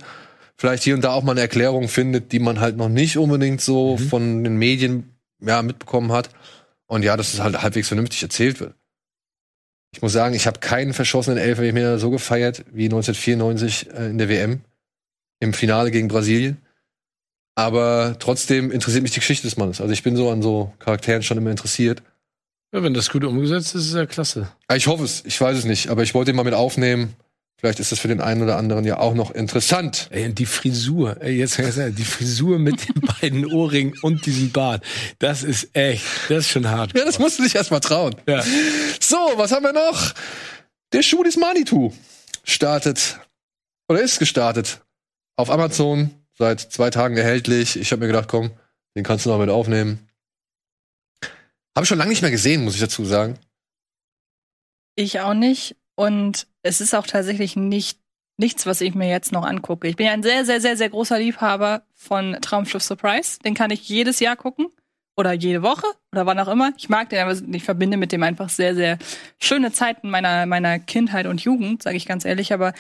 Vielleicht 0.58 0.84
hier 0.84 0.96
und 0.96 1.04
da 1.04 1.12
auch 1.12 1.24
mal 1.24 1.32
eine 1.32 1.42
Erklärung 1.42 1.88
findet, 1.88 2.32
die 2.32 2.40
man 2.40 2.60
halt 2.60 2.76
noch 2.78 2.90
nicht 2.90 3.18
unbedingt 3.18 3.62
so 3.62 3.98
Mhm. 3.98 4.10
von 4.10 4.44
den 4.44 4.58
Medien 4.58 5.16
ja, 5.40 5.62
mitbekommen 5.62 6.12
hat. 6.12 6.30
Und 6.88 7.04
ja, 7.04 7.16
dass 7.16 7.34
es 7.34 7.40
halt 7.40 7.62
halbwegs 7.62 7.88
vernünftig 7.88 8.22
erzählt 8.24 8.60
wird. 8.60 8.74
Ich 9.94 10.02
muss 10.02 10.14
sagen, 10.14 10.36
ich 10.36 10.48
habe 10.48 10.60
keinen 10.60 10.94
verschossenen 10.94 11.38
Elfmeter 11.38 12.00
so 12.00 12.10
gefeiert 12.10 12.66
wie 12.72 12.86
1994 12.86 13.92
äh, 13.92 14.10
in 14.10 14.18
der 14.18 14.30
WM 14.30 14.62
im 15.40 15.54
Finale 15.54 15.92
gegen 15.92 16.08
Brasilien. 16.08 16.58
Aber 17.56 18.18
trotzdem 18.20 18.70
interessiert 18.72 19.04
mich 19.04 19.14
die 19.14 19.20
Geschichte 19.22 19.48
des 19.48 19.56
Mannes. 19.58 19.80
Also 19.80 19.94
ich 19.94 20.04
bin 20.04 20.16
so 20.18 20.30
an 20.30 20.42
so 20.42 20.74
Charakteren 20.80 21.24
schon 21.24 21.38
immer 21.38 21.52
interessiert. 21.52 22.04
Ja, 22.74 22.84
wenn 22.84 22.94
das 22.94 23.10
gut 23.10 23.24
umgesetzt 23.24 23.74
ist, 23.76 23.88
ist 23.88 23.96
ja 23.96 24.06
klasse. 24.06 24.50
Ah, 24.68 24.76
Ich 24.76 24.88
hoffe 24.88 25.06
es, 25.06 25.24
ich 25.26 25.40
weiß 25.40 25.58
es 25.58 25.64
nicht, 25.66 25.88
aber 25.90 26.04
ich 26.04 26.14
wollte 26.14 26.32
ihn 26.32 26.36
mal 26.36 26.44
mit 26.44 26.54
aufnehmen. 26.54 27.16
Vielleicht 27.58 27.80
ist 27.80 27.94
das 27.94 28.00
für 28.00 28.10
den 28.10 28.20
einen 28.20 28.44
oder 28.44 28.58
anderen 28.58 28.84
ja 28.84 28.98
auch 28.98 29.14
noch 29.14 29.32
interessant. 29.32 30.10
Ey, 30.12 30.26
und 30.26 30.38
die 30.38 30.46
Frisur, 30.46 31.16
ey, 31.22 31.38
jetzt 31.38 31.58
die 31.58 32.04
Frisur 32.04 32.60
mit 32.60 32.90
den 32.90 33.02
beiden 33.22 33.46
Ohrringen 33.46 33.94
und 34.02 34.26
diesem 34.26 34.52
Bart, 34.52 34.84
das 35.20 35.42
ist 35.44 35.70
echt, 35.74 36.04
das 36.28 36.40
ist 36.40 36.50
schon 36.50 36.70
hart. 36.70 36.96
Ja, 36.98 37.06
das 37.06 37.18
musst 37.18 37.40
du 37.40 37.44
dich 37.44 37.56
erst 37.56 37.72
mal 37.72 37.80
trauen. 37.80 38.16
Ja. 38.28 38.44
So, 39.00 39.16
was 39.38 39.54
haben 39.54 39.64
wir 39.64 39.72
noch? 39.72 40.14
Der 40.92 41.02
Schuh 41.02 41.24
des 41.24 41.38
Manitou 41.38 41.94
startet 42.44 43.20
oder 43.88 44.02
ist 44.02 44.20
gestartet 44.20 44.82
auf 45.38 45.50
Amazon 45.50 46.12
seit 46.38 46.60
zwei 46.60 46.90
Tagen 46.90 47.18
erhältlich. 47.18 47.78
Ich 47.78 47.92
habe 47.92 48.02
mir 48.02 48.08
gedacht, 48.08 48.28
komm, 48.30 48.52
den 48.96 49.04
kannst 49.04 49.26
du 49.26 49.30
noch 49.30 49.40
mit 49.40 49.50
aufnehmen. 49.50 50.08
Habe 51.76 51.84
ich 51.84 51.90
schon 51.90 51.98
lange 51.98 52.10
nicht 52.10 52.22
mehr 52.22 52.32
gesehen, 52.32 52.64
muss 52.64 52.76
ich 52.76 52.82
dazu 52.82 53.04
sagen. 53.04 53.38
Ich 54.96 55.20
auch 55.20 55.34
nicht. 55.34 55.76
Und 55.96 56.48
es 56.62 56.82
ist 56.82 56.94
auch 56.94 57.08
tatsächlich 57.08 57.56
nicht 57.56 58.00
nichts, 58.38 58.66
was 58.66 58.82
ich 58.82 58.96
mir 58.96 59.10
jetzt 59.10 59.32
noch 59.32 59.46
angucke. 59.46 59.88
Ich 59.88 59.96
bin 59.96 60.08
ja 60.08 60.12
ein 60.12 60.24
sehr, 60.24 60.46
sehr, 60.46 60.60
sehr, 60.60 60.76
sehr 60.78 60.90
großer 60.90 61.20
Liebhaber 61.20 61.84
von 61.94 62.38
Traumschiff 62.42 62.84
Surprise. 62.84 63.40
Den 63.40 63.54
kann 63.54 63.72
ich 63.72 63.88
jedes 63.88 64.20
Jahr 64.20 64.36
gucken. 64.36 64.68
Oder 65.18 65.32
jede 65.32 65.62
Woche 65.62 65.88
oder 66.12 66.26
wann 66.26 66.40
auch 66.40 66.50
immer. 66.50 66.74
Ich 66.78 66.90
mag 66.90 67.10
den, 67.10 67.20
aber 67.20 67.34
ich 67.54 67.64
verbinde 67.64 67.96
mit 67.96 68.12
dem 68.12 68.22
einfach 68.22 68.50
sehr, 68.50 68.76
sehr 68.76 68.98
schöne 69.40 69.72
Zeiten 69.72 70.10
meiner, 70.10 70.46
meiner 70.46 70.78
Kindheit 70.78 71.26
und 71.26 71.40
Jugend, 71.40 71.82
sage 71.84 71.96
ich 71.96 72.06
ganz 72.06 72.26
ehrlich. 72.26 72.52
Aber 72.52 72.74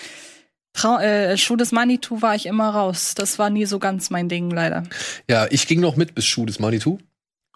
Trau 0.75 0.99
äh, 0.99 1.37
Schuh 1.37 1.55
des 1.55 1.71
Manitou 1.71 2.21
war 2.21 2.35
ich 2.35 2.45
immer 2.45 2.69
raus. 2.69 3.15
Das 3.15 3.39
war 3.39 3.49
nie 3.49 3.65
so 3.65 3.79
ganz 3.79 4.09
mein 4.09 4.27
Ding, 4.27 4.51
leider. 4.51 4.83
Ja, 5.29 5.47
ich 5.49 5.67
ging 5.67 5.79
noch 5.79 5.95
mit 5.95 6.15
bis 6.15 6.25
Schuh 6.25 6.45
des 6.45 6.59
Manitou. 6.59 6.99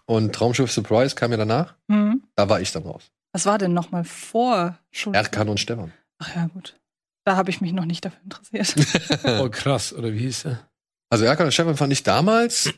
Und 0.06 0.34
Traumschiff 0.34 0.72
Surprise 0.72 1.14
kam 1.14 1.30
ja 1.30 1.36
danach. 1.36 1.74
Hm. 1.88 2.22
Da 2.34 2.48
war 2.48 2.60
ich 2.60 2.72
dann 2.72 2.82
raus. 2.82 3.12
Was 3.32 3.46
war 3.46 3.58
denn 3.58 3.74
noch 3.74 3.90
mal 3.92 4.04
vor 4.04 4.78
Schuh? 4.90 5.12
des 5.12 5.22
Erkan 5.22 5.48
und 5.48 5.60
Stefan. 5.60 5.92
Ach 6.18 6.34
ja, 6.34 6.46
gut. 6.46 6.80
Da 7.24 7.36
habe 7.36 7.50
ich 7.50 7.60
mich 7.60 7.72
noch 7.72 7.84
nicht 7.84 8.04
dafür 8.04 8.20
interessiert. 8.24 8.74
Oh, 9.24 9.48
krass, 9.50 9.92
oder 9.92 10.12
wie 10.12 10.20
hieß 10.20 10.44
der? 10.44 10.68
Also 11.10 11.24
Erkan 11.26 11.46
und 11.46 11.52
Stefan 11.52 11.76
fand 11.76 11.92
ich 11.92 12.02
damals, 12.02 12.72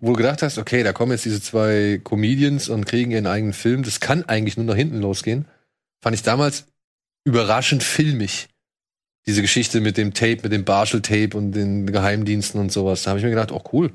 wo 0.00 0.10
du 0.10 0.16
gedacht 0.16 0.42
hast, 0.42 0.58
okay, 0.58 0.82
da 0.82 0.92
kommen 0.92 1.12
jetzt 1.12 1.24
diese 1.24 1.42
zwei 1.42 2.00
Comedians 2.04 2.68
und 2.68 2.86
kriegen 2.86 3.10
ihren 3.10 3.26
eigenen 3.26 3.54
Film. 3.54 3.82
Das 3.82 3.98
kann 3.98 4.24
eigentlich 4.26 4.56
nur 4.56 4.66
nach 4.66 4.76
hinten 4.76 5.00
losgehen. 5.00 5.46
Fand 6.00 6.14
ich 6.14 6.22
damals 6.22 6.66
überraschend 7.24 7.82
filmig. 7.82 8.49
Diese 9.30 9.42
Geschichte 9.42 9.80
mit 9.80 9.96
dem 9.96 10.12
Tape, 10.12 10.40
mit 10.42 10.50
dem 10.50 10.64
Barschel-Tape 10.64 11.36
und 11.36 11.52
den 11.52 11.86
Geheimdiensten 11.86 12.60
und 12.60 12.72
sowas. 12.72 13.04
Da 13.04 13.10
habe 13.10 13.20
ich 13.20 13.24
mir 13.24 13.30
gedacht, 13.30 13.52
oh 13.52 13.62
cool. 13.72 13.92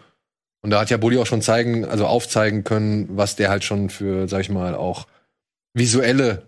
Und 0.62 0.70
da 0.70 0.80
hat 0.80 0.90
ja 0.90 0.96
Bully 0.96 1.18
auch 1.18 1.26
schon 1.26 1.42
zeigen, 1.42 1.84
also 1.84 2.08
aufzeigen 2.08 2.64
können, 2.64 3.10
was 3.18 3.36
der 3.36 3.50
halt 3.50 3.66
schon 3.66 3.90
für, 3.90 4.30
sag 4.30 4.40
ich 4.40 4.50
mal, 4.50 4.76
auch 4.76 5.08
visuelle 5.74 6.44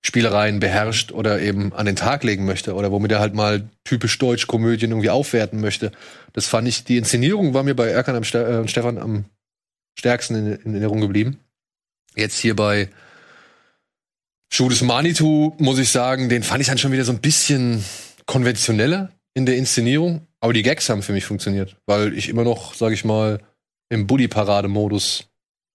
Spielereien 0.00 0.58
beherrscht 0.58 1.12
oder 1.12 1.42
eben 1.42 1.74
an 1.74 1.84
den 1.84 1.96
Tag 1.96 2.24
legen 2.24 2.46
möchte 2.46 2.74
oder 2.74 2.92
womit 2.92 3.12
er 3.12 3.20
halt 3.20 3.34
mal 3.34 3.68
typisch 3.84 4.18
deutsch 4.18 4.46
Komödien 4.46 4.90
irgendwie 4.90 5.10
aufwerten 5.10 5.60
möchte. 5.60 5.92
Das 6.32 6.46
fand 6.46 6.66
ich, 6.66 6.84
die 6.84 6.96
Inszenierung 6.96 7.52
war 7.52 7.62
mir 7.62 7.76
bei 7.76 7.88
Erkan 7.88 8.14
äh, 8.14 8.56
und 8.56 8.70
Stefan 8.70 8.96
am 8.96 9.26
stärksten 9.98 10.34
in, 10.34 10.46
in 10.46 10.70
Erinnerung 10.72 11.02
geblieben. 11.02 11.40
Jetzt 12.16 12.38
hier 12.38 12.56
bei 12.56 12.88
Schuh 14.50 14.70
Manitou, 14.82 15.52
muss 15.58 15.78
ich 15.78 15.90
sagen, 15.90 16.28
den 16.28 16.44
fand 16.44 16.60
ich 16.60 16.68
dann 16.68 16.78
schon 16.78 16.92
wieder 16.92 17.04
so 17.04 17.10
ein 17.10 17.20
bisschen 17.20 17.84
konventioneller 18.26 19.10
in 19.34 19.46
der 19.46 19.56
Inszenierung. 19.56 20.26
Aber 20.40 20.52
die 20.52 20.62
Gags 20.62 20.88
haben 20.90 21.02
für 21.02 21.12
mich 21.12 21.24
funktioniert, 21.24 21.76
weil 21.86 22.12
ich 22.16 22.28
immer 22.28 22.44
noch, 22.44 22.74
sag 22.74 22.92
ich 22.92 23.04
mal, 23.04 23.40
im 23.88 24.06
Bully-Parade-Modus 24.06 25.28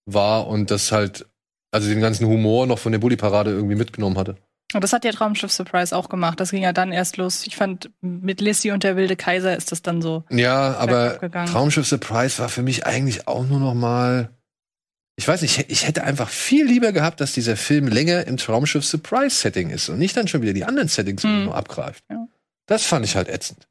war 0.06 0.48
und 0.48 0.70
das 0.72 0.92
halt, 0.92 1.26
also 1.72 1.90
den 1.90 2.02
ganzen 2.02 2.28
Humor 2.28 2.68
noch 2.68 2.80
von 2.80 2.92
der 2.92 3.00
Bully-Parade 3.00 3.52
irgendwie 3.52 3.76
mitgenommen 3.76 4.18
hatte. 4.18 4.38
Und 4.74 4.84
das 4.84 4.94
hat 4.94 5.04
ja 5.04 5.12
Traumschiff 5.12 5.52
Surprise 5.52 5.96
auch 5.98 6.10
gemacht. 6.10 6.40
Das 6.40 6.52
ging 6.52 6.62
ja 6.62 6.74
dann 6.74 6.92
erst 6.92 7.18
los. 7.18 7.48
Ich 7.48 7.56
fand, 7.56 7.90
mit 8.02 8.40
Lissy 8.42 8.70
und 8.70 8.84
der 8.84 8.96
wilde 8.96 9.16
Kaiser 9.16 9.58
ist 9.58 9.72
das 9.72 9.82
dann 9.82 10.02
so. 10.04 10.24
Ja, 10.30 10.76
aber 10.76 10.88
bergab 11.06 11.22
gegangen. 11.22 11.52
Traumschiff 11.52 11.88
Surprise 11.88 12.38
war 12.40 12.50
für 12.50 12.62
mich 12.62 12.86
eigentlich 12.86 13.28
auch 13.28 13.48
nur 13.48 13.60
noch 13.60 13.74
mal. 13.74 14.30
Ich 15.16 15.28
weiß 15.28 15.42
nicht, 15.42 15.66
ich 15.70 15.88
hätte 15.88 16.04
einfach 16.04 16.30
viel 16.30 16.66
lieber 16.68 16.92
gehabt, 16.92 17.20
dass 17.20 17.34
dieser 17.34 17.58
Film 17.58 17.88
länger 17.88 18.28
im 18.28 18.38
Traumschiff 18.38 18.86
Surprise 18.86 19.36
Setting 19.36 19.72
ist 19.72 19.90
und 19.90 19.98
nicht 19.98 20.16
dann 20.16 20.28
schon 20.28 20.44
wieder 20.44 20.54
die 20.54 20.66
anderen 20.66 20.88
Settings 20.88 21.24
Mhm. 21.24 21.46
nur 21.46 21.56
abgreift. 21.56 22.04
Ja. 22.12 22.28
Das 22.70 22.86
fand 22.86 23.06
ich 23.06 23.16
halt 23.16 23.28
ätzend. 23.28 23.68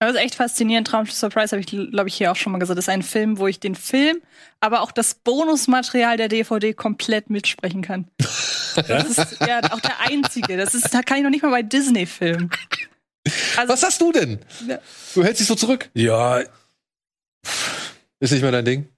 Das 0.00 0.12
ist 0.12 0.20
echt 0.20 0.36
faszinierend. 0.36 0.86
Traumschiff 0.86 1.16
Surprise 1.16 1.50
habe 1.50 1.60
ich, 1.60 1.66
glaube 1.66 2.08
ich, 2.08 2.14
hier 2.14 2.30
auch 2.30 2.36
schon 2.36 2.52
mal 2.52 2.58
gesagt. 2.58 2.78
Das 2.78 2.84
ist 2.84 2.88
ein 2.88 3.02
Film, 3.02 3.38
wo 3.38 3.48
ich 3.48 3.58
den 3.60 3.74
Film, 3.74 4.20
aber 4.60 4.82
auch 4.82 4.92
das 4.92 5.14
Bonusmaterial 5.14 6.16
der 6.16 6.28
DVD 6.28 6.72
komplett 6.72 7.30
mitsprechen 7.30 7.82
kann. 7.82 8.08
Das 8.86 9.08
ist 9.18 9.40
ja 9.40 9.60
auch 9.72 9.80
der 9.80 9.98
einzige. 10.02 10.56
Das 10.56 10.72
ist, 10.72 10.94
da 10.94 11.02
kann 11.02 11.16
ich 11.16 11.24
noch 11.24 11.30
nicht 11.30 11.42
mal 11.42 11.50
bei 11.50 11.62
Disney-Filmen. 11.62 12.48
Also, 13.56 13.72
Was 13.72 13.82
hast 13.82 14.00
du 14.00 14.12
denn? 14.12 14.38
Ja. 14.68 14.78
Du 15.14 15.24
hältst 15.24 15.40
dich 15.40 15.48
so 15.48 15.56
zurück. 15.56 15.90
Ja, 15.94 16.44
Ist 18.20 18.30
nicht 18.30 18.42
mehr 18.42 18.52
dein 18.52 18.64
Ding? 18.64 18.88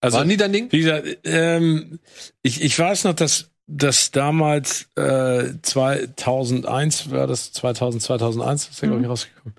also 0.00 0.18
War 0.18 0.24
nie 0.24 0.36
dein 0.36 0.52
Ding? 0.52 0.70
Wie 0.70 0.78
gesagt, 0.78 1.18
ähm, 1.24 1.98
ich, 2.42 2.62
ich 2.62 2.78
weiß 2.78 3.04
noch, 3.04 3.14
dass, 3.14 3.49
dass 3.72 4.10
damals 4.10 4.88
äh, 4.96 5.52
2001 5.62 7.10
war 7.10 7.26
das 7.26 7.52
2000 7.52 8.02
2001 8.02 8.68
ist 8.68 8.80
ja 8.80 8.88
glaube 8.88 9.00
ich 9.00 9.06
Mhm. 9.06 9.10
rausgekommen. 9.10 9.54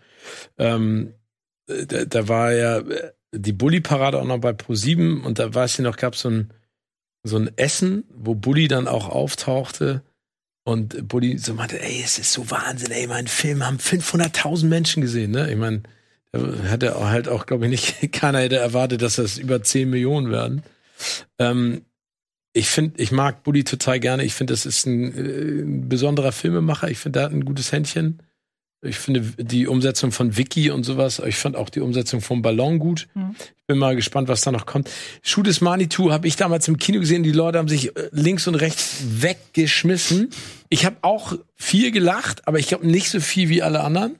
Ähm, 0.58 1.14
äh, 1.68 1.86
da, 1.86 2.06
da 2.06 2.28
war 2.28 2.52
ja 2.52 2.82
die 3.34 3.54
Bully-Parade 3.54 4.20
auch 4.20 4.26
noch 4.26 4.40
bei 4.40 4.52
Pro7 4.52 5.22
und 5.22 5.40
da 5.40 5.54
weiß 5.54 5.76
ich 5.76 5.80
noch, 5.80 5.98
gab 5.98 6.16
so 6.16 6.30
ein 6.30 6.52
so 7.24 7.38
ein 7.38 7.52
Essen, 7.56 8.04
wo 8.10 8.34
Bully 8.34 8.68
dann 8.68 8.88
auch 8.88 9.08
auftauchte 9.08 10.02
und 10.64 11.08
Bully 11.08 11.38
so 11.38 11.54
meinte, 11.54 11.80
ey, 11.82 12.02
es 12.04 12.18
ist 12.18 12.34
so 12.34 12.50
Wahnsinn, 12.50 12.92
ey, 12.92 13.08
meinen 13.08 13.28
Film 13.28 13.66
haben 13.66 13.78
500.000 13.78 14.66
Menschen 14.66 15.02
gesehen, 15.02 15.32
ne? 15.32 15.50
Ich 15.52 15.58
meine, 15.58 15.84
da 16.32 16.40
hätte 16.64 16.96
auch 16.96 17.06
halt 17.06 17.30
auch, 17.30 17.46
glaube 17.46 17.66
ich, 17.66 17.72
nicht, 17.72 18.12
keiner 18.14 18.40
hätte 18.40 18.58
erwartet, 18.58 19.02
dass 19.02 19.16
das 19.18 19.38
über 19.38 19.62
10 19.62 19.90
Millionen 19.90 20.32
werden. 20.32 20.64
Ähm, 21.40 21.86
ich 22.54 22.68
finde, 22.68 23.02
ich 23.02 23.12
mag 23.12 23.44
Bully 23.44 23.64
total 23.64 24.00
gerne. 24.00 24.24
Ich 24.24 24.34
finde, 24.34 24.54
das 24.54 24.66
ist 24.66 24.86
ein, 24.86 25.16
äh, 25.16 25.62
ein 25.62 25.90
besonderer 25.90 26.32
Filmemacher. 26.32 26.90
Ich 26.90 26.98
finde, 26.98 27.20
er 27.20 27.26
hat 27.26 27.32
ein 27.32 27.46
gutes 27.46 27.72
Händchen. 27.72 28.22
Ich 28.84 28.98
finde 28.98 29.22
die 29.38 29.68
Umsetzung 29.68 30.12
von 30.12 30.38
Vicky 30.38 30.72
und 30.72 30.84
sowas. 30.84 31.22
Ich 31.26 31.36
fand 31.36 31.56
auch 31.56 31.70
die 31.70 31.82
Umsetzung 31.82 32.20
vom 32.20 32.42
Ballon 32.42 32.80
gut. 32.80 33.08
Mhm. 33.14 33.36
Ich 33.38 33.68
bin 33.68 33.78
mal 33.78 33.96
gespannt, 33.96 34.28
was 34.28 34.42
da 34.42 34.52
noch 34.52 34.66
kommt. 34.66 34.90
Schuh 35.22 35.44
des 35.44 35.62
Manitou 35.62 36.12
habe 36.12 36.28
ich 36.28 36.36
damals 36.36 36.68
im 36.68 36.78
Kino 36.78 37.00
gesehen. 37.00 37.22
Die 37.22 37.32
Leute 37.32 37.60
haben 37.60 37.68
sich 37.68 37.96
äh, 37.96 38.10
links 38.12 38.48
und 38.48 38.56
rechts 38.56 39.04
weggeschmissen. 39.22 40.32
Ich 40.70 40.86
habe 40.86 40.98
auch 41.04 41.34
viel 41.56 41.92
gelacht, 41.92 42.48
aber 42.48 42.58
ich 42.58 42.68
glaube 42.68 42.88
nicht 42.88 43.10
so 43.10 43.20
viel 43.20 43.50
wie 43.50 43.62
alle 43.62 43.82
anderen. 43.82 44.16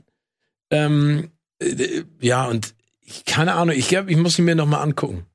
Ähm, 0.70 1.32
äh, 1.60 2.04
ja, 2.22 2.46
und 2.46 2.76
ich, 3.02 3.26
keine 3.26 3.54
Ahnung, 3.54 3.76
ich 3.76 3.88
glaube, 3.88 4.12
ich 4.12 4.18
muss 4.18 4.38
ihn 4.38 4.46
mir 4.46 4.56
noch 4.56 4.68
mal 4.68 4.82
angucken. 4.82 5.26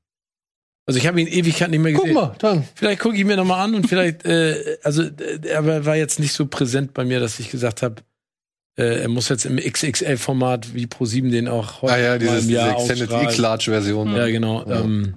Also 0.87 0.99
ich 0.99 1.05
habe 1.05 1.19
ihn 1.19 1.27
Ewigkeit 1.27 1.69
nicht 1.69 1.81
mehr 1.81 1.91
Guck 1.91 2.03
gesehen. 2.03 2.15
mal, 2.15 2.33
dann. 2.39 2.63
Vielleicht 2.73 3.01
gucke 3.01 3.17
ich 3.17 3.25
mir 3.25 3.35
noch 3.35 3.45
mal 3.45 3.61
an 3.61 3.75
und 3.75 3.87
vielleicht, 3.87 4.25
äh, 4.25 4.77
also 4.83 5.03
äh, 5.03 5.39
er 5.45 5.85
war 5.85 5.97
jetzt 5.97 6.17
nicht 6.19 6.31
so 6.31 6.45
präsent 6.45 6.93
bei 6.93 7.03
mir, 7.03 7.19
dass 7.19 7.39
ich 7.39 7.51
gesagt 7.51 7.81
habe, 7.81 7.95
äh, 8.77 9.01
er 9.01 9.09
muss 9.09 9.27
jetzt 9.27 9.45
im 9.45 9.57
XXL-Format 9.57 10.73
wie 10.73 10.85
Pro7 10.85 11.29
den 11.29 11.49
auch 11.49 11.81
heute 11.81 11.93
Ah 11.93 11.97
ja, 11.97 12.17
dieses, 12.17 12.43
im 12.43 12.47
diese 12.47 12.53
Jahr 12.53 12.71
Extended 12.71 13.09
ausstrahlen. 13.09 13.29
E-Klatsch-Version. 13.29 14.15
Ja, 14.15 14.27
genau. 14.27 14.65
Ja. 14.65 14.79
Ähm, 14.79 15.15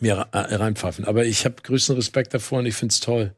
mir 0.00 0.26
äh, 0.32 0.38
reinpfeifen. 0.56 1.06
Aber 1.06 1.24
ich 1.24 1.46
habe 1.46 1.56
größten 1.62 1.96
Respekt 1.96 2.34
davor 2.34 2.58
und 2.58 2.66
ich 2.66 2.74
find's 2.74 3.00
toll. 3.00 3.34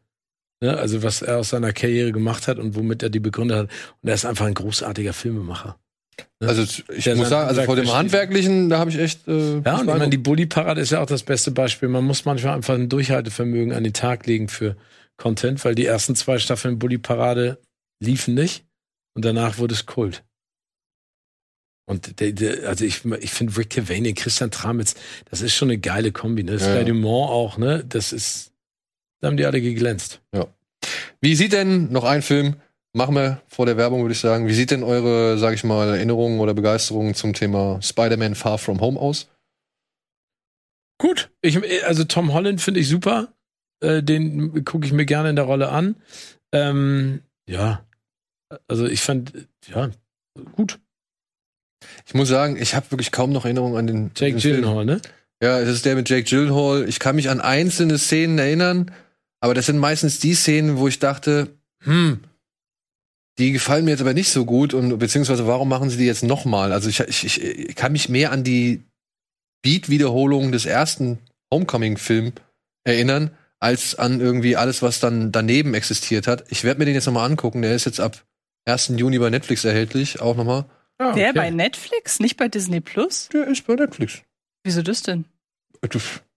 Ne? 0.60 0.76
Also 0.76 1.02
was 1.04 1.22
er 1.22 1.38
aus 1.38 1.50
seiner 1.50 1.72
Karriere 1.72 2.10
gemacht 2.10 2.48
hat 2.48 2.58
und 2.58 2.74
womit 2.74 3.02
er 3.02 3.10
die 3.10 3.20
begründet 3.20 3.58
hat. 3.58 3.70
Und 4.02 4.08
er 4.08 4.14
ist 4.14 4.24
einfach 4.24 4.46
ein 4.46 4.54
großartiger 4.54 5.12
Filmemacher. 5.12 5.78
Ne? 6.40 6.48
Also 6.48 6.62
ich 6.62 7.06
muss 7.14 7.28
sagen, 7.28 7.48
also 7.48 7.62
vor 7.62 7.76
dem. 7.76 7.92
Handwerklichen, 7.92 8.68
da 8.68 8.78
habe 8.78 8.90
ich 8.90 8.98
echt. 8.98 9.26
Äh, 9.28 9.60
Ja, 9.64 9.74
und 9.74 9.80
ich 9.80 9.86
meine, 9.86 10.08
die 10.08 10.18
Bully-Parade 10.18 10.80
ist 10.80 10.90
ja 10.90 11.00
auch 11.00 11.06
das 11.06 11.22
beste 11.22 11.50
Beispiel. 11.50 11.88
Man 11.88 12.04
muss 12.04 12.24
manchmal 12.24 12.54
einfach 12.54 12.74
ein 12.74 12.88
Durchhaltevermögen 12.88 13.72
an 13.72 13.84
den 13.84 13.92
Tag 13.92 14.26
legen 14.26 14.48
für 14.48 14.76
Content, 15.16 15.64
weil 15.64 15.74
die 15.74 15.86
ersten 15.86 16.14
zwei 16.16 16.38
Staffeln 16.38 16.78
Bully-Parade 16.78 17.58
liefen 18.00 18.34
nicht 18.34 18.64
und 19.14 19.24
danach 19.24 19.58
wurde 19.58 19.74
es 19.74 19.86
Kult. 19.86 20.24
Und 21.86 22.18
der, 22.20 22.32
der, 22.32 22.68
also 22.68 22.84
ich, 22.84 23.04
ich 23.20 23.30
finde 23.30 23.56
Rick 23.58 23.70
Cavani, 23.70 24.14
Christian 24.14 24.50
Tramitz, 24.50 24.94
das 25.30 25.42
ist 25.42 25.54
schon 25.54 25.68
eine 25.68 25.78
geile 25.78 26.12
Kombi. 26.12 26.42
Ne? 26.42 26.52
Das 26.52 26.62
Ja, 26.62 26.76
ja. 26.76 26.84
Dumont 26.84 27.30
auch, 27.30 27.58
ne? 27.58 27.84
Das 27.86 28.12
ist, 28.12 28.52
da 29.20 29.28
haben 29.28 29.36
die 29.36 29.44
alle 29.44 29.60
geglänzt. 29.60 30.20
Wie 31.20 31.34
sieht 31.34 31.52
denn, 31.52 31.92
noch 31.92 32.04
ein 32.04 32.22
Film, 32.22 32.56
machen 32.94 33.14
wir 33.14 33.42
vor 33.48 33.66
der 33.66 33.76
Werbung, 33.76 34.02
würde 34.02 34.14
ich 34.14 34.20
sagen, 34.20 34.48
wie 34.48 34.54
sieht 34.54 34.70
denn 34.70 34.82
eure, 34.82 35.36
sag 35.36 35.52
ich 35.54 35.64
mal, 35.64 35.88
Erinnerungen 35.88 36.40
oder 36.40 36.54
Begeisterung 36.54 37.14
zum 37.14 37.34
Thema 37.34 37.80
Spider-Man 37.82 38.34
Far 38.34 38.58
From 38.58 38.80
Home 38.80 38.98
aus? 38.98 39.28
Gut. 40.98 41.30
Ich, 41.42 41.58
also 41.84 42.04
Tom 42.04 42.32
Holland 42.32 42.60
finde 42.60 42.80
ich 42.80 42.88
super. 42.88 43.28
Äh, 43.80 44.02
den 44.02 44.64
gucke 44.64 44.86
ich 44.86 44.92
mir 44.92 45.04
gerne 45.04 45.30
in 45.30 45.36
der 45.36 45.44
Rolle 45.44 45.68
an. 45.68 45.96
Ähm, 46.52 47.20
ja. 47.48 47.84
Also 48.68 48.86
ich 48.86 49.00
fand, 49.00 49.32
ja, 49.66 49.90
gut. 50.52 50.78
Ich 52.06 52.14
muss 52.14 52.28
sagen, 52.28 52.56
ich 52.56 52.74
habe 52.74 52.90
wirklich 52.92 53.10
kaum 53.10 53.32
noch 53.32 53.44
Erinnerungen 53.44 53.76
an 53.76 53.86
den 53.86 54.10
Jake 54.14 54.36
den. 54.36 54.40
Gyllenhaal, 54.40 54.84
ne? 54.84 55.00
Ja, 55.42 55.60
das 55.60 55.70
ist 55.70 55.84
der 55.84 55.96
mit 55.96 56.08
Jake 56.08 56.24
Gyllenhaal. 56.24 56.88
Ich 56.88 57.00
kann 57.00 57.16
mich 57.16 57.28
an 57.28 57.40
einzelne 57.40 57.98
Szenen 57.98 58.38
erinnern, 58.38 58.92
aber 59.40 59.52
das 59.52 59.66
sind 59.66 59.78
meistens 59.78 60.20
die 60.20 60.34
Szenen, 60.34 60.78
wo 60.78 60.86
ich 60.86 61.00
dachte, 61.00 61.48
hm, 61.82 62.20
die 63.38 63.52
gefallen 63.52 63.84
mir 63.84 63.92
jetzt 63.92 64.00
aber 64.00 64.14
nicht 64.14 64.30
so 64.30 64.44
gut 64.44 64.74
und 64.74 64.98
beziehungsweise 64.98 65.46
warum 65.46 65.68
machen 65.68 65.90
sie 65.90 65.96
die 65.96 66.06
jetzt 66.06 66.22
nochmal? 66.22 66.72
Also 66.72 66.88
ich, 66.88 67.00
ich, 67.00 67.42
ich 67.42 67.74
kann 67.74 67.92
mich 67.92 68.08
mehr 68.08 68.30
an 68.32 68.44
die 68.44 68.82
Beat-Wiederholung 69.62 70.52
des 70.52 70.66
ersten 70.66 71.18
Homecoming-Film 71.52 72.32
erinnern, 72.84 73.30
als 73.60 73.94
an 73.94 74.20
irgendwie 74.20 74.56
alles, 74.56 74.82
was 74.82 75.00
dann 75.00 75.32
daneben 75.32 75.74
existiert 75.74 76.26
hat. 76.26 76.44
Ich 76.50 76.64
werde 76.64 76.78
mir 76.78 76.84
den 76.84 76.94
jetzt 76.94 77.06
nochmal 77.06 77.28
angucken. 77.28 77.62
Der 77.62 77.74
ist 77.74 77.86
jetzt 77.86 77.98
ab 78.00 78.22
1. 78.66 78.92
Juni 78.96 79.18
bei 79.18 79.30
Netflix 79.30 79.64
erhältlich, 79.64 80.20
auch 80.20 80.36
nochmal. 80.36 80.66
Ah, 80.98 81.12
Der 81.12 81.30
okay. 81.30 81.38
bei 81.38 81.50
Netflix, 81.50 82.20
nicht 82.20 82.36
bei 82.36 82.48
Disney 82.48 82.80
Plus? 82.80 83.28
Der 83.32 83.46
ist 83.48 83.66
bei 83.66 83.74
Netflix. 83.74 84.22
Wieso 84.64 84.82
das 84.82 85.02
denn? 85.02 85.24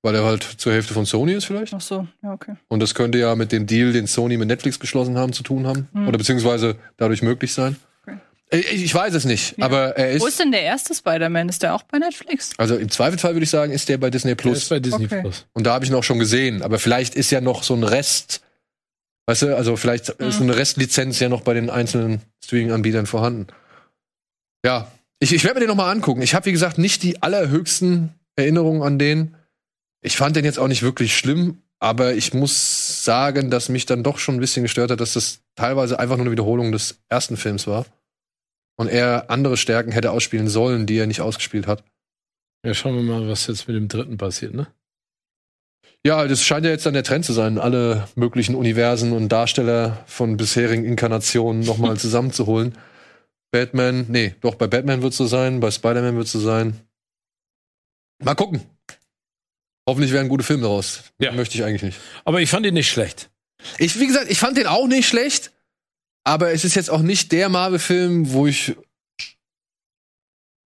Weil 0.08 0.14
der 0.14 0.24
halt 0.24 0.42
zur 0.44 0.72
Hälfte 0.72 0.94
von 0.94 1.06
Sony 1.06 1.34
ist 1.34 1.44
vielleicht. 1.44 1.74
Ach 1.74 1.82
so, 1.82 2.08
ja, 2.24 2.32
okay. 2.32 2.54
Und 2.70 2.80
das 2.82 2.96
könnte 2.96 3.18
ja 3.18 3.36
mit 3.36 3.52
dem 3.52 3.66
Deal, 3.68 3.92
den 3.92 4.08
Sony 4.08 4.38
mit 4.38 4.48
Netflix 4.48 4.80
geschlossen 4.80 5.18
haben, 5.18 5.34
zu 5.34 5.44
tun 5.44 5.68
haben. 5.68 5.90
Hm. 5.92 6.08
Oder 6.08 6.18
beziehungsweise 6.18 6.78
dadurch 6.96 7.22
möglich 7.22 7.52
sein. 7.54 7.76
Okay. 8.08 8.18
Äh, 8.52 8.60
Ich, 8.60 8.86
ich 8.86 8.96
weiß 8.96 9.14
es 9.16 9.26
nicht, 9.26 9.58
Ja. 9.58 9.66
aber 9.66 9.98
er 9.98 10.14
Wo 10.22 10.26
ist. 10.26 10.32
ist 10.34 10.40
denn 10.40 10.54
der 10.54 10.62
erste 10.62 10.94
Spider-Man? 10.96 11.50
Ist 11.50 11.62
der 11.62 11.76
auch 11.76 11.84
bei 11.84 11.98
Netflix? 12.00 12.52
Also 12.58 12.78
im 12.78 12.90
Zweifelsfall 12.90 13.34
würde 13.36 13.44
ich 13.44 13.50
sagen, 13.50 13.74
ist 13.74 13.90
der 13.90 13.98
bei 13.98 14.10
Disney 14.10 14.30
Der 14.34 14.38
ist 14.38 14.42
Plus. 14.44 14.70
bei 14.70 14.80
Disney 14.80 15.06
Okay. 15.08 15.20
Plus. 15.22 15.46
Und 15.52 15.68
da 15.68 15.74
habe 15.74 15.84
ich 15.84 15.92
ihn 15.92 15.96
auch 15.98 16.06
schon 16.06 16.20
gesehen. 16.20 16.62
Aber 16.62 16.80
vielleicht 16.80 17.16
ist 17.16 17.30
ja 17.32 17.42
noch 17.42 17.64
so 17.64 17.74
ein 17.74 17.84
Rest. 17.84 18.42
Weißt 19.26 19.42
du, 19.42 19.58
also 19.58 19.76
vielleicht 19.76 20.08
ist 20.08 20.38
Mhm. 20.40 20.44
eine 20.52 20.56
Restlizenz 20.58 21.20
ja 21.20 21.28
noch 21.28 21.42
bei 21.42 21.54
den 21.54 21.70
einzelnen 21.70 22.22
Streaming-Anbietern 22.46 23.08
vorhanden. 23.08 23.48
Ja, 24.66 24.90
ich, 25.20 25.34
ich 25.34 25.44
werde 25.44 25.56
mir 25.56 25.66
den 25.66 25.70
noch 25.70 25.76
mal 25.76 25.92
angucken. 25.92 26.22
Ich 26.22 26.34
habe, 26.34 26.46
wie 26.46 26.54
gesagt, 26.54 26.78
nicht 26.78 27.04
die 27.04 27.22
allerhöchsten 27.22 28.14
Erinnerungen 28.38 28.84
an 28.84 29.00
den. 29.00 29.36
Ich 30.02 30.18
fand 30.18 30.36
den 30.36 30.46
jetzt 30.46 30.60
auch 30.60 30.68
nicht 30.68 30.84
wirklich 30.84 31.18
schlimm, 31.18 31.62
aber 31.80 32.16
ich 32.16 32.34
muss 32.34 33.04
sagen, 33.04 33.50
dass 33.50 33.70
mich 33.70 33.86
dann 33.86 34.04
doch 34.04 34.20
schon 34.20 34.36
ein 34.36 34.40
bisschen 34.40 34.64
gestört 34.64 34.92
hat, 34.92 35.00
dass 35.00 35.14
das 35.14 35.42
teilweise 35.56 36.00
einfach 36.00 36.18
nur 36.18 36.26
eine 36.26 36.32
Wiederholung 36.32 36.72
des 36.72 37.00
ersten 37.10 37.38
Films 37.38 37.68
war. 37.68 37.86
Und 38.80 38.88
er 38.88 39.30
andere 39.30 39.58
Stärken 39.58 39.92
hätte 39.92 40.12
ausspielen 40.12 40.48
sollen, 40.48 40.86
die 40.86 40.98
er 40.98 41.08
nicht 41.08 41.22
ausgespielt 41.22 41.68
hat. 41.68 41.84
Ja, 42.64 42.74
schauen 42.74 42.96
wir 42.96 43.04
mal, 43.04 43.28
was 43.28 43.48
jetzt 43.48 43.68
mit 43.68 43.76
dem 43.76 43.88
dritten 43.88 44.18
passiert, 44.18 44.54
ne? 44.54 44.68
Ja, 46.06 46.26
das 46.28 46.44
scheint 46.44 46.66
ja 46.66 46.72
jetzt 46.72 46.86
dann 46.86 46.94
der 46.94 47.04
Trend 47.04 47.26
zu 47.26 47.34
sein, 47.34 47.58
alle 47.58 48.08
möglichen 48.16 48.56
Universen 48.56 49.14
und 49.14 49.30
Darsteller 49.30 50.04
von 50.06 50.38
bisherigen 50.38 50.86
Inkarnationen 50.86 51.64
nochmal 51.64 51.98
zusammenzuholen. 51.98 52.78
Batman, 53.52 54.06
nee, 54.10 54.36
doch, 54.42 54.56
bei 54.56 54.68
Batman 54.68 55.02
wird 55.02 55.12
es 55.12 55.18
so 55.18 55.26
sein, 55.26 55.60
bei 55.60 55.72
Spider-Man 55.72 56.16
wird 56.16 56.28
es 56.28 56.32
so 56.32 56.40
sein. 56.40 56.80
Mal 58.24 58.36
gucken. 58.36 58.62
Hoffentlich 59.88 60.12
werden 60.12 60.28
gute 60.28 60.44
Filme 60.44 60.64
daraus. 60.64 61.04
Ja. 61.20 61.32
Möchte 61.32 61.58
ich 61.58 61.64
eigentlich 61.64 61.84
nicht. 61.84 62.00
Aber 62.26 62.42
ich 62.42 62.50
fand 62.50 62.66
ihn 62.66 62.74
nicht 62.74 62.90
schlecht. 62.90 63.30
Ich, 63.78 64.00
wie 64.00 64.06
gesagt, 64.08 64.30
ich 64.30 64.38
fand 64.38 64.58
den 64.58 64.68
auch 64.68 64.88
nicht 64.88 65.08
schlecht, 65.08 65.52
aber 66.26 66.52
es 66.52 66.66
ist 66.66 66.76
jetzt 66.76 66.90
auch 66.90 67.02
nicht 67.02 67.32
der 67.32 67.50
Marvel-Film, 67.50 68.34
wo 68.34 68.48
ich 68.48 68.76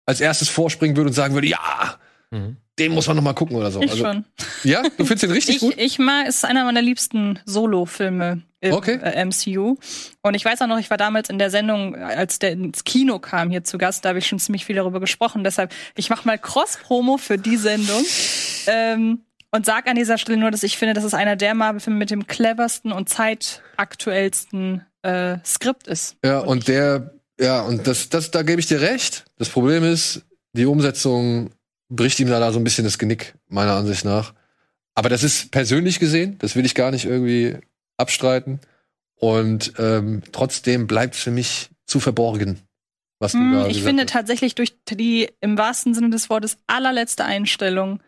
als 0.07 0.21
erstes 0.21 0.49
vorspringen 0.49 0.97
würde 0.97 1.09
und 1.09 1.15
sagen 1.15 1.35
würde, 1.35 1.49
ja, 1.49 1.99
den 2.79 2.93
muss 2.93 3.07
man 3.09 3.17
noch 3.17 3.23
mal 3.23 3.35
gucken 3.35 3.57
oder 3.57 3.71
so. 3.71 3.83
Ich 3.83 3.91
also, 3.91 4.05
schon. 4.05 4.25
Ja, 4.65 4.83
du 4.83 5.05
findest 5.05 5.25
den 5.25 5.33
richtig 5.33 5.57
Ich, 5.57 5.61
gut? 5.61 5.75
ich 5.77 5.99
mag, 5.99 6.27
es 6.29 6.37
ist 6.37 6.45
einer 6.45 6.65
meiner 6.65 6.83
liebsten 6.83 7.39
Solo-Filme 7.45 8.43
im 8.61 8.73
Okay. 8.75 8.99
äh, 9.03 9.25
MCU. 9.25 9.77
Und 10.23 10.35
ich 10.35 10.45
weiß 10.45 10.61
auch 10.63 10.67
noch, 10.67 10.79
ich 10.79 10.91
war 10.91 10.97
damals 10.99 11.31
in 11.31 11.39
der 11.39 11.51
Sendung, 11.51 11.95
als 11.97 12.39
der 12.39 12.53
ins 12.53 12.85
Kino 12.85 13.19
kam 13.19 13.51
hier 13.51 13.65
zu 13.65 13.79
Gast, 13.79 14.05
da 14.05 14.11
habe 14.11 14.19
ich 14.19 14.27
schon 14.27 14.39
ziemlich 14.39 14.65
viel 14.65 14.77
darüber 14.77 15.01
gesprochen. 15.01 15.45
Deshalb, 15.45 15.73
ich 15.97 16.11
mache 16.11 16.27
mal 16.27 16.39
Cross-Promo 16.39 17.17
für 17.17 17.39
die 17.39 17.57
Sendung. 17.57 18.05
Ähm, 18.67 19.21
und 19.51 19.67
sag 19.67 19.89
an 19.89 19.97
dieser 19.97 20.19
Stelle 20.19 20.39
nur, 20.39 20.51
dass 20.51 20.63
ich 20.63 20.79
finde, 20.79 20.95
dass 20.95 21.05
es 21.05 21.15
einer 21.15 21.37
der 21.37 21.55
Marvel-Filme 21.55 21.99
mit 21.99 22.11
dem 22.11 22.27
cleversten 22.27 22.93
und 22.93 23.09
zeitaktuellsten 23.09 24.85
äh, 25.03 25.39
Skript 25.45 25.87
ist. 25.87 26.17
Ja, 26.25 26.39
und 26.41 26.69
der, 26.69 27.15
ja, 27.41 27.63
und 27.63 27.87
das, 27.87 28.11
das, 28.11 28.31
da 28.31 28.43
gebe 28.43 28.61
ich 28.61 28.67
dir 28.67 28.81
recht. 28.81 29.25
Das 29.39 29.49
Problem 29.49 29.83
ist, 29.83 30.23
die 30.53 30.67
Umsetzung 30.67 31.51
bricht 31.89 32.21
ihm 32.21 32.29
da 32.29 32.53
so 32.53 32.61
ein 32.61 32.65
bisschen 32.65 32.85
das 32.85 32.99
Genick, 32.99 33.35
meiner 33.49 33.75
Ansicht 33.75 34.05
nach. 34.05 34.35
Aber 34.95 35.09
das 35.09 35.23
ist 35.23 35.51
persönlich 35.51 35.99
gesehen, 35.99 36.37
das 36.39 36.57
will 36.57 36.65
ich 36.65 36.75
gar 36.75 36.91
nicht 36.91 37.07
irgendwie 37.07 37.57
abstreiten. 38.01 38.61
Und 39.17 39.75
ähm, 39.79 40.23
trotzdem 40.33 40.87
bleibt 40.87 41.15
für 41.15 41.31
mich 41.31 41.69
zu 41.87 42.01
verborgen, 42.01 42.59
was 43.19 43.33
du 43.33 43.39
Hm, 43.39 43.53
da 43.53 43.67
ich 43.67 43.83
finde 43.83 44.05
hast. 44.05 44.13
tatsächlich 44.13 44.55
durch 44.55 44.73
die 44.89 45.29
im 45.41 45.59
wahrsten 45.59 45.95
Sinne 45.95 46.11
des 46.11 46.31
Wortes 46.31 46.57
allerletzte 46.67 47.25
Einstellung 47.25 48.01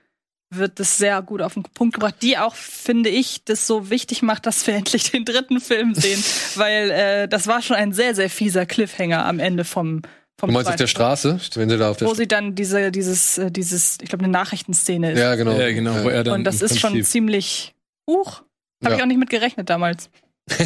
wird 0.55 0.81
das 0.81 0.99
sehr 0.99 1.21
gut 1.23 1.41
auf 1.43 1.55
den 1.55 1.63
Punkt 1.63 1.95
gebracht, 1.95 2.17
die 2.23 2.37
auch, 2.39 2.55
finde 2.55 3.09
ich, 3.11 3.45
das 3.45 3.67
so 3.67 3.91
wichtig 3.91 4.23
macht, 4.23 4.47
dass 4.47 4.67
wir 4.67 4.75
endlich 4.83 5.11
den 5.11 5.25
dritten 5.25 5.61
Film 5.61 5.95
sehen, 5.95 6.23
weil 6.57 6.91
äh, 6.91 7.29
das 7.29 7.47
war 7.47 7.63
schon 7.63 7.77
ein 7.77 7.93
sehr, 7.93 8.15
sehr 8.15 8.31
fieser 8.31 8.67
Cliffhanger 8.67 9.25
am 9.25 9.39
Ende 9.39 9.65
vom, 9.65 10.03
vom 10.39 10.49
Du 10.49 10.55
meinst 10.55 10.71
auf 10.71 10.77
der 10.77 10.87
Straße, 10.87 11.41
wenn 11.55 11.69
sie 11.69 11.79
da 11.79 11.91
auf 11.91 11.97
der 11.99 12.09
Wo 12.09 12.15
sie 12.15 12.27
dann 12.29 12.55
diese, 12.55 12.91
dieses, 12.91 13.39
äh, 13.39 13.51
dieses, 13.51 13.99
ich 14.01 14.09
glaube, 14.09 14.25
eine 14.25 14.33
Nachrichtenszene 14.33 15.13
ist. 15.13 15.19
Ja, 15.19 15.35
genau. 15.35 15.59
Ja, 15.59 15.71
genau, 15.73 16.05
wo 16.05 16.09
er 16.09 16.25
dann 16.25 16.35
Und 16.35 16.45
das 16.45 16.63
ist 16.63 16.79
schon 16.81 17.03
ziemlich, 17.05 17.75
huch, 18.09 18.43
habe 18.83 18.93
Ja. 18.93 18.97
ich 18.99 19.03
auch 19.03 19.07
nicht 19.07 19.19
mit 19.19 19.31
gerechnet 19.31 19.71
damals. 19.71 20.11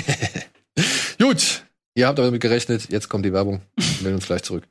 Gut, 1.19 1.65
ihr 1.95 2.07
habt 2.07 2.19
damit 2.19 2.41
gerechnet, 2.41 2.91
jetzt 2.91 3.09
kommt 3.09 3.25
die 3.25 3.33
Werbung. 3.33 3.61
Wir 3.77 4.03
melden 4.03 4.17
uns 4.17 4.27
gleich 4.27 4.43
zurück. 4.43 4.65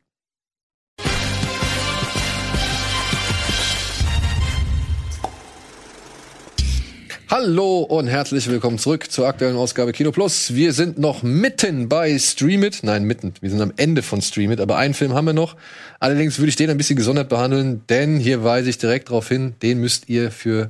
Hallo 7.30 7.80
und 7.82 8.08
herzlich 8.08 8.48
willkommen 8.50 8.78
zurück 8.78 9.12
zur 9.12 9.28
aktuellen 9.28 9.56
Ausgabe 9.56 9.92
Kino 9.94 10.12
Plus. 10.12 10.54
Wir 10.54 10.74
sind 10.74 11.00
noch 11.00 11.24
mitten 11.24 11.90
bei 11.90 12.18
Stream 12.20 12.64
It. 12.64 12.80
Nein, 12.84 13.04
mitten. 13.04 13.34
Wir 13.42 13.50
sind 13.50 13.62
am 13.62 13.74
Ende 13.78 14.04
von 14.04 14.22
Stream 14.22 14.52
It, 14.52 14.62
aber 14.62 14.78
einen 14.78 14.94
Film 14.94 15.14
haben 15.14 15.26
wir 15.26 15.34
noch. 15.34 15.56
Allerdings 16.00 16.38
würde 16.38 16.50
ich 16.50 16.56
den 16.56 16.70
ein 16.70 16.78
bisschen 16.78 16.96
gesondert 16.96 17.28
behandeln, 17.30 17.82
denn 17.90 18.18
hier 18.18 18.44
weise 18.44 18.70
ich 18.70 18.78
direkt 18.78 19.10
darauf 19.10 19.28
hin, 19.28 19.56
den 19.64 19.80
müsst 19.80 20.08
ihr 20.08 20.30
für 20.32 20.70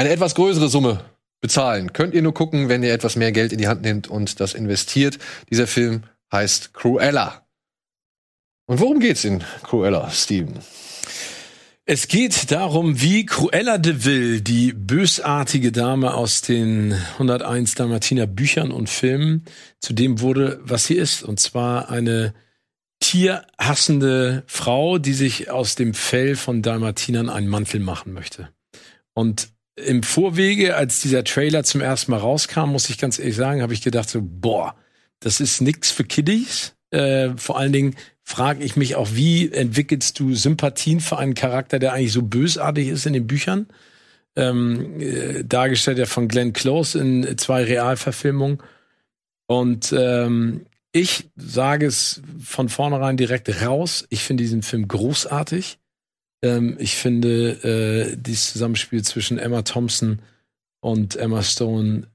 eine 0.00 0.08
etwas 0.08 0.34
größere 0.34 0.70
Summe 0.70 1.04
bezahlen. 1.42 1.92
Könnt 1.92 2.14
ihr 2.14 2.22
nur 2.22 2.32
gucken, 2.32 2.70
wenn 2.70 2.82
ihr 2.82 2.94
etwas 2.94 3.16
mehr 3.16 3.32
Geld 3.32 3.52
in 3.52 3.58
die 3.58 3.68
Hand 3.68 3.82
nehmt 3.82 4.08
und 4.08 4.40
das 4.40 4.54
investiert. 4.54 5.18
Dieser 5.50 5.66
Film 5.66 6.04
heißt 6.32 6.72
Cruella. 6.72 7.46
Und 8.64 8.80
worum 8.80 9.00
geht's 9.00 9.24
in 9.24 9.44
Cruella, 9.62 10.08
Steven? 10.10 10.58
Es 11.84 12.08
geht 12.08 12.50
darum, 12.50 13.02
wie 13.02 13.26
Cruella 13.26 13.76
de 13.76 14.02
Vil, 14.06 14.40
die 14.40 14.72
bösartige 14.72 15.70
Dame 15.70 16.14
aus 16.14 16.40
den 16.40 16.94
101 17.18 17.74
Dalmatiner 17.74 18.26
Büchern 18.26 18.70
und 18.70 18.88
Filmen, 18.88 19.44
zu 19.80 19.92
dem 19.92 20.20
wurde, 20.20 20.60
was 20.62 20.86
sie 20.86 20.94
ist. 20.94 21.22
Und 21.22 21.40
zwar 21.40 21.90
eine 21.90 22.32
tierhassende 23.00 24.44
Frau, 24.46 24.96
die 24.96 25.12
sich 25.12 25.50
aus 25.50 25.74
dem 25.74 25.92
Fell 25.92 26.36
von 26.36 26.62
Dalmatinern 26.62 27.28
einen 27.28 27.48
Mantel 27.48 27.80
machen 27.80 28.14
möchte. 28.14 28.48
Und 29.12 29.50
im 29.86 30.02
Vorwege, 30.02 30.76
als 30.76 31.00
dieser 31.00 31.24
Trailer 31.24 31.64
zum 31.64 31.80
ersten 31.80 32.10
Mal 32.10 32.18
rauskam, 32.18 32.70
muss 32.70 32.90
ich 32.90 32.98
ganz 32.98 33.18
ehrlich 33.18 33.36
sagen, 33.36 33.62
habe 33.62 33.74
ich 33.74 33.82
gedacht 33.82 34.08
so, 34.08 34.20
boah, 34.22 34.74
das 35.20 35.40
ist 35.40 35.60
nix 35.60 35.90
für 35.90 36.04
Kiddies. 36.04 36.74
Äh, 36.90 37.30
vor 37.36 37.58
allen 37.58 37.72
Dingen 37.72 37.96
frage 38.22 38.62
ich 38.62 38.76
mich 38.76 38.96
auch, 38.96 39.08
wie 39.12 39.50
entwickelst 39.50 40.18
du 40.20 40.34
Sympathien 40.34 41.00
für 41.00 41.18
einen 41.18 41.34
Charakter, 41.34 41.78
der 41.78 41.92
eigentlich 41.92 42.12
so 42.12 42.22
bösartig 42.22 42.88
ist 42.88 43.06
in 43.06 43.12
den 43.12 43.26
Büchern? 43.26 43.66
Ähm, 44.36 45.00
äh, 45.00 45.44
dargestellt 45.44 45.98
ja 45.98 46.06
von 46.06 46.28
Glenn 46.28 46.52
Close 46.52 46.98
in 46.98 47.36
zwei 47.36 47.64
Realverfilmungen. 47.64 48.58
Und 49.46 49.92
ähm, 49.96 50.66
ich 50.92 51.28
sage 51.36 51.86
es 51.86 52.22
von 52.40 52.68
vornherein 52.68 53.16
direkt 53.16 53.62
raus. 53.62 54.06
Ich 54.08 54.22
finde 54.22 54.44
diesen 54.44 54.62
Film 54.62 54.86
großartig. 54.86 55.79
Ähm, 56.42 56.76
ich 56.78 56.96
finde 56.96 57.50
äh, 57.62 58.16
dieses 58.16 58.52
Zusammenspiel 58.52 59.02
zwischen 59.02 59.38
Emma 59.38 59.62
Thompson 59.62 60.20
und 60.80 61.16
Emma 61.16 61.42
Stone 61.42 62.08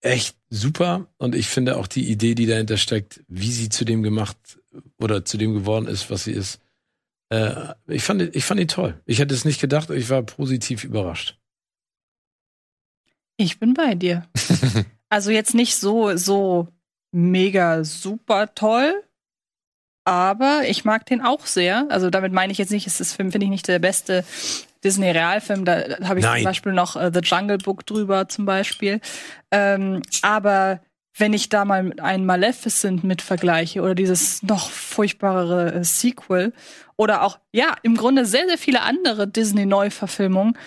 echt 0.00 0.36
super. 0.50 1.06
Und 1.18 1.34
ich 1.34 1.48
finde 1.48 1.76
auch 1.76 1.86
die 1.86 2.10
Idee, 2.10 2.34
die 2.34 2.46
dahinter 2.46 2.76
steckt, 2.76 3.24
wie 3.28 3.50
sie 3.50 3.68
zu 3.68 3.84
dem 3.84 4.02
gemacht 4.02 4.36
oder 5.00 5.24
zu 5.24 5.38
dem 5.38 5.54
geworden 5.54 5.86
ist, 5.86 6.10
was 6.10 6.24
sie 6.24 6.32
ist. 6.32 6.60
Äh, 7.30 7.74
ich, 7.86 8.02
fand, 8.02 8.22
ich 8.34 8.44
fand 8.44 8.60
ihn 8.60 8.68
toll. 8.68 9.00
Ich 9.06 9.18
hätte 9.18 9.34
es 9.34 9.44
nicht 9.44 9.60
gedacht, 9.60 9.90
ich 9.90 10.10
war 10.10 10.22
positiv 10.22 10.84
überrascht. 10.84 11.38
Ich 13.36 13.58
bin 13.58 13.74
bei 13.74 13.94
dir. 13.94 14.28
also 15.08 15.30
jetzt 15.30 15.54
nicht 15.54 15.74
so, 15.76 16.16
so 16.16 16.68
mega 17.12 17.82
super 17.84 18.54
toll, 18.54 19.02
aber 20.04 20.62
ich 20.66 20.84
mag 20.84 21.06
den 21.06 21.22
auch 21.22 21.46
sehr. 21.46 21.86
Also 21.88 22.10
damit 22.10 22.32
meine 22.32 22.52
ich 22.52 22.58
jetzt 22.58 22.70
nicht, 22.70 22.86
es 22.86 23.00
ist 23.00 23.14
Film, 23.14 23.32
finde 23.32 23.46
ich 23.46 23.50
nicht 23.50 23.68
der 23.68 23.78
beste 23.78 24.24
Disney-Realfilm. 24.84 25.64
Da 25.64 25.98
habe 26.04 26.18
ich 26.18 26.24
Nein. 26.24 26.42
zum 26.42 26.44
Beispiel 26.44 26.72
noch 26.72 26.96
äh, 26.96 27.10
The 27.12 27.20
Jungle 27.20 27.58
Book 27.58 27.86
drüber 27.86 28.28
zum 28.28 28.44
Beispiel. 28.44 29.00
Ähm, 29.50 30.02
aber 30.22 30.80
wenn 31.16 31.32
ich 31.32 31.48
da 31.48 31.64
mal 31.64 31.82
mit 31.82 32.00
einem 32.00 32.26
Maleficent 32.26 33.04
mit 33.04 33.22
vergleiche 33.22 33.82
oder 33.82 33.94
dieses 33.94 34.42
noch 34.42 34.68
furchtbarere 34.68 35.72
äh, 35.72 35.84
Sequel 35.84 36.52
oder 36.96 37.22
auch, 37.22 37.38
ja, 37.52 37.74
im 37.82 37.96
Grunde 37.96 38.26
sehr, 38.26 38.46
sehr 38.46 38.58
viele 38.58 38.82
andere 38.82 39.26
Disney-Neuverfilmungen, 39.28 40.58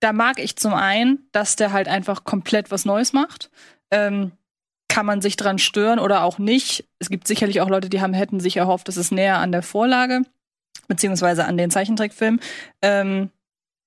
da 0.00 0.12
mag 0.12 0.40
ich 0.40 0.56
zum 0.56 0.74
einen, 0.74 1.28
dass 1.30 1.56
der 1.56 1.72
halt 1.72 1.88
einfach 1.88 2.24
komplett 2.24 2.70
was 2.70 2.84
Neues 2.84 3.12
macht. 3.12 3.50
Ähm, 3.90 4.32
kann 4.92 5.06
man 5.06 5.22
sich 5.22 5.36
dran 5.36 5.58
stören 5.58 5.98
oder 5.98 6.22
auch 6.22 6.38
nicht. 6.38 6.84
Es 6.98 7.08
gibt 7.08 7.26
sicherlich 7.26 7.62
auch 7.62 7.70
Leute, 7.70 7.88
die 7.88 8.02
haben, 8.02 8.12
hätten 8.12 8.40
sich 8.40 8.58
erhofft, 8.58 8.88
dass 8.88 8.98
es 8.98 9.10
näher 9.10 9.38
an 9.38 9.50
der 9.50 9.62
Vorlage 9.62 10.20
beziehungsweise 10.86 11.46
an 11.46 11.56
den 11.56 11.70
Zeichentrickfilm. 11.70 12.40
Ähm, 12.82 13.30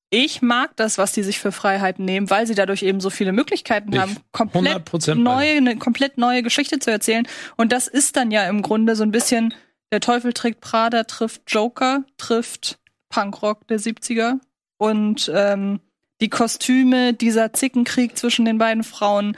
ich 0.10 0.42
mag 0.42 0.76
das, 0.78 0.98
was 0.98 1.12
die 1.12 1.22
sich 1.22 1.38
für 1.38 1.52
Freiheiten 1.52 2.06
nehmen, 2.06 2.32
weil 2.32 2.48
sie 2.48 2.56
dadurch 2.56 2.82
eben 2.82 3.02
so 3.02 3.12
viele 3.12 3.34
Möglichkeiten 3.34 3.94
Ich 3.94 4.00
haben, 4.00 4.18
komplett 4.32 4.90
100% 4.90 5.08
bei 5.10 5.14
neue, 5.14 5.58
eine 5.58 5.78
komplett 5.78 6.18
neue 6.18 6.42
Geschichte 6.42 6.80
zu 6.80 6.90
erzählen. 6.90 7.28
Und 7.56 7.72
das 7.72 7.88
ist 7.88 8.16
dann 8.16 8.32
ja 8.32 8.50
im 8.50 8.64
Grunde 8.64 8.96
so 8.96 9.04
ein 9.04 9.12
bisschen 9.12 9.54
der 9.92 10.00
Teufel 10.00 10.34
trägt 10.34 10.60
Prada, 10.60 11.04
trifft 11.04 11.44
Joker, 11.48 12.04
trifft 12.18 12.80
Punkrock 13.10 13.68
der 13.68 13.80
70er. 13.80 14.40
Und 14.78 15.32
ähm, 15.32 15.82
die 16.20 16.30
Kostüme, 16.30 17.14
dieser 17.14 17.54
Zickenkrieg 17.54 18.18
zwischen 18.18 18.46
den 18.46 18.58
beiden 18.58 18.84
Frauen, 18.84 19.38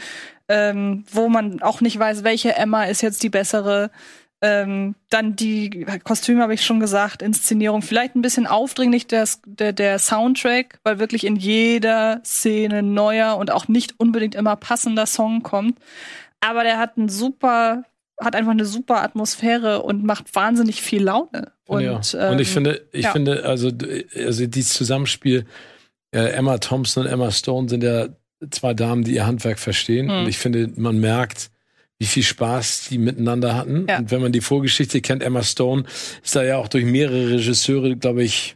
ähm, 0.49 1.03
wo 1.11 1.29
man 1.29 1.61
auch 1.61 1.81
nicht 1.81 1.97
weiß, 1.97 2.23
welche 2.23 2.55
Emma 2.55 2.83
ist 2.85 3.01
jetzt 3.01 3.23
die 3.23 3.29
bessere. 3.29 3.91
Ähm, 4.39 4.93
dann 5.09 5.35
die 5.35 5.85
Kostüme 6.03 6.43
habe 6.43 6.53
ich 6.53 6.63
schon 6.63 6.79
gesagt, 6.79 7.23
Inszenierung, 7.23 7.81
vielleicht 7.81 8.15
ein 8.15 8.21
bisschen 8.21 8.45
aufdringlich 8.45 9.07
das, 9.07 9.41
der, 9.45 9.73
der 9.73 9.97
Soundtrack, 9.97 10.79
weil 10.83 10.99
wirklich 10.99 11.25
in 11.25 11.35
jeder 11.35 12.21
Szene 12.23 12.83
neuer 12.83 13.37
und 13.37 13.49
auch 13.49 13.67
nicht 13.67 13.95
unbedingt 13.99 14.35
immer 14.35 14.55
passender 14.55 15.07
Song 15.07 15.41
kommt. 15.41 15.79
Aber 16.39 16.63
der 16.63 16.77
hat 16.77 16.97
einen 16.97 17.09
super, 17.09 17.83
hat 18.21 18.35
einfach 18.35 18.51
eine 18.51 18.65
super 18.65 19.01
Atmosphäre 19.01 19.81
und 19.81 20.03
macht 20.03 20.35
wahnsinnig 20.35 20.83
viel 20.83 21.03
Laune. 21.03 21.51
Und, 21.65 21.81
ja. 21.83 22.29
und 22.29 22.39
ich 22.39 22.49
ähm, 22.49 22.53
finde, 22.53 22.87
ich 22.91 23.05
ja. 23.05 23.11
finde, 23.11 23.43
also, 23.43 23.71
also 24.15 24.45
dieses 24.45 24.73
Zusammenspiel, 24.73 25.45
äh, 26.11 26.29
Emma 26.29 26.59
Thompson 26.59 27.05
und 27.05 27.11
Emma 27.11 27.31
Stone 27.31 27.69
sind 27.69 27.83
ja 27.83 28.07
zwei 28.49 28.73
Damen, 28.73 29.03
die 29.03 29.15
ihr 29.15 29.25
Handwerk 29.25 29.59
verstehen. 29.59 30.07
Mhm. 30.07 30.11
Und 30.11 30.27
ich 30.27 30.37
finde, 30.37 30.71
man 30.75 30.99
merkt, 30.99 31.49
wie 31.99 32.05
viel 32.05 32.23
Spaß 32.23 32.89
die 32.89 32.97
miteinander 32.97 33.55
hatten. 33.55 33.87
Ja. 33.89 33.97
Und 33.99 34.11
wenn 34.11 34.21
man 34.21 34.31
die 34.31 34.41
Vorgeschichte 34.41 35.01
kennt, 35.01 35.23
Emma 35.23 35.43
Stone 35.43 35.83
ist 36.23 36.35
da 36.35 36.43
ja 36.43 36.57
auch 36.57 36.67
durch 36.67 36.85
mehrere 36.85 37.31
Regisseure, 37.31 37.95
glaube 37.95 38.23
ich, 38.23 38.55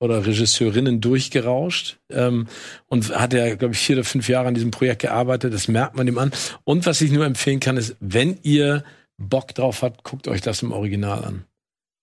oder 0.00 0.24
Regisseurinnen 0.26 1.02
durchgerauscht 1.02 1.98
ähm, 2.08 2.48
und 2.86 3.14
hat 3.14 3.34
ja, 3.34 3.54
glaube 3.54 3.74
ich, 3.74 3.80
vier 3.80 3.96
oder 3.96 4.04
fünf 4.04 4.28
Jahre 4.28 4.48
an 4.48 4.54
diesem 4.54 4.70
Projekt 4.70 5.02
gearbeitet. 5.02 5.52
Das 5.52 5.68
merkt 5.68 5.94
man 5.94 6.08
ihm 6.08 6.16
an. 6.16 6.32
Und 6.64 6.86
was 6.86 7.02
ich 7.02 7.12
nur 7.12 7.26
empfehlen 7.26 7.60
kann, 7.60 7.76
ist, 7.76 7.96
wenn 8.00 8.38
ihr 8.42 8.82
Bock 9.18 9.54
drauf 9.54 9.82
habt, 9.82 10.02
guckt 10.02 10.26
euch 10.26 10.40
das 10.40 10.62
im 10.62 10.72
Original 10.72 11.22
an. 11.22 11.44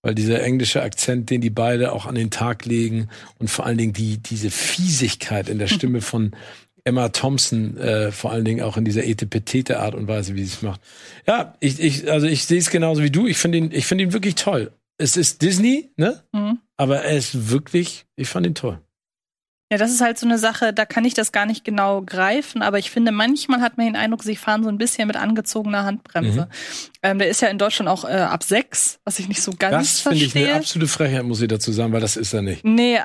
Weil 0.04 0.14
dieser 0.14 0.44
englische 0.44 0.84
Akzent, 0.84 1.32
den 1.32 1.42
die 1.42 1.50
beide 1.50 1.92
auch 1.92 2.06
an 2.06 2.14
den 2.14 2.30
Tag 2.30 2.66
legen 2.66 3.10
und 3.40 3.50
vor 3.50 3.66
allen 3.66 3.80
Dingen 3.80 3.94
die, 3.94 4.20
diese 4.20 4.52
Fiesigkeit 4.52 5.50
in 5.50 5.58
der 5.58 5.68
Stimme 5.68 6.02
von 6.02 6.36
Emma 6.88 7.10
Thompson, 7.10 7.78
äh, 7.78 8.12
vor 8.12 8.32
allen 8.32 8.46
Dingen 8.46 8.62
auch 8.64 8.78
in 8.78 8.86
dieser 8.86 9.04
etepetete 9.06 9.80
Art 9.80 9.94
und 9.94 10.08
Weise, 10.08 10.36
wie 10.36 10.44
sie 10.44 10.54
es 10.54 10.62
macht. 10.62 10.82
Ja, 11.28 11.54
ich, 11.60 11.80
ich, 11.80 12.10
also 12.10 12.26
ich 12.28 12.46
sehe 12.46 12.60
es 12.60 12.70
genauso 12.70 13.04
wie 13.04 13.12
du. 13.12 13.28
Ich 13.28 13.38
finde 13.38 13.58
ihn, 13.58 13.72
ich 13.72 13.86
finde 13.86 14.06
ihn 14.06 14.14
wirklich 14.14 14.36
toll. 14.36 14.72
Es 14.98 15.18
ist 15.18 15.42
Disney, 15.42 15.92
ne? 15.98 16.24
Mhm. 16.32 16.60
Aber 16.78 17.02
er 17.04 17.18
ist 17.18 17.50
wirklich, 17.50 18.06
ich 18.16 18.30
fand 18.30 18.48
ihn 18.48 18.56
toll. 18.56 18.80
Ja, 19.70 19.78
das 19.78 19.92
ist 19.92 20.00
halt 20.00 20.18
so 20.18 20.26
eine 20.26 20.38
Sache, 20.38 20.72
da 20.72 20.86
kann 20.86 21.04
ich 21.04 21.14
das 21.14 21.34
gar 21.34 21.46
nicht 21.46 21.66
genau 21.66 22.02
greifen, 22.02 22.62
aber 22.62 22.80
ich 22.80 22.90
finde, 22.90 23.12
manchmal 23.12 23.60
hat 23.60 23.76
man 23.78 23.88
den 23.88 23.96
Eindruck, 23.98 24.24
sie 24.24 24.38
fahren 24.38 24.64
so 24.64 24.70
ein 24.70 24.78
bisschen 24.78 25.08
mit 25.08 25.18
angezogener 25.18 25.84
Handbremse. 25.84 26.44
Mhm. 26.44 26.48
Ähm, 27.04 27.20
der 27.20 27.28
ist 27.28 27.42
ja 27.42 27.50
in 27.50 27.58
Deutschland 27.58 27.90
auch 27.90 28.06
äh, 28.06 28.14
ab 28.14 28.44
sechs, 28.44 29.00
was 29.04 29.20
ich 29.20 29.28
nicht 29.28 29.42
so 29.42 29.52
ganz 29.60 29.76
Das 29.76 30.00
finde 30.00 30.18
ich 30.20 30.32
verstehe. 30.32 30.48
eine 30.48 30.60
absolute 30.60 30.88
Frechheit, 30.88 31.26
muss 31.26 31.42
ich 31.42 31.50
dazu 31.50 31.74
sagen, 31.74 31.92
weil 31.92 32.00
das 32.00 32.16
ist 32.16 32.32
er 32.32 32.44
nicht. 32.44 32.64
nee, 32.64 32.98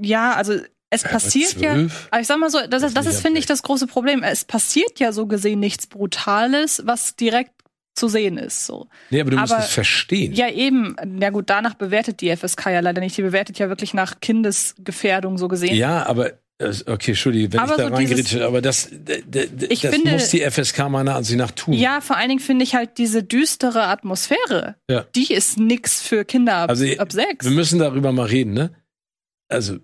ja, 0.00 0.32
also 0.32 0.54
es 0.90 1.02
passiert 1.04 1.60
ja. 1.60 1.72
Aber 2.10 2.20
ich 2.20 2.26
sag 2.26 2.38
mal 2.38 2.50
so, 2.50 2.58
das, 2.68 2.82
ist- 2.82 2.96
das 2.96 3.06
ist, 3.06 3.20
finde 3.22 3.38
ich, 3.38 3.46
das 3.46 3.62
große 3.62 3.86
Problem. 3.86 4.22
Es 4.22 4.44
passiert 4.44 4.98
ja 5.00 5.12
so 5.12 5.26
gesehen 5.26 5.60
nichts 5.60 5.86
Brutales, 5.86 6.82
was 6.84 7.16
direkt 7.16 7.52
zu 7.94 8.08
sehen 8.08 8.38
ist. 8.38 8.66
So. 8.66 8.88
Nee, 9.10 9.20
aber 9.20 9.30
du 9.30 9.36
musst 9.36 9.52
Aber- 9.52 9.62
es 9.62 9.70
verstehen. 9.70 10.32
Ja, 10.32 10.48
eben. 10.48 10.96
Ja 11.20 11.30
gut, 11.30 11.50
danach 11.50 11.74
bewertet 11.74 12.20
die 12.20 12.30
FSK 12.34 12.66
ja 12.70 12.80
leider 12.80 13.00
nicht. 13.00 13.16
Die 13.16 13.22
bewertet 13.22 13.58
ja 13.58 13.68
wirklich 13.68 13.94
nach 13.94 14.20
Kindesgefährdung 14.20 15.38
so 15.38 15.48
gesehen. 15.48 15.74
Ja, 15.76 16.06
aber 16.06 16.32
äh, 16.58 16.74
okay, 16.86 17.12
Entschuldige, 17.12 17.52
wenn 17.52 17.60
Aber 17.60 17.72
ich 17.72 17.76
da 17.78 17.88
so 17.88 17.94
reingerätsche, 17.94 18.22
dieses- 18.36 18.42
aber 18.46 18.60
das, 18.62 18.88
das 18.90 19.80
finde- 19.80 20.12
muss 20.12 20.28
die 20.30 20.40
FSK 20.42 20.88
meiner 20.88 21.16
Ansicht 21.16 21.38
nach 21.38 21.50
tun. 21.50 21.74
Ja, 21.74 22.00
vor 22.00 22.16
allen 22.16 22.28
Dingen 22.28 22.40
finde 22.40 22.64
ich 22.64 22.74
halt 22.74 22.98
diese 22.98 23.22
düstere 23.22 23.84
Atmosphäre. 23.86 24.76
Ja. 24.90 25.04
Die 25.14 25.32
ist 25.32 25.58
nix 25.58 26.00
für 26.02 26.24
Kinder 26.24 26.56
ab, 26.56 26.70
Also, 26.70 26.86
ab 26.98 27.12
sechs. 27.12 27.44
Wir 27.44 27.52
müssen 27.52 27.78
darüber 27.78 28.12
mal 28.12 28.26
reden, 28.26 28.52
ne? 28.54 28.70
Also, 29.48 29.78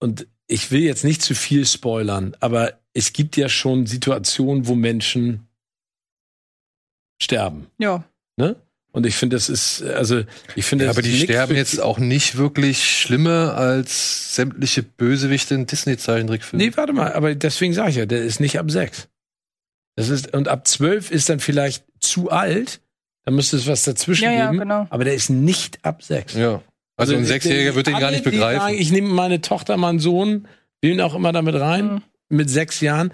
und 0.00 0.26
ich 0.52 0.70
will 0.70 0.82
jetzt 0.82 1.04
nicht 1.04 1.22
zu 1.22 1.34
viel 1.34 1.64
spoilern, 1.66 2.36
aber 2.40 2.74
es 2.94 3.12
gibt 3.12 3.36
ja 3.36 3.48
schon 3.48 3.86
Situationen, 3.86 4.66
wo 4.66 4.74
Menschen 4.74 5.46
sterben, 7.20 7.66
Ja. 7.78 8.04
ne? 8.36 8.56
Und 8.94 9.06
ich 9.06 9.14
finde, 9.14 9.36
das 9.36 9.48
ist, 9.48 9.82
also, 9.82 10.22
ich 10.54 10.66
finde, 10.66 10.84
Ja, 10.84 10.90
aber 10.90 11.00
die 11.00 11.16
sterben 11.18 11.56
jetzt 11.56 11.80
auch 11.80 11.98
nicht 11.98 12.36
wirklich 12.36 12.84
schlimmer 13.00 13.54
als 13.56 14.34
sämtliche 14.34 14.82
Bösewichte 14.82 15.54
in 15.54 15.64
Disney-Zeichentrickfilmen. 15.66 16.66
Nee, 16.66 16.76
warte 16.76 16.92
mal, 16.92 17.10
aber 17.14 17.34
deswegen 17.34 17.72
sage 17.72 17.88
ich 17.90 17.96
ja, 17.96 18.04
der 18.04 18.22
ist 18.22 18.38
nicht 18.40 18.58
ab 18.58 18.70
sechs. 18.70 19.08
Das 19.96 20.10
ist, 20.10 20.34
und 20.34 20.48
ab 20.48 20.66
zwölf 20.68 21.10
ist 21.10 21.30
dann 21.30 21.40
vielleicht 21.40 21.84
zu 22.00 22.30
alt, 22.30 22.80
da 23.24 23.30
müsste 23.30 23.56
es 23.56 23.66
was 23.66 23.84
dazwischen 23.84 24.24
Ja, 24.24 24.32
ja, 24.32 24.46
geben, 24.50 24.58
genau. 24.58 24.86
aber 24.90 25.04
der 25.04 25.14
ist 25.14 25.30
nicht 25.30 25.82
ab 25.86 26.02
sechs. 26.02 26.34
Ja. 26.34 26.60
Also, 27.02 27.16
ein 27.16 27.24
Sechsjähriger 27.24 27.74
wird 27.74 27.86
den 27.86 27.98
gar 27.98 28.10
nicht 28.10 28.24
begreifen. 28.24 28.60
Sagen, 28.60 28.76
ich 28.78 28.90
nehme 28.90 29.08
meine 29.08 29.40
Tochter, 29.40 29.76
meinen 29.76 29.98
Sohn, 29.98 30.48
wen 30.80 31.00
auch 31.00 31.14
immer 31.14 31.32
damit 31.32 31.54
rein, 31.54 31.86
Mhm. 31.86 32.02
mit 32.30 32.50
sechs 32.50 32.80
Jahren. 32.80 33.12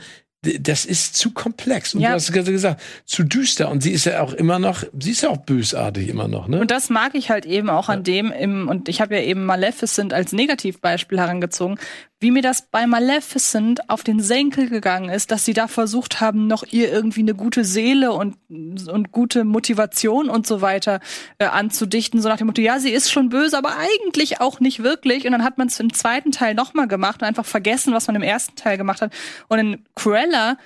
Das 0.60 0.84
ist 0.84 1.16
zu 1.16 1.32
komplex. 1.32 1.94
Und 1.94 2.00
Ja. 2.00 2.10
du 2.10 2.14
hast 2.14 2.32
gerade 2.32 2.52
gesagt, 2.52 2.80
zu 3.04 3.24
düster. 3.24 3.68
Und 3.70 3.82
sie 3.82 3.90
ist 3.90 4.04
ja 4.04 4.20
auch 4.22 4.32
immer 4.32 4.60
noch, 4.60 4.84
sie 4.96 5.10
ist 5.10 5.22
ja 5.22 5.30
auch 5.30 5.38
bösartig 5.38 6.08
immer 6.08 6.28
noch, 6.28 6.46
ne? 6.46 6.60
Und 6.60 6.70
das 6.70 6.90
mag 6.90 7.16
ich 7.16 7.28
halt 7.28 7.44
eben 7.44 7.68
auch 7.68 7.88
an 7.88 8.04
dem 8.04 8.30
im, 8.30 8.68
und 8.68 8.88
ich 8.88 9.00
habe 9.00 9.16
ja 9.16 9.22
eben 9.22 9.44
Maleficent 9.44 10.14
als 10.14 10.30
Negativbeispiel 10.32 11.18
herangezogen, 11.18 11.80
wie 12.20 12.30
mir 12.32 12.42
das 12.42 12.68
bei 12.70 12.86
Maleficent 12.86 13.88
auf 13.88 14.02
den 14.02 14.20
Senkel 14.20 14.68
gegangen 14.68 15.08
ist, 15.08 15.30
dass 15.30 15.44
sie 15.44 15.52
da 15.52 15.68
versucht 15.68 16.20
haben, 16.20 16.46
noch 16.48 16.64
ihr 16.64 16.90
irgendwie 16.92 17.20
eine 17.20 17.34
gute 17.34 17.64
Seele 17.64 18.12
und, 18.12 18.36
und 18.50 19.12
gute 19.12 19.44
Motivation 19.44 20.28
und 20.28 20.46
so 20.46 20.60
weiter 20.60 21.00
äh, 21.38 21.44
anzudichten, 21.44 22.20
so 22.20 22.28
nach 22.28 22.38
dem 22.38 22.48
Motto, 22.48 22.60
ja, 22.60 22.80
sie 22.80 22.90
ist 22.90 23.12
schon 23.12 23.28
böse, 23.28 23.56
aber 23.56 23.76
eigentlich 23.78 24.40
auch 24.40 24.58
nicht 24.58 24.82
wirklich. 24.82 25.26
Und 25.26 25.32
dann 25.32 25.44
hat 25.44 25.58
man 25.58 25.68
es 25.68 25.78
im 25.78 25.92
zweiten 25.92 26.32
Teil 26.32 26.54
nochmal 26.54 26.88
gemacht 26.88 27.22
und 27.22 27.28
einfach 27.28 27.46
vergessen, 27.46 27.92
was 27.94 28.06
man 28.08 28.16
im 28.16 28.22
ersten 28.22 28.56
Teil 28.56 28.76
gemacht 28.76 29.00
hat. 29.00 29.12
Und 29.48 29.58
in 29.58 29.84
Cruella 29.94 30.56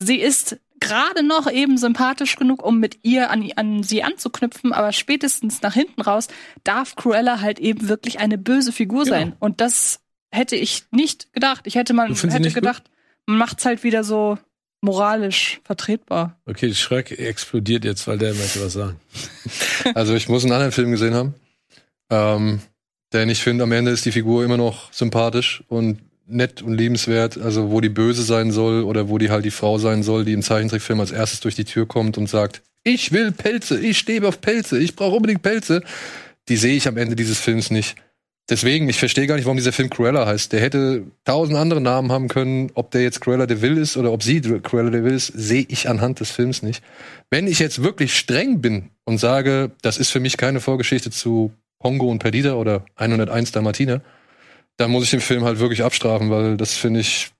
sie 0.00 0.16
ist 0.20 0.58
gerade 0.80 1.22
noch 1.24 1.50
eben 1.50 1.76
sympathisch 1.76 2.36
genug, 2.36 2.64
um 2.64 2.78
mit 2.78 3.00
ihr 3.02 3.30
an, 3.30 3.50
an 3.56 3.82
sie 3.82 4.04
anzuknüpfen, 4.04 4.72
aber 4.72 4.92
spätestens 4.92 5.60
nach 5.60 5.74
hinten 5.74 6.00
raus 6.00 6.28
darf 6.64 6.94
Cruella 6.94 7.40
halt 7.40 7.58
eben 7.58 7.88
wirklich 7.88 8.20
eine 8.20 8.38
böse 8.38 8.72
Figur 8.72 9.04
Genau. 9.04 9.16
sein. 9.16 9.36
Und 9.40 9.60
das 9.60 10.00
hätte 10.30 10.56
ich 10.56 10.84
nicht 10.90 11.32
gedacht. 11.32 11.66
Ich 11.66 11.74
hätte 11.74 11.94
mal 11.94 12.08
hätte 12.08 12.40
nicht 12.40 12.54
gut? 12.54 12.62
gedacht, 12.62 12.84
man 13.26 13.38
macht's 13.38 13.64
halt 13.64 13.84
wieder 13.84 14.04
so 14.04 14.38
moralisch 14.80 15.60
vertretbar. 15.64 16.38
Okay, 16.46 16.72
Schröck 16.72 17.10
explodiert 17.10 17.84
jetzt, 17.84 18.06
weil 18.06 18.18
der 18.18 18.34
möchte 18.34 18.64
was 18.64 18.72
sagen. 18.72 19.00
Also 19.94 20.14
ich 20.14 20.28
muss 20.28 20.44
einen 20.44 20.52
anderen 20.52 20.72
Film 20.72 20.90
gesehen 20.90 21.14
haben. 21.14 21.34
Ähm, 22.10 22.60
denn 23.12 23.30
ich 23.30 23.42
finde, 23.42 23.64
am 23.64 23.72
Ende 23.72 23.90
ist 23.90 24.04
die 24.04 24.12
Figur 24.12 24.44
immer 24.44 24.58
noch 24.58 24.92
sympathisch 24.92 25.62
und 25.68 26.00
nett 26.26 26.62
und 26.62 26.74
liebenswert. 26.74 27.38
Also 27.38 27.70
wo 27.70 27.80
die 27.80 27.88
böse 27.88 28.22
sein 28.22 28.50
soll 28.50 28.82
oder 28.82 29.08
wo 29.08 29.18
die 29.18 29.30
halt 29.30 29.44
die 29.44 29.50
Frau 29.50 29.78
sein 29.78 30.02
soll, 30.02 30.24
die 30.24 30.32
im 30.34 30.42
Zeichentrickfilm 30.42 31.00
als 31.00 31.10
erstes 31.10 31.40
durch 31.40 31.54
die 31.54 31.64
Tür 31.64 31.86
kommt 31.86 32.18
und 32.18 32.28
sagt, 32.28 32.62
ich 32.84 33.12
will 33.12 33.32
Pelze, 33.32 33.80
ich 33.80 33.98
stehe 33.98 34.26
auf 34.26 34.40
Pelze, 34.40 34.78
ich 34.78 34.94
brauche 34.94 35.16
unbedingt 35.16 35.42
Pelze. 35.42 35.82
Die 36.48 36.56
sehe 36.56 36.76
ich 36.76 36.88
am 36.88 36.96
Ende 36.96 37.16
dieses 37.16 37.38
Films 37.38 37.70
nicht. 37.70 37.96
Deswegen, 38.48 38.88
ich 38.88 38.98
verstehe 38.98 39.26
gar 39.26 39.36
nicht, 39.36 39.44
warum 39.44 39.56
dieser 39.56 39.72
Film 39.72 39.90
Cruella 39.90 40.26
heißt. 40.26 40.52
Der 40.52 40.60
hätte 40.60 41.04
tausend 41.24 41.56
andere 41.56 41.80
Namen 41.80 42.10
haben 42.12 42.28
können. 42.28 42.70
Ob 42.74 42.90
der 42.90 43.02
jetzt 43.02 43.20
Cruella 43.20 43.46
de 43.46 43.60
Vil 43.60 43.76
ist 43.76 43.96
oder 43.96 44.12
ob 44.12 44.22
sie 44.22 44.40
Cruella 44.40 44.90
de 44.90 45.04
Vil 45.04 45.14
ist, 45.14 45.32
sehe 45.34 45.66
ich 45.68 45.88
anhand 45.88 46.20
des 46.20 46.30
Films 46.30 46.62
nicht. 46.62 46.82
Wenn 47.30 47.46
ich 47.46 47.58
jetzt 47.58 47.82
wirklich 47.82 48.16
streng 48.16 48.60
bin 48.60 48.90
und 49.04 49.18
sage, 49.18 49.70
das 49.82 49.98
ist 49.98 50.10
für 50.10 50.20
mich 50.20 50.36
keine 50.36 50.60
Vorgeschichte 50.60 51.10
zu 51.10 51.52
Pongo 51.78 52.10
und 52.10 52.18
Perdita 52.18 52.54
oder 52.54 52.84
101 52.96 53.52
Dalmatiner, 53.52 54.02
dann 54.76 54.90
muss 54.90 55.04
ich 55.04 55.10
den 55.10 55.20
Film 55.20 55.44
halt 55.44 55.58
wirklich 55.58 55.82
abstrafen, 55.82 56.30
weil 56.30 56.56
das 56.56 56.74
finde 56.74 57.00
ich 57.00 57.30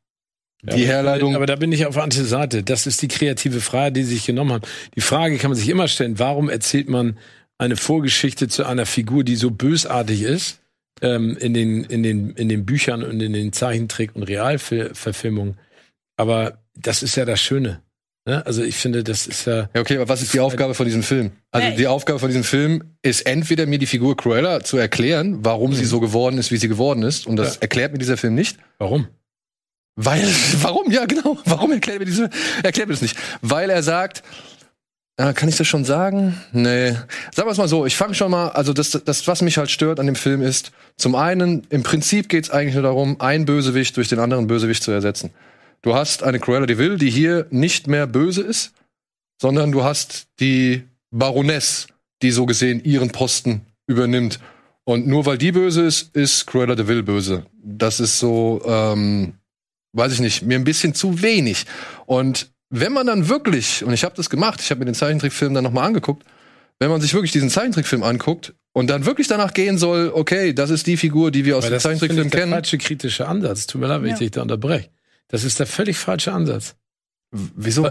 die 0.63 0.83
Ja, 0.83 0.89
Herleitung. 0.89 1.37
Aber 1.37 1.47
da 1.47 1.57
bin 1.57 1.71
ich 1.73 1.87
auf 1.87 1.97
Antje 1.97 2.25
Seite. 2.25 2.63
Das 2.63 2.87
ist 2.87 3.01
die 3.03 3.09
kreative 3.09 3.61
Frage, 3.61 3.93
die 3.93 4.03
sie 4.03 4.15
sich 4.15 4.27
genommen 4.27 4.53
haben. 4.53 4.65
Die 4.97 5.01
Frage 5.01 5.39
kann 5.39 5.51
man 5.51 5.59
sich 5.59 5.69
immer 5.69 5.89
stellen, 5.89 6.19
warum 6.19 6.49
erzählt 6.49 6.89
man 6.89 7.17
eine 7.59 7.77
Vorgeschichte 7.77 8.49
zu 8.49 8.65
einer 8.65 8.87
Figur, 8.87 9.25
die 9.25 9.37
so 9.37 9.51
bösartig 9.51 10.23
ist, 10.23 10.61
ähm, 11.03 11.37
in, 11.39 11.55
den, 11.55 11.85
in, 11.85 12.03
den, 12.03 12.31
in 12.31 12.49
den 12.49 12.65
Büchern 12.67 13.03
und 13.03 13.21
in 13.21 13.33
den 13.33 13.53
Zeichentrick- 13.53 14.15
und 14.15 14.23
Realverfilmungen. 14.25 15.59
Aber 16.17 16.59
das 16.75 17.03
ist 17.03 17.17
ja 17.17 17.25
das 17.25 17.41
Schöne. 17.41 17.83
Ne? 18.27 18.45
Also 18.45 18.63
ich 18.63 18.77
finde, 18.77 19.05
das 19.05 19.27
ist 19.27 19.47
ja. 19.47 19.69
Ja, 19.75 19.81
okay, 19.81 19.97
aber 19.97 20.09
was 20.09 20.21
ist 20.23 20.35
die 20.35 20.41
Aufgabe 20.41 20.75
von 20.75 20.85
diesem 20.87 21.03
Film? 21.03 21.33
Also 21.51 21.77
die 21.77 21.87
Aufgabe 21.87 22.19
von 22.19 22.29
diesem 22.29 22.45
Film 22.45 22.97
ist 23.03 23.23
entweder 23.23 23.67
mir 23.67 23.79
die 23.79 23.87
Figur 23.87 24.17
Cruella 24.17 24.63
zu 24.63 24.77
erklären, 24.77 25.39
warum 25.45 25.73
sie 25.73 25.85
so 25.87 26.01
geworden 26.01 26.37
ist, 26.39 26.51
wie 26.51 26.57
sie 26.59 26.69
geworden 26.69 27.03
ist. 27.03 27.27
Und 27.27 27.37
das 27.37 27.55
Ja. 27.57 27.63
erklärt 27.63 27.93
mir 27.93 27.99
dieser 27.99 28.17
Film 28.17 28.35
nicht. 28.35 28.59
Warum? 28.79 29.09
Weil, 29.97 30.23
warum? 30.61 30.91
Ja, 30.93 31.07
genau. 31.07 31.39
Warum 31.45 31.73
erklärt 31.73 32.01
mir 32.01 32.05
diese, 32.05 32.31
erklärt 32.63 32.89
mir 32.89 32.95
das 32.95 33.03
nicht? 33.03 33.17
Weil 33.41 33.71
er 33.71 33.83
sagt, 33.83 34.23
äh, 35.19 35.33
kann 35.33 35.49
ich 35.49 35.57
das 35.57 35.67
schon 35.67 35.85
sagen? 35.85 36.41
Nee. 36.53 36.93
Sagen 37.35 37.49
wir 37.49 37.51
es 37.51 37.59
mal 37.59 37.67
so, 37.67 37.85
ich 37.85 37.97
fange 37.97 38.15
schon 38.15 38.31
mal, 38.31 38.51
also 38.51 38.73
das, 38.73 38.91
das, 39.05 39.27
was 39.27 39.43
mich 39.43 39.59
halt 39.59 39.69
stört 39.69 39.99
an 39.99 40.07
dem 40.07 40.15
Film 40.15 40.41
ist, 40.41 40.71
zum 40.97 41.17
einen, 41.17 41.67
im 41.71 41.83
Prinzip 41.83 42.29
geht 42.29 42.45
es 42.45 42.51
eigentlich 42.51 42.75
nur 42.75 42.85
darum, 42.85 43.21
einen 43.21 43.45
Bösewicht 43.45 43.97
durch 43.97 44.09
den 44.09 44.21
anderen 44.21 44.47
Bösewicht 44.47 44.83
zu 44.83 44.93
ersetzen. 44.93 45.31
Du 45.83 45.95
hast 45.95 46.23
eine 46.23 46.39
Cruella 46.39 46.67
de 46.67 46.79
Vil, 46.79 46.99
die 46.99 47.11
hier 47.11 47.47
nicht 47.51 47.89
mehr 47.89 48.07
böse 48.07 48.43
ist, 48.43 48.73
sondern 49.43 49.73
du 49.73 49.83
hast 49.83 50.29
die 50.39 50.85
Baroness, 51.11 51.89
die 52.23 52.31
so 52.31 52.47
gesehen 52.47 52.83
ihren 52.85 53.11
Posten 53.11 53.63
übernimmt. 53.89 54.39
Und 54.85 55.09
nur 55.09 55.27
weil 55.27 55.37
die 55.37 55.51
böse 55.51 55.83
ist, 55.83 56.15
ist 56.15 56.47
Cruella 56.47 56.77
de 56.77 56.87
Vil 56.87 57.03
böse. 57.03 57.45
Das 57.61 57.99
ist 57.99 58.21
so, 58.21 58.63
ähm, 58.65 59.35
weiß 59.95 60.13
ich 60.13 60.21
nicht, 60.21 60.43
mir 60.43 60.57
ein 60.57 60.65
bisschen 60.65 60.95
zu 60.95 61.23
wenig. 61.23 61.67
Und 62.07 62.53
wenn 62.71 62.93
man 62.93 63.07
dann 63.07 63.29
wirklich, 63.29 63.85
und 63.85 63.93
ich 63.93 64.05
habe 64.05 64.15
das 64.17 64.29
gemacht, 64.31 64.61
ich 64.61 64.71
habe 64.71 64.81
mir 64.81 64.85
den 64.87 64.95
Zeichentrickfilm 64.95 65.55
dann 65.55 65.65
nochmal 65.65 65.87
angeguckt, 65.87 66.25
wenn 66.79 66.91
man 66.91 67.01
sich 67.01 67.13
wirklich 67.15 67.33
diesen 67.33 67.51
Zeichentrickfilm 67.51 68.03
anguckt 68.03 68.55
und 68.73 68.89
dann 68.89 69.05
wirklich 69.07 69.27
danach 69.27 69.53
gehen 69.55 69.79
soll, 69.79 70.11
okay, 70.15 70.53
das 70.53 70.71
ist 70.71 70.87
die 70.87 70.97
Figur, 70.97 71.31
die 71.31 71.45
wir 71.45 71.57
aus 71.57 71.65
Weil 71.65 71.71
dem 71.71 71.75
das 71.77 71.85
ist, 71.85 71.89
finde 71.89 71.99
Zeichentrickfilm 72.15 72.27
ich, 72.27 72.31
der 72.33 72.41
kennen. 72.41 72.53
falsche 72.53 72.79
kritische 72.79 73.27
Ansatz. 73.29 73.67
Tut 73.67 73.81
mir 73.81 73.89
leid, 73.89 74.03
wenn 74.03 74.09
ich 74.09 74.13
Ja. 74.15 74.19
dich 74.19 74.31
da 74.33 74.43
unterbreche. 74.43 74.89
Das 75.29 75.45
ist 75.45 75.59
der 75.59 75.67
völlig 75.67 75.99
falsche 75.99 76.33
Ansatz. 76.33 76.77
Wieso? 77.33 77.91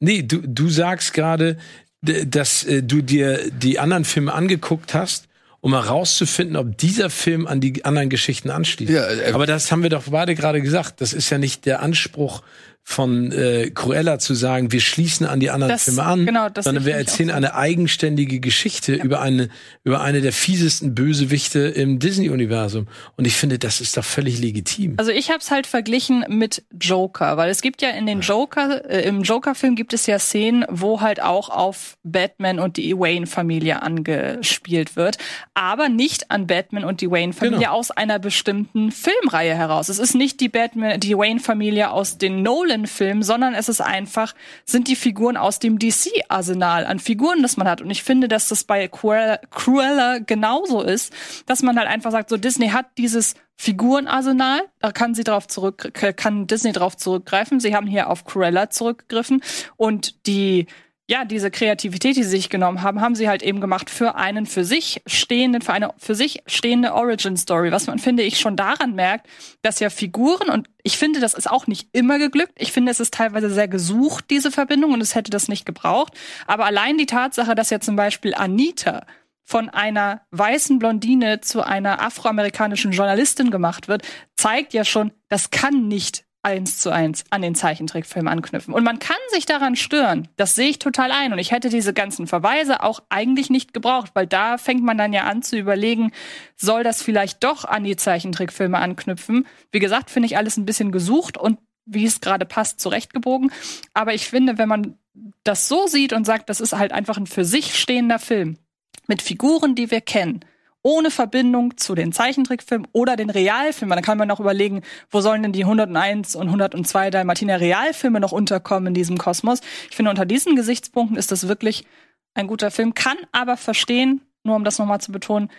Nee, 0.00 0.22
du, 0.22 0.40
du 0.46 0.68
sagst 0.68 1.14
gerade, 1.14 1.56
dass 2.02 2.64
äh, 2.64 2.82
du 2.82 3.00
dir 3.02 3.50
die 3.50 3.78
anderen 3.78 4.04
Filme 4.04 4.32
angeguckt 4.32 4.94
hast, 4.94 5.28
um 5.60 5.72
herauszufinden, 5.74 6.56
ob 6.56 6.76
dieser 6.78 7.10
Film 7.10 7.46
an 7.48 7.60
die 7.60 7.84
anderen 7.84 8.10
Geschichten 8.10 8.50
anschließt. 8.50 8.92
Ja, 8.92 9.08
äh, 9.10 9.32
Aber 9.32 9.46
das 9.46 9.72
haben 9.72 9.82
wir 9.82 9.90
doch 9.90 10.04
beide 10.10 10.34
gerade 10.36 10.60
gesagt. 10.62 11.00
Das 11.00 11.12
ist 11.12 11.30
ja 11.30 11.38
nicht 11.38 11.66
der 11.66 11.80
Anspruch 11.82 12.42
von 12.90 13.32
äh, 13.32 13.70
Cruella 13.74 14.18
zu 14.18 14.32
sagen, 14.32 14.72
wir 14.72 14.80
schließen 14.80 15.26
an 15.26 15.40
die 15.40 15.50
anderen 15.50 15.72
Das- 15.72 15.84
Filme 15.84 16.02
an, 16.04 16.24
genau, 16.24 16.48
das 16.48 16.64
sondern 16.64 16.86
wir 16.86 16.94
erzählen 16.94 17.30
eine 17.30 17.54
eigenständige 17.54 18.40
Geschichte 18.40 18.94
über 18.94 19.20
eine 19.20 19.50
über 19.84 20.00
eine 20.00 20.22
der 20.22 20.32
fiesesten 20.32 20.94
Bösewichte 20.94 21.58
im 21.60 21.98
Disney-Universum. 21.98 22.86
Und 23.16 23.26
ich 23.26 23.34
finde, 23.34 23.58
das 23.58 23.82
ist 23.82 23.98
doch 23.98 24.04
völlig 24.04 24.38
legitim. 24.40 24.94
Also 24.96 25.10
ich 25.12 25.28
habe 25.28 25.40
es 25.40 25.50
halt 25.50 25.66
verglichen 25.66 26.24
mit 26.28 26.62
Joker, 26.80 27.36
weil 27.36 27.50
es 27.50 27.60
gibt 27.60 27.82
ja 27.82 27.90
in 27.90 28.06
den 28.06 28.20
Joker, 28.22 28.88
äh, 28.88 29.02
im 29.06 29.20
Joker-Film 29.22 29.76
gibt 29.76 29.92
es 29.92 30.06
ja 30.06 30.18
Szenen, 30.18 30.64
wo 30.70 31.02
halt 31.02 31.20
auch 31.22 31.50
auf 31.50 31.98
Batman 32.04 32.58
und 32.58 32.78
die 32.78 32.98
Wayne-Familie 32.98 33.82
angespielt 33.82 34.96
wird, 34.96 35.18
aber 35.52 35.90
nicht 35.90 36.30
an 36.30 36.46
Batman 36.46 36.84
und 36.84 37.02
die 37.02 37.10
Wayne-Familie 37.10 37.58
Genau. 37.58 37.72
aus 37.72 37.90
einer 37.90 38.18
bestimmten 38.18 38.92
Filmreihe 38.92 39.54
heraus. 39.54 39.88
Es 39.90 39.98
ist 39.98 40.14
nicht 40.14 40.40
die 40.40 40.48
Batman, 40.48 41.00
die 41.00 41.16
Wayne-Familie 41.16 41.90
aus 41.90 42.16
den 42.18 42.42
Nolan-Filmen, 42.78 43.22
sondern 43.22 43.54
es 43.54 43.68
ist 43.68 43.80
einfach, 43.80 44.34
sind 44.64 44.88
die 44.88 44.96
Figuren 44.96 45.36
aus 45.36 45.58
dem 45.58 45.78
DC-Arsenal 45.78 46.86
an 46.86 46.98
Figuren, 46.98 47.42
das 47.42 47.56
man 47.56 47.68
hat. 47.68 47.80
Und 47.80 47.90
ich 47.90 48.02
finde, 48.02 48.28
dass 48.28 48.48
das 48.48 48.64
bei 48.64 48.88
Cruella, 48.88 49.38
Cruella 49.50 50.18
genauso 50.18 50.82
ist, 50.82 51.12
dass 51.46 51.62
man 51.62 51.78
halt 51.78 51.88
einfach 51.88 52.10
sagt, 52.10 52.30
so 52.30 52.36
Disney 52.36 52.68
hat 52.68 52.86
dieses 52.96 53.34
Figurenarsenal, 53.56 54.60
da 54.78 54.92
kann 54.92 55.14
sie 55.14 55.24
drauf 55.24 55.48
zurück, 55.48 55.92
kann 56.16 56.46
Disney 56.46 56.72
drauf 56.72 56.96
zurückgreifen. 56.96 57.58
Sie 57.58 57.74
haben 57.74 57.86
hier 57.88 58.08
auf 58.08 58.24
Cruella 58.24 58.70
zurückgegriffen 58.70 59.42
und 59.76 60.26
die 60.26 60.66
ja, 61.10 61.24
diese 61.24 61.50
Kreativität, 61.50 62.16
die 62.16 62.22
sie 62.22 62.28
sich 62.28 62.50
genommen 62.50 62.82
haben, 62.82 63.00
haben 63.00 63.14
sie 63.14 63.30
halt 63.30 63.42
eben 63.42 63.62
gemacht 63.62 63.88
für 63.88 64.16
einen 64.16 64.44
für 64.44 64.62
sich 64.62 65.00
stehenden, 65.06 65.62
für 65.62 65.72
eine 65.72 65.94
für 65.96 66.14
sich 66.14 66.42
stehende 66.46 66.92
Origin 66.92 67.38
Story, 67.38 67.72
was 67.72 67.86
man, 67.86 67.98
finde 67.98 68.22
ich, 68.22 68.38
schon 68.38 68.56
daran 68.56 68.94
merkt, 68.94 69.26
dass 69.62 69.80
ja 69.80 69.88
Figuren, 69.88 70.50
und 70.50 70.68
ich 70.82 70.98
finde, 70.98 71.20
das 71.20 71.32
ist 71.32 71.50
auch 71.50 71.66
nicht 71.66 71.88
immer 71.92 72.18
geglückt, 72.18 72.52
ich 72.58 72.72
finde, 72.72 72.92
es 72.92 73.00
ist 73.00 73.14
teilweise 73.14 73.48
sehr 73.48 73.68
gesucht, 73.68 74.26
diese 74.28 74.50
Verbindung, 74.50 74.92
und 74.92 75.00
es 75.00 75.14
hätte 75.14 75.30
das 75.30 75.48
nicht 75.48 75.64
gebraucht, 75.64 76.12
aber 76.46 76.66
allein 76.66 76.98
die 76.98 77.06
Tatsache, 77.06 77.54
dass 77.54 77.70
ja 77.70 77.80
zum 77.80 77.96
Beispiel 77.96 78.34
Anita 78.34 79.06
von 79.44 79.70
einer 79.70 80.20
weißen 80.30 80.78
Blondine 80.78 81.40
zu 81.40 81.62
einer 81.62 82.02
afroamerikanischen 82.02 82.92
Journalistin 82.92 83.50
gemacht 83.50 83.88
wird, 83.88 84.02
zeigt 84.36 84.74
ja 84.74 84.84
schon, 84.84 85.10
das 85.30 85.48
kann 85.48 85.88
nicht 85.88 86.27
eins 86.42 86.78
zu 86.78 86.90
eins 86.90 87.24
an 87.30 87.42
den 87.42 87.54
Zeichentrickfilm 87.54 88.28
anknüpfen. 88.28 88.72
Und 88.72 88.84
man 88.84 88.98
kann 88.98 89.16
sich 89.30 89.44
daran 89.44 89.76
stören. 89.76 90.28
Das 90.36 90.54
sehe 90.54 90.68
ich 90.68 90.78
total 90.78 91.10
ein. 91.10 91.32
Und 91.32 91.38
ich 91.38 91.50
hätte 91.50 91.68
diese 91.68 91.92
ganzen 91.92 92.26
Verweise 92.26 92.82
auch 92.82 93.00
eigentlich 93.08 93.50
nicht 93.50 93.74
gebraucht, 93.74 94.12
weil 94.14 94.26
da 94.26 94.56
fängt 94.56 94.84
man 94.84 94.96
dann 94.96 95.12
ja 95.12 95.24
an 95.24 95.42
zu 95.42 95.58
überlegen, 95.58 96.12
soll 96.56 96.84
das 96.84 97.02
vielleicht 97.02 97.42
doch 97.44 97.64
an 97.64 97.84
die 97.84 97.96
Zeichentrickfilme 97.96 98.78
anknüpfen? 98.78 99.46
Wie 99.72 99.80
gesagt, 99.80 100.10
finde 100.10 100.26
ich 100.26 100.36
alles 100.36 100.56
ein 100.56 100.64
bisschen 100.64 100.92
gesucht 100.92 101.36
und 101.36 101.58
wie 101.84 102.04
es 102.04 102.20
gerade 102.20 102.44
passt, 102.44 102.80
zurechtgebogen. 102.80 103.50
Aber 103.94 104.14
ich 104.14 104.28
finde, 104.28 104.58
wenn 104.58 104.68
man 104.68 104.98
das 105.42 105.68
so 105.68 105.86
sieht 105.86 106.12
und 106.12 106.24
sagt, 106.24 106.48
das 106.48 106.60
ist 106.60 106.74
halt 106.74 106.92
einfach 106.92 107.16
ein 107.16 107.26
für 107.26 107.44
sich 107.44 107.78
stehender 107.78 108.18
Film 108.18 108.58
mit 109.06 109.22
Figuren, 109.22 109.74
die 109.74 109.90
wir 109.90 110.00
kennen, 110.00 110.44
ohne 110.88 111.10
Verbindung 111.10 111.76
zu 111.76 111.94
den 111.94 112.12
Zeichentrickfilmen 112.12 112.88
oder 112.92 113.16
den 113.16 113.28
Realfilmen. 113.28 113.94
Dann 113.94 114.02
kann 114.02 114.16
man 114.16 114.26
noch 114.26 114.40
überlegen, 114.40 114.80
wo 115.10 115.20
sollen 115.20 115.42
denn 115.42 115.52
die 115.52 115.64
101 115.64 116.34
und 116.34 116.46
102 116.46 117.10
Dalmatiner 117.10 117.60
Realfilme 117.60 118.20
noch 118.20 118.32
unterkommen 118.32 118.86
in 118.86 118.94
diesem 118.94 119.18
Kosmos. 119.18 119.60
Ich 119.90 119.96
finde, 119.96 120.08
unter 120.08 120.24
diesen 120.24 120.56
Gesichtspunkten 120.56 121.18
ist 121.18 121.30
das 121.30 121.46
wirklich 121.46 121.84
ein 122.32 122.46
guter 122.46 122.70
Film, 122.70 122.94
kann 122.94 123.18
aber 123.32 123.58
verstehen, 123.58 124.22
nur 124.44 124.56
um 124.56 124.64
das 124.64 124.78
nochmal 124.78 124.98
zu 124.98 125.12
betonen, 125.12 125.50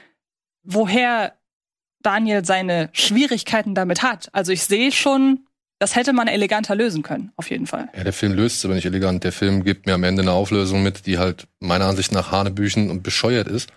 woher 0.64 1.34
Daniel 2.02 2.44
seine 2.44 2.90
Schwierigkeiten 2.94 3.76
damit 3.76 4.02
hat. 4.02 4.30
Also 4.34 4.52
ich 4.52 4.64
sehe 4.64 4.92
schon, 4.92 5.42
das 5.78 5.96
hätte 5.96 6.12
man 6.12 6.28
eleganter 6.28 6.74
lösen 6.74 7.04
können, 7.04 7.32
auf 7.36 7.52
jeden 7.52 7.68
Fall. 7.68 7.88
Ja, 7.96 8.04
der 8.04 8.14
Film 8.14 8.34
löst 8.34 8.58
es 8.58 8.66
aber 8.66 8.74
nicht 8.74 8.86
elegant. 8.86 9.24
Der 9.24 9.32
Film 9.32 9.64
gibt 9.64 9.86
mir 9.86 9.94
am 9.94 10.04
Ende 10.04 10.24
eine 10.24 10.32
Auflösung 10.32 10.82
mit, 10.82 11.06
die 11.06 11.20
halt 11.20 11.48
meiner 11.60 11.86
Ansicht 11.86 12.12
nach 12.14 12.32
Hanebüchen 12.32 12.90
und 12.90 13.04
bescheuert 13.04 13.48
ist. 13.48 13.70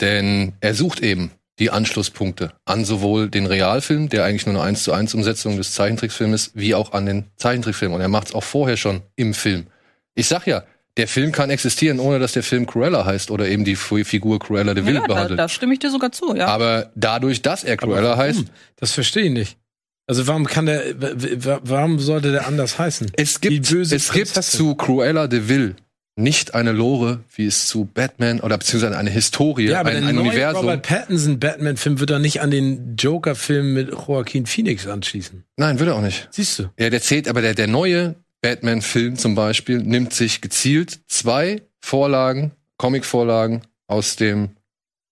Denn 0.00 0.52
er 0.60 0.74
sucht 0.74 1.00
eben 1.00 1.30
die 1.58 1.70
Anschlusspunkte 1.70 2.52
an 2.66 2.84
sowohl 2.84 3.30
den 3.30 3.46
Realfilm, 3.46 4.08
der 4.10 4.24
eigentlich 4.24 4.44
nur 4.46 4.56
eine 4.56 4.64
1 4.64 4.82
zu 4.84 4.92
1 4.92 5.14
Umsetzung 5.14 5.56
des 5.56 5.72
Zeichentrickfilms 5.72 6.48
ist, 6.48 6.50
wie 6.54 6.74
auch 6.74 6.92
an 6.92 7.06
den 7.06 7.24
Zeichentrickfilm. 7.36 7.92
Und 7.94 8.00
er 8.02 8.08
macht 8.08 8.28
es 8.28 8.34
auch 8.34 8.44
vorher 8.44 8.76
schon 8.76 9.00
im 9.16 9.32
Film. 9.32 9.66
Ich 10.14 10.28
sag 10.28 10.46
ja, 10.46 10.64
der 10.98 11.08
Film 11.08 11.32
kann 11.32 11.50
existieren, 11.50 11.98
ohne 12.00 12.18
dass 12.18 12.32
der 12.32 12.42
Film 12.42 12.66
Cruella 12.66 13.04
heißt 13.04 13.30
oder 13.30 13.48
eben 13.48 13.64
die 13.64 13.76
Figur 13.76 14.38
Cruella 14.38 14.74
de 14.74 14.84
Vil 14.84 14.94
Ja, 14.94 15.00
da, 15.02 15.06
behandelt. 15.06 15.38
da 15.38 15.48
stimme 15.48 15.74
ich 15.74 15.78
dir 15.78 15.90
sogar 15.90 16.12
zu, 16.12 16.34
ja. 16.34 16.46
Aber 16.46 16.90
dadurch, 16.94 17.42
dass 17.42 17.64
er 17.64 17.76
Cruella 17.76 18.16
heißt, 18.16 18.44
Das 18.76 18.92
verstehe 18.92 19.24
ich 19.24 19.32
nicht. 19.32 19.58
Also 20.06 20.26
warum 20.26 20.46
kann 20.46 20.66
der, 20.66 20.94
warum 21.64 21.98
sollte 21.98 22.30
der 22.32 22.46
anders 22.46 22.78
heißen? 22.78 23.10
Es 23.16 23.40
Die 23.40 23.48
gibt, 23.48 23.70
böse 23.70 23.96
es 23.96 24.12
gibt 24.12 24.28
zu 24.28 24.74
Cruella 24.76 25.26
de 25.26 25.48
Vil 25.48 25.76
nicht 26.18 26.54
eine 26.54 26.72
Lore, 26.72 27.20
wie 27.34 27.46
es 27.46 27.68
zu 27.68 27.84
Batman 27.84 28.40
oder 28.40 28.56
beziehungsweise 28.56 28.96
eine 28.96 29.10
Historie, 29.10 29.68
Ja, 29.68 29.80
aber 29.80 29.90
ein, 29.90 30.00
der 30.00 30.08
ein 30.08 30.14
neue 30.16 30.28
Universum. 30.28 30.62
Robert 30.62 30.82
Pattinson 30.86 31.38
Batman-Film 31.38 32.00
wird 32.00 32.10
doch 32.10 32.18
nicht 32.18 32.40
an 32.40 32.50
den 32.50 32.96
Joker-Film 32.96 33.74
mit 33.74 33.90
Joaquin 33.90 34.46
Phoenix 34.46 34.86
anschließen. 34.86 35.44
Nein, 35.56 35.78
würde 35.78 35.94
auch 35.94 36.00
nicht. 36.00 36.28
Siehst 36.30 36.58
du? 36.58 36.64
Ja, 36.78 36.88
der 36.88 37.02
zählt, 37.02 37.28
aber 37.28 37.42
der, 37.42 37.54
der 37.54 37.66
neue 37.66 38.16
Batman-Film 38.40 39.16
zum 39.16 39.34
Beispiel 39.34 39.78
nimmt 39.78 40.14
sich 40.14 40.40
gezielt 40.40 41.00
zwei 41.06 41.62
Vorlagen, 41.80 42.52
Comic-Vorlagen 42.78 43.62
aus 43.86 44.16
dem 44.16 44.50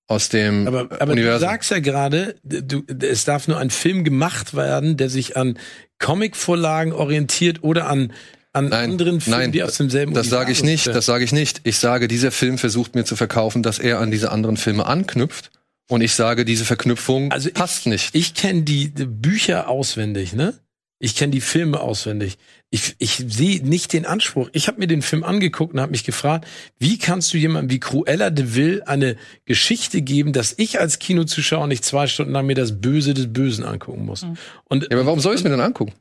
aus 0.06 0.28
dem 0.28 0.66
Aber, 0.68 0.80
aber 0.80 1.06
du 1.06 1.12
Universum. 1.12 1.40
sagst 1.48 1.70
ja 1.70 1.78
gerade, 1.78 2.34
du, 2.42 2.82
es 3.00 3.24
darf 3.24 3.48
nur 3.48 3.56
ein 3.58 3.70
Film 3.70 4.04
gemacht 4.04 4.54
werden, 4.54 4.98
der 4.98 5.08
sich 5.08 5.36
an 5.38 5.58
Comic-Vorlagen 5.98 6.92
orientiert 6.92 7.62
oder 7.62 7.88
an, 7.88 8.12
an 8.54 8.68
Nein, 8.68 8.90
anderen 8.92 9.20
Filmen, 9.20 9.40
nein, 9.40 9.52
die 9.52 9.62
aus 9.62 9.76
demselben 9.76 10.14
Das 10.14 10.28
sage 10.28 10.52
ich 10.52 10.62
nicht, 10.62 10.86
das 10.86 11.04
sage 11.06 11.24
ich 11.24 11.32
nicht. 11.32 11.60
Ich 11.64 11.76
sage, 11.78 12.08
dieser 12.08 12.30
Film 12.30 12.56
versucht 12.56 12.94
mir 12.94 13.04
zu 13.04 13.16
verkaufen, 13.16 13.62
dass 13.62 13.78
er 13.78 13.98
an 13.98 14.10
diese 14.10 14.30
anderen 14.32 14.56
Filme 14.56 14.86
anknüpft 14.86 15.50
Und 15.90 16.00
ich 16.00 16.14
sage, 16.14 16.44
diese 16.44 16.64
Verknüpfung 16.64 17.30
Also 17.32 17.48
ich- 17.48 17.54
passt 17.54 17.86
nicht. 17.86 18.14
Ich 18.14 18.32
kenne 18.34 18.62
die, 18.62 18.88
Bücher 18.88 19.68
auswendig, 19.68 20.32
ne? 20.32 20.54
Ich 21.00 21.16
kenne 21.16 21.32
die 21.32 21.40
Filme 21.42 21.80
auswendig. 21.80 22.38
Ich, 22.70 22.94
ich 22.98 23.22
sehe 23.28 23.62
nicht 23.66 23.92
den 23.92 24.06
Anspruch. 24.06 24.48
Ich 24.52 24.68
habe 24.68 24.78
mir 24.78 24.86
den 24.86 25.02
Film 25.02 25.22
angeguckt 25.22 25.74
und 25.74 25.80
habe 25.80 25.90
mich 25.90 26.04
gefragt, 26.04 26.46
wie 26.78 26.96
kannst 26.98 27.34
du 27.34 27.36
jemandem 27.38 27.70
wie 27.70 27.80
Cruella 27.80 28.30
de 28.30 28.54
Vil 28.54 28.82
eine 28.86 29.16
Geschichte 29.44 30.00
geben, 30.00 30.32
dass 30.32 30.54
ich 30.56 30.80
als 30.80 30.98
Kinozuschauer 31.00 31.66
nicht 31.66 31.84
zwei 31.84 32.06
Stunden 32.06 32.32
lang 32.32 32.46
mir 32.46 32.54
das 32.54 32.80
Böse 32.80 33.12
des 33.12 33.32
Bösen 33.32 33.64
angucken 33.64 34.06
muss? 34.06 34.24
Und, 34.64 34.84
Ja, 34.84 34.88
aber 34.92 35.06
warum 35.06 35.20
soll 35.20 35.34
ich 35.34 35.40
es 35.40 35.44
mir 35.44 35.50
denn 35.50 35.60
angucken? 35.60 35.92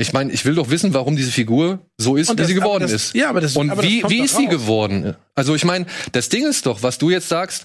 Ich 0.00 0.12
meine, 0.12 0.32
ich 0.32 0.44
will 0.44 0.54
doch 0.54 0.70
wissen, 0.70 0.94
warum 0.94 1.16
diese 1.16 1.32
Figur 1.32 1.80
so 1.98 2.14
ist, 2.16 2.30
Und 2.30 2.36
wie 2.36 2.42
das- 2.42 2.48
sie 2.48 2.54
geworden 2.54 2.82
das- 2.82 2.92
ist. 2.92 3.14
ja, 3.14 3.28
aber 3.30 3.40
das- 3.40 3.56
Und 3.56 3.70
aber 3.70 3.82
das 3.82 3.90
wie, 3.90 4.04
wie 4.08 4.20
ist 4.20 4.36
sie 4.36 4.46
geworden? 4.46 5.16
Also 5.34 5.54
ich 5.56 5.64
meine, 5.64 5.86
das 6.12 6.28
Ding 6.28 6.46
ist 6.46 6.66
doch, 6.66 6.82
was 6.84 6.98
du 6.98 7.10
jetzt 7.10 7.28
sagst, 7.28 7.64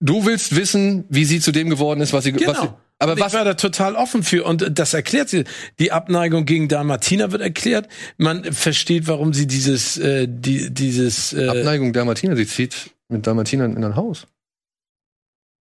du 0.00 0.26
willst 0.26 0.54
wissen, 0.54 1.04
wie 1.08 1.24
sie 1.24 1.40
zu 1.40 1.50
dem 1.50 1.70
geworden 1.70 2.00
ist, 2.02 2.12
was 2.12 2.24
sie, 2.24 2.32
Genau. 2.32 2.48
was 2.52 2.60
sie 2.60 2.68
aber 2.98 3.12
Und 3.12 3.18
ich 3.18 3.24
was, 3.24 3.32
war 3.32 3.44
da 3.44 3.54
total 3.54 3.96
offen 3.96 4.22
für 4.22 4.44
und 4.44 4.78
das 4.78 4.94
erklärt 4.94 5.28
sie. 5.28 5.44
Die 5.78 5.90
Abneigung 5.92 6.44
gegen 6.46 6.68
Dalmatina 6.68 7.32
wird 7.32 7.42
erklärt. 7.42 7.88
Man 8.18 8.44
versteht, 8.52 9.08
warum 9.08 9.32
sie 9.34 9.46
dieses, 9.46 9.98
äh, 9.98 10.28
die, 10.30 10.72
dieses. 10.72 11.32
Äh, 11.32 11.48
Abneigung 11.48 11.92
Dalmatiner, 11.92 12.36
sie 12.36 12.46
zieht 12.46 12.90
mit 13.08 13.26
Dalmatinern 13.26 13.76
in 13.76 13.82
ein 13.84 13.96
Haus. 13.96 14.26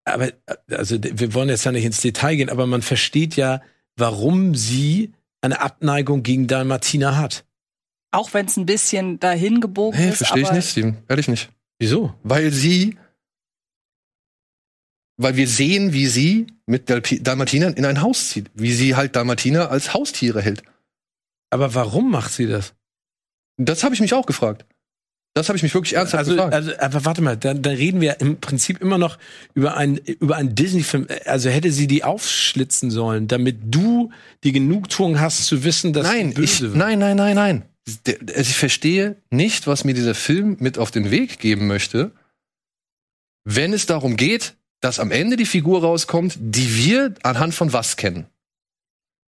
aber 0.07 0.33
also 0.71 0.99
wir 1.01 1.33
wollen 1.33 1.49
jetzt 1.49 1.65
ja 1.65 1.73
nicht 1.73 1.85
ins 1.87 2.03
Detail 2.03 2.37
gehen, 2.37 2.51
aber 2.51 2.67
man 2.67 2.83
versteht 2.83 3.37
ja, 3.37 3.63
warum 3.97 4.55
sie 4.55 5.13
eine 5.41 5.61
Abneigung 5.61 6.23
gegen 6.23 6.47
Dalmatina 6.47 7.17
hat. 7.17 7.45
Auch 8.13 8.33
wenn 8.33 8.47
es 8.47 8.57
ein 8.57 8.67
bisschen 8.67 9.19
dahin 9.21 9.61
gebogen 9.61 9.99
Nee, 9.99 10.11
ist. 10.11 10.19
verstehe 10.19 10.43
ich 10.43 10.53
nicht, 10.53 10.71
Steven. 10.71 10.99
Ehrlich 11.09 11.29
nicht. 11.29 11.51
Wieso? 11.79 12.15
Weil 12.23 12.53
sie, 12.53 12.97
weil 15.17 15.37
wir 15.37 15.49
sehen, 15.49 15.93
wie 15.93 16.07
sie 16.07 16.47
mit 16.67 16.89
Dalmatinern 16.89 17.75
in 17.75 17.85
ein 17.85 18.01
Haus 18.03 18.31
zieht. 18.31 18.51
Wie 18.55 18.73
sie 18.73 18.95
halt 18.97 19.17
Dalmatiner 19.17 19.71
als 19.71 19.95
Haustiere 19.95 20.41
hält. 20.41 20.63
Aber 21.51 21.75
warum 21.75 22.11
macht 22.11 22.33
sie 22.33 22.47
das? 22.47 22.75
Das 23.57 23.85
habe 23.85 23.95
ich 23.95 24.01
mich 24.01 24.15
auch 24.15 24.27
gefragt. 24.27 24.65
Das 25.37 25.49
habe 25.49 25.57
ich 25.57 25.63
mich 25.65 25.75
wirklich 25.75 25.95
ernsthaft 25.97 26.21
Also, 26.21 26.33
gefragt. 26.37 26.55
also, 26.55 26.73
aber 26.79 27.05
warte 27.05 27.21
mal, 27.21 27.37
dann, 27.37 27.61
dann 27.61 27.75
reden 27.75 28.01
wir 28.01 28.21
im 28.21 28.39
Prinzip 28.41 28.81
immer 28.81 28.99
noch 28.99 29.19
über 29.55 29.77
einen 29.77 29.97
über 29.99 30.37
einen 30.37 30.55
Disney-Film. 30.55 31.09
Also 31.25 31.51
hätte 31.51 31.73
sie 31.73 31.89
die 31.89 32.05
aufschlitzen 32.05 32.91
sollen, 32.93 33.27
damit 33.27 33.57
du 33.65 34.11
die 34.45 34.53
Genugtuung 34.53 35.19
hast 35.19 35.47
zu 35.47 35.65
wissen, 35.65 35.93
dass 35.93 36.07
nein, 36.07 36.35
ich, 36.41 36.61
wird. 36.61 36.77
nein, 36.77 37.01
nein, 37.01 37.17
nein, 37.17 37.35
nein. 37.35 37.65
Also 37.87 38.41
Ich 38.41 38.57
verstehe 38.57 39.17
nicht, 39.31 39.67
was 39.67 39.83
mir 39.85 39.93
dieser 39.95 40.15
Film 40.15 40.57
mit 40.61 40.79
auf 40.79 40.91
den 40.93 41.11
Weg 41.11 41.41
geben 41.41 41.67
möchte, 41.67 42.13
wenn 43.45 43.73
es 43.73 43.87
darum 43.87 44.17
geht, 44.17 44.55
dass 44.81 45.01
am 45.01 45.11
Ende 45.11 45.37
die 45.37 45.47
Figur 45.47 45.81
rauskommt, 45.83 46.37
die 46.39 46.77
wir 46.77 47.15
anhand 47.25 47.55
von 47.55 47.73
was 47.73 47.97
kennen. 47.97 48.27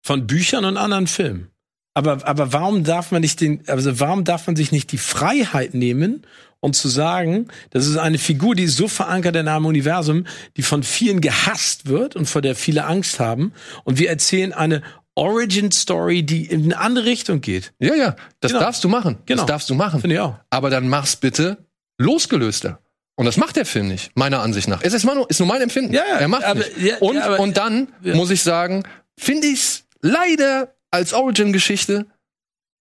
von 0.04 0.26
Büchern 0.26 0.64
und 0.64 0.76
anderen 0.76 1.06
Filmen. 1.06 1.51
Aber, 1.94 2.26
aber 2.26 2.52
warum 2.52 2.84
darf 2.84 3.10
man 3.12 3.20
nicht 3.20 3.40
den, 3.40 3.62
also 3.68 4.00
warum 4.00 4.24
darf 4.24 4.46
man 4.46 4.56
sich 4.56 4.72
nicht 4.72 4.92
die 4.92 4.98
Freiheit 4.98 5.74
nehmen 5.74 6.22
und 6.60 6.74
zu 6.74 6.88
sagen, 6.88 7.48
das 7.70 7.86
ist 7.86 7.96
eine 7.98 8.18
Figur, 8.18 8.54
die 8.54 8.62
ist 8.64 8.76
so 8.76 8.88
verankert 8.88 9.36
in 9.36 9.48
einem 9.48 9.66
Universum, 9.66 10.24
die 10.56 10.62
von 10.62 10.82
vielen 10.82 11.20
gehasst 11.20 11.86
wird 11.86 12.16
und 12.16 12.26
vor 12.26 12.40
der 12.40 12.54
viele 12.54 12.84
Angst 12.86 13.20
haben. 13.20 13.52
Und 13.84 13.98
wir 13.98 14.08
erzählen 14.08 14.52
eine 14.52 14.82
Origin 15.14 15.70
Story, 15.70 16.22
die 16.22 16.46
in 16.46 16.64
eine 16.64 16.78
andere 16.78 17.04
Richtung 17.04 17.42
geht. 17.42 17.74
Ja, 17.78 17.94
ja, 17.94 18.16
das 18.40 18.52
Genau. 18.52 18.64
darfst 18.64 18.82
du 18.84 18.88
machen. 18.88 19.18
Genau. 19.26 19.42
Das 19.42 19.46
darfst 19.46 19.68
du 19.68 19.74
machen. 19.74 20.00
Finde 20.00 20.14
ich 20.16 20.20
auch. 20.20 20.36
Aber 20.48 20.70
dann 20.70 20.88
mach's 20.88 21.16
bitte 21.16 21.58
losgelöster. 21.98 22.78
Und 23.16 23.26
das 23.26 23.36
macht 23.36 23.56
der 23.56 23.66
Film 23.66 23.88
nicht, 23.88 24.10
meiner 24.16 24.40
Ansicht 24.40 24.68
nach. 24.68 24.80
Es 24.82 24.94
ist, 24.94 25.04
nur, 25.04 25.28
ist 25.28 25.38
nur 25.38 25.46
mein 25.48 25.60
Empfinden. 25.60 25.92
Ja, 25.92 26.02
ja, 26.08 26.16
er 26.16 26.28
macht 26.28 26.44
aber- 26.44 26.60
nicht. 26.60 26.78
ja, 26.78 26.96
und, 26.98 27.16
ja, 27.16 27.24
aber- 27.26 27.40
und 27.40 27.58
dann 27.58 27.88
ja. 28.02 28.14
muss 28.14 28.30
ich 28.30 28.42
sagen, 28.42 28.84
finde 29.18 29.48
ich's 29.48 29.84
leider 30.00 30.72
als 30.92 31.12
Origin-Geschichte 31.12 32.06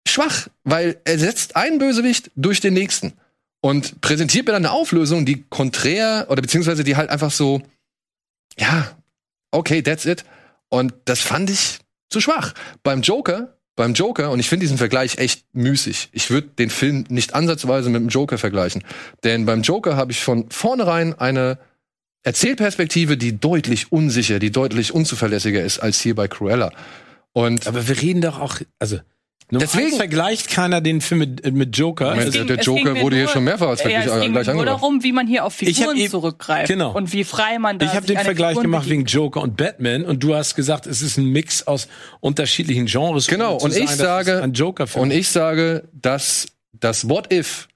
schwach, 0.08 0.48
weil 0.64 1.00
er 1.04 1.18
setzt 1.18 1.54
einen 1.54 1.78
Bösewicht 1.78 2.30
durch 2.34 2.60
den 2.60 2.74
nächsten 2.74 3.12
und 3.60 4.00
präsentiert 4.00 4.46
mir 4.46 4.52
dann 4.52 4.64
eine 4.64 4.72
Auflösung, 4.72 5.24
die 5.26 5.44
konträr 5.48 6.26
oder 6.28 6.42
beziehungsweise 6.42 6.82
die 6.82 6.96
halt 6.96 7.10
einfach 7.10 7.30
so, 7.30 7.62
ja, 8.58 8.96
okay, 9.50 9.82
that's 9.82 10.06
it. 10.06 10.24
Und 10.68 10.94
das 11.04 11.20
fand 11.20 11.50
ich 11.50 11.78
zu 12.10 12.20
schwach. 12.20 12.54
Beim 12.82 13.02
Joker, 13.02 13.56
beim 13.76 13.94
Joker, 13.94 14.30
und 14.30 14.40
ich 14.40 14.48
finde 14.48 14.64
diesen 14.64 14.78
Vergleich 14.78 15.18
echt 15.18 15.44
müßig. 15.52 16.08
Ich 16.12 16.30
würde 16.30 16.48
den 16.48 16.70
Film 16.70 17.04
nicht 17.08 17.34
ansatzweise 17.34 17.90
mit 17.90 18.00
dem 18.00 18.08
Joker 18.08 18.38
vergleichen. 18.38 18.82
Denn 19.24 19.46
beim 19.46 19.62
Joker 19.62 19.96
habe 19.96 20.12
ich 20.12 20.20
von 20.20 20.50
vornherein 20.50 21.18
eine 21.18 21.58
Erzählperspektive, 22.22 23.16
die 23.16 23.38
deutlich 23.38 23.92
unsicher, 23.92 24.38
die 24.38 24.50
deutlich 24.50 24.92
unzuverlässiger 24.92 25.62
ist 25.62 25.78
als 25.78 26.00
hier 26.00 26.14
bei 26.14 26.28
Cruella. 26.28 26.72
Und 27.32 27.66
Aber 27.66 27.86
wir 27.86 28.00
reden 28.00 28.20
doch 28.20 28.38
auch, 28.40 28.56
also 28.78 28.98
Nummer 29.50 29.64
Deswegen- 29.64 29.96
vergleicht 29.96 30.50
keiner 30.50 30.82
den 30.82 31.00
Film 31.00 31.20
mit, 31.20 31.54
mit 31.54 31.74
Joker. 31.78 32.10
Moment, 32.10 32.32
ging- 32.32 32.46
der, 32.46 32.58
Joker 32.58 33.00
wurde 33.00 33.16
hier 33.16 33.24
nur- 33.24 33.32
schon 33.32 33.44
mehrfach 33.44 33.68
als 33.68 33.80
Ja, 33.82 33.88
Vergleich, 33.88 34.06
es 34.16 34.20
ging 34.22 34.32
gleich 34.32 34.46
nur 34.48 34.66
darum, 34.66 35.02
wie 35.02 35.12
man 35.12 35.26
hier 35.26 35.44
auf 35.46 35.62
Ich 35.62 35.74
Figuren 35.78 35.96
eben- 35.96 36.10
zurückgreift 36.10 36.68
genau. 36.68 36.92
und 36.94 37.14
wie 37.14 37.24
frei 37.24 37.58
man 37.58 37.78
da 37.78 37.86
Ich 37.86 37.92
habe 37.94 38.04
den 38.06 38.18
Vergleich 38.18 38.50
Figur 38.50 38.62
gemacht 38.64 38.82
begibt. 38.82 38.98
wegen 38.98 39.06
Joker 39.06 39.40
und 39.40 39.56
Batman 39.56 40.04
und 40.04 40.22
du 40.22 40.34
hast 40.34 40.54
gesagt, 40.54 40.86
es 40.86 41.00
ist 41.00 41.16
ein 41.16 41.24
Mix 41.26 41.66
aus 41.66 41.88
unterschiedlichen 42.20 42.84
Genres. 42.86 43.26
Genau, 43.26 43.56
und 43.56 43.70
ich 43.74 43.88
sagen, 43.88 43.88
das 43.88 43.96
sage- 43.98 44.42
ein 44.42 44.52
Joker-Film. 44.52 45.02
Und 45.04 45.10
ich 45.12 45.28
sage, 45.30 45.88
dass 45.92 46.48
das 46.78 47.08
What 47.08 47.32
If, 47.32 47.68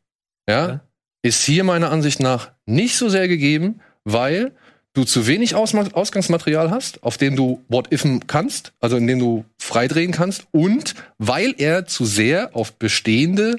ja, 0.47 0.69
Ja. 0.69 0.81
ist 1.23 1.43
hier 1.43 1.65
meiner 1.65 1.91
Ansicht 1.91 2.21
nach 2.21 2.51
nicht 2.67 2.97
so 2.99 3.09
sehr 3.09 3.29
gegeben, 3.29 3.81
weil 4.05 4.53
du 4.95 5.05
zu 5.05 5.27
wenig 5.27 5.55
Ausma 5.55 5.85
Ausgangsmaterial 5.93 6.71
hast, 6.71 7.03
auf 7.03 7.17
dem 7.17 7.37
du 7.37 7.63
What 7.69 7.93
Ifen 7.93 8.27
kannst, 8.27 8.73
also 8.81 8.97
in 8.97 9.07
dem 9.07 9.19
du 9.19 9.45
freidrehen 9.59 10.13
kannst, 10.13 10.47
und 10.53 10.95
weil 11.19 11.55
er 11.59 11.87
zu 11.87 12.05
sehr 12.05 12.55
auf 12.55 12.75
bestehende, 12.75 13.57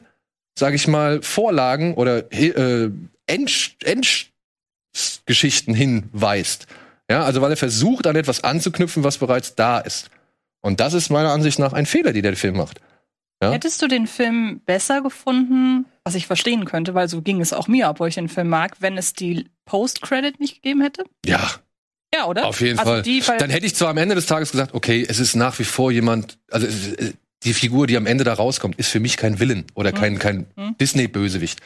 sag 0.58 0.74
ich 0.74 0.88
mal, 0.88 1.22
Vorlagen 1.22 1.96
oder 1.96 2.32
äh, 2.32 2.90
End 3.26 3.76
Endgeschichten 4.94 5.74
hinweist. 5.74 6.68
Ja, 7.10 7.24
also 7.24 7.42
weil 7.42 7.52
er 7.52 7.58
versucht, 7.58 8.08
an 8.08 8.16
etwas 8.16 8.44
anzuknüpfen, 8.44 9.04
was 9.04 9.18
bereits 9.18 9.56
da 9.56 9.80
ist. 9.80 10.10
Und 10.62 10.80
das 10.80 10.94
ist 10.94 11.10
meiner 11.10 11.32
Ansicht 11.32 11.60
nach 11.60 11.74
ein 11.74 11.86
Fehler, 11.86 12.14
den 12.14 12.24
der 12.24 12.38
Film 12.38 12.58
macht. 12.58 12.80
Ja? 13.44 13.52
Hättest 13.52 13.82
du 13.82 13.88
den 13.88 14.08
Film 14.08 14.62
besser 14.66 15.02
gefunden, 15.02 15.86
was 16.04 16.16
ich 16.16 16.28
verstehen 16.28 16.66
könnte, 16.66 16.94
weil 16.96 17.08
so 17.08 17.22
ging 17.22 17.40
es 17.42 17.54
auch 17.54 17.68
mir, 17.68 17.90
obwohl 17.90 18.10
ich 18.10 18.16
den 18.16 18.30
Film 18.30 18.50
mag, 18.50 18.78
wenn 18.80 18.98
es 18.98 19.14
die 19.14 19.48
Post-Credit 19.66 20.40
nicht 20.40 20.56
gegeben 20.56 20.82
hätte? 20.82 21.04
Ja, 21.26 21.50
Ja, 22.14 22.26
oder? 22.26 22.46
auf 22.46 22.62
jeden 22.62 22.80
also 22.80 22.92
Fall. 22.92 23.02
Die, 23.04 23.22
Dann 23.40 23.50
hätte 23.50 23.66
ich 23.66 23.76
zwar 23.76 23.90
am 23.90 23.98
Ende 23.98 24.16
des 24.16 24.26
Tages 24.26 24.52
gesagt, 24.52 24.74
okay, 24.74 25.06
es 25.08 25.20
ist 25.20 25.36
nach 25.36 25.58
wie 25.60 25.64
vor 25.64 25.92
jemand, 25.92 26.38
also 26.52 26.68
äh, 26.68 27.14
die 27.44 27.54
Figur, 27.54 27.88
die 27.88 27.98
am 27.98 28.06
Ende 28.06 28.24
da 28.24 28.34
rauskommt, 28.34 28.78
ist 28.78 28.90
für 28.90 29.00
mich 29.00 29.18
kein 29.18 29.40
Villain 29.40 29.66
oder 29.76 29.92
kein, 29.92 30.18
kein 30.20 30.46
Mhm. 30.56 30.78
Disney-Bösewicht. 30.80 31.60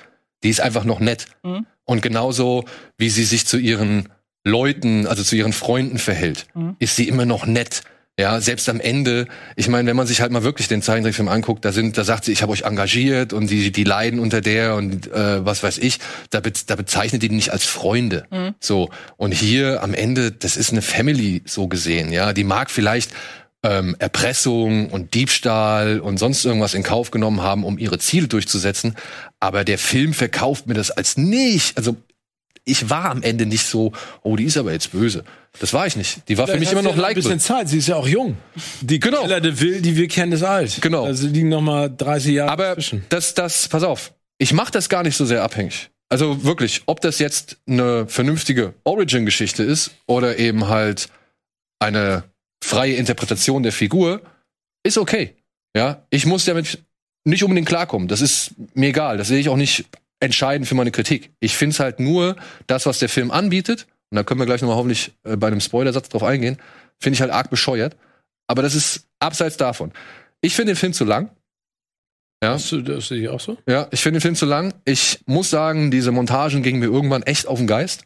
Die 0.43 0.49
ist 0.49 0.61
einfach 0.61 0.83
noch 0.83 0.99
nett. 0.99 1.25
Mhm. 1.43 1.65
Und 1.85 2.01
genauso, 2.01 2.65
wie 2.97 3.09
sie 3.09 3.23
sich 3.23 3.45
zu 3.47 3.57
ihren 3.57 4.09
Leuten, 4.43 5.07
also 5.07 5.23
zu 5.23 5.35
ihren 5.35 5.53
Freunden 5.53 5.97
verhält, 5.97 6.47
Mhm. 6.53 6.75
ist 6.79 6.95
sie 6.95 7.07
immer 7.07 7.25
noch 7.25 7.45
nett. 7.45 7.81
Ja, 8.19 8.41
selbst 8.41 8.67
am 8.67 8.79
Ende, 8.79 9.27
ich 9.55 9.67
meine, 9.67 9.87
wenn 9.87 9.95
man 9.95 10.07
sich 10.07 10.21
halt 10.21 10.31
mal 10.31 10.43
wirklich 10.43 10.67
den 10.67 10.81
Zeichentrickfilm 10.81 11.27
anguckt, 11.27 11.63
da 11.63 11.71
sind, 11.71 11.99
da 11.99 12.03
sagt 12.03 12.25
sie, 12.25 12.31
ich 12.31 12.41
habe 12.41 12.51
euch 12.51 12.63
engagiert 12.63 13.31
und 13.31 13.51
die, 13.51 13.71
die 13.71 13.83
leiden 13.83 14.19
unter 14.19 14.41
der 14.41 14.73
und 14.73 15.05
äh, 15.11 15.45
was 15.45 15.61
weiß 15.61 15.77
ich, 15.77 15.99
da, 16.31 16.39
be 16.39 16.51
da 16.65 16.75
bezeichnet 16.75 17.21
die 17.21 17.29
nicht 17.29 17.51
als 17.51 17.65
Freunde. 17.65 18.25
Mhm. 18.31 18.55
So. 18.59 18.89
Und 19.17 19.33
hier 19.33 19.83
am 19.83 19.93
Ende, 19.93 20.31
das 20.31 20.57
ist 20.57 20.71
eine 20.71 20.81
Family 20.81 21.43
so 21.45 21.67
gesehen, 21.67 22.11
ja. 22.11 22.33
Die 22.33 22.43
mag 22.43 22.71
vielleicht 22.71 23.11
ähm, 23.61 23.95
Erpressung 23.99 24.89
und 24.89 25.13
Diebstahl 25.13 25.99
und 25.99 26.17
sonst 26.17 26.43
irgendwas 26.43 26.73
in 26.73 26.81
Kauf 26.81 27.11
genommen 27.11 27.41
haben, 27.41 27.63
um 27.63 27.77
ihre 27.77 27.99
Ziele 27.99 28.27
durchzusetzen. 28.27 28.95
Aber 29.39 29.63
der 29.63 29.77
Film 29.77 30.13
verkauft 30.13 30.65
mir 30.65 30.73
das 30.73 30.89
als 30.89 31.17
nicht. 31.17 31.77
Also 31.77 31.97
ich 32.67 32.89
war 32.89 33.05
am 33.05 33.23
Ende 33.23 33.45
nicht 33.45 33.65
so, 33.65 33.91
oh, 34.23 34.35
die 34.35 34.43
ist 34.45 34.57
aber 34.57 34.71
jetzt 34.73 34.91
böse. 34.91 35.23
Das 35.59 35.73
war 35.73 35.87
ich 35.87 35.95
nicht. 35.95 36.27
Die 36.29 36.37
war 36.37 36.45
für 36.45 36.51
Vielleicht 36.53 36.59
mich 36.59 36.67
hat 36.69 36.73
immer 36.73 36.83
noch 36.83 36.97
ja 36.97 37.03
ein 37.07 37.15
bisschen 37.15 37.31
likable. 37.31 37.57
Zeit. 37.61 37.69
Sie 37.69 37.77
ist 37.79 37.87
ja 37.87 37.95
auch 37.95 38.07
jung. 38.07 38.37
Die 38.81 38.99
Genau. 38.99 39.19
Cruella 39.19 39.39
de 39.39 39.59
Vil, 39.59 39.81
die 39.81 39.95
wir 39.95 40.07
kennen, 40.07 40.31
ist 40.33 40.43
alt. 40.43 40.77
Genau. 40.81 41.05
Also 41.05 41.27
liegen 41.27 41.49
noch 41.49 41.61
mal 41.61 41.89
30 41.89 42.33
Jahre 42.35 42.51
Aber 42.51 42.73
zwischen. 42.75 43.05
das, 43.09 43.33
das, 43.33 43.67
pass 43.67 43.83
auf, 43.83 44.13
ich 44.37 44.53
mache 44.53 44.71
das 44.71 44.89
gar 44.89 45.03
nicht 45.03 45.15
so 45.17 45.25
sehr 45.25 45.43
abhängig. 45.43 45.89
Also 46.09 46.43
wirklich, 46.43 46.83
ob 46.85 47.01
das 47.01 47.19
jetzt 47.19 47.57
eine 47.67 48.07
vernünftige 48.07 48.73
Origin-Geschichte 48.83 49.63
ist 49.63 49.91
oder 50.05 50.37
eben 50.39 50.67
halt 50.67 51.09
eine 51.79 52.23
freie 52.63 52.93
Interpretation 52.95 53.63
der 53.63 53.71
Figur, 53.71 54.21
ist 54.83 54.97
okay. 54.97 55.33
Ja, 55.75 56.03
ich 56.09 56.25
muss 56.25 56.45
damit 56.45 56.79
nicht 57.25 57.43
unbedingt 57.43 57.67
klarkommen. 57.67 58.07
Das 58.07 58.21
ist 58.21 58.51
mir 58.73 58.89
egal. 58.89 59.17
Das 59.17 59.27
sehe 59.27 59.39
ich 59.39 59.49
auch 59.49 59.57
nicht 59.57 59.85
entscheidend 60.19 60.67
für 60.67 60.75
meine 60.75 60.91
Kritik. 60.91 61.31
Ich 61.39 61.55
finde 61.55 61.73
es 61.73 61.79
halt 61.79 61.99
nur 61.99 62.35
das, 62.67 62.85
was 62.85 62.99
der 62.99 63.09
Film 63.09 63.31
anbietet, 63.31 63.87
und 64.09 64.15
da 64.15 64.23
können 64.23 64.39
wir 64.39 64.45
gleich 64.45 64.61
nochmal 64.61 64.77
hoffentlich 64.77 65.13
äh, 65.23 65.35
bei 65.35 65.47
einem 65.47 65.59
Spoilersatz 65.59 66.09
drauf 66.09 66.23
eingehen, 66.23 66.57
finde 66.99 67.15
ich 67.15 67.21
halt 67.21 67.31
arg 67.31 67.49
bescheuert. 67.49 67.95
Aber 68.47 68.61
das 68.61 68.75
ist 68.75 69.07
abseits 69.19 69.57
davon. 69.57 69.91
Ich 70.41 70.55
finde 70.55 70.73
den 70.73 70.77
Film 70.77 70.93
zu 70.93 71.03
lang. 71.03 71.29
Ja. 72.43 72.51
Hast 72.51 72.71
du 72.71 72.81
das 72.81 73.07
sehe 73.07 73.23
ich 73.23 73.29
auch 73.29 73.39
so? 73.39 73.57
Ja, 73.67 73.87
ich 73.91 74.01
finde 74.01 74.19
den 74.19 74.21
Film 74.21 74.35
zu 74.35 74.45
lang. 74.45 74.73
Ich 74.85 75.19
muss 75.25 75.49
sagen, 75.49 75.91
diese 75.91 76.11
Montagen 76.11 76.63
gingen 76.63 76.79
mir 76.79 76.85
irgendwann 76.85 77.23
echt 77.23 77.47
auf 77.47 77.57
den 77.57 77.67
Geist. 77.67 78.05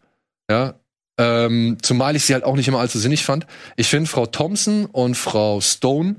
Ja. 0.49 0.75
Ähm, 1.19 1.77
zumal 1.81 2.15
ich 2.15 2.25
sie 2.25 2.33
halt 2.33 2.45
auch 2.45 2.55
nicht 2.55 2.67
immer 2.67 2.79
allzu 2.79 2.97
sinnig 2.97 3.23
fand. 3.23 3.45
Ich 3.75 3.87
finde, 3.87 4.09
Frau 4.09 4.25
Thompson 4.25 4.85
und 4.85 5.15
Frau 5.15 5.59
Stone 5.59 6.15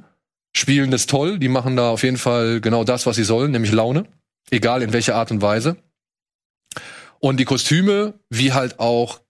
spielen 0.55 0.91
das 0.91 1.07
toll. 1.07 1.39
Die 1.39 1.49
machen 1.49 1.77
da 1.77 1.91
auf 1.91 2.03
jeden 2.03 2.19
Fall 2.19 2.61
genau 2.61 2.85
das, 2.85 3.07
was 3.07 3.17
sie 3.17 3.25
sollen, 3.25 3.51
nämlich 3.51 3.73
Laune. 3.73 4.05
Egal 4.51 4.83
in 4.83 4.93
welcher 4.93 5.15
Art 5.15 5.31
und 5.31 5.43
Weise. 5.43 5.77
Und 7.19 7.39
die 7.39 7.45
Kostüme, 7.45 8.15
wie 8.31 8.53
halt 8.53 8.79
auch 8.79 9.21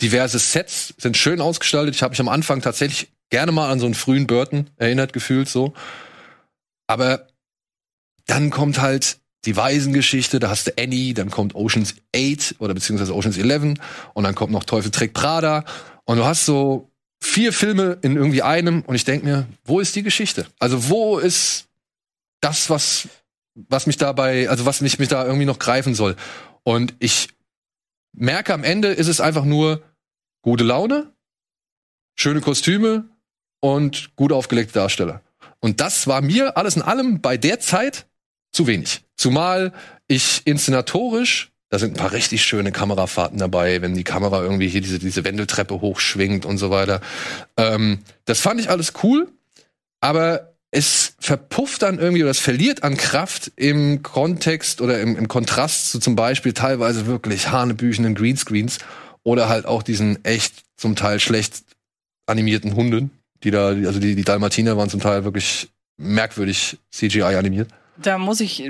diverse 0.00 0.38
Sets, 0.38 0.94
sind 0.98 1.16
schön 1.16 1.40
ausgestaltet. 1.40 1.94
Ich 1.94 2.02
habe 2.02 2.12
mich 2.12 2.20
am 2.20 2.28
Anfang 2.28 2.60
tatsächlich 2.60 3.12
gerne 3.30 3.52
mal 3.52 3.70
an 3.70 3.80
so 3.80 3.86
einen 3.86 3.94
frühen 3.94 4.26
Burton 4.26 4.68
erinnert 4.76 5.12
gefühlt 5.12 5.48
so. 5.48 5.72
Aber 6.86 7.28
dann 8.26 8.50
kommt 8.50 8.80
halt 8.80 9.18
die 9.44 9.56
Waisengeschichte, 9.56 10.38
da 10.38 10.50
hast 10.50 10.68
du 10.68 10.72
Annie, 10.78 11.14
dann 11.14 11.30
kommt 11.30 11.54
Oceans 11.54 11.94
8 12.14 12.56
oder 12.58 12.74
beziehungsweise 12.74 13.14
Oceans 13.14 13.38
11 13.38 13.78
und 14.14 14.24
dann 14.24 14.34
kommt 14.34 14.52
noch 14.52 14.64
Teufel 14.64 14.90
trägt 14.90 15.14
Prada 15.14 15.64
und 16.04 16.18
du 16.18 16.24
hast 16.24 16.46
so 16.46 16.90
vier 17.20 17.52
Filme 17.52 17.98
in 18.02 18.16
irgendwie 18.16 18.42
einem 18.42 18.82
und 18.82 18.94
ich 18.94 19.04
denke 19.04 19.26
mir, 19.26 19.46
wo 19.64 19.80
ist 19.80 19.96
die 19.96 20.02
Geschichte? 20.02 20.46
Also 20.58 20.88
wo 20.88 21.18
ist 21.18 21.66
das, 22.40 22.70
was, 22.70 23.08
was 23.54 23.86
mich 23.86 23.96
dabei, 23.96 24.48
also 24.48 24.66
was 24.66 24.80
mich, 24.80 24.98
mich 24.98 25.08
da 25.08 25.24
irgendwie 25.24 25.46
noch 25.46 25.58
greifen 25.58 25.94
soll? 25.94 26.16
Und 26.62 26.94
ich 26.98 27.28
merke 28.12 28.54
am 28.54 28.64
Ende 28.64 28.88
ist 28.88 29.08
es 29.08 29.20
einfach 29.20 29.44
nur 29.44 29.82
gute 30.42 30.64
Laune, 30.64 31.12
schöne 32.14 32.40
Kostüme 32.40 33.04
und 33.60 34.14
gut 34.16 34.32
aufgelegte 34.32 34.74
Darsteller. 34.74 35.22
Und 35.60 35.80
das 35.80 36.06
war 36.06 36.20
mir 36.20 36.56
alles 36.56 36.76
in 36.76 36.82
allem 36.82 37.20
bei 37.20 37.36
der 37.36 37.60
Zeit 37.60 38.06
zu 38.52 38.66
wenig. 38.66 39.04
Zumal 39.16 39.72
ich 40.08 40.42
inszenatorisch, 40.44 41.52
da 41.68 41.78
sind 41.78 41.92
ein 41.92 42.00
paar 42.00 42.12
richtig 42.12 42.44
schöne 42.44 42.72
Kamerafahrten 42.72 43.38
dabei, 43.38 43.80
wenn 43.80 43.94
die 43.94 44.04
Kamera 44.04 44.42
irgendwie 44.42 44.68
hier 44.68 44.82
diese, 44.82 44.98
diese 44.98 45.24
Wendeltreppe 45.24 45.80
hochschwingt 45.80 46.44
und 46.44 46.58
so 46.58 46.70
weiter. 46.70 47.00
Ähm, 47.56 48.00
das 48.24 48.40
fand 48.40 48.60
ich 48.60 48.68
alles 48.68 48.92
cool, 49.02 49.28
aber 50.00 50.51
es 50.74 51.14
verpufft 51.20 51.82
dann 51.82 51.98
irgendwie 51.98 52.22
oder 52.22 52.30
es 52.30 52.38
verliert 52.38 52.82
an 52.82 52.96
Kraft 52.96 53.52
im 53.56 54.02
Kontext 54.02 54.80
oder 54.80 55.00
im, 55.00 55.16
im 55.16 55.28
Kontrast 55.28 55.90
zu 55.90 56.00
zum 56.00 56.16
Beispiel 56.16 56.54
teilweise 56.54 57.06
wirklich 57.06 57.50
hanebüchenden 57.50 58.14
Greenscreens 58.14 58.78
oder 59.22 59.48
halt 59.48 59.66
auch 59.66 59.82
diesen 59.82 60.24
echt 60.24 60.64
zum 60.76 60.96
Teil 60.96 61.20
schlecht 61.20 61.62
animierten 62.26 62.74
Hunden, 62.74 63.10
die 63.44 63.50
da, 63.50 63.68
also 63.68 64.00
die, 64.00 64.16
die 64.16 64.24
Dalmatiner 64.24 64.76
waren 64.78 64.88
zum 64.88 65.00
Teil 65.00 65.24
wirklich 65.24 65.70
merkwürdig 65.98 66.78
CGI 66.90 67.22
animiert. 67.22 67.70
Da 67.98 68.16
muss 68.16 68.40
ich 68.40 68.68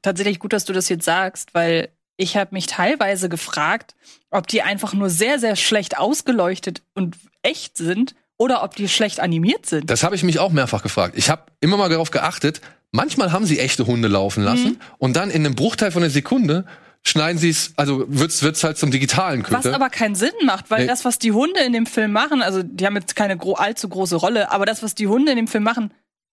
tatsächlich 0.00 0.38
gut, 0.38 0.54
dass 0.54 0.64
du 0.64 0.72
das 0.72 0.88
jetzt 0.88 1.04
sagst, 1.04 1.52
weil 1.52 1.90
ich 2.16 2.38
habe 2.38 2.54
mich 2.54 2.66
teilweise 2.66 3.28
gefragt, 3.28 3.94
ob 4.30 4.46
die 4.46 4.62
einfach 4.62 4.94
nur 4.94 5.10
sehr, 5.10 5.38
sehr 5.38 5.56
schlecht 5.56 5.98
ausgeleuchtet 5.98 6.82
und 6.94 7.16
echt 7.42 7.76
sind 7.76 8.14
oder 8.44 8.62
ob 8.62 8.76
die 8.76 8.88
schlecht 8.88 9.20
animiert 9.20 9.66
sind. 9.66 9.88
Das 9.90 10.02
habe 10.04 10.14
ich 10.14 10.22
mich 10.22 10.38
auch 10.38 10.52
mehrfach 10.52 10.82
gefragt. 10.82 11.14
Ich 11.16 11.30
habe 11.30 11.42
immer 11.60 11.76
mal 11.76 11.88
darauf 11.88 12.10
geachtet, 12.10 12.60
manchmal 12.92 13.32
haben 13.32 13.46
sie 13.46 13.58
echte 13.58 13.86
Hunde 13.86 14.08
laufen 14.08 14.42
lassen 14.44 14.72
Mhm. 14.72 14.80
und 14.98 15.16
dann 15.16 15.30
in 15.30 15.44
einem 15.44 15.54
Bruchteil 15.54 15.90
von 15.90 16.02
einer 16.02 16.10
Sekunde 16.10 16.64
schneiden 17.06 17.38
sie 17.38 17.50
es, 17.50 17.72
also 17.76 18.04
wird's 18.08 18.42
wird's 18.42 18.64
halt 18.64 18.78
zum 18.78 18.90
digitalen 18.90 19.42
Was 19.42 19.62
Köter. 19.64 19.74
aber 19.74 19.90
keinen 19.90 20.14
Sinn 20.14 20.32
macht, 20.44 20.70
weil 20.70 20.82
Nee. 20.82 20.86
das, 20.86 21.04
was 21.04 21.18
die 21.18 21.32
Hunde 21.32 21.60
in 21.60 21.72
dem 21.72 21.86
Film 21.86 22.12
machen, 22.12 22.40
also 22.42 22.62
die 22.62 22.86
haben 22.86 22.96
jetzt 22.96 23.14
keine 23.16 23.36
gro 23.36 23.54
allzu 23.54 23.88
große 23.88 24.16
Rolle, 24.16 24.50
aber 24.52 24.64
das, 24.66 24.82
was 24.82 24.94
die 24.94 25.06
Hunde 25.08 25.30
in 25.32 25.36
dem 25.36 25.48
Film 25.48 25.64
machen, 25.64 25.92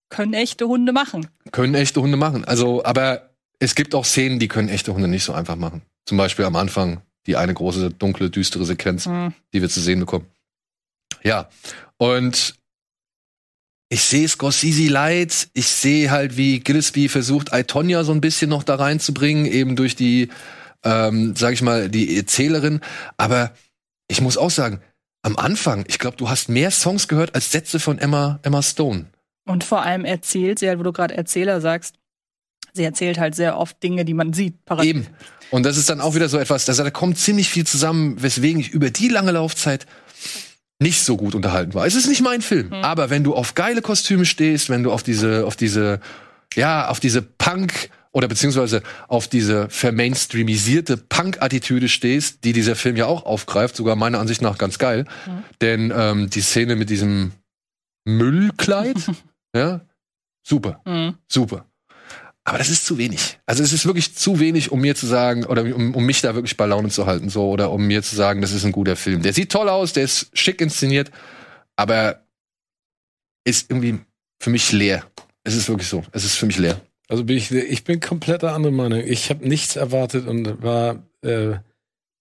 können 0.09 0.33
echte 0.33 0.67
Hunde 0.67 0.91
machen. 0.93 1.27
können 1.51 1.73
echte 1.75 2.01
Hunde 2.01 2.17
machen. 2.17 2.45
Also, 2.45 2.83
aber 2.85 3.29
es 3.59 3.75
gibt 3.75 3.95
auch 3.95 4.05
Szenen, 4.05 4.39
die 4.39 4.47
können 4.47 4.69
echte 4.69 4.93
Hunde 4.93 5.07
nicht 5.07 5.23
so 5.23 5.33
einfach 5.33 5.55
machen. 5.55 5.81
Zum 6.05 6.17
Beispiel 6.17 6.45
am 6.45 6.55
Anfang 6.55 7.01
die 7.27 7.35
eine 7.37 7.53
große, 7.53 7.91
dunkle, 7.91 8.29
düstere 8.29 8.65
Sequenz, 8.65 9.05
Hm. 9.05 9.33
die 9.53 9.61
wir 9.61 9.69
zu 9.69 9.79
sehen 9.81 9.99
bekommen. 9.99 10.25
Ja, 11.23 11.49
und 12.01 12.55
ich 13.89 14.01
sehe 14.01 14.27
Scorsese 14.27 14.91
leid. 14.91 15.49
Ich 15.53 15.67
sehe 15.67 16.09
halt, 16.09 16.35
wie 16.35 16.59
Gillespie 16.59 17.09
versucht, 17.09 17.53
Itonia 17.53 18.03
so 18.03 18.11
ein 18.11 18.21
bisschen 18.21 18.49
noch 18.49 18.63
da 18.63 18.73
reinzubringen, 18.73 19.45
eben 19.45 19.75
durch 19.75 19.95
die, 19.95 20.29
ähm, 20.83 21.35
sag 21.35 21.53
ich 21.53 21.61
mal, 21.61 21.89
die 21.89 22.17
Erzählerin. 22.17 22.81
Aber 23.17 23.53
ich 24.07 24.19
muss 24.19 24.35
auch 24.35 24.49
sagen, 24.49 24.81
am 25.21 25.35
Anfang, 25.35 25.85
ich 25.87 25.99
glaube, 25.99 26.17
du 26.17 26.27
hast 26.27 26.49
mehr 26.49 26.71
Songs 26.71 27.07
gehört 27.07 27.35
als 27.35 27.51
Sätze 27.51 27.79
von 27.79 27.99
Emma, 27.99 28.39
Emma 28.41 28.63
Stone. 28.63 29.05
Und 29.45 29.63
vor 29.63 29.83
allem 29.83 30.03
erzählt 30.03 30.57
sie 30.57 30.69
halt, 30.69 30.79
wo 30.79 30.83
du 30.83 30.93
gerade 30.93 31.15
Erzähler 31.15 31.61
sagst, 31.61 31.97
sie 32.73 32.83
erzählt 32.83 33.19
halt 33.19 33.35
sehr 33.35 33.59
oft 33.59 33.83
Dinge, 33.83 34.05
die 34.05 34.15
man 34.15 34.33
sieht. 34.33 34.65
parallel. 34.65 34.89
Eben. 34.89 35.07
Und 35.51 35.67
das 35.67 35.77
ist 35.77 35.89
dann 35.91 36.01
auch 36.01 36.15
wieder 36.15 36.29
so 36.29 36.39
etwas, 36.39 36.65
da 36.65 36.89
kommt 36.89 37.19
ziemlich 37.19 37.49
viel 37.49 37.67
zusammen, 37.67 38.23
weswegen 38.23 38.59
ich 38.59 38.69
über 38.69 38.89
die 38.89 39.09
lange 39.09 39.33
Laufzeit 39.33 39.85
nicht 40.81 41.03
so 41.03 41.15
gut 41.15 41.35
unterhalten 41.35 41.73
war. 41.73 41.85
Es 41.85 41.95
ist 41.95 42.07
nicht 42.07 42.21
mein 42.21 42.41
Film, 42.41 42.73
aber 42.73 43.09
wenn 43.09 43.23
du 43.23 43.35
auf 43.35 43.53
geile 43.53 43.81
Kostüme 43.81 44.25
stehst, 44.25 44.69
wenn 44.69 44.83
du 44.83 44.91
auf 44.91 45.03
diese, 45.03 45.45
auf 45.45 45.55
diese, 45.55 45.99
ja, 46.55 46.87
auf 46.89 46.99
diese 46.99 47.21
Punk 47.21 47.89
oder 48.11 48.27
beziehungsweise 48.27 48.81
auf 49.07 49.27
diese 49.27 49.69
vermainstreamisierte 49.69 50.97
Punk-Attitüde 50.97 51.87
stehst, 51.87 52.43
die 52.43 52.51
dieser 52.51 52.75
Film 52.75 52.95
ja 52.97 53.05
auch 53.05 53.25
aufgreift, 53.25 53.75
sogar 53.75 53.95
meiner 53.95 54.19
Ansicht 54.19 54.41
nach 54.41 54.57
ganz 54.57 54.79
geil. 54.79 55.05
Denn 55.61 55.93
ähm, 55.95 56.29
die 56.29 56.41
Szene 56.41 56.75
mit 56.75 56.89
diesem 56.89 57.31
Müllkleid, 58.03 58.97
ja, 59.55 59.81
super. 60.43 60.81
Mhm. 60.85 61.15
Super. 61.27 61.65
Aber 62.43 62.57
das 62.57 62.69
ist 62.69 62.85
zu 62.85 62.97
wenig. 62.97 63.39
Also 63.45 63.61
es 63.61 63.71
ist 63.71 63.85
wirklich 63.85 64.15
zu 64.15 64.39
wenig, 64.39 64.71
um 64.71 64.81
mir 64.81 64.95
zu 64.95 65.05
sagen, 65.05 65.45
oder 65.45 65.63
um, 65.63 65.93
um 65.93 66.05
mich 66.05 66.21
da 66.21 66.33
wirklich 66.33 66.57
bei 66.57 66.65
Laune 66.65 66.89
zu 66.89 67.05
halten, 67.05 67.29
so, 67.29 67.49
oder 67.49 67.71
um 67.71 67.85
mir 67.85 68.01
zu 68.01 68.15
sagen, 68.15 68.41
das 68.41 68.51
ist 68.51 68.65
ein 68.65 68.71
guter 68.71 68.95
Film. 68.95 69.21
Der 69.21 69.33
sieht 69.33 69.51
toll 69.51 69.69
aus, 69.69 69.93
der 69.93 70.03
ist 70.03 70.29
schick 70.33 70.59
inszeniert, 70.59 71.11
aber 71.75 72.25
ist 73.43 73.69
irgendwie 73.69 73.99
für 74.39 74.49
mich 74.49 74.71
leer. 74.71 75.05
Es 75.43 75.55
ist 75.55 75.69
wirklich 75.69 75.87
so. 75.87 76.03
Es 76.11 76.25
ist 76.25 76.35
für 76.35 76.47
mich 76.47 76.57
leer. 76.57 76.81
Also 77.07 77.25
bin 77.25 77.37
ich, 77.37 77.51
ich 77.51 77.83
bin 77.83 77.99
kompletter 77.99 78.53
andere 78.53 78.71
Meinung. 78.71 79.01
Ich 79.01 79.29
habe 79.29 79.47
nichts 79.47 79.75
erwartet 79.75 80.27
und 80.27 80.63
war 80.63 81.03
äh, 81.21 81.57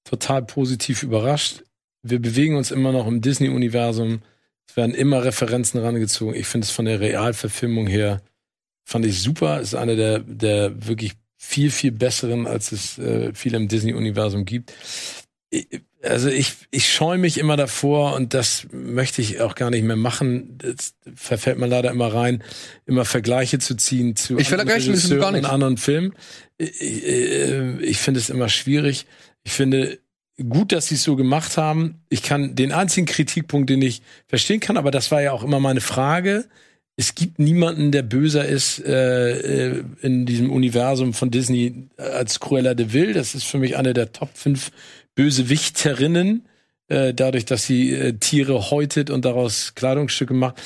total 0.05 0.42
positiv 0.42 1.02
überrascht. 1.02 1.62
Wir 2.02 2.20
bewegen 2.20 2.56
uns 2.56 2.70
immer 2.70 2.92
noch 2.92 3.06
im 3.06 3.20
Disney-Universum. 3.20 4.22
Es 4.66 4.76
werden 4.76 4.94
immer 4.94 5.24
Referenzen 5.24 5.80
rangezogen. 5.80 6.34
Ich 6.34 6.47
finde 6.47 6.66
es 6.66 6.70
von 6.70 6.84
der 6.84 7.01
Realverfilmung 7.01 7.86
her 7.86 8.20
fand 8.85 9.07
ich 9.07 9.23
super. 9.23 9.61
Ist 9.61 9.74
eine 9.74 9.97
der, 9.97 10.20
der 10.20 10.86
wirklich 10.86 11.12
viel, 11.36 11.70
viel 11.70 11.93
besseren, 11.93 12.47
als 12.47 12.73
es 12.73 12.98
äh, 12.98 13.32
viel 13.35 13.55
im 13.55 13.69
Disney-Universum 13.69 14.44
gibt. 14.44 14.73
Ich, 15.51 15.66
also 16.02 16.28
ich, 16.28 16.55
ich 16.70 16.90
scheue 16.90 17.19
mich 17.19 17.39
immer 17.39 17.57
davor 17.57 18.15
und 18.15 18.32
das 18.32 18.66
möchte 18.73 19.20
ich 19.20 19.40
auch 19.40 19.55
gar 19.55 19.70
nicht 19.70 19.82
mehr 19.82 19.97
machen. 19.97 20.59
Das 20.59 20.94
verfällt 21.15 21.59
mir 21.59 21.66
leider 21.66 21.90
immer 21.90 22.12
rein, 22.12 22.43
immer 22.86 23.05
Vergleiche 23.05 23.59
zu 23.59 23.74
ziehen 23.74 24.16
zu 24.16 24.39
Ich 24.39 24.51
gar 24.51 24.66
Regisseuren 24.66 25.35
nichts. 25.35 25.48
und 25.48 25.52
anderen 25.52 25.77
Filmen. 25.77 26.15
Ich, 26.57 26.82
ich, 26.82 27.81
ich 27.81 27.98
finde 27.98 28.20
es 28.20 28.31
immer 28.31 28.48
schwierig. 28.48 29.07
Ich 29.43 29.52
finde 29.52 29.98
gut, 30.48 30.73
dass 30.73 30.89
sie 30.89 30.94
es 30.94 31.02
so 31.02 31.16
gemacht 31.16 31.57
haben. 31.57 32.02
Ich 32.09 32.23
kann 32.23 32.55
den 32.55 32.73
einzigen 32.73 33.07
Kritikpunkt, 33.07 33.69
den 33.69 33.82
ich 33.82 34.02
verstehen 34.27 34.61
kann, 34.61 34.77
aber 34.77 34.90
das 34.90 35.11
war 35.11 35.20
ja 35.20 35.32
auch 35.32 35.43
immer 35.43 35.61
meine 35.61 35.81
Frage. 35.81 36.48
Es 37.01 37.14
gibt 37.14 37.39
niemanden, 37.39 37.93
der 37.93 38.02
böser 38.02 38.44
ist 38.44 38.78
äh, 38.85 39.70
äh, 39.70 39.85
in 40.02 40.27
diesem 40.27 40.51
Universum 40.51 41.14
von 41.14 41.31
Disney 41.31 41.89
als 41.97 42.40
Cruella 42.40 42.74
de 42.74 42.93
Vil. 42.93 43.14
Das 43.14 43.35
ist 43.35 43.44
für 43.44 43.56
mich 43.56 43.78
eine 43.78 43.94
der 43.94 44.12
Top 44.12 44.28
5 44.35 44.70
Bösewichterinnen, 45.14 46.47
äh, 46.89 47.14
dadurch, 47.14 47.47
dass 47.47 47.64
sie 47.64 47.94
äh, 47.94 48.12
Tiere 48.18 48.70
häutet 48.70 49.09
und 49.09 49.24
daraus 49.24 49.74
Kleidungsstücke 49.74 50.35
macht. 50.35 50.60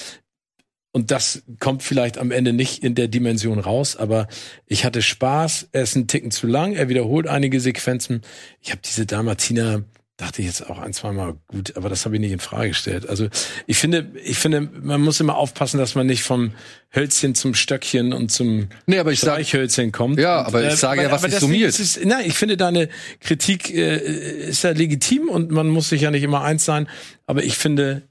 Und 0.91 1.13
das 1.13 1.45
kommt 1.61 1.85
vielleicht 1.85 2.19
am 2.19 2.33
Ende 2.33 2.53
nicht 2.53 2.83
in 2.83 2.97
der 2.97 3.07
Dimension 3.07 3.61
raus, 3.61 3.95
aber 3.95 4.27
ich 4.67 4.85
hatte 4.85 5.03
Spaß. 5.03 5.69
Er 5.71 5.85
ist 5.85 5.95
ein 5.95 6.09
Ticken 6.09 6.33
zu 6.33 6.49
lang, 6.49 6.73
er 6.73 6.89
wiederholt 6.89 7.29
einige 7.29 7.61
Sequenzen. 7.61 8.23
Ich 8.61 8.73
habe 8.73 8.81
diese 8.85 9.07
Dalmatiner, 9.07 9.85
dachte 10.17 10.43
ich 10.43 10.47
jetzt 10.47 10.69
auch 10.71 10.79
ein, 10.79 10.93
zweimal 10.93 11.35
gut, 11.49 11.77
aber 11.77 11.89
das 11.89 12.05
habe 12.05 12.15
ich 12.15 12.21
nicht 12.21 12.31
in 12.31 12.39
Frage 12.39 12.69
gestellt. 12.69 13.09
Also 13.09 13.29
ich 13.67 13.79
finde, 13.79 14.13
ich 14.23 14.39
finde, 14.39 14.61
man 14.61 15.01
muss 15.01 15.19
immer 15.19 15.37
aufpassen, 15.37 15.79
dass 15.79 15.97
man 15.97 16.07
nicht 16.07 16.23
vom 16.23 16.53
Hölzchen 16.95 17.35
zum 17.35 17.55
Stöckchen 17.55 18.13
und 18.13 18.31
zum 18.31 18.69
Nee, 18.87 18.99
aber 18.99 19.11
ich 19.11 19.19
sag- 19.21 19.33
Streichhölzchen 19.35 19.91
kommt. 19.91 20.19
Ja, 20.21 20.41
Und, 20.41 20.47
aber 20.47 20.69
ich 20.69 20.77
sage 20.77 21.03
ja, 21.03 21.11
was 21.11 21.23
deswegen 21.23 21.41
summiert. 21.41 21.79
ist 21.81 22.05
Nein, 22.05 22.27
ich 22.27 22.35
finde 22.35 22.57
deine 22.57 22.89
Kritik 23.21 23.75
äh, 23.75 24.49
ist 24.49 24.63
ja 24.63 24.71
legitim 24.71 25.29
und 25.29 25.51
man 25.51 25.69
muss 25.69 25.89
sich 25.89 26.03
ja 26.03 26.13
nicht 26.13 26.23
immer 26.23 26.43
eins 26.43 26.65
sein, 26.65 26.89
aber 27.27 27.43
ich 27.43 27.57
finde 27.59 28.03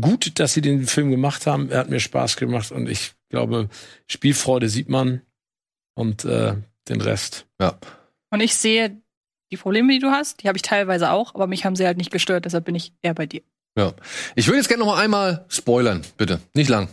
gut, 0.00 0.38
dass 0.40 0.54
sie 0.54 0.62
den 0.62 0.86
Film 0.86 1.10
gemacht 1.10 1.46
haben. 1.46 1.70
Er 1.70 1.80
hat 1.80 1.90
mir 1.90 2.00
Spaß 2.00 2.36
gemacht 2.36 2.72
und 2.72 2.88
ich 2.88 3.12
glaube, 3.28 3.68
Spielfreude 4.06 4.70
sieht 4.70 4.88
man 4.88 5.20
und 5.94 6.24
äh, 6.24 6.54
den 6.88 7.00
Rest. 7.02 7.46
Ja. 7.60 7.78
Und 8.30 8.40
ich 8.40 8.54
sehe 8.54 9.00
die 9.50 9.56
Probleme, 9.56 9.92
die 9.92 9.98
du 9.98 10.10
hast, 10.10 10.42
die 10.42 10.48
habe 10.48 10.56
ich 10.56 10.62
teilweise 10.62 11.10
auch, 11.10 11.34
aber 11.34 11.46
mich 11.46 11.64
haben 11.64 11.76
sie 11.76 11.86
halt 11.86 11.98
nicht 11.98 12.10
gestört, 12.10 12.44
deshalb 12.44 12.64
bin 12.64 12.74
ich 12.74 12.92
eher 13.02 13.14
bei 13.14 13.26
dir. 13.26 13.42
Ja. 13.76 13.92
Ich 14.34 14.46
würde 14.46 14.58
jetzt 14.58 14.68
gerne 14.68 14.84
noch 14.84 14.94
mal 14.94 15.02
einmal 15.02 15.44
spoilern, 15.48 16.02
bitte. 16.16 16.40
Nicht 16.54 16.68
lang. 16.68 16.88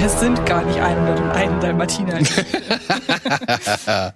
Es 0.00 0.20
sind 0.20 0.46
gar 0.46 0.64
nicht 0.64 0.78
101 0.78 1.60
Dalmatiner. 1.60 2.20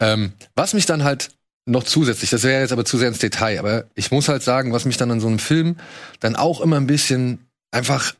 ähm, 0.00 0.32
was 0.54 0.74
mich 0.74 0.84
dann 0.84 1.04
halt 1.04 1.30
noch 1.64 1.84
zusätzlich, 1.84 2.30
das 2.30 2.42
wäre 2.42 2.60
jetzt 2.60 2.72
aber 2.72 2.84
zu 2.84 2.98
sehr 2.98 3.08
ins 3.08 3.18
Detail, 3.18 3.58
aber 3.60 3.84
ich 3.94 4.10
muss 4.10 4.28
halt 4.28 4.42
sagen, 4.42 4.72
was 4.72 4.84
mich 4.84 4.96
dann 4.96 5.10
an 5.10 5.20
so 5.20 5.28
einem 5.28 5.38
Film 5.38 5.76
dann 6.18 6.34
auch 6.34 6.60
immer 6.60 6.76
ein 6.76 6.86
bisschen 6.86 7.46
einfach 7.70 8.14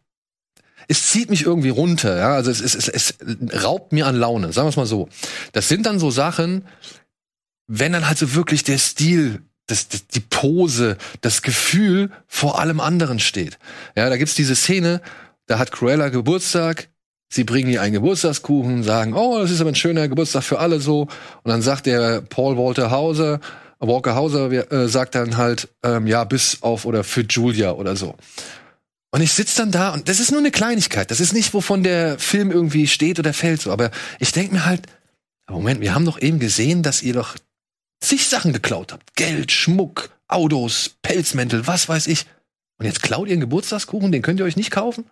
es 0.91 1.11
zieht 1.11 1.31
mich 1.31 1.45
irgendwie 1.45 1.69
runter, 1.69 2.19
ja, 2.19 2.35
also 2.35 2.51
es, 2.51 2.61
es, 2.61 2.75
es, 2.75 2.89
es 2.89 3.65
raubt 3.65 3.93
mir 3.93 4.09
an 4.09 4.17
Laune, 4.17 4.53
sagen 4.53 4.67
wir 4.67 4.71
es 4.71 4.77
mal 4.77 4.87
so. 4.87 5.09
Das 5.53 5.69
sind 5.69 5.87
dann 5.87 6.01
so 6.01 6.11
Sachen, 6.11 6.65
wenn 7.73 7.93
dann 7.93 8.09
halt 8.09 8.19
so 8.19 8.35
wirklich 8.35 8.65
der 8.65 8.79
Stil 8.79 9.43
das, 9.69 9.89
das, 9.89 10.09
die 10.09 10.21
Pose, 10.21 10.97
das 11.21 11.43
Gefühl 11.43 12.11
vor 12.27 12.59
allem 12.59 12.81
anderen 12.81 13.21
steht. 13.21 13.59
Ja, 13.95 14.09
da 14.11 14.17
gibt's 14.17 14.35
diese 14.35 14.57
Szene, 14.57 15.01
da 15.47 15.61
hat 15.61 15.71
Cruella 15.71 16.09
Geburtstag, 16.09 16.89
sie 17.29 17.45
bringen 17.45 17.71
ihr 17.71 17.81
einen 17.81 17.93
Geburtstagskuchen, 17.95 18.83
sagen, 18.83 19.15
oh, 19.15 19.39
das 19.39 19.53
ist 19.53 19.61
aber 19.61 19.71
ein 19.71 19.77
schöner 19.77 20.09
Geburtstag 20.09 20.43
für 20.43 20.59
alle 20.59 20.81
so. 20.81 21.03
Und 21.03 21.11
dann 21.45 21.63
sagt 21.63 21.87
der 21.87 22.21
Paul 22.21 22.57
Walter 22.57 22.91
Hauser, 22.91 23.39
Walker 23.79 24.17
Hauser 24.17 24.51
äh, 24.51 24.89
sagt 24.89 25.15
dann 25.15 25.37
halt, 25.37 25.69
ähm, 25.85 26.09
ja, 26.09 26.25
bis 26.25 26.59
auf 26.63 26.85
oder 26.85 27.05
für 27.05 27.23
Julia 27.23 27.73
oder 27.73 27.95
so. 27.95 28.17
Und 29.13 29.23
ich 29.23 29.33
sitz 29.33 29.55
dann 29.55 29.71
da 29.71 29.95
und 29.95 30.09
das 30.09 30.19
ist 30.19 30.33
nur 30.33 30.41
eine 30.41 30.51
Kleinigkeit. 30.51 31.11
Das 31.11 31.21
ist 31.21 31.33
nicht, 31.33 31.55
wovon 31.55 31.83
der 31.85 32.19
Film 32.19 32.51
irgendwie 32.51 32.89
steht 32.89 33.19
oder 33.19 33.33
fällt 33.33 33.63
so. 33.63 33.73
Aber 33.73 33.91
ich 34.19 34.33
denk 34.33 34.53
mir 34.53 34.67
halt, 34.67 34.83
Moment, 35.49 35.81
wir 35.81 35.95
haben 35.95 36.05
doch 36.05 36.21
eben 36.21 36.39
gesehen, 36.39 36.83
dass 36.83 37.03
ihr 37.03 37.15
doch 37.15 37.37
zig 38.03 38.27
Sachen 38.29 38.53
geklaut 38.53 38.93
habt. 38.93 39.15
Geld, 39.17 39.53
Schmuck, 39.53 40.11
Autos, 40.29 40.97
Pelzmäntel, 41.03 41.67
was 41.67 41.89
weiß 41.89 42.07
ich. 42.07 42.27
Und 42.79 42.87
jetzt 42.87 43.03
klaut 43.03 43.29
ihr 43.29 43.33
einen 43.33 43.41
Geburtstagskuchen, 43.41 44.11
den 44.13 44.23
könnt 44.23 44.41
ihr 44.41 44.47
euch 44.47 44.57
nicht 44.57 44.71
kaufen? 44.71 45.05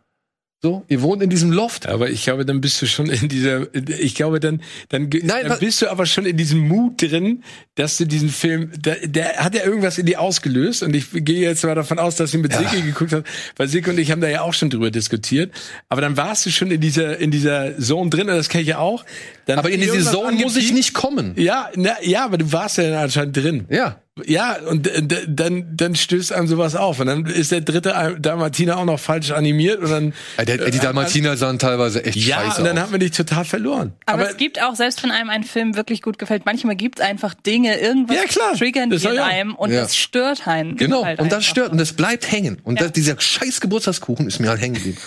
So, 0.60 0.85
ihr 0.89 1.02
wohnt 1.02 1.22
in 1.22 1.30
diesem 1.30 1.52
Loft. 1.52 1.86
Aber 1.86 2.10
ich 2.10 2.24
glaube, 2.24 2.44
dann 2.44 2.60
bist 2.60 2.82
du 2.82 2.86
schon 2.86 3.09
in 3.09 3.28
dieser, 3.28 3.72
ich 3.72 4.16
glaube, 4.16 4.40
dann, 4.40 4.60
dann, 4.89 5.09
Nein, 5.09 5.47
dann 5.47 5.59
bist 5.60 5.82
du 5.82 5.89
aber 5.89 6.05
schon 6.05 6.26
in 6.26 6.36
diesem 6.36 6.66
Mut 6.66 7.01
drin, 7.01 7.44
dass 7.76 7.97
du 7.97 8.06
diesen 8.06 8.28
Film, 8.28 8.72
der, 8.76 9.06
der 9.06 9.36
hat 9.36 9.55
ja 9.55 9.62
irgendwas 9.64 9.98
in 9.98 10.06
dir 10.06 10.20
ausgelöst 10.20 10.82
und 10.82 10.97
ich 10.97 11.06
gehe 11.12 11.43
jetzt 11.43 11.62
mal 11.62 11.76
davon 11.76 12.01
aus, 12.01 12.16
dass 12.16 12.32
du 12.32 12.39
mit 12.39 12.52
ja. 12.52 12.59
Silke 12.59 12.82
geguckt 12.85 13.12
hast, 13.12 13.22
weil 13.56 13.68
Silke 13.68 13.93
und 13.93 13.98
ich 13.98 14.10
haben 14.10 14.20
da 14.20 14.28
ja 14.28 14.43
auch 14.43 14.52
schon 14.52 14.68
drüber 14.68 14.90
diskutiert. 14.90 15.55
Aber 15.89 16.01
dann 16.01 16.16
warst 16.16 16.44
du 16.44 16.51
schon 16.51 16.72
in 16.72 16.80
dieser, 16.80 17.18
in 17.18 17.30
dieser 17.30 17.78
Zone 17.78 18.10
drin 18.10 18.28
und 18.28 18.35
das 18.35 18.48
kenne 18.48 18.62
ich 18.62 18.68
ja 18.68 18.78
auch. 18.78 19.05
Dann 19.47 19.60
aber 19.60 19.70
in 19.70 19.80
diese 19.80 20.02
Zone 20.02 20.32
muss 20.39 20.56
ich 20.56 20.72
nicht 20.72 20.93
kommen. 20.93 21.35
Ja, 21.36 21.70
na, 21.76 22.02
ja, 22.02 22.24
aber 22.24 22.36
du 22.36 22.51
warst 22.51 22.78
ja 22.78 23.01
anscheinend 23.01 23.36
drin. 23.36 23.66
Ja. 23.70 24.02
Ja, 24.27 24.57
und 24.69 24.90
dann, 25.27 25.66
dann 25.77 25.95
stößt 25.95 26.32
einem 26.32 26.47
sowas 26.47 26.77
auf. 26.77 27.01
Und 27.01 27.07
dann 27.07 27.27
ist 27.27 27.53
der 27.53 27.61
dritte 27.61 28.16
Dalmatiner 28.19 28.78
auch 28.78 28.85
noch 28.85 29.01
falsch 29.01 29.31
animiert. 29.31 29.81
Und 29.81 29.90
dann, 29.90 30.15
ja, 30.39 30.45
der, 30.45 30.70
die 30.70 30.78
Dalmatiner 30.78 31.36
sahen 31.36 31.59
teilweise 31.59 32.05
echt 32.05 32.16
ja, 32.16 32.36
scheiße 32.36 32.49
Ja, 32.49 32.59
und 32.59 32.65
dann 32.65 32.81
haben 32.81 32.93
wir 32.93 32.99
dich 32.99 33.12
total 33.12 33.45
verloren. 33.45 33.93
Aber, 34.07 34.23
Aber, 34.23 34.31
es 34.31 34.36
gibt 34.36 34.62
auch, 34.62 34.74
selbst 34.74 35.03
wenn 35.03 35.11
einem 35.11 35.31
ein 35.31 35.45
Film 35.45 35.77
wirklich 35.77 36.03
gut 36.03 36.19
gefällt, 36.19 36.47
manchmal 36.47 36.77
gibt 36.77 36.99
es 37.01 37.05
einfach 37.05 37.35
Dinge, 37.35 37.78
irgendwas 37.78 38.16
ja, 38.16 38.24
klar. 38.24 38.55
triggern 38.55 38.90
die 38.90 38.97
in 38.97 39.19
einem 39.19 39.55
und 39.55 39.73
ja. 39.73 39.82
das 39.82 39.97
stört 39.97 40.47
einen. 40.47 40.77
Genau, 40.77 41.05
halt 41.05 41.20
und 41.20 41.32
das 41.32 41.45
stört 41.45 41.73
und 41.73 41.78
das 41.78 41.93
bleibt 41.93 42.31
hängen. 42.31 42.59
Und 42.65 42.81
das, 42.81 42.93
dieser 42.93 43.20
scheiß 43.20 43.61
Geburtstagskuchen 43.61 44.27
ist 44.27 44.40
mir 44.40 44.49
halt 44.49 44.61
hängen 44.61 44.74
geblieben. 44.74 44.99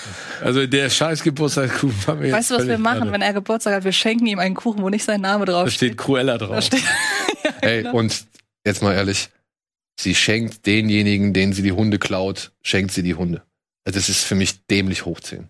Also 0.44 0.66
der 0.66 0.90
scheiß 0.90 1.24
Geburtstagskuchen 1.24 2.08
war 2.08 2.16
mir 2.16 2.32
Weißt 2.32 2.52
du, 2.52 2.56
was 2.56 2.68
wir 2.68 2.78
machen, 2.78 3.00
gerade. 3.00 3.12
wenn 3.12 3.22
er 3.22 3.34
Geburtstag 3.34 3.76
hat? 3.76 3.84
Wir 3.84 3.92
schenken 3.92 4.26
ihm 4.28 4.40
einen 4.40 4.56
Kuchen, 4.56 4.82
wo 4.82 4.90
nicht 4.90 5.04
sein 5.04 5.22
Name 5.22 5.46
drauf 5.46 5.70
steht. 5.70 5.92
Da 5.92 5.94
steht 5.94 5.98
Cruella 5.98 6.38
drauf. 6.38 6.56
Da 6.56 6.62
steht, 6.62 6.84
ja, 7.44 7.52
Ey, 7.62 7.84
genau. 7.84 7.98
und 7.98 8.26
jetzt 8.66 8.82
mal 8.82 8.94
ehrlich, 8.94 9.30
sie 10.00 10.16
schenkt 10.16 10.66
denjenigen, 10.66 11.34
denen 11.34 11.54
sie 11.54 11.62
die 11.62 11.72
Hunde 11.72 12.00
klaut, 12.00 12.52
schenkt 12.62 12.92
sie 12.92 13.04
die 13.04 13.16
Hunde. 13.16 13.44
Also 13.86 14.00
das 14.00 14.10
ist 14.10 14.24
für 14.24 14.36
mich 14.36 14.66
dämlich 14.68 15.06
hochziehen. 15.06 15.50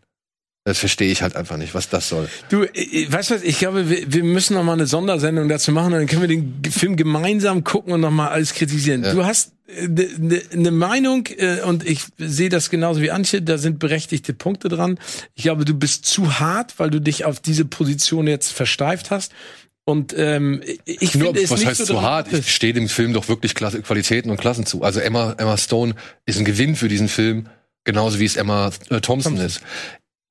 Das 0.63 0.77
verstehe 0.77 1.11
ich 1.11 1.23
halt 1.23 1.35
einfach 1.35 1.57
nicht, 1.57 1.73
was 1.73 1.89
das 1.89 2.07
soll. 2.07 2.29
Du, 2.49 2.61
weißt 2.61 3.31
du 3.31 3.35
was, 3.35 3.41
ich 3.41 3.57
glaube, 3.57 3.89
wir, 3.89 4.13
wir 4.13 4.23
müssen 4.23 4.53
noch 4.53 4.63
mal 4.63 4.73
eine 4.73 4.85
Sondersendung 4.85 5.49
dazu 5.49 5.71
machen 5.71 5.93
und 5.93 5.99
dann 5.99 6.07
können 6.07 6.21
wir 6.21 6.27
den 6.27 6.61
Film 6.71 6.97
gemeinsam 6.97 7.63
gucken 7.63 7.93
und 7.93 8.01
noch 8.01 8.11
mal 8.11 8.29
alles 8.29 8.53
kritisieren. 8.53 9.03
Ja. 9.03 9.13
Du 9.13 9.25
hast 9.25 9.53
eine 9.75 10.03
äh, 10.03 10.17
ne, 10.19 10.41
ne 10.53 10.71
Meinung 10.71 11.25
äh, 11.37 11.61
und 11.61 11.87
ich 11.87 12.03
sehe 12.19 12.49
das 12.49 12.69
genauso 12.69 13.01
wie 13.01 13.09
Antje, 13.09 13.41
da 13.41 13.57
sind 13.57 13.79
berechtigte 13.79 14.35
Punkte 14.35 14.69
dran. 14.69 14.99
Ich 15.33 15.43
glaube, 15.43 15.65
du 15.65 15.73
bist 15.73 16.05
zu 16.05 16.39
hart, 16.39 16.77
weil 16.77 16.91
du 16.91 17.01
dich 17.01 17.25
auf 17.25 17.39
diese 17.39 17.65
Position 17.65 18.27
jetzt 18.27 18.51
versteift 18.51 19.09
hast. 19.09 19.31
Und 19.83 20.13
ähm, 20.15 20.61
ich 20.85 21.15
Nur, 21.15 21.29
finde 21.29 21.41
es 21.41 21.49
was 21.49 21.59
nicht 21.59 21.69
heißt 21.69 21.85
so 21.85 21.93
zu 21.93 22.01
hart? 22.01 22.31
Ich 22.31 22.53
stehe 22.53 22.73
dem 22.73 22.87
Film 22.87 23.13
doch 23.13 23.27
wirklich 23.27 23.55
Klasse, 23.55 23.81
Qualitäten 23.81 24.29
und 24.29 24.37
Klassen 24.39 24.65
zu. 24.65 24.83
Also 24.83 24.99
Emma, 24.99 25.33
Emma 25.37 25.57
Stone 25.57 25.95
ist 26.25 26.37
ein 26.37 26.45
Gewinn 26.45 26.75
für 26.75 26.87
diesen 26.87 27.07
Film, 27.07 27.47
genauso 27.83 28.19
wie 28.19 28.25
es 28.25 28.35
Emma 28.35 28.67
äh, 28.67 29.01
Thompson, 29.01 29.01
Thompson, 29.01 29.37
ist. 29.37 29.61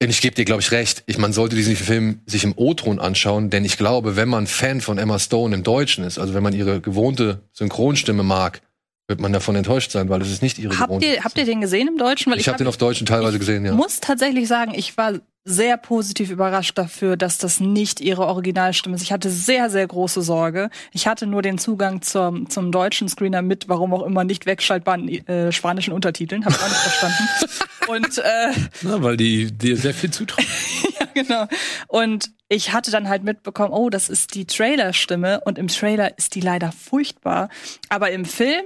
Und 0.02 0.08
ich 0.08 0.20
gebe 0.20 0.34
dir, 0.34 0.44
glaube 0.44 0.62
ich, 0.62 0.70
recht. 0.70 1.02
Ich, 1.06 1.18
man 1.18 1.32
sollte 1.32 1.56
diesen 1.56 1.76
Film 1.76 2.20
sich 2.26 2.44
im 2.44 2.54
O-Ton 2.56 3.00
anschauen, 3.00 3.50
denn 3.50 3.64
ich 3.64 3.76
glaube, 3.76 4.16
wenn 4.16 4.28
man 4.28 4.46
Fan 4.46 4.80
von 4.80 4.98
Emma 4.98 5.18
Stone 5.18 5.54
im 5.54 5.62
Deutschen 5.62 6.04
ist, 6.04 6.18
also 6.18 6.32
wenn 6.32 6.42
man 6.42 6.54
ihre 6.54 6.80
gewohnte 6.80 7.42
Synchronstimme 7.52 8.22
mag, 8.22 8.62
wird 9.10 9.20
man 9.20 9.32
davon 9.32 9.56
enttäuscht 9.56 9.90
sein, 9.90 10.08
weil 10.08 10.22
es 10.22 10.30
ist 10.30 10.40
nicht 10.40 10.58
ihre 10.58 10.78
habt 10.78 10.88
gewohnte. 10.88 11.06
Ihr, 11.06 11.24
habt 11.24 11.36
ihr 11.36 11.44
den 11.44 11.60
gesehen 11.60 11.88
im 11.88 11.98
Deutschen? 11.98 12.30
Weil 12.30 12.38
ich, 12.38 12.42
ich 12.42 12.48
habe 12.48 12.54
hab 12.54 12.58
den 12.58 12.68
auf 12.68 12.78
Deutschen 12.78 13.06
teilweise 13.06 13.38
gesehen, 13.38 13.64
ja. 13.64 13.72
Ich 13.72 13.76
muss 13.76 14.00
tatsächlich 14.00 14.48
sagen, 14.48 14.72
ich 14.74 14.96
war 14.96 15.14
sehr 15.44 15.76
positiv 15.78 16.30
überrascht 16.30 16.78
dafür, 16.78 17.16
dass 17.16 17.38
das 17.38 17.60
nicht 17.60 18.00
ihre 18.00 18.26
Originalstimme 18.26 18.94
ist. 18.94 19.02
Ich 19.02 19.10
hatte 19.10 19.30
sehr, 19.30 19.68
sehr 19.68 19.86
große 19.86 20.22
Sorge. 20.22 20.70
Ich 20.92 21.06
hatte 21.06 21.26
nur 21.26 21.42
den 21.42 21.58
Zugang 21.58 22.02
zum, 22.02 22.48
zum 22.48 22.70
deutschen 22.70 23.08
Screener 23.08 23.42
mit, 23.42 23.68
warum 23.68 23.92
auch 23.92 24.04
immer, 24.04 24.22
nicht 24.22 24.46
wegschaltbaren 24.46 25.08
äh, 25.08 25.50
spanischen 25.50 25.92
Untertiteln. 25.92 26.44
Habe 26.44 26.54
ich 26.54 26.62
auch 26.62 26.68
nicht 26.68 26.78
verstanden. 26.78 27.28
Und, 27.88 28.18
äh, 28.18 28.52
Na, 28.82 29.02
weil 29.02 29.16
die 29.16 29.50
dir 29.50 29.76
sehr 29.76 29.94
viel 29.94 30.10
zutrauen. 30.10 30.46
ja, 31.00 31.06
genau. 31.14 31.46
Und 31.88 32.30
ich 32.48 32.72
hatte 32.72 32.92
dann 32.92 33.08
halt 33.08 33.24
mitbekommen, 33.24 33.72
oh, 33.72 33.90
das 33.90 34.08
ist 34.08 34.34
die 34.36 34.44
Trailerstimme 34.44 35.40
und 35.44 35.58
im 35.58 35.66
Trailer 35.66 36.16
ist 36.16 36.36
die 36.36 36.40
leider 36.40 36.70
furchtbar. 36.70 37.48
Aber 37.88 38.12
im 38.12 38.24
Film 38.24 38.62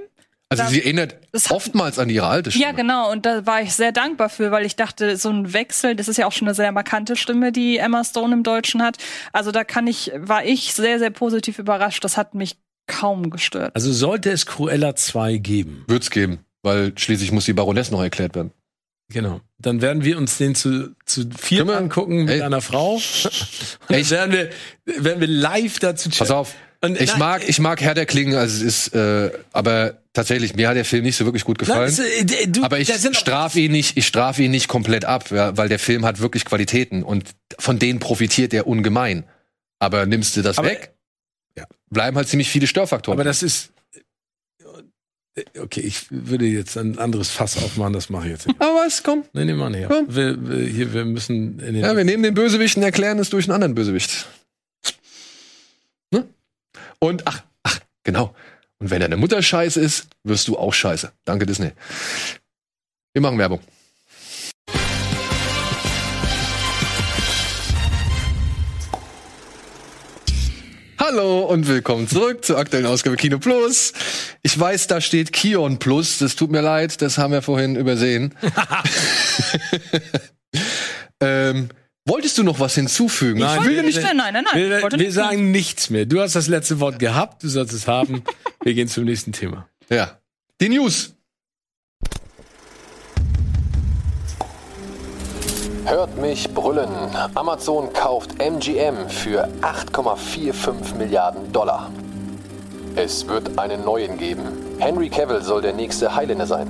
also 0.49 0.63
da, 0.63 0.69
sie 0.69 0.81
erinnert 0.81 1.15
oftmals 1.49 1.97
an 1.97 2.09
ihre 2.09 2.27
alte 2.27 2.51
Stimme. 2.51 2.65
Ja, 2.65 2.71
genau. 2.71 3.11
Und 3.11 3.25
da 3.25 3.45
war 3.45 3.61
ich 3.61 3.73
sehr 3.73 3.91
dankbar 3.91 4.29
für, 4.29 4.51
weil 4.51 4.65
ich 4.65 4.75
dachte, 4.75 5.17
so 5.17 5.29
ein 5.29 5.53
Wechsel, 5.53 5.95
das 5.95 6.07
ist 6.07 6.17
ja 6.17 6.27
auch 6.27 6.31
schon 6.31 6.47
eine 6.47 6.55
sehr 6.55 6.71
markante 6.71 7.15
Stimme, 7.15 7.51
die 7.51 7.77
Emma 7.77 8.03
Stone 8.03 8.33
im 8.33 8.43
Deutschen 8.43 8.83
hat. 8.83 8.97
Also 9.33 9.51
da 9.51 9.63
kann 9.63 9.87
ich, 9.87 10.11
war 10.15 10.45
ich 10.45 10.73
sehr, 10.73 10.99
sehr 10.99 11.09
positiv 11.09 11.57
überrascht. 11.57 12.03
Das 12.03 12.15
hat 12.15 12.35
mich 12.35 12.57
kaum 12.87 13.31
gestört. 13.31 13.75
Also 13.75 13.91
sollte 13.91 14.29
es 14.29 14.45
Cruella 14.45 14.95
2 14.95 15.37
geben? 15.37 15.83
Wird's 15.87 16.11
geben, 16.11 16.39
weil 16.61 16.93
schließlich 16.95 17.31
muss 17.31 17.45
die 17.45 17.53
Baroness 17.53 17.89
noch 17.89 18.01
erklärt 18.01 18.35
werden. 18.35 18.51
Genau. 19.09 19.41
Dann 19.59 19.81
werden 19.81 20.03
wir 20.03 20.17
uns 20.17 20.37
den 20.37 20.55
zu, 20.55 20.95
zu 21.05 21.29
vier 21.37 21.67
angucken 21.69 22.25
mit 22.25 22.35
ey. 22.35 22.41
einer 22.41 22.61
Frau. 22.61 22.95
Und 22.95 23.29
dann 23.87 24.09
werden 24.09 24.31
wir, 24.31 24.49
werden 25.03 25.21
wir 25.21 25.27
live 25.27 25.79
dazu 25.79 26.09
chatten. 26.09 26.19
Pass 26.19 26.31
auf. 26.31 26.55
Und, 26.81 26.99
ich 26.99 27.17
mag, 27.17 27.47
ich 27.47 27.59
mag 27.59 27.81
Herr 27.81 27.93
der 27.93 28.05
Klingen, 28.05 28.35
also 28.35 28.65
es 28.65 28.87
ist, 28.87 28.95
äh, 28.95 29.31
aber 29.53 29.97
tatsächlich, 30.13 30.55
mir 30.55 30.69
hat 30.69 30.75
der 30.75 30.85
Film 30.85 31.03
nicht 31.03 31.15
so 31.15 31.25
wirklich 31.25 31.43
gut 31.43 31.57
gefallen. 31.57 31.93
Na, 31.97 32.03
äh, 32.03 32.47
du, 32.47 32.63
aber 32.63 32.79
ich 32.79 32.91
strafe 33.13 33.59
ihn 33.59 33.71
nicht, 33.71 33.97
ich 33.97 34.05
strafe 34.05 34.43
ihn 34.43 34.51
nicht 34.51 34.67
komplett 34.67 35.05
ab, 35.05 35.31
ja, 35.31 35.55
weil 35.57 35.69
der 35.69 35.79
Film 35.79 36.05
hat 36.05 36.19
wirklich 36.19 36.45
Qualitäten 36.45 37.03
und 37.03 37.29
von 37.57 37.79
denen 37.79 37.99
profitiert 37.99 38.53
er 38.53 38.67
ungemein. 38.67 39.23
Aber 39.79 40.05
nimmst 40.05 40.37
du 40.37 40.41
das 40.41 40.57
aber, 40.57 40.69
weg, 40.69 40.93
ja. 41.57 41.65
bleiben 41.89 42.17
halt 42.17 42.27
ziemlich 42.27 42.49
viele 42.49 42.67
Störfaktoren. 42.67 43.19
Aber 43.19 43.23
das 43.23 43.43
ist, 43.43 43.71
Okay, 45.59 45.81
ich 45.81 46.05
würde 46.09 46.45
jetzt 46.45 46.77
ein 46.77 46.97
anderes 46.97 47.29
Fass 47.29 47.57
aufmachen, 47.57 47.91
das 47.91 48.09
mache 48.09 48.25
ich 48.27 48.31
jetzt 48.31 48.47
nicht. 48.47 48.61
Aber 48.61 48.85
was, 48.85 49.03
komm. 49.03 49.25
Nee, 49.33 49.43
nehmen 49.43 49.59
wir 49.59 49.77
her. 49.77 49.89
Komm. 49.89 50.15
Wir, 50.15 50.37
wir, 50.49 50.65
hier, 50.65 50.93
wir 50.93 51.03
müssen 51.03 51.59
in 51.59 51.73
den 51.73 51.83
Ja, 51.83 51.95
wir 51.95 52.05
nehmen 52.05 52.23
den 52.23 52.33
Bösewicht 52.33 52.77
und 52.77 52.83
erklären 52.83 53.19
es 53.19 53.29
durch 53.31 53.45
einen 53.45 53.53
anderen 53.55 53.75
Bösewicht. 53.75 54.27
Und, 56.99 57.27
ach, 57.27 57.43
ach, 57.63 57.79
genau. 58.03 58.35
Und 58.79 58.89
wenn 58.89 59.01
deine 59.01 59.17
Mutter 59.17 59.41
scheiße 59.41 59.79
ist, 59.79 60.07
wirst 60.23 60.47
du 60.47 60.57
auch 60.57 60.73
scheiße. 60.73 61.11
Danke, 61.23 61.45
Disney. 61.45 61.71
Wir 63.13 63.21
machen 63.21 63.37
Werbung. 63.37 63.59
Hallo 70.97 71.45
und 71.45 71.67
willkommen 71.67 72.07
zurück 72.07 72.43
zur 72.43 72.57
aktuellen 72.57 72.85
Ausgabe 72.87 73.15
Kino 73.15 73.37
Plus. 73.37 73.93
Ich 74.41 74.59
weiß, 74.59 74.87
da 74.87 75.01
steht 75.01 75.31
Kion 75.33 75.77
Plus. 75.77 76.17
Das 76.17 76.35
tut 76.35 76.51
mir 76.51 76.61
leid, 76.61 77.01
das 77.01 77.17
haben 77.17 77.31
wir 77.31 77.41
vorhin 77.41 77.75
übersehen. 77.75 78.33
ähm, 81.19 81.69
wolltest 82.05 82.37
du 82.37 82.43
noch 82.43 82.59
was 82.59 82.75
hinzufügen? 82.75 83.39
Nein, 83.39 83.61
ich 83.61 83.67
will 83.67 83.83
nicht 83.83 84.01
mehr. 84.01 84.13
Nein, 84.13 84.33
nein, 84.33 84.45
nein. 84.51 84.91
Wir, 84.91 84.99
wir 84.99 85.11
sagen 85.11 85.51
nichts 85.51 85.89
mehr. 85.89 86.05
Du 86.05 86.21
hast 86.21 86.35
das 86.35 86.47
letzte 86.47 86.79
Wort 86.79 86.99
gehabt, 86.99 87.43
du 87.43 87.49
sollst 87.49 87.73
es 87.73 87.87
haben. 87.87 88.23
wir 88.63 88.73
gehen 88.73 88.87
zum 88.87 89.05
nächsten 89.05 89.31
Thema. 89.31 89.67
Ja. 89.89 90.19
Die 90.61 90.69
News. 90.69 91.13
Hört 95.85 96.17
mich 96.17 96.49
brüllen. 96.49 96.89
Amazon 97.35 97.93
kauft 97.93 98.39
MGM 98.39 99.07
für 99.07 99.47
8,45 99.61 100.95
Milliarden 100.95 101.51
Dollar. 101.51 101.91
Es 102.95 103.27
wird 103.27 103.59
einen 103.59 103.83
neuen 103.83 104.17
geben. 104.17 104.43
Henry 104.79 105.09
Cavill 105.09 105.43
soll 105.43 105.61
der 105.61 105.73
nächste 105.73 106.15
Highlander 106.15 106.47
sein. 106.47 106.67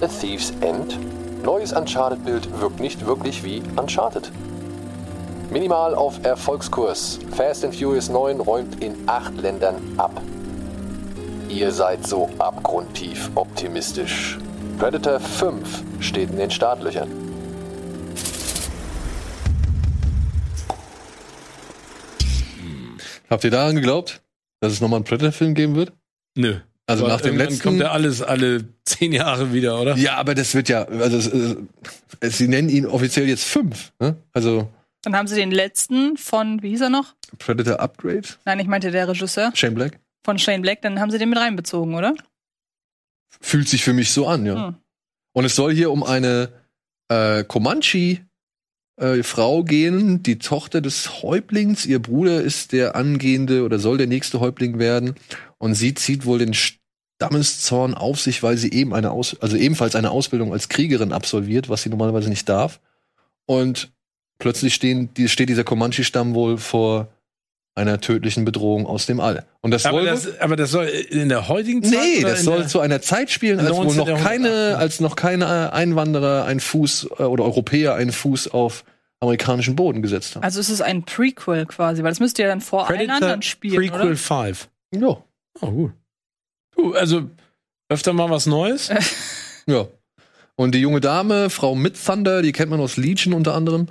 A 0.00 0.06
Thief's 0.06 0.52
End? 0.60 0.98
Neues 1.44 1.74
Uncharted-Bild 1.74 2.58
wirkt 2.58 2.80
nicht 2.80 3.04
wirklich 3.04 3.44
wie 3.44 3.62
Uncharted. 3.76 4.32
Minimal 5.50 5.94
auf 5.94 6.24
Erfolgskurs. 6.24 7.18
Fast 7.36 7.66
and 7.66 7.76
Furious 7.76 8.08
9 8.08 8.40
räumt 8.40 8.82
in 8.82 8.94
acht 9.06 9.36
Ländern 9.36 9.76
ab. 9.98 10.22
Ihr 11.50 11.70
seid 11.70 12.06
so 12.06 12.30
abgrundtief 12.38 13.30
optimistisch. 13.34 14.38
Predator 14.78 15.20
5 15.20 15.82
steht 16.00 16.30
in 16.30 16.38
den 16.38 16.50
Startlöchern. 16.50 17.10
Habt 23.28 23.44
ihr 23.44 23.50
daran 23.50 23.76
geglaubt, 23.76 24.22
dass 24.60 24.72
es 24.72 24.80
nochmal 24.80 24.96
einen 24.96 25.04
Predator-Film 25.04 25.52
geben 25.52 25.74
wird? 25.74 25.92
Nö. 26.36 26.60
Also 26.86 27.04
Aber 27.04 27.14
nach 27.14 27.20
dem 27.22 27.36
letzten. 27.38 27.62
kommt 27.62 27.80
ja 27.80 27.92
alles 27.92 28.20
alle 28.20 28.68
zehn 28.84 29.12
Jahre 29.12 29.52
wieder, 29.54 29.80
oder? 29.80 29.96
ja, 29.96 30.16
aber 30.16 30.34
das 30.34 30.54
wird 30.54 30.68
ja, 30.68 30.84
also 30.84 31.16
es, 31.16 31.28
äh, 31.28 31.56
es, 32.20 32.36
sie 32.38 32.46
nennen 32.48 32.68
ihn 32.68 32.84
offiziell 32.86 33.26
jetzt 33.26 33.44
fünf. 33.44 33.92
Ne? 34.00 34.16
Also 34.32 34.70
Dann 35.02 35.16
haben 35.16 35.26
sie 35.26 35.36
den 35.36 35.50
letzten 35.50 36.16
von, 36.18 36.62
wie 36.62 36.70
hieß 36.70 36.82
er 36.82 36.90
noch? 36.90 37.14
Predator 37.38 37.80
Upgrade, 37.80 38.28
Nein, 38.44 38.60
ich 38.60 38.66
meinte 38.66 38.90
der 38.90 39.08
Regisseur 39.08 39.50
Shane 39.54 39.74
Black. 39.74 39.98
von 40.24 40.38
Shane 40.38 40.60
Black, 40.62 40.82
dann 40.82 41.00
haben 41.00 41.10
sie 41.10 41.18
den 41.18 41.30
mit 41.30 41.38
reinbezogen, 41.38 41.94
oder? 41.94 42.14
Fühlt 43.40 43.68
sich 43.68 43.82
für 43.82 43.92
mich 43.94 44.10
so 44.12 44.26
an, 44.26 44.44
ja. 44.46 44.68
Hm. 44.68 44.74
Und 45.32 45.44
es 45.46 45.56
soll 45.56 45.72
hier 45.74 45.90
um 45.90 46.02
eine 46.04 46.50
äh, 47.08 47.44
Comanche 47.44 48.20
äh, 48.96 49.22
Frau 49.22 49.64
gehen, 49.64 50.22
die 50.22 50.38
Tochter 50.38 50.80
des 50.80 51.22
Häuptlings. 51.22 51.86
Ihr 51.86 52.00
Bruder 52.00 52.42
ist 52.42 52.72
der 52.72 52.96
angehende 52.96 53.64
oder 53.64 53.78
soll 53.78 53.98
der 53.98 54.06
nächste 54.06 54.40
Häuptling 54.40 54.78
werden. 54.78 55.14
Und 55.58 55.74
sie 55.74 55.94
zieht 55.94 56.26
wohl 56.26 56.38
den 56.38 56.54
Stammeszorn 56.54 57.94
auf 57.94 58.20
sich, 58.20 58.42
weil 58.42 58.56
sie 58.56 58.72
eben 58.72 58.94
eine 58.94 59.10
Aus 59.10 59.36
also 59.40 59.56
ebenfalls 59.56 59.96
eine 59.96 60.10
Ausbildung 60.10 60.52
als 60.52 60.68
Kriegerin 60.68 61.12
absolviert, 61.12 61.68
was 61.68 61.82
sie 61.82 61.90
normalerweise 61.90 62.28
nicht 62.28 62.48
darf. 62.48 62.80
Und 63.46 63.92
plötzlich 64.38 64.74
stehen, 64.74 65.10
steht 65.26 65.48
dieser 65.48 65.64
Comanche-Stamm 65.64 66.34
wohl 66.34 66.58
vor 66.58 67.08
einer 67.74 68.00
tödlichen 68.00 68.44
Bedrohung 68.44 68.86
aus 68.86 69.06
dem 69.06 69.20
All. 69.20 69.44
Und 69.60 69.72
das 69.72 69.84
Aber 69.84 69.98
soll 69.98 70.06
das, 70.06 70.40
aber 70.40 70.56
das 70.56 70.70
soll 70.70 70.86
in 70.86 71.28
der 71.28 71.48
heutigen 71.48 71.82
Zeit? 71.82 71.92
Nee, 71.92 72.20
oder 72.20 72.30
das 72.30 72.44
soll 72.44 72.68
zu 72.68 72.80
einer 72.80 73.00
Zeit 73.02 73.30
spielen, 73.30 73.58
als 73.58 73.70
wohl 73.70 73.86
noch 73.86 74.06
19. 74.06 74.16
keine, 74.24 74.76
als 74.76 75.00
noch 75.00 75.16
keine 75.16 75.72
Einwanderer 75.72 76.44
einen 76.44 76.60
Fuß 76.60 77.08
äh, 77.18 77.22
oder 77.24 77.44
Europäer 77.44 77.94
einen 77.94 78.12
Fuß 78.12 78.48
auf 78.48 78.84
amerikanischen 79.20 79.74
Boden 79.74 80.02
gesetzt 80.02 80.36
haben. 80.36 80.44
Also 80.44 80.60
es 80.60 80.70
ist 80.70 80.82
ein 80.82 81.04
Prequel 81.04 81.66
quasi, 81.66 82.02
weil 82.02 82.10
das 82.10 82.20
müsste 82.20 82.42
ja 82.42 82.48
dann 82.48 82.60
vor 82.60 82.88
allen 82.88 82.98
Predator 82.98 83.22
anderen 83.22 83.42
spielen, 83.42 83.76
Prequel 83.76 84.08
oder? 84.08 84.16
5. 84.16 84.68
Ja, 84.94 85.24
Oh, 85.60 85.70
gut. 85.70 85.92
Du, 86.76 86.94
also 86.94 87.30
öfter 87.88 88.12
mal 88.12 88.30
was 88.30 88.46
Neues. 88.46 88.90
ja. 89.66 89.86
Und 90.56 90.74
die 90.74 90.80
junge 90.80 91.00
Dame, 91.00 91.50
Frau 91.50 91.74
Mid 91.74 91.96
Thunder, 92.02 92.42
die 92.42 92.52
kennt 92.52 92.70
man 92.70 92.80
aus 92.80 92.96
Legion 92.96 93.34
unter 93.34 93.54
anderem. 93.54 93.88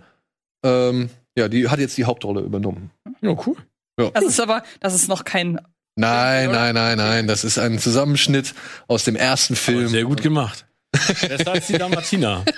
Ähm, 0.64 1.10
ja, 1.38 1.47
die 1.47 1.69
hat 1.69 1.80
jetzt 1.80 1.97
die 1.97 2.05
Hauptrolle 2.05 2.41
übernommen. 2.41 2.91
Ja, 3.22 3.35
cool. 3.45 3.55
Das 3.95 4.24
ist 4.24 4.40
aber, 4.40 4.64
das 4.80 4.94
ist 4.94 5.07
noch 5.07 5.24
kein. 5.24 5.60
Nein, 5.95 6.49
oder? 6.49 6.60
nein, 6.60 6.76
nein, 6.76 6.98
nein. 6.98 7.28
Das 7.28 7.44
ist 7.44 7.60
ein 7.60 7.78
Zusammenschnitt 7.80 8.53
aus 8.88 9.03
dem 9.03 9.15
ersten 9.15 9.53
Aber 9.53 9.61
Film. 9.61 9.88
sehr 9.90 10.03
gut 10.06 10.22
gemacht. 10.22 10.65
Besser 10.91 11.52
als 11.52 11.68
die 11.68 11.78
Dalmatiner. 11.78 12.45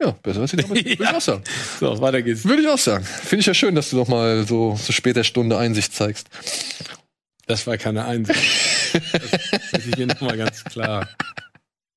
Ja, 0.00 0.12
besser 0.12 0.42
als 0.42 0.52
die 0.52 0.58
damals. 0.58 0.84
Würde 0.84 0.90
ich 0.90 1.08
auch 1.08 1.20
sagen. 1.20 1.42
So, 1.80 2.00
weiter 2.00 2.22
geht's. 2.22 2.44
Würde 2.44 2.62
ich 2.62 2.68
auch 2.68 2.78
sagen. 2.78 3.04
Finde 3.04 3.40
ich 3.40 3.46
ja 3.46 3.54
schön, 3.54 3.74
dass 3.74 3.90
du 3.90 3.96
noch 3.96 4.06
mal 4.06 4.46
so 4.46 4.74
zu 4.74 4.92
später 4.92 5.24
Stunde 5.24 5.58
Einsicht 5.58 5.92
zeigst. 5.92 6.28
Das 7.46 7.66
war 7.66 7.76
keine 7.78 8.04
Einsicht. 8.04 8.38
Das 9.12 9.72
muss 9.72 9.86
ich 9.86 9.94
hier 9.96 10.06
nochmal 10.06 10.36
ganz 10.36 10.62
klar 10.62 11.08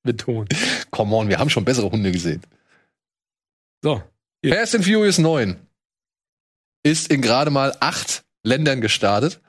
betonen. 0.02 0.48
Come 0.90 1.14
on, 1.14 1.28
wir 1.28 1.38
haben 1.38 1.48
schon 1.50 1.64
bessere 1.64 1.90
Hunde 1.90 2.10
gesehen. 2.10 2.42
So. 3.82 4.02
Ja. 4.44 4.56
Fast 4.56 4.74
and 4.74 4.84
Furious 4.84 5.18
9 5.18 5.56
ist 6.82 7.12
in 7.12 7.22
gerade 7.22 7.50
mal 7.50 7.76
acht 7.80 8.24
Ländern 8.44 8.80
gestartet 8.80 9.40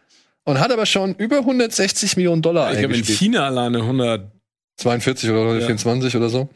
und 0.43 0.59
hat 0.59 0.71
aber 0.71 0.85
schon 0.85 1.15
über 1.15 1.39
160 1.39 2.17
Millionen 2.17 2.41
Dollar 2.41 2.71
Ich 2.71 2.79
glaube, 2.79 2.93
in 2.93 2.99
eingespielt. 3.01 3.19
China 3.19 3.45
alleine 3.47 3.79
100. 3.79 4.31
42 4.77 5.29
oder 5.29 5.41
124 5.41 6.15
oder 6.15 6.29
so. 6.29 6.49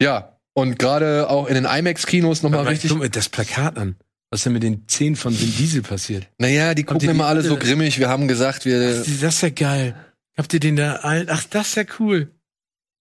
Ja, 0.00 0.38
und 0.54 0.78
gerade 0.78 1.28
auch 1.28 1.46
in 1.46 1.54
den 1.54 1.64
IMAX-Kinos 1.64 2.42
nochmal 2.42 2.66
richtig. 2.66 2.90
Guck 2.90 3.00
mal 3.00 3.08
das 3.10 3.28
Plakat 3.28 3.76
an. 3.76 3.96
Was 4.30 4.40
ist 4.40 4.44
denn 4.46 4.54
mit 4.54 4.62
den 4.62 4.88
Zähnen 4.88 5.16
von 5.16 5.38
Vin 5.38 5.54
Diesel 5.56 5.82
passiert? 5.82 6.26
Naja, 6.38 6.74
die 6.74 6.84
gucken 6.84 7.00
die 7.00 7.06
immer 7.06 7.26
alle 7.26 7.42
so 7.42 7.56
grimmig. 7.56 7.98
Wir 7.98 8.08
haben 8.08 8.26
gesagt, 8.28 8.64
wir. 8.64 9.00
Ach, 9.00 9.04
das 9.20 9.34
ist 9.34 9.42
ja 9.42 9.50
geil. 9.50 9.94
Habt 10.36 10.52
ihr 10.52 10.60
den 10.60 10.76
da? 10.76 11.00
Ach, 11.02 11.44
das 11.50 11.68
ist 11.68 11.74
ja 11.76 11.84
cool. 11.98 12.30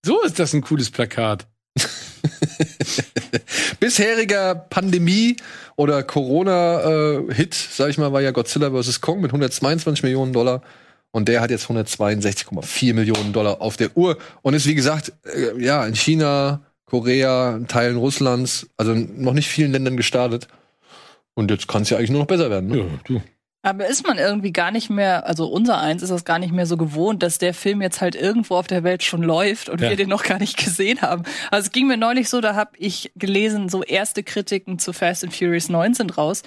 So 0.05 0.21
ist 0.23 0.37
das 0.39 0.53
ein 0.53 0.61
cooles 0.61 0.91
Plakat. 0.91 1.47
Bisheriger 3.79 4.55
Pandemie- 4.55 5.35
oder 5.75 6.03
Corona-Hit, 6.03 7.53
sag 7.53 7.89
ich 7.89 7.97
mal, 7.97 8.13
war 8.13 8.21
ja 8.21 8.31
Godzilla 8.31 8.71
vs. 8.71 9.01
Kong 9.01 9.21
mit 9.21 9.31
122 9.31 10.03
Millionen 10.03 10.33
Dollar. 10.33 10.61
Und 11.11 11.29
der 11.29 11.41
hat 11.41 11.49
jetzt 11.49 11.67
162,4 11.67 12.93
Millionen 12.93 13.31
Dollar 13.31 13.61
auf 13.61 13.77
der 13.77 13.95
Uhr. 13.95 14.17
Und 14.41 14.53
ist, 14.53 14.65
wie 14.65 14.75
gesagt, 14.75 15.13
äh, 15.23 15.57
ja, 15.63 15.85
in 15.85 15.95
China, 15.95 16.61
Korea, 16.85 17.59
Teilen 17.67 17.97
Russlands, 17.97 18.67
also 18.75 18.93
noch 18.93 19.33
nicht 19.33 19.47
vielen 19.47 19.71
Ländern 19.71 19.95
gestartet. 19.95 20.47
Und 21.33 21.51
jetzt 21.51 21.67
kann 21.67 21.83
es 21.83 21.89
ja 21.89 21.97
eigentlich 21.97 22.11
nur 22.11 22.21
noch 22.21 22.27
besser 22.27 22.49
werden. 22.49 22.69
Ne? 22.69 22.77
Ja, 22.79 22.85
du. 23.05 23.21
Aber 23.65 23.87
ist 23.87 24.05
man 24.05 24.17
irgendwie 24.19 24.53
gar 24.53 24.69
nicht 24.71 24.89
mehr, 24.89 25.25
also 25.25 25.47
unser 25.47 25.79
eins 25.79 26.03
ist 26.03 26.09
das 26.11 26.23
gar 26.23 26.37
nicht 26.39 26.53
mehr 26.53 26.67
so 26.67 26.77
gewohnt, 26.77 27.23
dass 27.23 27.39
der 27.39 27.53
Film 27.53 27.81
jetzt 27.81 27.99
halt 27.99 28.15
irgendwo 28.15 28.55
auf 28.55 28.67
der 28.67 28.83
Welt 28.83 29.01
schon 29.03 29.23
läuft 29.23 29.69
und 29.69 29.81
Ja. 29.81 29.89
wir 29.89 29.95
den 29.97 30.07
noch 30.09 30.23
gar 30.23 30.37
nicht 30.39 30.57
gesehen 30.63 31.01
haben. 31.01 31.23
Also 31.51 31.65
es 31.65 31.71
ging 31.71 31.87
mir 31.87 31.97
neulich 31.97 32.29
so, 32.29 32.41
da 32.41 32.53
habe 32.55 32.71
ich 32.77 33.11
gelesen, 33.15 33.67
so 33.69 33.81
erste 33.83 34.21
Kritiken 34.23 34.77
zu 34.77 34.93
Fast 34.93 35.23
and 35.23 35.33
Furious 35.35 35.67
9 35.69 35.95
sind 35.95 36.17
raus. 36.17 36.43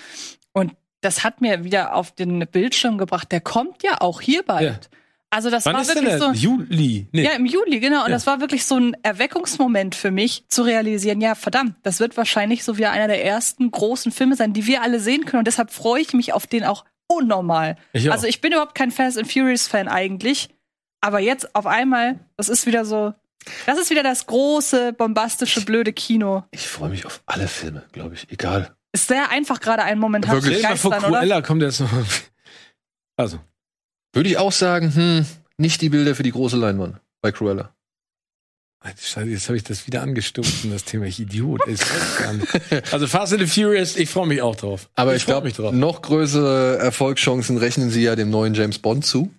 Und 0.53 0.73
das 1.01 1.25
hat 1.25 1.41
mir 1.41 1.65
wieder 1.65 1.95
auf 1.95 2.13
den 2.13 2.39
Bildschirm 2.51 2.99
gebracht, 2.99 3.33
der 3.33 3.41
kommt 3.41 3.83
ja 3.83 4.01
auch 4.01 4.21
hier 4.21 4.43
bald. 4.45 4.63
Ja. 4.85 4.99
Also 5.31 5.51
das 5.51 5.67
Wann 5.67 5.75
war 5.75 5.87
wirklich 5.87 6.15
so. 6.15 6.31
Juli. 6.33 7.07
Nee. 7.13 7.25
Ja, 7.25 7.33
im 7.33 7.45
Juli, 7.45 7.81
genau. 7.81 7.99
Und 8.05 8.11
Ja. 8.11 8.15
das 8.15 8.27
war 8.27 8.41
wirklich 8.41 8.65
so 8.65 8.77
ein 8.77 8.97
Erweckungsmoment 9.03 9.95
für 9.95 10.11
mich, 10.11 10.45
zu 10.49 10.63
realisieren, 10.63 11.21
ja, 11.21 11.35
verdammt, 11.35 11.75
das 11.83 12.01
wird 12.01 12.17
wahrscheinlich 12.17 12.65
so 12.65 12.79
wieder 12.79 12.93
einer 12.93 13.09
der 13.09 13.25
ersten 13.25 13.71
großen 13.71 14.11
Filme 14.13 14.37
sein, 14.37 14.53
die 14.55 14.67
wir 14.67 14.83
alle 14.83 15.01
sehen 15.01 15.25
können. 15.27 15.41
Und 15.41 15.47
deshalb 15.47 15.71
freue 15.71 16.01
ich 16.01 16.15
mich 16.15 16.33
auf 16.33 16.47
den 16.47 16.65
auch 16.65 16.85
unnormal. 17.09 17.77
Ich 17.93 18.09
auch. 18.09 18.13
Also 18.13 18.27
ich 18.27 18.41
bin 18.41 18.53
überhaupt 18.53 18.75
kein 18.75 18.91
Fast 18.91 19.19
and 19.19 19.31
Furious-Fan 19.31 19.89
eigentlich. 19.89 20.49
Aber 21.01 21.21
jetzt 21.21 21.55
auf 21.55 21.67
einmal, 21.67 22.19
das 22.37 22.49
ist 22.49 22.67
wieder 22.67 22.85
so, 22.85 23.15
das 23.67 23.79
ist 23.79 23.91
wieder 23.91 24.03
das 24.03 24.27
große, 24.27 24.93
bombastische, 24.93 25.65
blöde 25.65 25.93
Kino. 25.93 26.45
Ich 26.51 26.69
freue 26.69 26.91
mich 26.91 27.07
auf 27.07 27.23
alle 27.27 27.49
Filme, 27.49 27.85
glaube 27.93 28.15
ich. 28.15 28.31
Egal. 28.31 28.75
Ist 28.93 29.09
sehr 29.09 29.31
einfach 29.31 29.61
gerade 29.61 29.83
einen 29.83 30.01
Moment 30.01 30.29
Wirklich? 30.29 30.61
Vor, 30.61 30.91
begeistern, 30.91 31.11
oder? 31.11 31.19
Cruella 31.21 31.43
kommt 31.43 31.63
jetzt 31.63 31.81
noch. 31.81 31.91
Also, 33.17 33.41
Würde 34.13 34.29
ich 34.29 34.39
auch 34.39 34.53
sagen, 34.53 34.95
hm, 34.95 35.27
nicht 35.57 35.81
die 35.83 35.89
Bilder 35.89 36.15
für 36.15 36.23
die 36.23 36.31
große 36.31 36.57
Leinwand 36.57 37.01
bei 37.21 37.33
Cruella. 37.33 37.75
Scheiße, 38.85 39.29
jetzt 39.29 39.49
habe 39.49 39.57
ich 39.57 39.65
das 39.65 39.87
wieder 39.87 40.03
angestoßen, 40.03 40.71
das 40.71 40.85
Thema. 40.85 41.07
Ich 41.07 41.19
Idiot. 41.21 41.61
ich 41.67 41.81
nicht. 41.81 42.93
Also 42.93 43.07
Fast 43.07 43.33
and 43.33 43.43
the 43.43 43.47
Furious, 43.47 43.97
ich 43.97 44.09
freue 44.09 44.27
mich 44.27 44.41
auch 44.41 44.55
drauf. 44.57 44.89
Aber 44.95 45.17
ich, 45.17 45.25
freu 45.25 45.33
glaube, 45.33 45.47
mich 45.49 45.57
drauf. 45.57 45.73
noch 45.73 46.01
größere 46.03 46.79
Erfolgschancen 46.79 47.59
rechnen 47.59 47.91
sie 47.91 48.03
ja 48.03 48.15
dem 48.17 48.31
neuen 48.31 48.55
James 48.55 48.79
Bond 48.79 49.05
zu, 49.05 49.31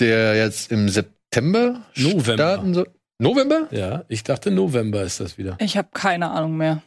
der 0.00 0.34
jetzt 0.36 0.72
im 0.72 0.88
September 0.88 1.82
November. 1.96 2.32
starten 2.34 2.74
soll. 2.74 2.88
November? 3.18 3.68
Ja, 3.70 4.04
ich 4.08 4.24
dachte 4.24 4.50
November 4.50 5.02
ist 5.04 5.20
das 5.20 5.38
wieder. 5.38 5.56
Ich 5.60 5.76
habe 5.76 5.88
keine 5.94 6.30
Ahnung 6.30 6.56
mehr. 6.56 6.82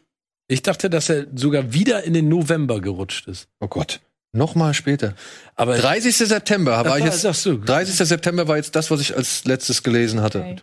Ich 0.47 0.61
dachte, 0.61 0.89
dass 0.89 1.09
er 1.09 1.25
sogar 1.33 1.73
wieder 1.73 2.03
in 2.03 2.13
den 2.13 2.27
November 2.27 2.81
gerutscht 2.81 3.27
ist. 3.27 3.47
Oh 3.61 3.67
Gott. 3.67 4.01
Nochmal 4.33 4.73
später. 4.73 5.13
Aber 5.55 5.77
30. 5.77 6.17
September 6.17 6.71
war 6.73 6.83
ich 6.83 6.89
war, 6.91 6.99
jetzt. 6.99 7.21
sagst 7.21 7.45
du. 7.45 7.57
30. 7.57 7.95
September 7.95 8.47
war 8.49 8.57
jetzt 8.57 8.75
das, 8.75 8.91
was 8.91 8.99
ich 8.99 9.15
als 9.15 9.45
letztes 9.45 9.81
gelesen 9.81 10.21
hatte. 10.21 10.39
Okay. 10.41 10.55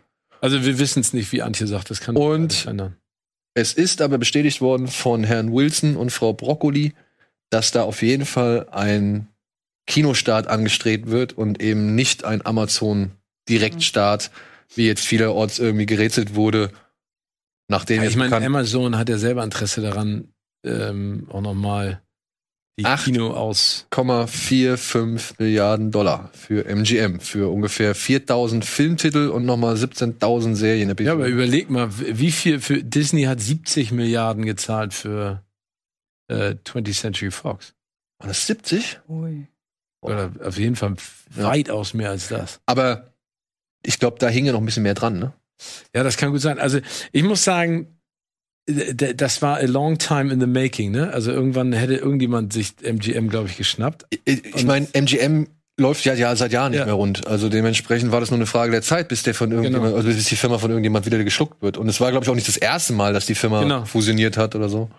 Also 0.42 0.64
wir 0.64 0.78
wissen 0.78 1.00
es 1.00 1.12
nicht, 1.12 1.30
wie 1.32 1.40
Antje 1.42 1.66
sagt. 1.66 1.88
Das 1.90 2.00
kann 2.00 2.16
Und- 2.16 2.52
alles 2.52 2.66
ändern. 2.66 2.96
Es 3.54 3.74
ist 3.74 4.00
aber 4.00 4.16
bestätigt 4.18 4.60
worden 4.60 4.88
von 4.88 5.24
Herrn 5.24 5.52
Wilson 5.52 5.96
und 5.96 6.10
Frau 6.10 6.32
Broccoli, 6.32 6.94
dass 7.50 7.70
da 7.70 7.82
auf 7.82 8.00
jeden 8.02 8.24
Fall 8.24 8.66
ein 8.70 9.28
Kinostart 9.86 10.46
angestrebt 10.46 11.08
wird 11.10 11.34
und 11.34 11.60
eben 11.62 11.94
nicht 11.94 12.24
ein 12.24 12.44
Amazon-Direktstart, 12.46 14.30
wie 14.74 14.86
jetzt 14.86 15.04
vielerorts 15.04 15.58
irgendwie 15.58 15.84
gerätselt 15.86 16.34
wurde, 16.34 16.70
nachdem 17.68 18.02
Ja, 18.02 18.08
ich 18.08 18.16
meine, 18.16 18.34
Amazon 18.36 18.96
hat 18.96 19.08
ja 19.10 19.18
selber 19.18 19.44
Interesse 19.44 19.82
daran, 19.82 20.28
ähm, 20.64 21.26
auch 21.30 21.42
nochmal 21.42 22.00
die 22.78 22.84
Acht 22.86 23.04
Kino 23.04 23.32
aus. 23.32 23.86
1,45 23.90 25.34
Milliarden 25.38 25.90
Dollar 25.90 26.30
für 26.32 26.64
MGM, 26.64 27.20
für 27.20 27.50
ungefähr 27.52 27.94
4000 27.94 28.64
Filmtitel 28.64 29.28
und 29.28 29.44
nochmal 29.44 29.74
17.000 29.74 30.54
Serien. 30.54 30.94
Ja, 30.98 31.12
aber 31.12 31.26
überleg 31.26 31.68
mal, 31.70 31.90
wie 31.98 32.32
viel 32.32 32.60
für 32.60 32.82
Disney 32.82 33.24
hat 33.24 33.40
70 33.40 33.92
Milliarden 33.92 34.44
gezahlt 34.44 34.94
für 34.94 35.42
äh, 36.28 36.54
20th 36.64 36.98
Century 36.98 37.30
Fox. 37.30 37.74
War 38.18 38.28
das 38.28 38.46
70? 38.46 39.00
Ui. 39.08 39.46
Oder 40.00 40.32
auf 40.42 40.58
jeden 40.58 40.76
Fall 40.76 40.94
Ja. 41.36 41.44
weitaus 41.44 41.94
mehr 41.94 42.10
als 42.10 42.28
das. 42.28 42.60
Aber 42.66 43.12
ich 43.84 43.98
glaube, 43.98 44.18
da 44.18 44.28
hing 44.28 44.46
ja 44.46 44.52
noch 44.52 44.60
ein 44.60 44.66
bisschen 44.66 44.82
mehr 44.82 44.94
dran, 44.94 45.18
ne? 45.18 45.32
Ja, 45.94 46.02
das 46.02 46.16
kann 46.16 46.30
gut 46.32 46.40
sein. 46.40 46.58
Also 46.58 46.80
ich 47.12 47.22
muss 47.22 47.44
sagen, 47.44 47.98
das 48.66 49.42
war 49.42 49.56
a 49.58 49.64
long 49.66 49.98
time 49.98 50.32
in 50.32 50.40
the 50.40 50.46
making, 50.46 50.92
ne? 50.92 51.12
Also 51.12 51.32
irgendwann 51.32 51.72
hätte 51.72 51.94
irgendjemand 51.96 52.52
sich 52.52 52.74
MGM, 52.82 53.28
glaube 53.28 53.48
ich, 53.48 53.56
geschnappt. 53.56 54.06
Ich, 54.24 54.44
ich 54.54 54.64
meine, 54.64 54.86
MGM 54.92 55.48
läuft 55.78 56.04
ja, 56.04 56.14
ja 56.14 56.36
seit 56.36 56.52
Jahren 56.52 56.70
nicht 56.70 56.78
Ja. 56.80 56.84
mehr 56.86 56.94
rund. 56.94 57.26
Also 57.26 57.48
dementsprechend 57.48 58.12
war 58.12 58.20
das 58.20 58.30
nur 58.30 58.38
eine 58.38 58.46
Frage 58.46 58.70
der 58.70 58.82
Zeit, 58.82 59.08
bis 59.08 59.22
der 59.24 59.34
von 59.34 59.50
irgendjemand, 59.50 59.84
Genau. 59.86 59.96
also 59.96 60.08
bis 60.08 60.26
die 60.26 60.36
Firma 60.36 60.58
von 60.58 60.70
irgendjemand 60.70 61.06
wieder 61.06 61.22
geschluckt 61.24 61.60
wird. 61.62 61.76
Und 61.76 61.88
es 61.88 62.00
war, 62.00 62.10
glaube 62.12 62.24
ich, 62.24 62.30
auch 62.30 62.34
nicht 62.36 62.46
das 62.46 62.56
erste 62.56 62.92
Mal, 62.92 63.12
dass 63.12 63.26
die 63.26 63.34
Firma 63.34 63.62
Genau. 63.62 63.84
fusioniert 63.84 64.36
hat 64.36 64.54
oder 64.54 64.68
so. 64.68 64.90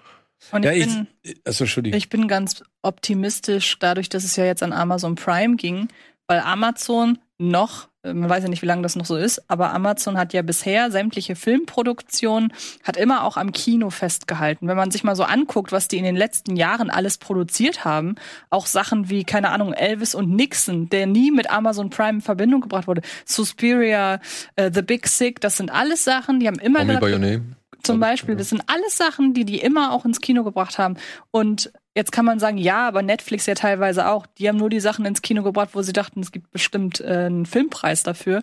Und 0.52 0.66
Ja, 0.66 0.72
ich, 0.74 0.80
ich, 0.82 0.88
bin, 0.88 1.08
also, 1.46 1.64
Entschuldigung. 1.64 1.98
ich 1.98 2.10
bin 2.10 2.28
ganz 2.28 2.64
optimistisch, 2.82 3.78
dadurch, 3.80 4.10
dass 4.10 4.24
es 4.26 4.36
ja 4.36 4.44
jetzt 4.46 4.62
an 4.64 4.74
Amazon 4.74 5.16
Prime 5.16 5.56
ging, 5.56 5.88
weil 6.28 6.40
Amazon 6.42 7.18
noch, 7.38 7.84
äh, 7.86 7.88
man 8.04 8.30
weiß 8.30 8.44
ja 8.44 8.50
nicht, 8.50 8.62
wie 8.62 8.68
lange 8.68 8.82
das 8.82 8.96
noch 8.96 9.06
so 9.06 9.16
ist, 9.16 9.50
aber 9.50 9.74
Amazon 9.74 10.18
hat 10.18 10.34
ja 10.34 10.42
bisher 10.42 10.92
sämtliche 10.92 11.36
Filmproduktionen, 11.36 12.54
hat 12.84 12.98
immer 12.98 13.24
auch 13.24 13.38
am 13.38 13.54
Kino 13.54 13.90
festgehalten. 13.90 14.68
Wenn 14.68 14.76
man 14.76 14.92
sich 14.92 15.04
mal 15.04 15.16
so 15.16 15.24
anguckt, 15.24 15.72
was 15.72 15.88
die 15.88 15.98
in 15.98 16.04
den 16.04 16.18
letzten 16.18 16.56
Jahren 16.58 16.90
alles 16.90 17.18
produziert 17.18 17.86
haben, 17.86 18.16
auch 18.50 18.66
Sachen 18.66 19.10
wie, 19.10 19.24
keine 19.24 19.50
Ahnung, 19.52 19.72
Elvis 19.74 20.16
und 20.16 20.36
Nixon, 20.36 20.90
der 20.90 21.08
nie 21.08 21.32
mit 21.32 21.50
Amazon 21.50 21.90
Prime 21.90 22.16
in 22.16 22.22
Verbindung 22.22 22.62
gebracht 22.62 22.88
wurde, 22.88 23.02
Suspiria, 23.26 24.20
äh, 24.58 24.70
The 24.74 24.82
Big 24.82 25.08
Sick, 25.08 25.40
das 25.40 25.56
sind 25.56 25.72
alles 25.72 26.04
Sachen, 26.04 26.40
die 26.42 26.48
haben 26.48 26.60
immer 26.60 26.80
Call 26.80 26.88
me 26.88 26.94
gesagt, 26.94 27.06
by 27.06 27.12
your 27.14 27.20
name. 27.20 27.56
zum 27.84 28.00
Beispiel. 28.02 28.36
Das 28.36 28.50
sind 28.50 28.64
alles 28.68 28.98
Sachen, 28.98 29.34
die 29.34 29.46
die 29.46 29.60
immer 29.60 29.94
auch 29.94 30.04
ins 30.04 30.20
Kino 30.20 30.44
gebracht 30.44 30.78
haben. 30.78 30.98
Und 31.32 31.72
jetzt 31.96 32.12
kann 32.12 32.26
man 32.26 32.40
sagen, 32.40 32.58
ja, 32.58 32.88
aber 32.88 33.02
Netflix 33.02 33.46
ja 33.46 33.56
teilweise 33.56 34.08
auch. 34.10 34.26
Die 34.26 34.48
haben 34.48 34.58
nur 34.58 34.70
die 34.70 34.80
Sachen 34.80 35.06
ins 35.06 35.22
Kino 35.22 35.44
gebracht, 35.44 35.70
wo 35.74 35.82
sie 35.82 35.94
dachten, 35.94 36.22
es 36.22 36.32
gibt 36.32 36.52
bestimmt 36.52 37.00
äh, 37.02 37.26
einen 37.26 37.46
Filmpreis 37.46 38.04
dafür. 38.04 38.42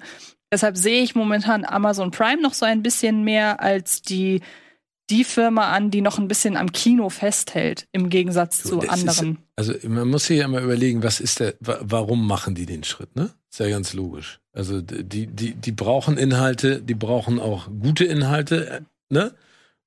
Deshalb 0.52 0.76
sehe 0.76 1.02
ich 1.02 1.14
momentan 1.14 1.64
Amazon 1.64 2.10
Prime 2.10 2.42
noch 2.42 2.54
so 2.54 2.66
ein 2.66 2.82
bisschen 2.82 3.22
mehr 3.24 3.60
als 3.60 4.02
die 4.02 4.40
die 5.10 5.24
Firma 5.24 5.72
an, 5.72 5.90
die 5.90 6.02
noch 6.02 6.18
ein 6.20 6.28
bisschen 6.28 6.56
am 6.56 6.70
Kino 6.70 7.08
festhält, 7.08 7.88
im 7.90 8.10
Gegensatz 8.10 8.62
zu 8.62 8.76
Das 8.78 8.90
anderen. 8.90 9.38
Ist, 9.56 9.68
also 9.70 9.88
man 9.88 10.06
muss 10.06 10.26
sich 10.26 10.38
ja 10.38 10.46
mal 10.46 10.62
überlegen, 10.62 11.02
was 11.02 11.18
ist 11.18 11.40
der, 11.40 11.54
wa- 11.58 11.80
warum 11.82 12.28
machen 12.28 12.54
die 12.54 12.64
den 12.64 12.84
Schritt, 12.84 13.16
ne? 13.16 13.30
Ist 13.50 13.58
ja 13.58 13.68
ganz 13.68 13.92
logisch. 13.92 14.38
Also 14.52 14.80
die, 14.80 15.26
die, 15.26 15.54
die 15.54 15.72
brauchen 15.72 16.16
Inhalte, 16.16 16.80
die 16.80 16.94
brauchen 16.94 17.40
auch 17.40 17.66
gute 17.80 18.04
Inhalte, 18.04 18.70
äh, 18.70 18.80
ne? 19.08 19.34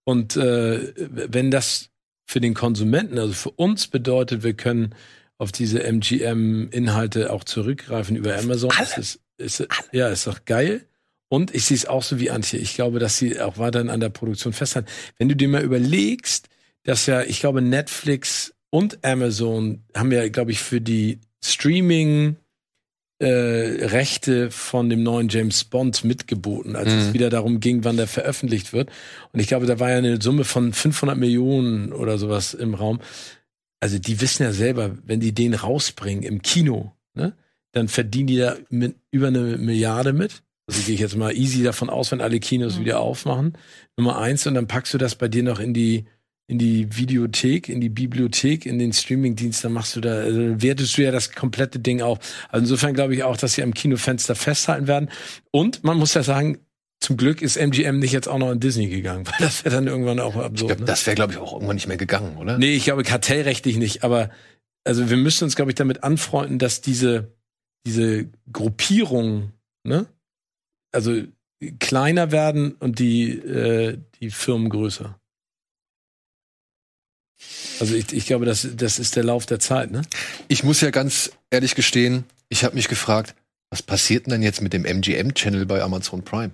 Und 0.03 0.35
äh, 0.35 0.91
wenn 0.97 1.51
das 1.51 1.89
für 2.25 2.39
den 2.41 2.53
Konsumenten, 2.53 3.17
also 3.19 3.33
für 3.33 3.51
uns 3.51 3.87
bedeutet, 3.87 4.43
wir 4.43 4.53
können 4.53 4.95
auf 5.37 5.51
diese 5.51 5.83
MGM-Inhalte 5.83 7.31
auch 7.31 7.43
zurückgreifen 7.43 8.15
über 8.15 8.37
Amazon, 8.37 8.71
ist, 8.81 8.97
es- 8.97 9.19
ist, 9.37 9.67
ja, 9.91 10.09
ist 10.09 10.27
doch 10.27 10.45
geil. 10.45 10.85
Und 11.27 11.53
ich 11.55 11.65
sehe 11.65 11.75
es 11.77 11.85
auch 11.87 12.03
so 12.03 12.19
wie 12.19 12.29
Antje. 12.29 12.59
Ich 12.59 12.75
glaube, 12.75 12.99
dass 12.99 13.17
sie 13.17 13.39
auch 13.41 13.57
weiterhin 13.57 13.89
an 13.89 13.99
der 13.99 14.09
Produktion 14.09 14.53
festhalten. 14.53 14.87
Wenn 15.17 15.29
du 15.29 15.35
dir 15.35 15.47
mal 15.47 15.63
überlegst, 15.63 16.47
dass 16.83 17.07
ja, 17.07 17.23
ich 17.23 17.39
glaube, 17.39 17.61
Netflix 17.61 18.53
und 18.69 19.03
Amazon 19.03 19.83
haben 19.95 20.11
ja, 20.11 20.27
glaube 20.29 20.51
ich, 20.51 20.59
für 20.59 20.79
die 20.81 21.19
Streaming 21.43 22.35
äh, 23.19 23.25
Rechte 23.85 24.51
von 24.51 24.89
dem 24.89 25.03
neuen 25.03 25.29
James 25.29 25.63
Bond 25.63 26.03
mitgeboten, 26.03 26.75
als 26.75 26.91
es 26.91 27.07
Mhm. 27.09 27.13
wieder 27.13 27.29
darum 27.29 27.59
ging, 27.59 27.83
wann 27.83 27.97
der 27.97 28.07
veröffentlicht 28.07 28.73
wird. 28.73 28.89
Und 29.31 29.39
ich 29.39 29.47
glaube, 29.47 29.65
da 29.65 29.79
war 29.79 29.91
ja 29.91 29.97
eine 29.97 30.21
Summe 30.21 30.43
von 30.43 30.73
500 30.73 31.17
Millionen 31.17 31.93
oder 31.93 32.17
sowas 32.17 32.53
im 32.53 32.73
Raum. 32.73 32.99
Also 33.79 33.99
die 33.99 34.19
wissen 34.21 34.43
ja 34.43 34.51
selber, 34.51 34.97
wenn 35.05 35.19
die 35.19 35.33
den 35.33 35.53
rausbringen 35.53 36.23
im 36.23 36.41
Kino, 36.41 36.93
ne, 37.13 37.33
dann 37.71 37.87
verdienen 37.87 38.27
die 38.27 38.37
da 38.37 38.55
mit 38.69 38.95
über 39.11 39.27
eine 39.27 39.57
Milliarde 39.57 40.13
mit. 40.13 40.43
Also 40.67 40.81
gehe 40.83 40.95
ich 40.95 41.01
jetzt 41.01 41.17
mal 41.17 41.35
easy 41.35 41.61
davon 41.63 41.89
aus, 41.89 42.11
wenn 42.11 42.21
alle 42.21 42.39
Kinos 42.39 42.79
wieder 42.79 42.99
aufmachen. 43.01 43.57
Nummer 43.97 44.17
eins, 44.19 44.47
und 44.47 44.53
dann 44.55 44.67
packst 44.67 44.93
du 44.93 44.97
das 44.97 45.15
bei 45.15 45.27
dir 45.27 45.43
noch 45.43 45.59
in 45.59 45.73
die, 45.73 46.05
in 46.47 46.59
die 46.59 46.95
Videothek, 46.95 47.69
in 47.69 47.79
die 47.79 47.89
Bibliothek, 47.89 48.65
in 48.65 48.77
den 48.77 48.91
Streamingdienst, 48.93 49.63
dann 49.63 49.71
machst 49.73 49.95
du 49.95 50.01
da, 50.01 50.15
also 50.15 50.61
wertest 50.61 50.97
du 50.97 51.03
ja 51.03 51.11
das 51.11 51.31
komplette 51.31 51.79
Ding 51.79 52.01
auf. 52.01 52.19
Also 52.49 52.63
insofern 52.63 52.93
glaube 52.93 53.15
ich 53.15 53.23
auch, 53.23 53.37
dass 53.37 53.53
sie 53.53 53.63
am 53.63 53.73
Kinofenster 53.73 54.35
festhalten 54.35 54.87
werden. 54.87 55.09
Und 55.51 55.83
man 55.83 55.97
muss 55.97 56.13
ja 56.13 56.23
sagen, 56.23 56.59
zum 56.99 57.17
Glück 57.17 57.41
ist 57.41 57.57
MGM 57.57 57.99
nicht 57.99 58.11
jetzt 58.11 58.27
auch 58.27 58.37
noch 58.37 58.49
an 58.49 58.59
Disney 58.59 58.87
gegangen, 58.87 59.25
weil 59.27 59.33
das 59.39 59.63
wäre 59.65 59.75
dann 59.75 59.87
irgendwann 59.87 60.19
auch 60.19 60.35
Ich 60.35 60.41
absurd. 60.41 60.67
glaub, 60.69 60.79
ne? 60.81 60.85
Das 60.85 61.05
wäre, 61.07 61.15
glaube 61.15 61.33
ich, 61.33 61.39
auch 61.39 61.53
irgendwann 61.53 61.75
nicht 61.75 61.87
mehr 61.87 61.97
gegangen, 61.97 62.37
oder? 62.37 62.57
Nee, 62.57 62.75
ich 62.75 62.83
glaube 62.85 63.03
kartellrechtlich 63.03 63.77
nicht, 63.77 64.03
aber 64.03 64.29
also 64.85 65.09
wir 65.09 65.17
müssen 65.17 65.45
uns, 65.45 65.55
glaube 65.55 65.71
ich, 65.71 65.75
damit 65.75 66.03
anfreunden, 66.03 66.59
dass 66.59 66.81
diese, 66.81 67.31
diese 67.87 68.27
Gruppierungen, 68.51 69.53
ne, 69.85 70.07
also 70.91 71.21
kleiner 71.79 72.31
werden 72.33 72.73
und 72.73 72.99
die, 72.99 73.31
äh, 73.31 73.97
die 74.19 74.29
Firmen 74.29 74.69
größer. 74.69 75.17
Also 77.79 77.95
ich, 77.95 78.11
ich 78.13 78.25
glaube, 78.25 78.45
das, 78.45 78.67
das 78.75 78.99
ist 78.99 79.15
der 79.15 79.23
Lauf 79.23 79.45
der 79.45 79.59
Zeit, 79.59 79.91
ne? 79.91 80.01
Ich 80.47 80.63
muss 80.63 80.81
ja 80.81 80.91
ganz 80.91 81.31
ehrlich 81.49 81.75
gestehen, 81.75 82.23
ich 82.49 82.63
habe 82.63 82.75
mich 82.75 82.87
gefragt, 82.87 83.35
was 83.71 83.81
passiert 83.81 84.27
denn 84.27 84.43
jetzt 84.43 84.61
mit 84.61 84.73
dem 84.73 84.85
MGM-Channel 84.85 85.65
bei 85.65 85.81
Amazon 85.81 86.23
Prime? 86.23 86.51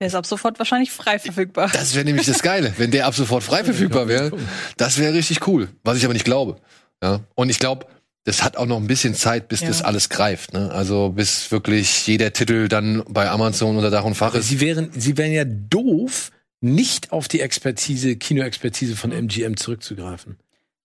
Der 0.00 0.06
ist 0.06 0.14
ab 0.14 0.24
sofort 0.24 0.58
wahrscheinlich 0.58 0.90
frei 0.90 1.18
verfügbar. 1.18 1.70
Das 1.74 1.94
wäre 1.94 2.06
nämlich 2.06 2.26
das 2.26 2.42
Geile, 2.42 2.72
wenn 2.78 2.90
der 2.90 3.06
ab 3.06 3.14
sofort 3.14 3.42
frei 3.42 3.62
verfügbar 3.64 4.08
wäre. 4.08 4.32
Das 4.78 4.96
wäre 4.98 5.12
richtig 5.12 5.46
cool, 5.46 5.68
was 5.84 5.98
ich 5.98 6.04
aber 6.04 6.14
nicht 6.14 6.24
glaube. 6.24 6.56
Ja? 7.02 7.20
Und 7.34 7.50
ich 7.50 7.58
glaube, 7.58 7.86
das 8.24 8.42
hat 8.42 8.56
auch 8.56 8.64
noch 8.66 8.78
ein 8.78 8.86
bisschen 8.86 9.14
Zeit, 9.14 9.48
bis 9.48 9.60
Ja. 9.60 9.68
das 9.68 9.82
alles 9.82 10.08
greift. 10.08 10.54
Ne? 10.54 10.70
Also 10.72 11.10
bis 11.10 11.50
wirklich 11.50 12.06
jeder 12.06 12.32
Titel 12.32 12.68
dann 12.68 13.02
bei 13.08 13.28
Amazon 13.28 13.76
unter 13.76 13.90
Dach 13.90 14.04
und 14.04 14.14
Fach 14.14 14.34
ist. 14.34 14.48
sie 14.48 14.60
wären, 14.60 14.90
sie 14.96 15.18
wären 15.18 15.32
ja 15.32 15.44
doof, 15.44 16.30
nicht 16.60 17.12
auf 17.12 17.28
die 17.28 17.40
Expertise, 17.40 18.16
Kinoexpertise 18.16 18.96
von 18.96 19.12
MGM 19.12 19.56
zurückzugreifen. 19.56 20.36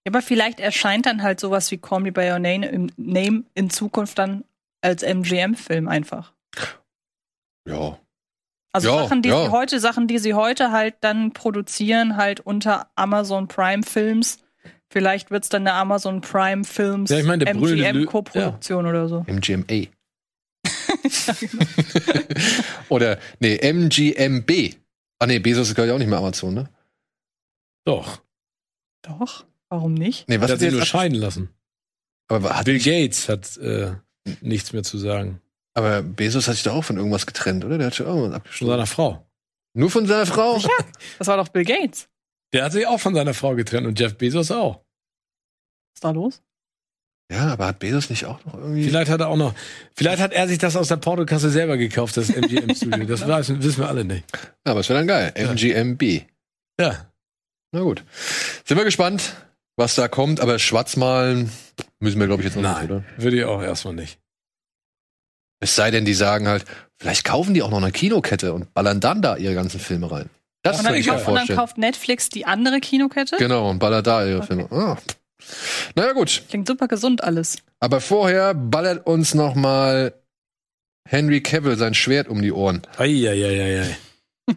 Ja, 0.06 0.12
aber 0.12 0.22
vielleicht 0.22 0.60
erscheint 0.60 1.06
dann 1.06 1.24
halt 1.24 1.40
sowas 1.40 1.72
wie 1.72 1.78
Call 1.78 2.00
Me 2.02 2.12
By 2.12 2.30
Your 2.32 2.40
Name, 2.40 3.44
in 3.54 3.70
Zukunft 3.70 4.18
dann 4.20 4.44
als 4.82 5.02
MGM-Film 5.04 5.88
einfach. 5.88 6.34
Ja. 7.68 8.00
Also 8.72 8.90
Ja, 8.90 9.04
Sachen, 9.04 9.22
die 9.22 9.30
ja. 9.30 9.46
sie 9.46 9.52
heute, 9.52 9.80
Sachen, 9.80 10.08
die 10.08 10.20
sie 10.20 10.34
heute 10.36 10.72
halt 10.72 10.96
dann 11.02 11.32
produzieren, 11.34 12.18
halt 12.18 12.40
unter 12.42 12.88
Amazon 12.96 13.48
Prime 13.48 13.84
Films. 13.84 14.40
Vielleicht 14.92 15.32
wird's 15.32 15.50
dann 15.50 15.64
eine 15.64 15.74
Amazon 15.74 16.22
Prime 16.22 16.64
Films 16.64 17.10
Ja, 17.10 17.18
ich 17.20 17.26
meine, 17.26 17.44
der 17.46 17.54
brüllende 17.56 17.84
Lö- 17.84 17.90
MGM 18.02 18.06
Co-Produktion 18.06 18.86
oder 18.86 19.08
so. 19.10 19.26
MGMA. 19.28 19.88
Oder, 22.90 23.18
nee, 23.40 23.56
MGMB. 23.58 24.76
Ah, 25.20 25.28
nee, 25.28 25.40
Bezos 25.40 25.70
ist, 25.70 25.76
glaube 25.76 25.88
ich, 25.88 25.94
auch 25.94 25.98
nicht 26.00 26.08
mehr 26.10 26.18
Amazon, 26.20 26.54
ne? 26.54 26.70
Doch. 27.86 28.22
Doch, 29.02 29.46
warum 29.70 29.94
nicht? 29.94 30.28
Nee, 30.28 30.42
was 30.42 30.52
hat 30.52 30.60
sie 30.60 30.72
nur 30.72 30.86
scheiden 30.86 31.18
lassen. 31.18 31.50
Aber, 32.28 32.58
hat, 32.58 32.66
Bill 32.66 32.80
Gates 32.80 33.30
hat 33.30 33.56
äh, 33.58 33.96
nichts 34.42 34.74
mehr 34.74 34.84
zu 34.84 34.98
sagen. 34.98 35.42
aber 35.74 36.02
Bezos 36.02 36.48
hat 36.48 36.56
sich 36.56 36.64
doch 36.64 36.74
auch 36.74 36.84
von 36.84 36.98
irgendwas 36.98 37.28
getrennt, 37.28 37.64
oder? 37.64 37.78
Der 37.78 37.88
hat 37.88 37.96
schon 37.96 38.08
irgendwas 38.08 38.30
Von 38.30 38.36
abgeschlossen. 38.36 38.72
seiner 38.72 38.88
Frau. 38.88 39.28
Nur 39.74 39.92
von 39.92 40.08
seiner 40.08 40.26
Frau? 40.26 40.60
Das 41.20 41.28
war 41.28 41.38
doch 41.38 41.50
Bill 41.50 41.66
Gates. 41.66 42.10
Der 42.54 42.64
hat 42.66 42.72
sich 42.72 42.88
auch 42.88 43.00
von 43.00 43.14
seiner 43.14 43.34
Frau 43.34 43.54
getrennt 43.56 43.86
und 43.86 44.00
Jeff 44.00 44.18
Bezos 44.18 44.50
auch. 44.52 44.78
Was 44.78 45.96
ist 45.96 46.04
da 46.04 46.12
los? 46.12 46.42
Ja, 47.32 47.48
aber 47.54 47.66
hat 47.68 47.80
Bezos 47.80 48.10
nicht 48.12 48.26
auch 48.26 48.44
noch 48.46 48.54
irgendwie. 48.54 48.84
Vielleicht 48.84 49.10
hat 49.10 49.20
er 49.20 49.30
auch 49.30 49.36
noch, 49.38 49.54
vielleicht 49.96 50.22
hat 50.22 50.32
er 50.32 50.48
sich 50.48 50.60
das 50.60 50.76
aus 50.76 50.90
der 50.90 50.98
Portokasse 50.98 51.50
selber 51.50 51.76
gekauft, 51.76 52.18
das 52.18 52.30
MGM-Studio. 52.30 53.06
Das 53.06 53.28
weiß, 53.28 53.62
wissen 53.62 53.80
wir 53.80 53.88
alle 53.90 54.06
nicht. 54.06 54.26
Ja, 54.66 54.72
aber 54.72 54.82
es 54.82 54.90
wäre 54.90 55.00
dann 55.00 55.08
geil. 55.08 55.34
MGMB. 55.36 56.22
Ja. 56.80 57.08
Na 57.72 57.82
gut. 57.82 58.04
Sind 58.64 58.78
wir 58.78 58.84
gespannt, 58.86 59.34
was 59.76 59.96
da 59.96 60.08
kommt, 60.08 60.40
aber 60.40 60.60
schwarz 60.60 60.98
malen 60.98 61.50
müssen 62.00 62.20
wir, 62.20 62.28
glaube 62.28 62.44
ich, 62.44 62.46
jetzt 62.48 62.56
noch 62.56 62.62
Nein, 62.64 62.82
nicht, 62.84 62.92
oder? 62.92 63.04
würde 63.18 63.38
ich 63.38 63.44
auch 63.46 63.62
erstmal 63.64 63.96
nicht. 63.96 64.20
Es 65.60 65.76
sei 65.76 65.90
denn, 65.90 66.06
die 66.06 66.14
sagen 66.14 66.48
halt, 66.48 66.66
vielleicht 66.98 67.24
kaufen 67.24 67.54
die 67.56 67.64
auch 67.64 67.72
noch 67.72 67.82
eine 67.82 67.92
Kinokette 67.92 68.54
und 68.54 68.74
ballern 68.74 69.00
dann 69.00 69.22
da 69.24 69.36
ihre 69.38 69.56
ganzen 69.56 69.80
Filme 69.80 70.12
rein. 70.12 70.30
Das 70.62 70.82
dann, 70.84 70.94
ich 70.96 71.06
mir 71.08 71.14
kauft, 71.14 71.28
und 71.28 71.34
dann 71.34 71.38
vorstellen. 71.38 71.60
kauft 71.60 71.78
Netflix 71.78 72.30
die 72.30 72.46
andere 72.46 72.80
Kinokette. 72.80 73.38
Genau, 73.38 73.70
und 73.70 73.80
ballert 73.80 74.06
da 74.06 74.26
ihre 74.26 74.38
Okay. 74.38 74.48
Filme. 74.48 74.68
Ah. 74.72 74.98
Naja, 75.96 76.14
gut. 76.14 76.44
Klingt 76.50 76.68
super 76.68 76.88
gesund 76.88 77.24
alles. 77.24 77.58
Aber 77.80 78.02
vorher 78.02 78.54
ballert 78.54 79.06
uns 79.06 79.34
noch 79.34 79.56
mal 79.56 80.14
Henry 81.08 81.42
Cavill 81.42 81.78
sein 81.78 81.94
Schwert 81.94 82.28
um 82.28 82.42
die 82.42 82.52
Ohren. 82.52 82.82
Eieieiei. 82.98 83.98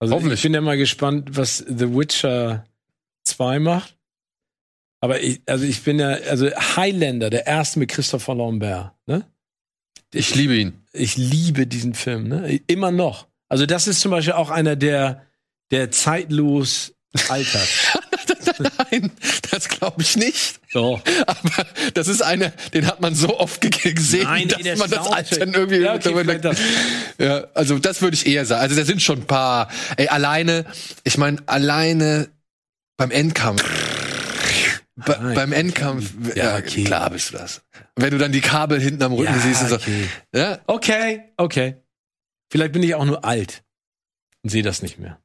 Also 0.00 0.16
Hoffentlich. 0.16 0.40
ich 0.40 0.42
bin 0.42 0.52
ja 0.52 0.60
mal 0.60 0.76
gespannt, 0.76 1.30
was 1.36 1.58
The 1.58 1.94
Witcher 1.94 2.66
2 3.24 3.58
macht. 3.58 3.96
Aber 5.00 5.22
ich, 5.22 5.40
also 5.46 5.64
ich 5.64 5.82
bin 5.82 5.98
ja, 5.98 6.08
also 6.08 6.50
Highlander, 6.50 7.30
der 7.30 7.46
erste 7.46 7.78
mit 7.78 7.90
Christopher 7.90 8.34
Lambert, 8.34 8.92
ne? 9.06 9.24
Ich 10.12 10.34
liebe 10.34 10.56
ihn. 10.56 10.84
Ich 10.92 11.16
liebe 11.16 11.66
diesen 11.66 11.94
Film, 11.94 12.28
ne? 12.28 12.60
Immer 12.66 12.90
noch. 12.90 13.28
Also 13.48 13.64
das 13.64 13.86
ist 13.86 14.00
zum 14.00 14.10
Beispiel 14.10 14.34
auch 14.34 14.50
einer, 14.50 14.76
der, 14.76 15.26
der 15.70 15.90
zeitlos 15.90 16.92
altert. 17.28 17.68
Nein, 18.90 19.10
das 19.50 19.68
glaube 19.68 20.02
ich 20.02 20.16
nicht. 20.16 20.60
So. 20.70 21.00
Aber 21.26 21.66
das 21.94 22.08
ist 22.08 22.22
einer, 22.22 22.50
den 22.72 22.86
hat 22.86 23.00
man 23.00 23.14
so 23.14 23.38
oft 23.38 23.60
ge- 23.60 23.92
gesehen, 23.92 24.24
Nein, 24.24 24.48
dass 24.48 24.58
ey, 24.60 24.76
man 24.76 24.90
das 24.90 25.04
Soundtrack. 25.04 25.16
Altern 25.32 25.54
irgendwie. 25.54 25.78
Ja, 25.78 25.94
okay, 25.94 26.38
das. 26.40 26.58
ja, 27.18 27.44
also 27.54 27.78
das 27.78 28.02
würde 28.02 28.14
ich 28.16 28.26
eher 28.26 28.44
sagen. 28.46 28.62
Also 28.62 28.76
da 28.76 28.84
sind 28.84 29.02
schon 29.02 29.20
ein 29.20 29.26
paar. 29.26 29.68
Ey, 29.96 30.08
alleine, 30.08 30.64
ich 31.04 31.18
meine, 31.18 31.38
alleine 31.46 32.28
beim 32.96 33.10
Endkampf. 33.10 33.62
Be 34.96 35.18
Ah, 35.18 35.32
beim 35.34 35.52
Endkampf, 35.52 36.12
Ja, 36.36 36.44
ja, 36.52 36.56
okay. 36.58 36.84
klar 36.84 37.10
bist 37.10 37.32
du 37.32 37.36
das. 37.38 37.62
Wenn 37.96 38.10
du 38.12 38.18
dann 38.18 38.30
die 38.30 38.40
Kabel 38.40 38.80
hinten 38.80 39.02
am 39.02 39.12
Rücken 39.12 39.32
Ja, 39.34 39.40
siehst 39.40 39.62
und 39.62 39.68
so. 39.70 39.74
okay. 39.74 40.08
Ja, 40.34 40.58
Okay, 40.68 41.24
okay. 41.36 41.74
Vielleicht 42.52 42.72
bin 42.72 42.82
ich 42.84 42.94
auch 42.94 43.04
nur 43.04 43.24
alt 43.24 43.64
und 44.44 44.50
sehe 44.50 44.62
das 44.62 44.82
nicht 44.82 45.00
mehr. 45.00 45.18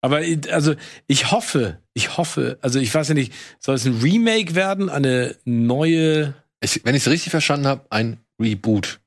Aber 0.00 0.22
ich- 0.22 0.52
also 0.52 0.74
ich 1.06 1.30
hoffe, 1.32 1.78
ich 1.94 2.16
hoffe, 2.16 2.58
also 2.62 2.78
ich 2.78 2.94
weiß 2.94 3.08
ja 3.08 3.14
nicht, 3.14 3.32
soll 3.58 3.74
es 3.74 3.84
ein 3.84 3.98
Remake 4.00 4.54
werden, 4.54 4.88
eine 4.90 5.36
neue 5.44 6.34
ich, 6.60 6.80
wenn 6.84 6.94
ich 6.94 7.02
es 7.06 7.10
richtig 7.10 7.30
verstanden 7.30 7.66
habe, 7.66 7.86
ein 7.90 8.18
Reboot. 8.40 9.00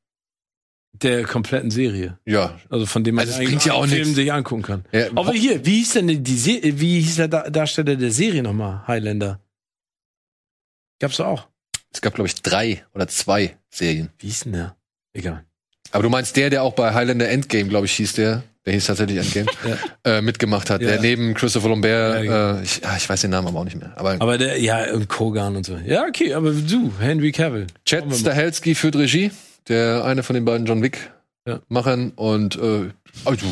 der 0.94 1.24
kompletten 1.24 1.72
Serie? 1.72 2.20
Ja. 2.26 2.60
Also 2.70 2.86
von 2.86 3.04
dem 3.04 3.16
man 3.16 3.26
Also 3.28 3.40
eigentlich 3.40 3.66
ja 3.66 3.74
auch 3.74 3.88
Film 3.88 4.02
nichts. 4.02 4.16
sich 4.16 4.32
angucken 4.32 4.62
kann. 4.62 4.86
ja 4.92 5.08
Aber 5.16 5.34
hier, 5.34 5.66
wie 5.66 5.78
hieß 5.80 5.94
denn 5.94 6.24
die 6.24 6.38
Se 6.38 6.60
wie 6.64 7.02
hieß 7.02 7.16
der 7.16 7.28
Da- 7.28 7.50
Darsteller 7.50 7.96
der 7.96 8.12
Serie 8.12 8.44
nochmal? 8.44 8.86
Highlander. 8.88 9.40
Gab's 11.00 11.18
doch 11.18 11.26
auch. 11.26 11.48
es 11.94 12.02
gab, 12.02 12.14
glaube 12.16 12.28
ich, 12.28 12.36
drei 12.36 12.86
oder 12.94 13.08
zwei 13.08 13.58
Serien. 13.70 14.10
Wie 14.20 14.28
hieß 14.28 14.42
denn 14.42 14.54
der? 14.54 14.76
Egal. 15.14 15.44
Aber 15.92 16.04
du 16.04 16.10
meinst 16.10 16.36
der, 16.38 16.50
der 16.50 16.64
auch 16.64 16.74
bei 16.74 16.94
Highlander 16.94 17.28
Endgame, 17.30 17.68
glaube 17.70 17.86
ich, 17.88 17.94
hieß 17.94 18.14
der, 18.14 18.44
der 18.66 18.74
hieß 18.74 18.86
tatsächlich 18.86 19.18
Endgame, 19.18 19.48
äh, 20.04 20.22
mitgemacht 20.22 20.70
hat, 20.70 20.82
Ja. 20.82 20.90
der 20.90 21.02
neben 21.02 21.34
Christopher 21.34 21.70
Lambert, 21.70 22.24
Ja, 22.26 22.60
äh, 22.60 22.64
ich, 22.64 22.86
ah, 22.86 22.96
ich 22.98 23.08
weiß 23.10 23.22
den 23.22 23.32
Namen 23.32 23.48
aber 23.48 23.60
auch 23.60 23.64
nicht 23.66 23.78
mehr. 23.78 23.94
Aber, 23.96 24.14
Aber 24.20 24.38
der, 24.38 24.60
ja, 24.60 24.94
und 24.94 25.08
Kogan 25.08 25.56
und 25.56 25.66
so. 25.66 25.78
Ja, 25.86 26.06
okay, 26.08 26.34
aber 26.34 26.52
du, 26.52 26.92
Henry 27.00 27.32
Cavill. 27.32 27.68
Chad. 27.86 28.04
Stahelski 28.16 28.76
führt 28.76 28.96
Regie, 28.96 29.32
der 29.68 30.04
eine 30.06 30.24
von 30.24 30.34
den 30.36 30.46
beiden 30.46 30.66
John 30.66 30.82
Wick 30.84 31.12
Ja. 31.48 31.60
Machern 31.70 32.12
und 32.16 32.56
äh, 32.58 32.90
also, 33.26 33.46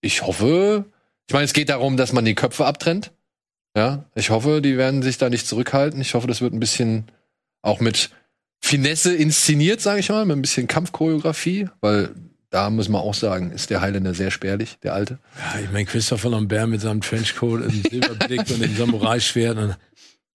ich 0.00 0.22
hoffe, 0.22 0.84
ich 1.28 1.32
meine, 1.34 1.44
es 1.44 1.52
geht 1.52 1.68
darum, 1.68 1.96
dass 1.96 2.12
man 2.12 2.24
die 2.24 2.34
Köpfe 2.34 2.64
abtrennt. 2.66 3.10
Ja, 3.76 4.04
ich 4.14 4.30
hoffe, 4.30 4.60
die 4.62 4.76
werden 4.76 5.02
sich 5.02 5.18
da 5.18 5.30
nicht 5.30 5.46
zurückhalten. 5.46 6.00
Ich 6.00 6.14
hoffe, 6.14 6.26
das 6.26 6.40
wird 6.42 6.52
ein 6.52 6.60
bisschen 6.60 7.06
auch 7.62 7.80
mit 7.80 8.10
Finesse 8.60 9.14
inszeniert, 9.14 9.80
sage 9.80 10.00
ich 10.00 10.08
mal, 10.10 10.24
mit 10.26 10.36
ein 10.36 10.42
bisschen 10.42 10.68
Kampfchoreografie, 10.68 11.68
weil 11.80 12.10
da 12.52 12.68
muss 12.68 12.90
man 12.90 13.00
auch 13.00 13.14
sagen, 13.14 13.50
ist 13.50 13.70
der 13.70 13.80
Highlander 13.80 14.12
sehr 14.14 14.30
spärlich, 14.30 14.78
der 14.82 14.92
alte. 14.92 15.18
Ja, 15.38 15.60
ich 15.60 15.72
meine, 15.72 15.86
Christopher 15.86 16.28
Lambert 16.28 16.68
mit 16.68 16.82
seinem 16.82 17.00
Trenchcoat 17.00 17.62
und 17.62 17.88
Silberblick 17.90 18.40
und 18.50 18.62
dem 18.62 18.76
Samurai-Schwert. 18.76 19.56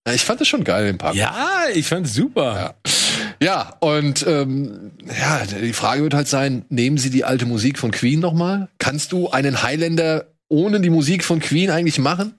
Ja, 0.07 0.13
ich 0.13 0.25
fand 0.25 0.41
das 0.41 0.47
schon 0.47 0.63
geil, 0.63 0.87
den 0.87 0.97
Park. 0.97 1.15
Ja, 1.15 1.65
ich 1.73 1.85
fand's 1.85 2.13
super. 2.13 2.75
Ja. 2.83 2.91
Ja, 3.39 3.75
und 3.81 4.25
ähm, 4.25 4.93
ja, 5.05 5.45
die 5.45 5.73
Frage 5.73 6.01
wird 6.01 6.15
halt 6.15 6.27
sein, 6.27 6.65
nehmen 6.69 6.97
Sie 6.97 7.11
die 7.11 7.23
alte 7.23 7.45
Musik 7.45 7.77
von 7.77 7.91
Queen 7.91 8.19
nochmal? 8.19 8.67
Kannst 8.79 9.11
du 9.11 9.29
einen 9.29 9.61
Highlander 9.61 10.25
ohne 10.49 10.81
die 10.81 10.89
Musik 10.89 11.23
von 11.23 11.39
Queen 11.39 11.69
eigentlich 11.69 11.99
machen? 11.99 12.35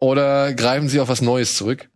Oder 0.00 0.52
greifen 0.52 0.88
Sie 0.88 0.98
auf 0.98 1.08
was 1.08 1.22
Neues 1.22 1.56
zurück? 1.56 1.88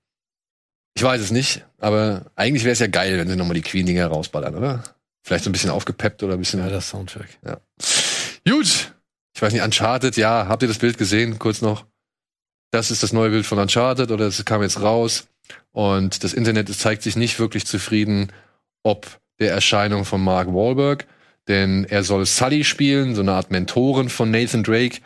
Ich 0.97 1.03
weiß 1.03 1.21
es 1.21 1.33
nicht, 1.33 1.65
aber 1.81 2.27
eigentlich 2.37 2.63
wäre 2.63 2.75
es 2.75 2.79
ja 2.79 2.87
geil, 2.87 3.19
wenn 3.19 3.27
sie 3.27 3.35
nochmal 3.35 3.55
die 3.55 3.63
Queen-Dinger 3.63 4.07
rausballern, 4.07 4.55
oder? 4.55 4.85
Vielleicht 5.25 5.45
so 5.45 5.51
ein 5.51 5.53
bisschen 5.53 5.71
aufgepeppt 5.71 6.23
oder 6.23 6.35
ein 6.35 6.39
bisschen. 6.39 6.61
Ja, 6.61 6.69
das 6.69 6.91
Soundtrack. 6.91 7.29
Gut. 8.47 8.93
Ich 9.35 9.43
weiß 9.43 9.53
nicht, 9.55 9.63
Uncharted, 9.63 10.17
ja, 10.17 10.47
habt 10.49 10.63
ihr 10.63 10.69
das 10.69 10.79
Bild 10.79 10.99
gesehen? 10.99 11.39
Kurz 11.39 11.63
noch. 11.63 11.87
Das 12.71 12.91
ist 12.91 13.03
das 13.03 13.13
neue 13.13 13.31
Bild 13.31 13.47
von 13.47 13.59
Uncharted 13.59 14.11
oder 14.11 14.27
es 14.27 14.45
kam 14.45 14.63
jetzt 14.63 14.81
raus. 14.83 15.27
Und 15.73 16.23
das 16.23 16.35
Internet 16.35 16.73
zeigt 16.75 17.03
sich 17.03 17.17
nicht 17.17 17.39
wirklich 17.39 17.67
zufrieden, 17.67 18.33
ob 18.83 19.07
der 19.41 19.51
Erscheinung 19.51 20.05
von 20.05 20.23
Mark 20.23 20.49
Wahlberg. 20.49 21.07
Denn 21.49 21.85
er 21.85 22.05
soll 22.05 22.27
Sully 22.27 22.63
spielen, 22.63 23.15
so 23.15 23.23
eine 23.23 23.33
Art 23.33 23.51
Mentorin 23.51 24.11
von 24.11 24.31
Nathan 24.31 24.63
Drake. 24.63 25.01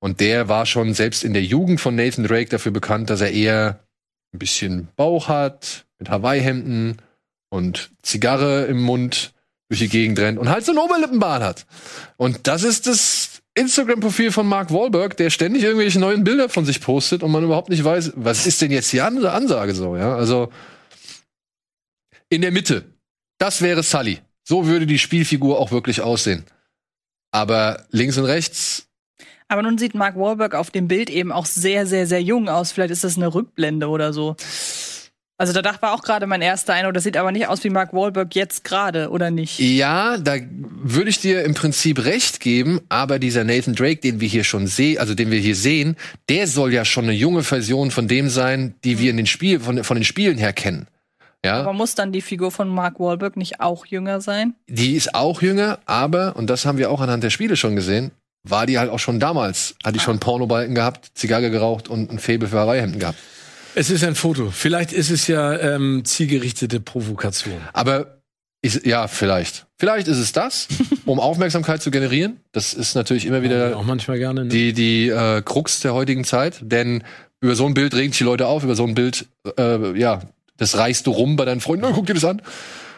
Und 0.00 0.18
der 0.18 0.48
war 0.48 0.66
schon 0.66 0.94
selbst 0.94 1.22
in 1.22 1.32
der 1.32 1.44
Jugend 1.44 1.80
von 1.80 1.94
Nathan 1.94 2.24
Drake 2.24 2.50
dafür 2.50 2.72
bekannt, 2.72 3.08
dass 3.08 3.20
er 3.20 3.30
eher 3.30 3.84
ein 4.32 4.38
bisschen 4.40 4.88
Bauch 4.96 5.28
hat, 5.28 5.86
mit 5.98 6.10
Hawaii-Hemden 6.10 7.00
und 7.50 7.92
Zigarre 8.02 8.64
im 8.64 8.80
Mund 8.80 9.32
durch 9.70 9.78
die 9.78 9.88
Gegend 9.88 10.18
rennt 10.18 10.38
und 10.38 10.48
halt 10.48 10.64
so 10.64 10.72
einen 10.72 10.80
Oberlippenbart 10.80 11.42
hat. 11.42 11.66
Und 12.16 12.48
das 12.48 12.64
ist 12.64 12.88
das 12.88 13.40
Instagram-Profil 13.54 14.32
von 14.32 14.46
Mark 14.46 14.72
Wahlberg, 14.72 15.16
der 15.16 15.30
ständig 15.30 15.62
irgendwelche 15.62 16.00
neuen 16.00 16.24
Bilder 16.24 16.48
von 16.48 16.64
sich 16.64 16.80
postet 16.80 17.22
und 17.22 17.30
man 17.30 17.44
überhaupt 17.44 17.68
nicht 17.68 17.84
weiß, 17.84 18.14
was 18.16 18.48
ist 18.48 18.60
denn 18.60 18.72
jetzt 18.72 18.92
die 18.92 19.00
andere 19.00 19.30
Ansage 19.30 19.74
so, 19.74 19.96
ja? 19.96 20.16
Also 20.16 20.50
in 22.28 22.42
der 22.42 22.50
Mitte. 22.50 22.84
Das 23.38 23.62
wäre 23.62 23.84
Sully. 23.84 24.18
So 24.42 24.66
würde 24.66 24.86
die 24.86 24.98
Spielfigur 24.98 25.60
auch 25.60 25.70
wirklich 25.70 26.00
aussehen. 26.00 26.44
Aber 27.30 27.86
links 27.90 28.18
und 28.18 28.24
rechts, 28.24 28.88
Aber 29.46 29.62
nun 29.62 29.78
sieht 29.78 29.94
Mark 29.94 30.16
Wahlberg 30.16 30.56
auf 30.56 30.70
dem 30.70 30.88
Bild 30.88 31.10
eben 31.10 31.30
auch 31.30 31.46
sehr, 31.46 31.86
sehr, 31.86 32.08
sehr 32.08 32.22
jung 32.22 32.48
aus. 32.48 32.72
Vielleicht 32.72 32.92
ist 32.92 33.04
das 33.04 33.16
eine 33.16 33.32
Rückblende 33.32 33.88
oder 33.88 34.12
so. 34.12 34.34
Also 35.40 35.54
da 35.54 35.62
dachte 35.62 35.80
war 35.80 35.94
auch 35.94 36.02
gerade 36.02 36.26
mein 36.26 36.42
erster 36.42 36.74
Eindruck, 36.74 36.92
das 36.92 37.04
sieht 37.04 37.16
aber 37.16 37.32
nicht 37.32 37.48
aus 37.48 37.64
wie 37.64 37.70
Mark 37.70 37.94
Wahlberg 37.94 38.34
jetzt 38.34 38.62
gerade, 38.62 39.08
oder 39.08 39.30
nicht? 39.30 39.58
ja, 39.58 40.18
da 40.18 40.34
würde 40.82 41.08
ich 41.08 41.18
dir 41.18 41.44
im 41.44 41.54
Prinzip 41.54 42.04
recht 42.04 42.40
geben, 42.40 42.82
aber 42.90 43.18
dieser 43.18 43.42
Nathan 43.44 43.74
Drake, 43.74 44.02
den 44.02 44.20
wir 44.20 44.28
hier 44.28 44.44
schon 44.44 44.66
sehen, 44.66 44.98
also 44.98 45.14
den 45.14 45.30
wir 45.30 45.38
hier 45.38 45.56
sehen, 45.56 45.96
der 46.28 46.46
soll 46.46 46.74
ja 46.74 46.84
schon 46.84 47.04
eine 47.04 47.14
junge 47.14 47.42
Version 47.42 47.90
von 47.90 48.06
dem 48.06 48.28
sein, 48.28 48.74
die 48.84 48.98
wir 48.98 49.10
in 49.10 49.16
den 49.16 49.24
Spiel, 49.24 49.60
von, 49.60 49.82
von 49.82 49.96
den 49.96 50.04
Spielen 50.04 50.36
her 50.36 50.52
kennen. 50.52 50.88
Ja. 51.42 51.60
Aber 51.60 51.72
muss 51.72 51.94
dann 51.94 52.12
die 52.12 52.20
Figur 52.20 52.50
von 52.50 52.68
Mark 52.68 53.00
Wahlberg 53.00 53.38
nicht 53.38 53.60
auch 53.60 53.86
jünger 53.86 54.20
sein? 54.20 54.52
Die 54.68 54.94
ist 54.94 55.14
auch 55.14 55.40
jünger, 55.40 55.78
aber, 55.86 56.36
und 56.36 56.50
das 56.50 56.66
haben 56.66 56.76
wir 56.76 56.90
auch 56.90 57.00
anhand 57.00 57.24
der 57.24 57.30
Spiele 57.30 57.56
schon 57.56 57.76
gesehen, 57.76 58.10
war 58.42 58.66
die 58.66 58.78
halt 58.78 58.90
auch 58.90 58.98
schon 58.98 59.18
damals. 59.18 59.74
Hat 59.82 59.94
die 59.94 60.00
schon 60.00 60.20
Pornobalken 60.20 60.74
gehabt, 60.74 61.12
Zigarre 61.14 61.50
geraucht 61.50 61.88
und 61.88 62.10
ein 62.10 62.18
Faible 62.18 62.46
für 62.46 62.58
Hawaii-Hemden 62.58 63.00
gehabt. 63.00 63.18
Es 63.74 63.90
ist 63.90 64.02
ein 64.04 64.14
Foto. 64.14 64.50
Vielleicht 64.50 64.92
ist 64.92 65.10
es 65.10 65.26
ja 65.26 65.58
ähm, 65.58 66.04
zielgerichtete 66.04 66.80
Provokation. 66.80 67.60
Aber 67.72 68.20
ist, 68.62 68.84
ja, 68.84 69.08
vielleicht. 69.08 69.66
Vielleicht 69.78 70.08
ist 70.08 70.18
es 70.18 70.32
das, 70.32 70.68
um 71.06 71.20
Aufmerksamkeit 71.20 71.80
zu 71.80 71.90
generieren. 71.90 72.40
Das 72.52 72.74
ist 72.74 72.94
natürlich 72.94 73.26
immer 73.26 73.42
wieder 73.42 73.76
auch 73.76 73.84
manchmal 73.84 74.18
gerne. 74.18 74.44
Ne? 74.44 74.50
die, 74.50 74.72
die 74.72 75.08
äh, 75.08 75.42
Krux 75.42 75.80
der 75.80 75.94
heutigen 75.94 76.24
Zeit. 76.24 76.58
Denn 76.62 77.04
über 77.40 77.54
so 77.54 77.64
ein 77.66 77.74
Bild 77.74 77.94
regen 77.94 78.12
sich 78.12 78.18
die 78.18 78.24
Leute 78.24 78.46
auf, 78.46 78.64
über 78.64 78.74
so 78.74 78.84
ein 78.84 78.94
Bild, 78.94 79.26
äh, 79.56 79.98
ja, 79.98 80.20
das 80.56 80.76
reißt 80.76 81.06
du 81.06 81.12
rum 81.12 81.36
bei 81.36 81.46
deinen 81.46 81.60
Freunden. 81.60 81.86
Oh, 81.86 81.92
guck 81.92 82.06
dir 82.06 82.14
das 82.14 82.24
an. 82.24 82.42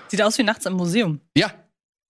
Sieht 0.08 0.22
aus 0.22 0.36
wie 0.38 0.42
nachts 0.42 0.66
im 0.66 0.72
Museum. 0.72 1.20
Ja. 1.36 1.52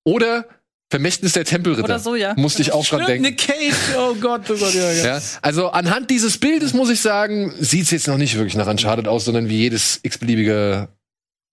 Oder 0.05 0.47
Vermächtnis 0.93 1.33
der 1.33 1.47
Tempelritter. 1.47 1.85
Oder 1.85 1.99
so, 1.99 2.15
ja. 2.17 2.35
Musste 2.37 2.61
ich 2.61 2.71
auch 2.71 2.85
dran 2.85 3.07
denken. 3.07 3.23
Nick 3.23 3.39
Cage. 3.39 3.97
Oh 3.97 4.15
Gott, 4.17 4.43
oh 4.51 4.57
Gott, 4.59 4.75
ja, 4.75 4.93
ja. 4.93 5.17
Ja, 5.17 5.23
also 5.41 5.71
anhand 5.71 6.11
dieses 6.11 6.37
Bildes 6.37 6.75
muss 6.75 6.91
ich 6.91 7.01
sagen, 7.01 7.55
sieht's 7.59 7.91
jetzt 7.93 8.09
noch 8.09 8.19
nicht 8.19 8.37
wirklich 8.37 8.57
nach 8.57 8.67
Uncharted 8.67 9.09
aus, 9.09 9.25
sondern 9.25 9.49
wie 9.49 9.57
jedes 9.57 10.01
x-beliebige 10.03 10.89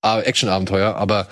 Action-Abenteuer. 0.02 0.94
Aber 0.94 1.30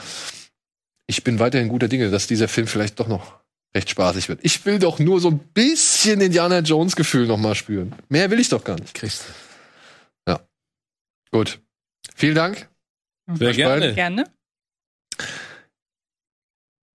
ich 1.05 1.25
bin 1.25 1.39
weiterhin 1.39 1.67
guter 1.67 1.89
Dinge, 1.89 2.09
dass 2.09 2.27
dieser 2.27 2.47
Film 2.47 2.67
vielleicht 2.67 2.97
doch 3.01 3.09
noch 3.09 3.41
recht 3.75 3.89
spaßig 3.89 4.29
wird. 4.29 4.39
Ich 4.41 4.65
will 4.65 4.79
doch 4.79 4.99
nur 4.99 5.19
so 5.19 5.29
ein 5.29 5.39
bisschen 5.39 6.21
Indiana 6.21 6.59
Jones-Gefühl 6.59 7.27
noch 7.27 7.35
mal 7.35 7.55
spüren. 7.55 7.93
Mehr 8.07 8.31
will 8.31 8.39
ich 8.39 8.47
doch 8.47 8.63
gar 8.63 8.79
nicht. 8.79 8.93
Kriegst 8.93 9.25
Ja. 10.25 10.39
Gut. 11.31 11.59
Vielen 12.15 12.35
Dank. 12.35 12.69
Sehr 13.37 13.51
gerne. 13.51 13.93
Gerne. 13.95 14.23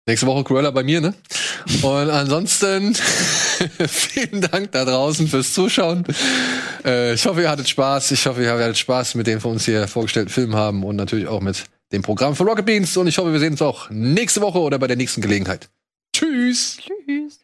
Nächste 0.05 0.27
Woche 0.27 0.43
Cruella 0.43 0.73
bei 0.73 0.83
mir, 0.83 1.01
ne? 1.01 1.15
Und 1.83 2.11
ansonsten 2.11 2.93
vielen 3.87 4.41
Dank 4.41 4.73
da 4.73 4.85
draußen 4.85 5.29
fürs 5.29 5.55
Zuschauen. 5.55 6.05
Äh, 6.85 7.15
ich 7.15 7.24
hoffe, 7.24 7.43
ihr 7.43 7.51
hattet 7.51 7.69
Spaß. 7.69 8.11
Ich 8.11 8.27
hoffe, 8.27 8.43
ihr 8.43 8.51
hattet 8.51 8.79
Spaß 8.79 9.15
mit 9.15 9.29
den 9.29 9.39
von 9.39 9.53
uns 9.53 9.65
hier 9.65 9.87
vorgestellten 9.87 10.31
Filmen 10.31 10.57
haben 10.57 10.83
und 10.83 10.97
natürlich 10.97 11.29
auch 11.29 11.41
mit 11.41 11.66
dem 11.93 12.03
Programm 12.03 12.35
von 12.35 12.49
Rocket 12.49 12.66
Beans. 12.66 12.97
Und 12.97 13.07
ich 13.07 13.16
hoffe, 13.16 13.33
wir 13.33 13.39
sehen 13.39 13.53
uns 13.53 13.62
auch 13.62 13.91
nächste 13.91 14.41
Woche 14.41 14.59
oder 14.59 14.81
bei 14.81 14.89
der 14.89 14.97
nächsten 14.97 15.20
Gelegenheit. 15.20 15.70
Tschüss. 16.12 16.79
Tschüss. 16.79 17.39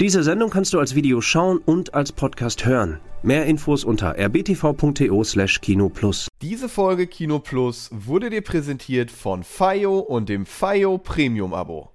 Diese 0.00 0.24
Sendung 0.24 0.50
kannst 0.50 0.72
du 0.72 0.80
als 0.80 0.96
Video 0.96 1.20
schauen 1.20 1.58
und 1.58 1.94
als 1.94 2.10
Podcast 2.10 2.64
hören. 2.64 2.98
Mehr 3.22 3.44
Infos 3.44 3.84
unter 3.84 4.16
rbtv.to/kinoplus. 4.16 6.28
Diese 6.40 6.70
Folge 6.70 7.06
Kino 7.06 7.38
Plus 7.38 7.90
wurde 7.92 8.30
dir 8.30 8.40
präsentiert 8.40 9.10
von 9.10 9.44
FIO 9.44 9.98
und 9.98 10.30
dem 10.30 10.46
FIO 10.46 10.96
Premium 10.96 11.52
Abo. 11.52 11.90